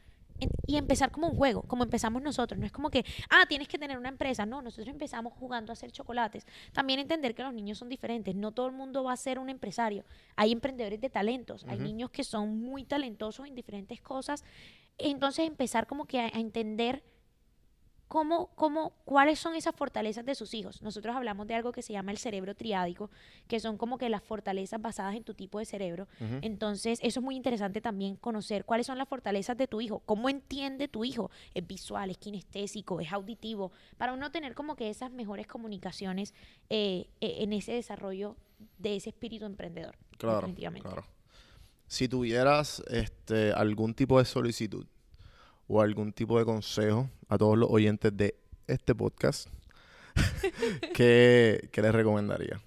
Y 0.67 0.77
empezar 0.77 1.11
como 1.11 1.29
un 1.29 1.37
juego, 1.37 1.63
como 1.63 1.85
empezamos 1.85 2.23
nosotros. 2.23 2.59
No 2.59 2.65
es 2.65 2.73
como 2.73 2.89
que, 2.91 3.05
ah, 3.29 3.45
tienes 3.47 3.69
que 3.69 3.79
tener 3.79 3.99
una 3.99 4.09
empresa. 4.09 4.47
No, 4.47 4.63
nosotros 4.63 4.89
empezamos 4.89 5.35
jugando 5.35 5.71
a 5.71 5.75
hacer 5.75 5.93
chocolates. 5.93 6.47
También 6.73 6.99
entender 6.99 7.35
que 7.35 7.43
los 7.43 7.53
niños 7.53 7.77
son 7.77 7.91
diferentes. 7.91 8.35
No 8.35 8.53
todo 8.53 8.67
el 8.67 8.73
mundo 8.73 9.05
va 9.05 9.13
a 9.13 9.17
ser 9.19 9.39
un 9.39 9.51
empresario. 9.51 10.05
Hay 10.37 10.53
emprendedores 10.53 11.01
de 11.01 11.11
talentos. 11.11 11.67
Hay 11.69 11.79
niños 11.79 12.11
que 12.11 12.25
son 12.25 12.59
muy 12.59 12.85
talentosos 12.85 13.47
en 13.47 13.55
diferentes 13.55 14.01
cosas. 14.01 14.43
Entonces 14.97 15.47
empezar 15.47 15.87
como 15.87 16.07
que 16.07 16.21
a, 16.21 16.27
a 16.27 16.41
entender 16.41 17.03
cómo, 18.11 18.51
cómo, 18.57 18.93
cuáles 19.05 19.39
son 19.39 19.55
esas 19.55 19.73
fortalezas 19.73 20.25
de 20.27 20.35
sus 20.35 20.53
hijos. 20.53 20.83
Nosotros 20.83 21.15
hablamos 21.15 21.47
de 21.47 21.55
algo 21.55 21.71
que 21.71 21.81
se 21.81 21.93
llama 21.93 22.11
el 22.11 22.19
cerebro 22.19 22.57
triádico, 22.57 23.09
que 23.47 23.61
son 23.61 23.79
como 23.79 23.99
que 23.99 24.09
las 24.09 24.21
fortalezas 24.21 24.83
basadas 24.83 25.15
en 25.15 25.23
tu 25.23 25.33
tipo 25.33 25.61
de 25.61 25.65
cerebro. 25.65 26.09
Entonces, 26.43 26.99
eso 27.05 27.21
es 27.21 27.25
muy 27.25 27.37
interesante 27.37 27.81
también 27.81 28.17
conocer 28.17 28.65
cuáles 28.65 28.89
son 28.89 28.99
las 28.99 29.09
fortalezas 29.09 29.57
de 29.57 29.69
tu 29.69 29.81
hijo, 29.81 30.01
cómo 30.01 30.29
entiende 30.29 30.89
tu 30.89 31.05
hijo, 31.05 31.31
es 31.55 31.65
visual, 31.65 32.11
es 32.11 32.19
kinestésico, 32.19 32.99
es 32.99 33.13
auditivo, 33.13 33.71
para 33.97 34.13
uno 34.13 34.33
tener 34.33 34.57
como 34.57 34.75
que 34.75 34.91
esas 34.91 35.13
mejores 35.13 35.47
comunicaciones 35.47 36.35
eh, 36.69 37.11
eh, 37.21 37.37
en 37.39 37.53
ese 37.53 37.75
desarrollo 37.75 38.35
de 38.79 38.97
ese 38.97 39.11
espíritu 39.11 39.45
emprendedor. 39.45 39.97
Claro, 40.19 40.39
definitivamente. 40.39 40.89
claro. 40.89 41.07
Si 41.87 42.09
tuvieras 42.09 42.83
este, 42.89 43.53
algún 43.53 43.95
tipo 43.95 44.19
de 44.19 44.25
solicitud 44.25 44.85
o 45.71 45.81
algún 45.81 46.13
tipo 46.13 46.37
de 46.37 46.45
consejo 46.45 47.09
a 47.29 47.39
todos 47.39 47.57
los 47.57 47.71
oyentes 47.71 48.17
de 48.17 48.35
este 48.67 48.93
podcast, 48.93 49.49
¿qué, 50.95 51.69
qué 51.71 51.83
les 51.83 51.95
recomendaría? 51.95 52.61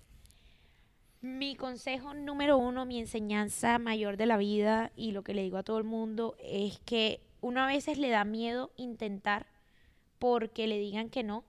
Mi 1.19 1.57
consejo 1.57 2.13
número 2.13 2.57
uno, 2.57 2.85
mi 2.85 2.99
enseñanza 2.99 3.77
mayor 3.77 4.15
de 4.15 4.25
la 4.25 4.37
vida 4.37 4.91
y 4.95 5.11
lo 5.11 5.21
que 5.23 5.33
le 5.33 5.43
digo 5.43 5.57
a 5.57 5.63
todo 5.63 5.77
el 5.79 5.83
mundo 5.83 6.37
es 6.39 6.79
que 6.85 7.21
uno 7.41 7.61
a 7.61 7.67
veces 7.67 7.97
le 7.97 8.09
da 8.09 8.23
miedo 8.23 8.71
intentar 8.77 9.47
porque 10.17 10.67
le 10.67 10.79
digan 10.79 11.09
que 11.09 11.23
no, 11.23 11.43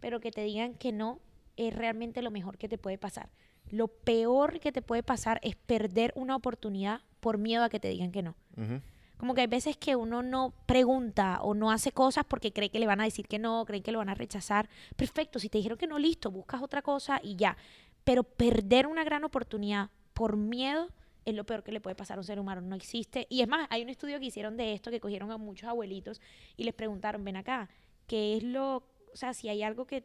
pero 0.00 0.18
que 0.18 0.32
te 0.32 0.42
digan 0.42 0.74
que 0.74 0.90
no 0.90 1.20
es 1.56 1.74
realmente 1.74 2.22
lo 2.22 2.32
mejor 2.32 2.58
que 2.58 2.68
te 2.68 2.78
puede 2.78 2.98
pasar. 2.98 3.28
Lo 3.70 3.86
peor 3.86 4.58
que 4.58 4.72
te 4.72 4.82
puede 4.82 5.04
pasar 5.04 5.38
es 5.44 5.54
perder 5.54 6.12
una 6.16 6.34
oportunidad 6.34 7.02
por 7.20 7.38
miedo 7.38 7.62
a 7.62 7.68
que 7.68 7.78
te 7.78 7.88
digan 7.88 8.10
que 8.10 8.22
no. 8.22 8.34
Ujú. 8.56 8.80
Como 9.18 9.34
que 9.34 9.40
hay 9.42 9.46
veces 9.48 9.76
que 9.76 9.96
uno 9.96 10.22
no 10.22 10.54
pregunta 10.66 11.40
o 11.42 11.52
no 11.54 11.70
hace 11.70 11.92
cosas 11.92 12.24
porque 12.26 12.52
cree 12.52 12.70
que 12.70 12.78
le 12.78 12.86
van 12.86 13.00
a 13.00 13.04
decir 13.04 13.26
que 13.26 13.38
no, 13.38 13.64
creen 13.66 13.82
que 13.82 13.92
lo 13.92 13.98
van 13.98 14.08
a 14.08 14.14
rechazar. 14.14 14.68
Perfecto, 14.96 15.38
si 15.38 15.48
te 15.48 15.58
dijeron 15.58 15.76
que 15.76 15.86
no, 15.88 15.98
listo, 15.98 16.30
buscas 16.30 16.62
otra 16.62 16.82
cosa 16.82 17.20
y 17.22 17.36
ya. 17.36 17.56
Pero 18.04 18.22
perder 18.22 18.86
una 18.86 19.04
gran 19.04 19.24
oportunidad 19.24 19.90
por 20.14 20.36
miedo 20.36 20.88
es 21.24 21.34
lo 21.34 21.44
peor 21.44 21.62
que 21.62 21.72
le 21.72 21.80
puede 21.80 21.96
pasar 21.96 22.16
a 22.16 22.20
un 22.20 22.24
ser 22.24 22.38
humano. 22.40 22.60
No 22.62 22.74
existe. 22.76 23.26
Y 23.28 23.42
es 23.42 23.48
más, 23.48 23.66
hay 23.70 23.82
un 23.82 23.88
estudio 23.90 24.18
que 24.20 24.26
hicieron 24.26 24.56
de 24.56 24.72
esto, 24.72 24.90
que 24.90 25.00
cogieron 25.00 25.30
a 25.30 25.36
muchos 25.36 25.68
abuelitos 25.68 26.20
y 26.56 26.64
les 26.64 26.72
preguntaron, 26.74 27.24
ven 27.24 27.36
acá, 27.36 27.68
¿qué 28.06 28.36
es 28.36 28.42
lo, 28.44 28.76
o 28.76 29.16
sea, 29.16 29.34
si 29.34 29.48
hay 29.48 29.62
algo 29.62 29.84
que, 29.86 30.04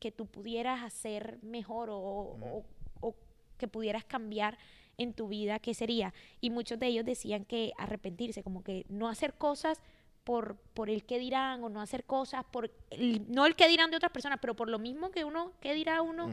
que 0.00 0.10
tú 0.10 0.26
pudieras 0.26 0.82
hacer 0.82 1.38
mejor 1.42 1.90
o, 1.90 1.96
o- 1.98 2.64
o 3.00 3.14
que 3.58 3.68
pudieras 3.68 4.04
cambiar 4.04 4.58
en 4.98 5.12
tu 5.12 5.28
vida, 5.28 5.58
¿qué 5.58 5.74
sería? 5.74 6.12
Y 6.40 6.50
muchos 6.50 6.78
de 6.78 6.86
ellos 6.86 7.04
decían 7.04 7.44
que 7.44 7.72
arrepentirse, 7.78 8.42
como 8.42 8.62
que 8.62 8.84
no 8.88 9.08
hacer 9.08 9.34
cosas 9.34 9.80
por, 10.24 10.56
por 10.72 10.88
el 10.88 11.04
que 11.04 11.18
dirán 11.18 11.62
o 11.64 11.68
no 11.68 11.80
hacer 11.82 12.04
cosas 12.04 12.44
por 12.50 12.70
el- 12.90 13.22
no 13.30 13.44
el 13.44 13.56
que 13.56 13.68
dirán 13.68 13.90
de 13.90 13.96
otras 13.98 14.10
personas, 14.12 14.38
pero 14.40 14.54
por 14.56 14.70
lo 14.70 14.78
mismo 14.78 15.10
que 15.10 15.24
uno, 15.24 15.52
¿qué 15.60 15.74
dirá 15.74 16.00
uno? 16.00 16.30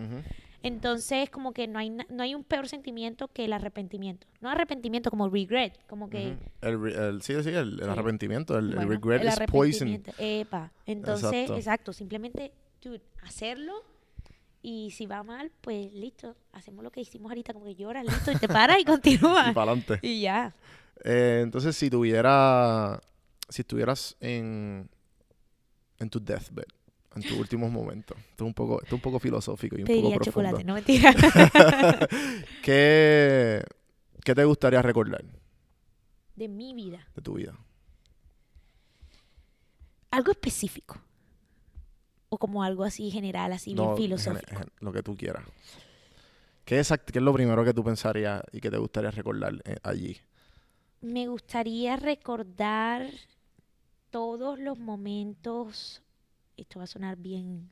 Entonces, 0.64 1.30
como 1.32 1.54
que 1.54 1.68
no 1.68 1.80
hay, 1.80 1.90
no 1.90 2.22
hay 2.24 2.36
un 2.36 2.44
peor 2.44 2.68
sentimiento 2.70 3.28
que 3.28 3.46
el 3.46 3.54
arrepentimiento. 3.54 4.28
No 4.42 4.50
arrepentimiento, 4.50 5.10
como 5.10 5.28
regret, 5.28 5.78
como 5.88 6.10
que... 6.10 6.38
El, 6.62 7.22
sí, 7.24 7.34
sí, 7.44 7.50
el, 7.50 7.80
Sí. 7.80 7.90
arrepentimiento. 7.90 8.58
El, 8.58 8.76
bueno, 8.76 8.92
regret 8.92 9.24
is 9.24 9.40
poison. 9.48 10.04
Epa. 10.20 10.72
Entonces, 10.86 11.34
Exacto. 11.34 11.56
exacto. 11.58 11.94
simplemente, 11.94 12.54
dude, 12.82 13.02
hacerlo 13.24 13.84
y 14.62 14.92
si 14.92 15.06
va 15.06 15.24
mal, 15.24 15.52
pues 15.62 15.92
listo. 15.94 16.36
Hacemos 16.54 16.84
lo 16.84 16.92
que 16.92 17.02
hicimos 17.02 17.30
ahorita, 17.32 17.54
como 17.54 17.66
que 17.66 17.76
lloras, 17.76 18.06
listo, 18.06 18.32
y 18.32 18.36
te 18.38 18.48
paras 18.48 18.80
y 18.80 18.86
continúas. 18.86 19.50
Y 19.50 19.54
para 19.54 19.72
adelante. 19.72 20.00
Y 20.02 20.22
ya. 20.22 20.54
Eh, 21.04 21.40
entonces, 21.44 21.76
si 21.76 21.90
tuviera, 21.90 23.02
si 23.50 23.62
estuvieras 23.64 24.16
en, 24.20 24.90
en 25.98 26.10
tu 26.10 26.20
deathbed, 26.24 26.66
en 27.16 27.24
tus 27.24 27.34
últimos 27.34 27.72
momentos, 27.72 28.18
esto 28.20 28.44
es 28.44 28.48
un 28.48 28.54
poco, 28.54 28.76
esto 28.82 28.88
es 28.88 28.94
un 28.94 29.02
poco 29.02 29.20
filosófico 29.20 29.78
y 29.78 29.82
un 29.82 29.88
Pediría 29.88 30.12
poco 30.18 30.24
profundo. 30.32 30.50
chocolate, 30.52 30.64
no 30.64 30.74
mentira. 30.76 31.14
¿Qué, 32.64 33.64
¿Qué 34.24 34.36
te 34.36 34.46
gustaría 34.46 34.82
recordar 34.82 35.24
de 36.36 36.48
mi 36.48 36.74
vida. 36.74 37.08
de 37.16 37.22
tu 37.22 37.34
vida? 37.34 37.58
Algo 40.12 40.32
específico. 40.32 41.02
O 42.34 42.38
como 42.38 42.64
algo 42.64 42.84
así 42.84 43.12
general, 43.12 43.52
así 43.54 43.74
bien 43.74 43.94
filosófico. 43.96 44.56
gen- 44.56 44.60
gen- 44.64 44.72
lo 44.80 44.92
que 44.92 45.04
tú 45.04 45.16
quieras. 45.18 45.44
¿Qué 46.66 46.80
es, 46.80 46.90
qué 47.12 47.20
es 47.20 47.24
lo 47.24 47.34
primero 47.34 47.64
que 47.66 47.74
tú 47.74 47.84
pensarías 47.84 48.42
y 48.54 48.62
que 48.62 48.72
te 48.72 48.78
gustaría 48.78 49.12
recordar 49.12 49.54
eh, 49.66 49.76
allí? 49.84 50.18
Me 51.02 51.28
gustaría 51.28 51.98
recordar 51.98 53.08
todos 54.10 54.60
los 54.60 54.78
momentos. 54.78 56.02
Esto 56.58 56.80
va 56.80 56.84
a 56.86 56.88
sonar 56.88 57.18
bien 57.18 57.70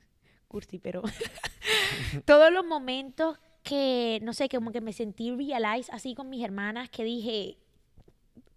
cursi, 0.47 0.80
pero 0.80 1.03
todos 2.26 2.51
los 2.51 2.66
momentos 2.66 3.38
que, 3.64 4.20
no 4.24 4.34
sé, 4.34 4.49
como 4.49 4.72
que 4.72 4.82
me 4.82 4.93
sentí 4.93 5.32
realize 5.32 5.91
así 5.91 6.16
con 6.16 6.30
mis 6.30 6.43
hermanas 6.43 6.89
que 6.89 7.03
dije, 7.03 7.57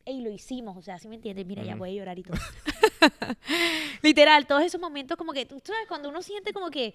y 0.04 0.20
lo 0.20 0.30
hicimos, 0.30 0.76
o 0.76 0.82
sea, 0.82 0.98
¿sí 0.98 1.08
me 1.08 1.16
entiendes? 1.16 1.46
Mira, 1.46 1.62
ya 1.62 1.72
Ujú. 1.72 1.80
voy 1.80 1.90
a 1.90 1.94
llorar 1.94 2.18
y 2.18 2.22
todo. 2.22 2.36
Literal, 4.02 4.46
todos 4.46 4.62
esos 4.62 4.80
momentos 4.80 5.16
como 5.16 5.32
que, 5.32 5.46
tú 5.46 5.60
sabes, 5.64 5.86
cuando 5.88 6.08
uno 6.08 6.22
siente 6.22 6.52
como 6.52 6.70
que 6.70 6.94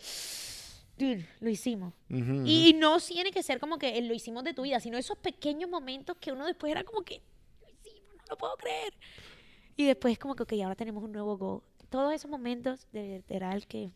dude, 0.97 1.27
lo 1.39 1.49
hicimos. 1.49 1.93
Ujú, 2.09 2.21
ujú. 2.21 2.41
Y 2.45 2.73
no 2.73 2.99
tiene 2.99 3.31
que 3.31 3.43
ser 3.43 3.59
como 3.59 3.77
que 3.77 4.01
lo 4.01 4.13
hicimos 4.13 4.43
de 4.43 4.53
tu 4.53 4.63
vida, 4.63 4.79
sino 4.79 4.97
esos 4.97 5.17
pequeños 5.17 5.69
momentos 5.69 6.17
que 6.19 6.31
uno 6.31 6.45
después 6.45 6.71
era 6.71 6.83
como 6.83 7.03
que 7.03 7.21
lo 7.61 7.69
hicimos, 7.69 8.15
no 8.17 8.23
lo 8.29 8.37
puedo 8.37 8.55
creer. 8.57 8.93
Y 9.75 9.85
después 9.85 10.13
es 10.13 10.19
como 10.19 10.35
que, 10.35 10.43
ok, 10.43 10.53
ahora 10.63 10.75
tenemos 10.75 11.03
un 11.03 11.11
nuevo 11.11 11.37
goal. 11.37 11.61
Todos 11.89 12.13
esos 12.13 12.29
momentos 12.29 12.87
de 12.91 13.17
literal 13.17 13.65
que... 13.67 13.91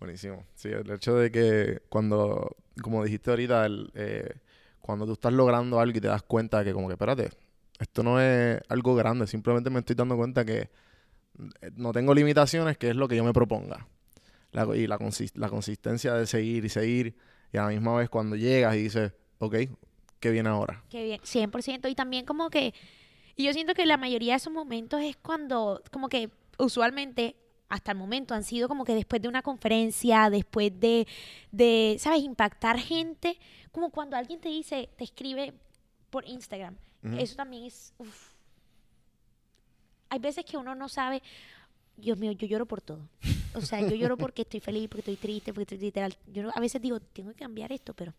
Buenísimo. 0.00 0.44
Sí, 0.54 0.68
el 0.68 0.90
hecho 0.90 1.14
de 1.14 1.30
que 1.30 1.80
cuando, 1.88 2.56
como 2.82 3.04
dijiste 3.04 3.30
ahorita, 3.30 3.64
el, 3.64 3.90
eh, 3.94 4.34
cuando 4.80 5.06
tú 5.06 5.12
estás 5.12 5.32
logrando 5.32 5.78
algo 5.80 5.96
y 5.96 6.00
te 6.00 6.08
das 6.08 6.24
cuenta 6.24 6.64
que 6.64 6.72
como 6.72 6.88
que, 6.88 6.94
espérate, 6.94 7.30
esto 7.78 8.02
no 8.02 8.20
es 8.20 8.60
algo 8.68 8.94
grande, 8.94 9.26
simplemente 9.26 9.70
me 9.70 9.80
estoy 9.80 9.96
dando 9.96 10.16
cuenta 10.16 10.44
que 10.44 10.58
eh, 10.60 11.70
no 11.76 11.92
tengo 11.92 12.14
limitaciones, 12.14 12.78
que 12.78 12.90
es 12.90 12.96
lo 12.96 13.08
que 13.08 13.16
yo 13.16 13.24
me 13.24 13.32
proponga. 13.32 13.86
La, 14.52 14.64
y 14.76 14.86
la, 14.86 14.98
consis- 14.98 15.34
la 15.34 15.48
consistencia 15.48 16.14
de 16.14 16.26
seguir 16.26 16.64
y 16.64 16.68
seguir, 16.68 17.16
y 17.52 17.56
a 17.58 17.62
la 17.62 17.68
misma 17.68 17.96
vez 17.96 18.08
cuando 18.08 18.36
llegas 18.36 18.76
y 18.76 18.82
dices, 18.84 19.12
ok, 19.38 19.56
¿qué 20.20 20.30
viene 20.30 20.48
ahora? 20.48 20.84
Que 20.88 21.02
bien, 21.04 21.20
100%. 21.22 21.88
Y 21.90 21.94
también 21.96 22.24
como 22.24 22.50
que, 22.50 22.72
y 23.34 23.44
yo 23.44 23.52
siento 23.52 23.74
que 23.74 23.84
la 23.84 23.96
mayoría 23.96 24.34
de 24.34 24.36
esos 24.36 24.52
momentos 24.52 25.00
es 25.02 25.16
cuando, 25.16 25.82
como 25.90 26.08
que 26.08 26.30
usualmente 26.58 27.34
hasta 27.68 27.90
el 27.90 27.98
momento 27.98 28.34
han 28.34 28.44
sido 28.44 28.68
como 28.68 28.84
que 28.84 28.94
después 28.94 29.20
de 29.20 29.26
una 29.26 29.42
conferencia, 29.42 30.30
después 30.30 30.70
de, 30.78 31.08
de, 31.50 31.96
¿sabes? 31.98 32.22
Impactar 32.22 32.78
gente, 32.78 33.36
como 33.72 33.90
cuando 33.90 34.16
alguien 34.16 34.40
te 34.40 34.48
dice, 34.50 34.88
te 34.96 35.02
escribe 35.02 35.52
por 36.10 36.28
Instagram. 36.28 36.76
Eso 37.18 37.36
también 37.36 37.64
es, 37.64 37.92
uf. 37.98 38.32
Hay 40.08 40.18
veces 40.18 40.44
que 40.44 40.56
uno 40.56 40.74
no 40.74 40.88
sabe, 40.88 41.22
Dios 41.96 42.18
mío, 42.18 42.32
yo 42.32 42.46
lloro 42.46 42.66
por 42.66 42.80
todo. 42.80 43.08
O 43.54 43.60
sea, 43.60 43.80
yo 43.80 43.94
lloro 43.94 44.16
porque 44.16 44.42
estoy 44.42 44.60
feliz, 44.60 44.88
porque 44.88 45.00
estoy 45.00 45.16
triste, 45.16 45.52
porque 45.52 45.74
estoy 45.74 45.86
literal. 45.86 46.16
Yo 46.26 46.50
a 46.54 46.60
veces 46.60 46.80
digo, 46.82 47.00
tengo 47.00 47.30
que 47.30 47.36
cambiar 47.36 47.70
esto, 47.72 47.94
pero 47.94 48.14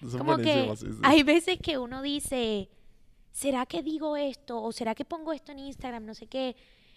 como 0.00 0.36
que 0.36 0.42
buenísimo, 0.42 0.76
sí, 0.76 0.86
sí. 0.92 0.98
hay 1.02 1.22
veces 1.22 1.58
que 1.60 1.78
uno 1.78 2.02
dice, 2.02 2.68
¿será 3.30 3.66
que 3.66 3.82
digo 3.82 4.16
esto? 4.16 4.60
¿O 4.62 4.72
será 4.72 4.94
que 4.94 5.04
pongo 5.04 5.32
esto 5.32 5.52
en 5.52 5.60
Instagram? 5.60 6.04
No 6.04 6.14
sé 6.14 6.26
qué. 6.26 6.56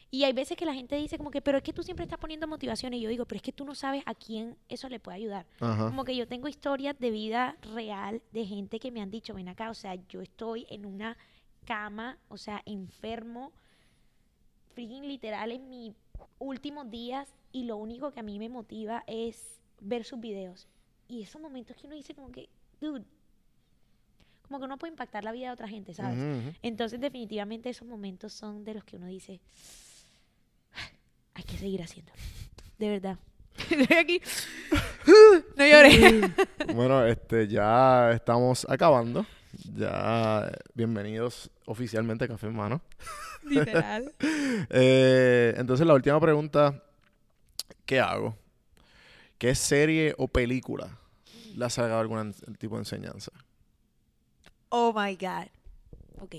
Y 0.10 0.24
hay 0.24 0.34
veces 0.34 0.56
que 0.56 0.66
la 0.66 0.74
gente 0.74 0.96
dice 0.96 1.18
como 1.18 1.32
que, 1.32 1.42
pero 1.42 1.58
es 1.58 1.64
que 1.64 1.74
tú 1.74 1.84
siempre 1.84 2.04
estás 2.04 2.20
poniendo 2.20 2.48
motivación. 2.48 2.94
Y 2.94 3.02
yo 3.02 3.10
digo, 3.10 3.26
pero 3.26 3.38
es 3.38 3.42
que 3.42 3.52
tú 3.52 3.66
no 3.66 3.76
sabes 3.76 4.04
a 4.06 4.16
quién 4.16 4.56
eso 4.70 4.88
le 4.88 5.00
puede 5.00 5.18
ayudar. 5.18 5.46
Ajá. 5.60 5.88
Como 5.88 6.06
que 6.06 6.16
yo 6.16 6.28
tengo 6.28 6.48
historias 6.48 6.98
de 6.98 7.12
vida 7.12 7.58
real 7.74 8.22
de 8.32 8.46
gente 8.46 8.80
que 8.80 8.92
me 8.92 9.02
han 9.02 9.12
dicho, 9.12 9.34
ven 9.34 9.50
acá, 9.50 9.70
o 9.70 9.74
sea, 9.74 9.96
yo 10.08 10.22
estoy 10.22 10.66
en 10.70 10.86
una 10.86 11.18
cama, 11.66 12.18
o 12.30 12.38
sea, 12.38 12.62
enfermo, 12.66 13.52
freaking 14.74 15.08
literal 15.08 15.52
en 15.52 15.70
mis 15.70 15.94
últimos 16.40 16.90
días 16.90 17.36
y 17.52 17.66
lo 17.66 17.78
único 17.78 18.12
que 18.12 18.22
a 18.22 18.24
mí 18.24 18.40
me 18.40 18.48
motiva 18.48 19.04
es 19.08 19.60
ver 19.82 20.06
sus 20.06 20.20
videos. 20.20 20.68
Y 21.10 21.22
esos 21.22 21.42
momentos 21.42 21.76
que 21.76 21.88
uno 21.88 21.96
dice 21.96 22.16
como 22.16 22.32
que, 22.32 22.50
dude, 22.80 23.06
como 24.44 24.60
que 24.60 24.66
uno 24.66 24.78
puede 24.78 24.92
impactar 24.92 25.24
la 25.24 25.32
vida 25.32 25.48
de 25.48 25.54
otra 25.54 25.68
gente, 25.68 25.94
¿sabes? 25.94 26.56
Entonces 26.62 27.00
definitivamente 27.02 27.70
esos 27.70 27.88
momentos 27.88 28.34
son 28.34 28.64
de 28.64 28.76
los 28.76 28.84
que 28.84 28.96
uno 28.96 29.08
dice, 29.08 29.42
hay 31.38 31.44
que 31.44 31.56
seguir 31.56 31.84
haciéndolo. 31.84 32.18
De 32.80 32.90
verdad. 32.90 33.18
Estoy 33.70 33.98
aquí. 33.98 34.22
no 35.56 35.66
lloré. 35.66 36.32
Bueno, 36.74 37.06
este, 37.06 37.48
ya 37.48 38.12
estamos 38.12 38.66
acabando. 38.68 39.26
Ya, 39.76 40.52
bienvenidos 40.74 41.50
oficialmente 41.66 42.26
a 42.26 42.28
Café 42.28 42.48
en 42.48 42.56
Mano. 42.56 42.82
Literal. 43.44 44.12
Eh, 44.20 45.54
entonces, 45.58 45.88
la 45.88 45.94
última 45.94 46.20
pregunta, 46.20 46.84
¿qué 47.86 48.00
hago? 48.00 48.36
¿Qué 49.38 49.56
serie 49.56 50.14
o 50.18 50.28
película 50.28 50.98
le 51.56 51.66
ha 51.66 51.70
sacado 51.70 52.00
algún 52.00 52.34
tipo 52.58 52.76
de 52.76 52.82
enseñanza? 52.82 53.32
Oh 54.70 54.92
my 54.94 55.16
God. 55.16 55.48
Ok. 56.20 56.36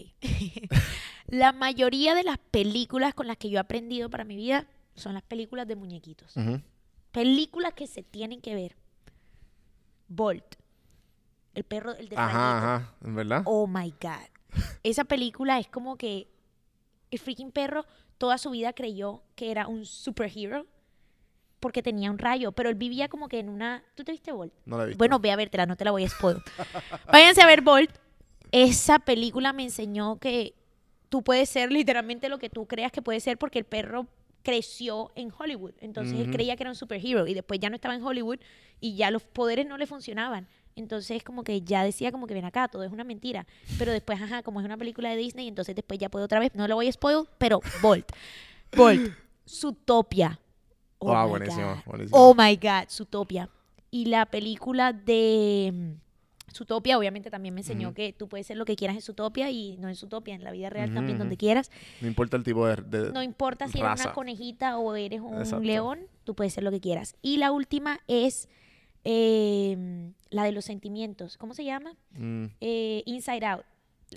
la 1.28 1.52
mayoría 1.52 2.14
de 2.14 2.24
las 2.24 2.38
películas 2.38 3.14
con 3.14 3.28
las 3.28 3.36
que 3.36 3.48
yo 3.48 3.58
he 3.58 3.60
aprendido 3.60 4.10
para 4.10 4.24
mi 4.24 4.36
vida 4.36 4.66
son 4.98 5.14
las 5.14 5.22
películas 5.22 5.66
de 5.66 5.76
muñequitos. 5.76 6.34
Películas 7.12 7.74
que 7.74 7.86
se 7.86 8.02
tienen 8.02 8.40
que 8.40 8.54
ver. 8.54 8.76
Bolt. 10.08 10.56
El 11.54 11.64
perro, 11.64 11.94
el 11.96 12.08
de. 12.08 12.16
Ajá, 12.16 12.58
ajá, 12.58 12.94
¿en 13.02 13.14
verdad? 13.14 13.42
Oh 13.44 13.66
my 13.66 13.92
God. 14.00 14.62
Esa 14.82 15.04
película 15.04 15.58
es 15.58 15.68
como 15.68 15.96
que 15.96 16.28
el 17.10 17.18
freaking 17.18 17.50
perro 17.50 17.84
toda 18.18 18.38
su 18.38 18.50
vida 18.50 18.72
creyó 18.72 19.22
que 19.34 19.50
era 19.50 19.66
un 19.66 19.86
superhero 19.86 20.66
porque 21.60 21.82
tenía 21.82 22.10
un 22.10 22.18
rayo, 22.18 22.52
pero 22.52 22.68
él 22.68 22.76
vivía 22.76 23.08
como 23.08 23.28
que 23.28 23.40
en 23.40 23.48
una... 23.48 23.82
¿Tú 23.94 24.04
te 24.04 24.12
viste 24.12 24.30
Bolt? 24.30 24.52
No 24.64 24.78
la 24.78 24.84
visto. 24.84 24.98
Bueno, 24.98 25.18
ve 25.18 25.32
a 25.32 25.36
vértela, 25.36 25.66
no 25.66 25.76
te 25.76 25.84
la 25.84 25.90
voy 25.90 26.04
a 26.04 26.08
spoil. 26.08 26.38
Váyanse 27.12 27.42
a 27.42 27.46
ver 27.46 27.62
Bolt. 27.62 27.90
Esa 28.52 29.00
película 29.00 29.52
me 29.52 29.64
enseñó 29.64 30.18
que 30.18 30.54
tú 31.08 31.22
puedes 31.22 31.48
ser 31.48 31.72
literalmente 31.72 32.28
lo 32.28 32.38
que 32.38 32.50
tú 32.50 32.66
creas 32.66 32.92
que 32.92 33.02
puedes 33.02 33.24
ser 33.24 33.38
porque 33.38 33.58
el 33.58 33.64
perro 33.64 34.06
creció 34.42 35.10
en 35.14 35.32
Hollywood. 35.36 35.72
Entonces 35.80 36.18
él 36.18 36.30
creía 36.30 36.56
que 36.56 36.62
era 36.62 36.70
un 36.70 36.76
superhero 36.76 37.26
y 37.26 37.34
después 37.34 37.60
ya 37.60 37.68
no 37.70 37.74
estaba 37.76 37.94
en 37.94 38.02
Hollywood 38.02 38.38
y 38.80 38.96
ya 38.96 39.10
los 39.10 39.22
poderes 39.22 39.66
no 39.66 39.76
le 39.78 39.86
funcionaban. 39.86 40.46
Entonces 40.76 41.24
como 41.24 41.42
que 41.42 41.60
ya 41.62 41.82
decía 41.82 42.12
como 42.12 42.26
que 42.26 42.34
ven 42.34 42.44
acá, 42.44 42.68
todo 42.68 42.84
es 42.84 42.92
una 42.92 43.02
mentira. 43.04 43.46
Pero 43.78 43.92
después, 43.92 44.20
ajá, 44.22 44.42
como 44.42 44.60
es 44.60 44.66
una 44.66 44.76
película 44.76 45.10
de 45.10 45.16
Disney, 45.16 45.48
entonces 45.48 45.74
después 45.74 45.98
ya 45.98 46.08
puede 46.08 46.24
otra 46.24 46.38
vez. 46.40 46.54
No 46.54 46.68
lo 46.68 46.76
voy 46.76 46.86
a 46.88 46.92
spoil, 46.92 47.24
pero 47.38 47.60
Bolt. 47.82 48.10
Bolt. 48.76 49.12
Zootopia. 49.46 50.38
Oh 50.98 51.12
Ah, 51.12 51.24
my 51.24 51.30
buenísimo, 51.30 51.74
God. 51.74 51.84
buenísimo. 51.86 52.18
Oh 52.18 52.34
my 52.34 52.56
God, 52.56 52.88
Zootopia. 52.88 53.48
Y 53.90 54.06
la 54.06 54.26
película 54.26 54.92
de 54.92 55.70
mm, 55.72 55.92
Zootopia, 56.58 56.98
obviamente 56.98 57.30
también 57.30 57.54
me 57.54 57.60
enseñó 57.60 57.94
que 57.94 58.12
tú 58.12 58.28
puedes 58.28 58.46
ser 58.46 58.56
lo 58.56 58.64
que 58.64 58.76
quieras 58.76 58.96
en 58.96 59.02
Zootopia 59.02 59.50
y 59.50 59.76
no 59.78 59.88
en 59.88 59.94
Zootopia, 59.96 60.34
en 60.34 60.42
la 60.44 60.50
vida 60.50 60.68
real 60.70 60.92
también, 60.92 61.16
donde 61.18 61.36
quieras. 61.36 61.70
No 62.00 62.08
importa 62.08 62.36
el 62.36 62.42
tipo 62.44 62.66
de... 62.66 62.76
de- 62.76 63.12
No 63.12 63.22
importa 63.22 63.68
si 63.68 63.78
eres 63.78 64.00
una 64.04 64.12
conejita 64.12 64.76
o 64.78 64.94
eres 64.96 65.20
un 65.20 65.38
Exacto. 65.38 65.64
león, 65.64 66.00
tú 66.24 66.34
puedes 66.34 66.52
ser 66.52 66.64
lo 66.64 66.70
que 66.70 66.80
quieras. 66.80 67.14
Y 67.22 67.36
la 67.38 67.52
última 67.52 68.00
es 68.08 68.48
eh, 69.04 70.10
la 70.30 70.44
de 70.44 70.52
los 70.52 70.64
sentimientos. 70.64 71.36
¿Cómo 71.38 71.54
se 71.54 71.64
llama? 71.64 71.94
Mm, 72.12 72.46
Eh, 72.60 73.02
Inside 73.06 73.46
Out. 73.46 73.64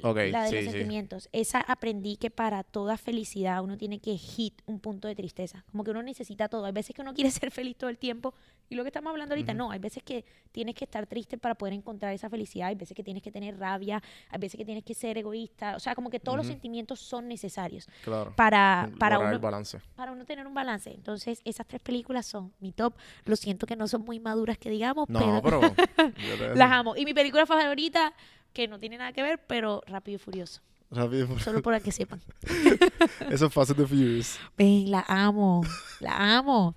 La 0.02 0.44
de 0.44 0.50
sí, 0.50 0.56
los 0.56 0.66
sí. 0.66 0.72
sentimientos. 0.72 1.30
Esa 1.32 1.60
aprendí 1.62 2.16
que 2.18 2.30
para 2.30 2.64
toda 2.64 2.98
felicidad 2.98 3.64
uno 3.64 3.78
tiene 3.78 4.00
que 4.00 4.18
hit 4.18 4.62
un 4.66 4.80
punto 4.80 5.08
de 5.08 5.16
tristeza. 5.16 5.64
Como 5.72 5.84
que 5.84 5.92
uno 5.92 6.02
necesita 6.02 6.48
todo. 6.50 6.66
Hay 6.66 6.72
veces 6.72 6.96
que 6.96 7.02
uno 7.02 7.14
quiere 7.16 7.32
ser 7.32 7.52
feliz 7.52 7.76
todo 7.78 7.90
el 7.90 7.98
tiempo. 7.98 8.34
Y 8.70 8.76
lo 8.76 8.84
que 8.84 8.88
estamos 8.90 9.12
hablando 9.12 9.34
ahorita, 9.34 9.54
no. 9.54 9.70
Hay 9.72 9.80
veces 9.80 10.02
que 10.02 10.24
tienes 10.54 10.76
que 10.76 10.86
estar 10.86 11.06
triste 11.06 11.38
para 11.38 11.56
poder 11.56 11.74
encontrar 11.74 12.14
esa 12.14 12.30
felicidad. 12.30 12.70
Hay 12.70 12.76
veces 12.76 12.96
que 12.96 13.04
tienes 13.04 13.22
que 13.22 13.32
tener 13.32 13.60
rabia. 13.60 14.02
Hay 14.30 14.40
veces 14.40 14.58
que 14.58 14.64
tienes 14.64 14.86
que 14.86 14.94
ser 14.94 15.18
egoísta. 15.18 15.76
O 15.76 15.80
sea, 15.80 15.94
como 15.94 16.10
que 16.10 16.22
todos 16.22 16.38
los 16.38 16.48
sentimientos 16.48 17.00
son 17.02 17.28
necesarios 17.28 17.88
Claro. 18.04 18.34
para, 18.38 18.90
para, 18.98 19.20
uno, 19.20 19.38
balance. 19.40 19.82
para 19.96 20.14
uno 20.14 20.24
tener 20.26 20.48
un 20.48 20.54
balance. 20.54 20.90
Entonces, 20.94 21.42
esas 21.44 21.68
tres 21.68 21.82
películas 21.82 22.26
son 22.26 22.54
mi 22.62 22.72
top. 22.72 22.94
Lo 23.26 23.36
siento 23.36 23.68
que 23.68 23.76
no 23.76 23.90
son 23.90 24.04
muy 24.06 24.20
maduras, 24.22 24.58
que 24.58 24.70
digamos, 24.70 25.10
No, 25.10 25.42
pero, 25.44 25.60
las 26.56 26.72
amo. 26.72 26.96
Y 26.96 27.04
mi 27.04 27.14
película 27.14 27.46
favorita, 27.46 28.14
que 28.54 28.68
no 28.68 28.80
tiene 28.80 28.98
nada 28.98 29.14
que 29.14 29.22
ver, 29.24 29.40
pero 29.48 29.82
Rápido 29.88 30.16
y 30.16 30.20
Furioso. 30.20 30.62
Rápido. 30.90 31.40
Solo 31.40 31.62
para 31.62 31.80
que 31.80 31.92
sepan. 31.92 32.22
Eso 33.30 33.46
es 33.46 33.54
Fast 33.54 33.72
and 33.72 33.80
the 33.80 33.88
Furious. 33.88 34.38
Ven, 34.58 34.92
la 34.92 35.06
amo. 35.08 35.62
La 36.02 36.38
amo. 36.38 36.76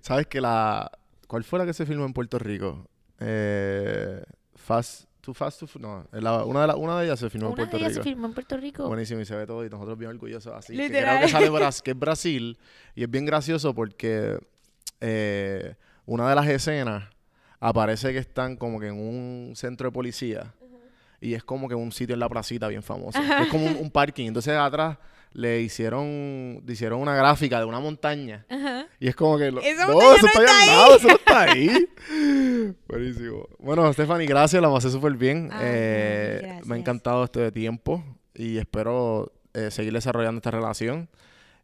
¿Sabes 0.00 0.26
que 0.26 0.40
la... 0.40 0.90
¿Cuál 1.26 1.44
fue 1.44 1.58
la 1.58 1.66
que 1.66 1.74
se 1.74 1.84
filmó 1.84 2.06
en 2.06 2.12
Puerto 2.14 2.38
Rico? 2.38 2.86
Eh, 3.18 4.22
Fast... 4.54 5.04
Too 5.20 5.34
Fast, 5.34 5.60
Too 5.60 5.68
No, 5.78 6.06
la- 6.12 6.44
una, 6.46 6.62
de 6.62 6.66
la- 6.68 6.76
una 6.76 6.98
de 6.98 7.04
ellas 7.04 7.20
se 7.20 7.28
filmó 7.28 7.48
en 7.48 7.52
Una 7.52 7.62
de 7.64 7.68
Puerto 7.68 7.76
ellas 7.76 7.92
se 7.92 7.98
Rico. 7.98 8.10
filmó 8.10 8.26
en 8.28 8.32
Puerto 8.32 8.56
Rico. 8.56 8.88
Buenísimo 8.88 9.20
y 9.20 9.26
se 9.26 9.36
ve 9.36 9.46
todo 9.46 9.62
y 9.66 9.68
nosotros 9.68 9.98
bien 9.98 10.10
orgullosos 10.12 10.54
así. 10.54 10.72
que 10.74 10.82
Literal. 10.84 11.16
creo 11.18 11.26
que 11.26 11.32
sale 11.50 11.50
que 11.84 11.90
es 11.90 11.98
Brasil 11.98 12.58
y 12.94 13.02
es 13.02 13.10
bien 13.10 13.26
gracioso 13.26 13.74
porque 13.74 14.38
eh, 15.02 15.74
una 16.06 16.26
de 16.30 16.34
las 16.34 16.48
escenas 16.48 17.04
aparece 17.60 18.12
que 18.12 18.18
están 18.18 18.56
como 18.56 18.80
que 18.80 18.86
en 18.88 18.94
un 18.98 19.52
centro 19.56 19.88
de 19.88 19.92
policía 19.92 20.54
y 21.20 21.34
es 21.34 21.44
como 21.44 21.68
que 21.68 21.74
un 21.74 21.92
sitio 21.92 22.14
en 22.14 22.20
la 22.20 22.28
placita 22.28 22.66
bien 22.68 22.82
famoso. 22.82 23.18
Es 23.20 23.48
como 23.48 23.66
un, 23.66 23.76
un 23.76 23.90
parking. 23.90 24.26
Entonces 24.26 24.56
atrás 24.56 24.98
le 25.32 25.60
hicieron, 25.60 26.62
le 26.66 26.72
hicieron 26.72 27.00
una 27.00 27.14
gráfica 27.14 27.60
de 27.60 27.64
una 27.64 27.78
montaña 27.78 28.44
Ajá. 28.48 28.86
y 28.98 29.06
es 29.06 29.14
como 29.14 29.38
que... 29.38 29.52
lo- 29.52 29.60
Esa 29.60 29.86
no, 29.86 29.92
montaña 29.92 30.16
eso 30.16 30.26
no 30.26 30.28
está 30.32 30.40
ahí 30.40 30.46
está 30.46 30.52
al 30.56 30.60
ahí. 30.60 30.76
lado, 30.76 30.96
eso 30.96 31.08
no 31.08 31.14
está 31.14 31.40
ahí. 31.42 32.74
Buenísimo. 32.88 33.48
Bueno, 33.58 33.92
Stephanie, 33.92 34.26
gracias, 34.26 34.60
la 34.60 34.70
pasé 34.72 34.90
súper 34.90 35.12
bien. 35.14 35.50
Ay, 35.52 35.60
Eh, 35.62 36.60
me 36.64 36.74
ha 36.74 36.78
encantado 36.78 37.24
este 37.24 37.52
tiempo 37.52 38.02
y 38.34 38.58
espero 38.58 39.32
eh, 39.54 39.70
seguir 39.70 39.92
desarrollando 39.92 40.38
esta 40.38 40.50
relación. 40.50 41.08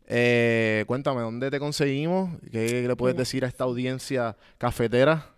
Eh, 0.07 0.85
cuéntame, 0.87 1.21
¿dónde 1.23 1.51
te 1.51 1.59
conseguimos? 1.59 2.31
¿Qué 2.53 2.87
le 2.87 2.95
puedes 2.97 3.17
decir 3.17 3.45
a 3.45 3.49
esta 3.49 3.65
audiencia 3.65 4.37
cafetera? 4.59 5.31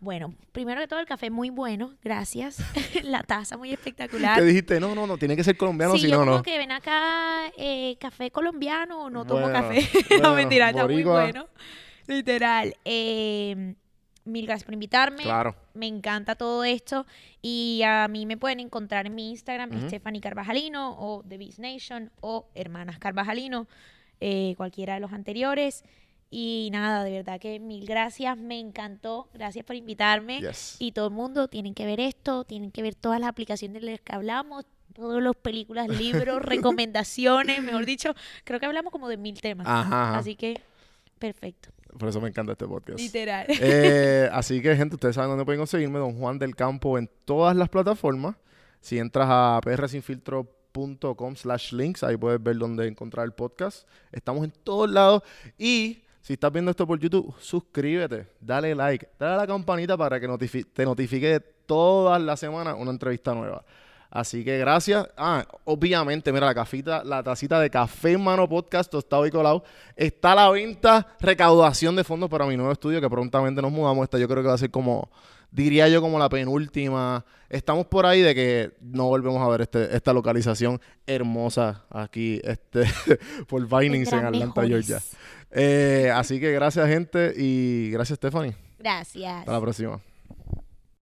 Bueno, 0.00 0.32
primero 0.52 0.80
que 0.80 0.86
todo, 0.86 1.00
el 1.00 1.06
café 1.06 1.28
muy 1.28 1.50
bueno. 1.50 1.94
Gracias. 2.02 2.58
la 3.02 3.22
taza 3.22 3.56
muy 3.56 3.72
espectacular. 3.72 4.38
¿Qué 4.38 4.44
dijiste? 4.44 4.78
No, 4.78 4.94
no, 4.94 5.06
no, 5.06 5.18
tiene 5.18 5.34
que 5.34 5.42
ser 5.42 5.56
colombiano, 5.56 5.94
sí, 5.94 6.00
si 6.02 6.10
no, 6.10 6.20
como 6.20 6.32
no. 6.36 6.42
que 6.42 6.56
ven 6.56 6.70
acá 6.70 7.50
eh, 7.56 7.96
café 8.00 8.30
colombiano 8.30 9.04
o 9.04 9.10
no 9.10 9.24
tomo 9.24 9.42
Bueno, 9.42 9.60
café. 9.60 9.88
bueno, 10.08 10.28
no, 10.28 10.34
mentira, 10.34 10.70
está 10.70 10.86
muy 10.86 11.02
bueno. 11.02 11.48
Literal. 12.06 12.74
Eh, 12.84 13.74
mil 14.24 14.46
gracias 14.46 14.64
por 14.64 14.74
invitarme. 14.74 15.24
Claro. 15.24 15.56
Me 15.74 15.86
encanta 15.86 16.36
todo 16.36 16.62
esto. 16.62 17.04
Y 17.42 17.82
a 17.84 18.06
mí 18.06 18.24
me 18.24 18.36
pueden 18.36 18.60
encontrar 18.60 19.06
en 19.06 19.14
mi 19.16 19.30
Instagram. 19.30 19.88
Stephanie 19.88 20.20
Carvajalino, 20.20 20.96
o 20.98 21.24
The 21.28 21.38
Beast 21.38 21.58
Nation, 21.58 22.12
o 22.20 22.48
Hermanas 22.54 22.98
Carvajalino, 22.98 23.66
eh, 24.20 24.54
cualquiera 24.56 24.94
de 24.94 25.00
los 25.00 25.12
anteriores. 25.12 25.84
Y 26.30 26.68
nada, 26.72 27.04
de 27.04 27.12
verdad 27.12 27.40
que 27.40 27.58
mil 27.58 27.86
gracias, 27.86 28.36
me 28.36 28.60
encantó. 28.60 29.28
Gracias 29.32 29.64
por 29.64 29.76
invitarme. 29.76 30.40
Yes. 30.40 30.76
Y 30.78 30.92
todo 30.92 31.08
el 31.08 31.14
mundo 31.14 31.48
tienen 31.48 31.74
que 31.74 31.86
ver 31.86 32.00
esto, 32.00 32.44
tienen 32.44 32.70
que 32.70 32.82
ver 32.82 32.94
todas 32.94 33.18
las 33.20 33.30
aplicaciones 33.30 33.80
de 33.80 33.92
las 33.92 34.00
que 34.00 34.14
hablamos, 34.14 34.66
todas 34.94 35.22
las 35.22 35.36
películas, 35.36 35.88
libros, 35.88 36.42
recomendaciones, 36.42 37.62
mejor 37.62 37.86
dicho, 37.86 38.14
creo 38.44 38.60
que 38.60 38.66
hablamos 38.66 38.92
como 38.92 39.08
de 39.08 39.16
mil 39.16 39.40
temas. 39.40 39.66
Ajá, 39.66 40.10
ajá. 40.10 40.18
Así 40.18 40.36
que, 40.36 40.60
perfecto. 41.18 41.70
Por 41.98 42.08
eso 42.08 42.20
me 42.20 42.28
encanta 42.28 42.52
este 42.52 42.66
podcast. 42.66 42.98
Literal. 42.98 43.46
Eh, 43.48 44.28
así 44.32 44.60
que, 44.60 44.76
gente, 44.76 44.96
ustedes 44.96 45.14
saben 45.14 45.30
dónde 45.30 45.44
pueden 45.44 45.60
conseguirme. 45.60 45.98
Don 45.98 46.18
Juan 46.18 46.38
del 46.38 46.54
Campo 46.54 46.98
en 46.98 47.10
todas 47.24 47.56
las 47.56 47.68
plataformas. 47.68 48.36
Si 48.80 48.98
entras 48.98 49.28
a 49.30 49.60
prsinfiltro.com 49.62 51.34
slash 51.34 51.72
links, 51.72 52.04
ahí 52.04 52.16
puedes 52.16 52.40
ver 52.42 52.56
dónde 52.56 52.86
encontrar 52.86 53.24
el 53.24 53.32
podcast. 53.32 53.88
Estamos 54.12 54.44
en 54.44 54.52
todos 54.62 54.88
lados. 54.88 55.22
Y 55.56 56.02
si 56.20 56.34
estás 56.34 56.52
viendo 56.52 56.70
esto 56.70 56.86
por 56.86 56.98
YouTube, 56.98 57.34
suscríbete, 57.40 58.26
dale 58.40 58.74
like, 58.74 59.08
dale 59.18 59.34
a 59.34 59.36
la 59.38 59.46
campanita 59.46 59.96
para 59.96 60.20
que 60.20 60.28
te 60.72 60.84
notifique 60.84 61.40
todas 61.66 62.20
las 62.20 62.40
semanas 62.40 62.76
una 62.78 62.90
entrevista 62.90 63.34
nueva. 63.34 63.64
Así 64.10 64.42
que 64.42 64.58
gracias. 64.58 65.06
Ah, 65.16 65.46
obviamente, 65.64 66.32
mira, 66.32 66.46
la 66.46 66.54
cafita, 66.54 67.04
la 67.04 67.22
tacita 67.22 67.60
de 67.60 67.68
café 67.68 68.12
en 68.12 68.24
mano 68.24 68.48
podcast 68.48 68.90
tostado 68.90 69.26
y 69.26 69.30
colado 69.30 69.62
está 69.96 70.32
a 70.32 70.34
la 70.34 70.50
venta. 70.50 71.06
Recaudación 71.20 71.94
de 71.94 72.04
fondos 72.04 72.30
para 72.30 72.46
mi 72.46 72.56
nuevo 72.56 72.72
estudio 72.72 73.00
que 73.00 73.10
prontamente 73.10 73.60
nos 73.60 73.70
mudamos. 73.70 74.04
Esta 74.04 74.18
yo 74.18 74.26
creo 74.26 74.42
que 74.42 74.48
va 74.48 74.54
a 74.54 74.58
ser 74.58 74.70
como, 74.70 75.10
diría 75.50 75.88
yo, 75.88 76.00
como 76.00 76.18
la 76.18 76.30
penúltima. 76.30 77.24
Estamos 77.50 77.86
por 77.86 78.04
ahí 78.04 78.20
de 78.20 78.34
que 78.34 78.72
no 78.80 79.06
volvemos 79.06 79.40
a 79.40 79.48
ver 79.48 79.62
este, 79.62 79.96
esta 79.96 80.12
localización 80.12 80.80
hermosa 81.06 81.84
aquí 81.90 82.40
este, 82.44 82.84
por 83.48 83.66
Vinings 83.66 84.12
en 84.12 84.26
Atlanta, 84.26 84.60
mejores. 84.60 84.86
Georgia. 84.86 85.02
Eh, 85.50 86.12
así 86.14 86.40
que 86.40 86.52
gracias, 86.52 86.86
gente, 86.88 87.32
y 87.36 87.90
gracias, 87.90 88.18
Stephanie. 88.18 88.54
Gracias. 88.78 89.40
Hasta 89.40 89.52
la 89.52 89.60
próxima. 89.60 90.00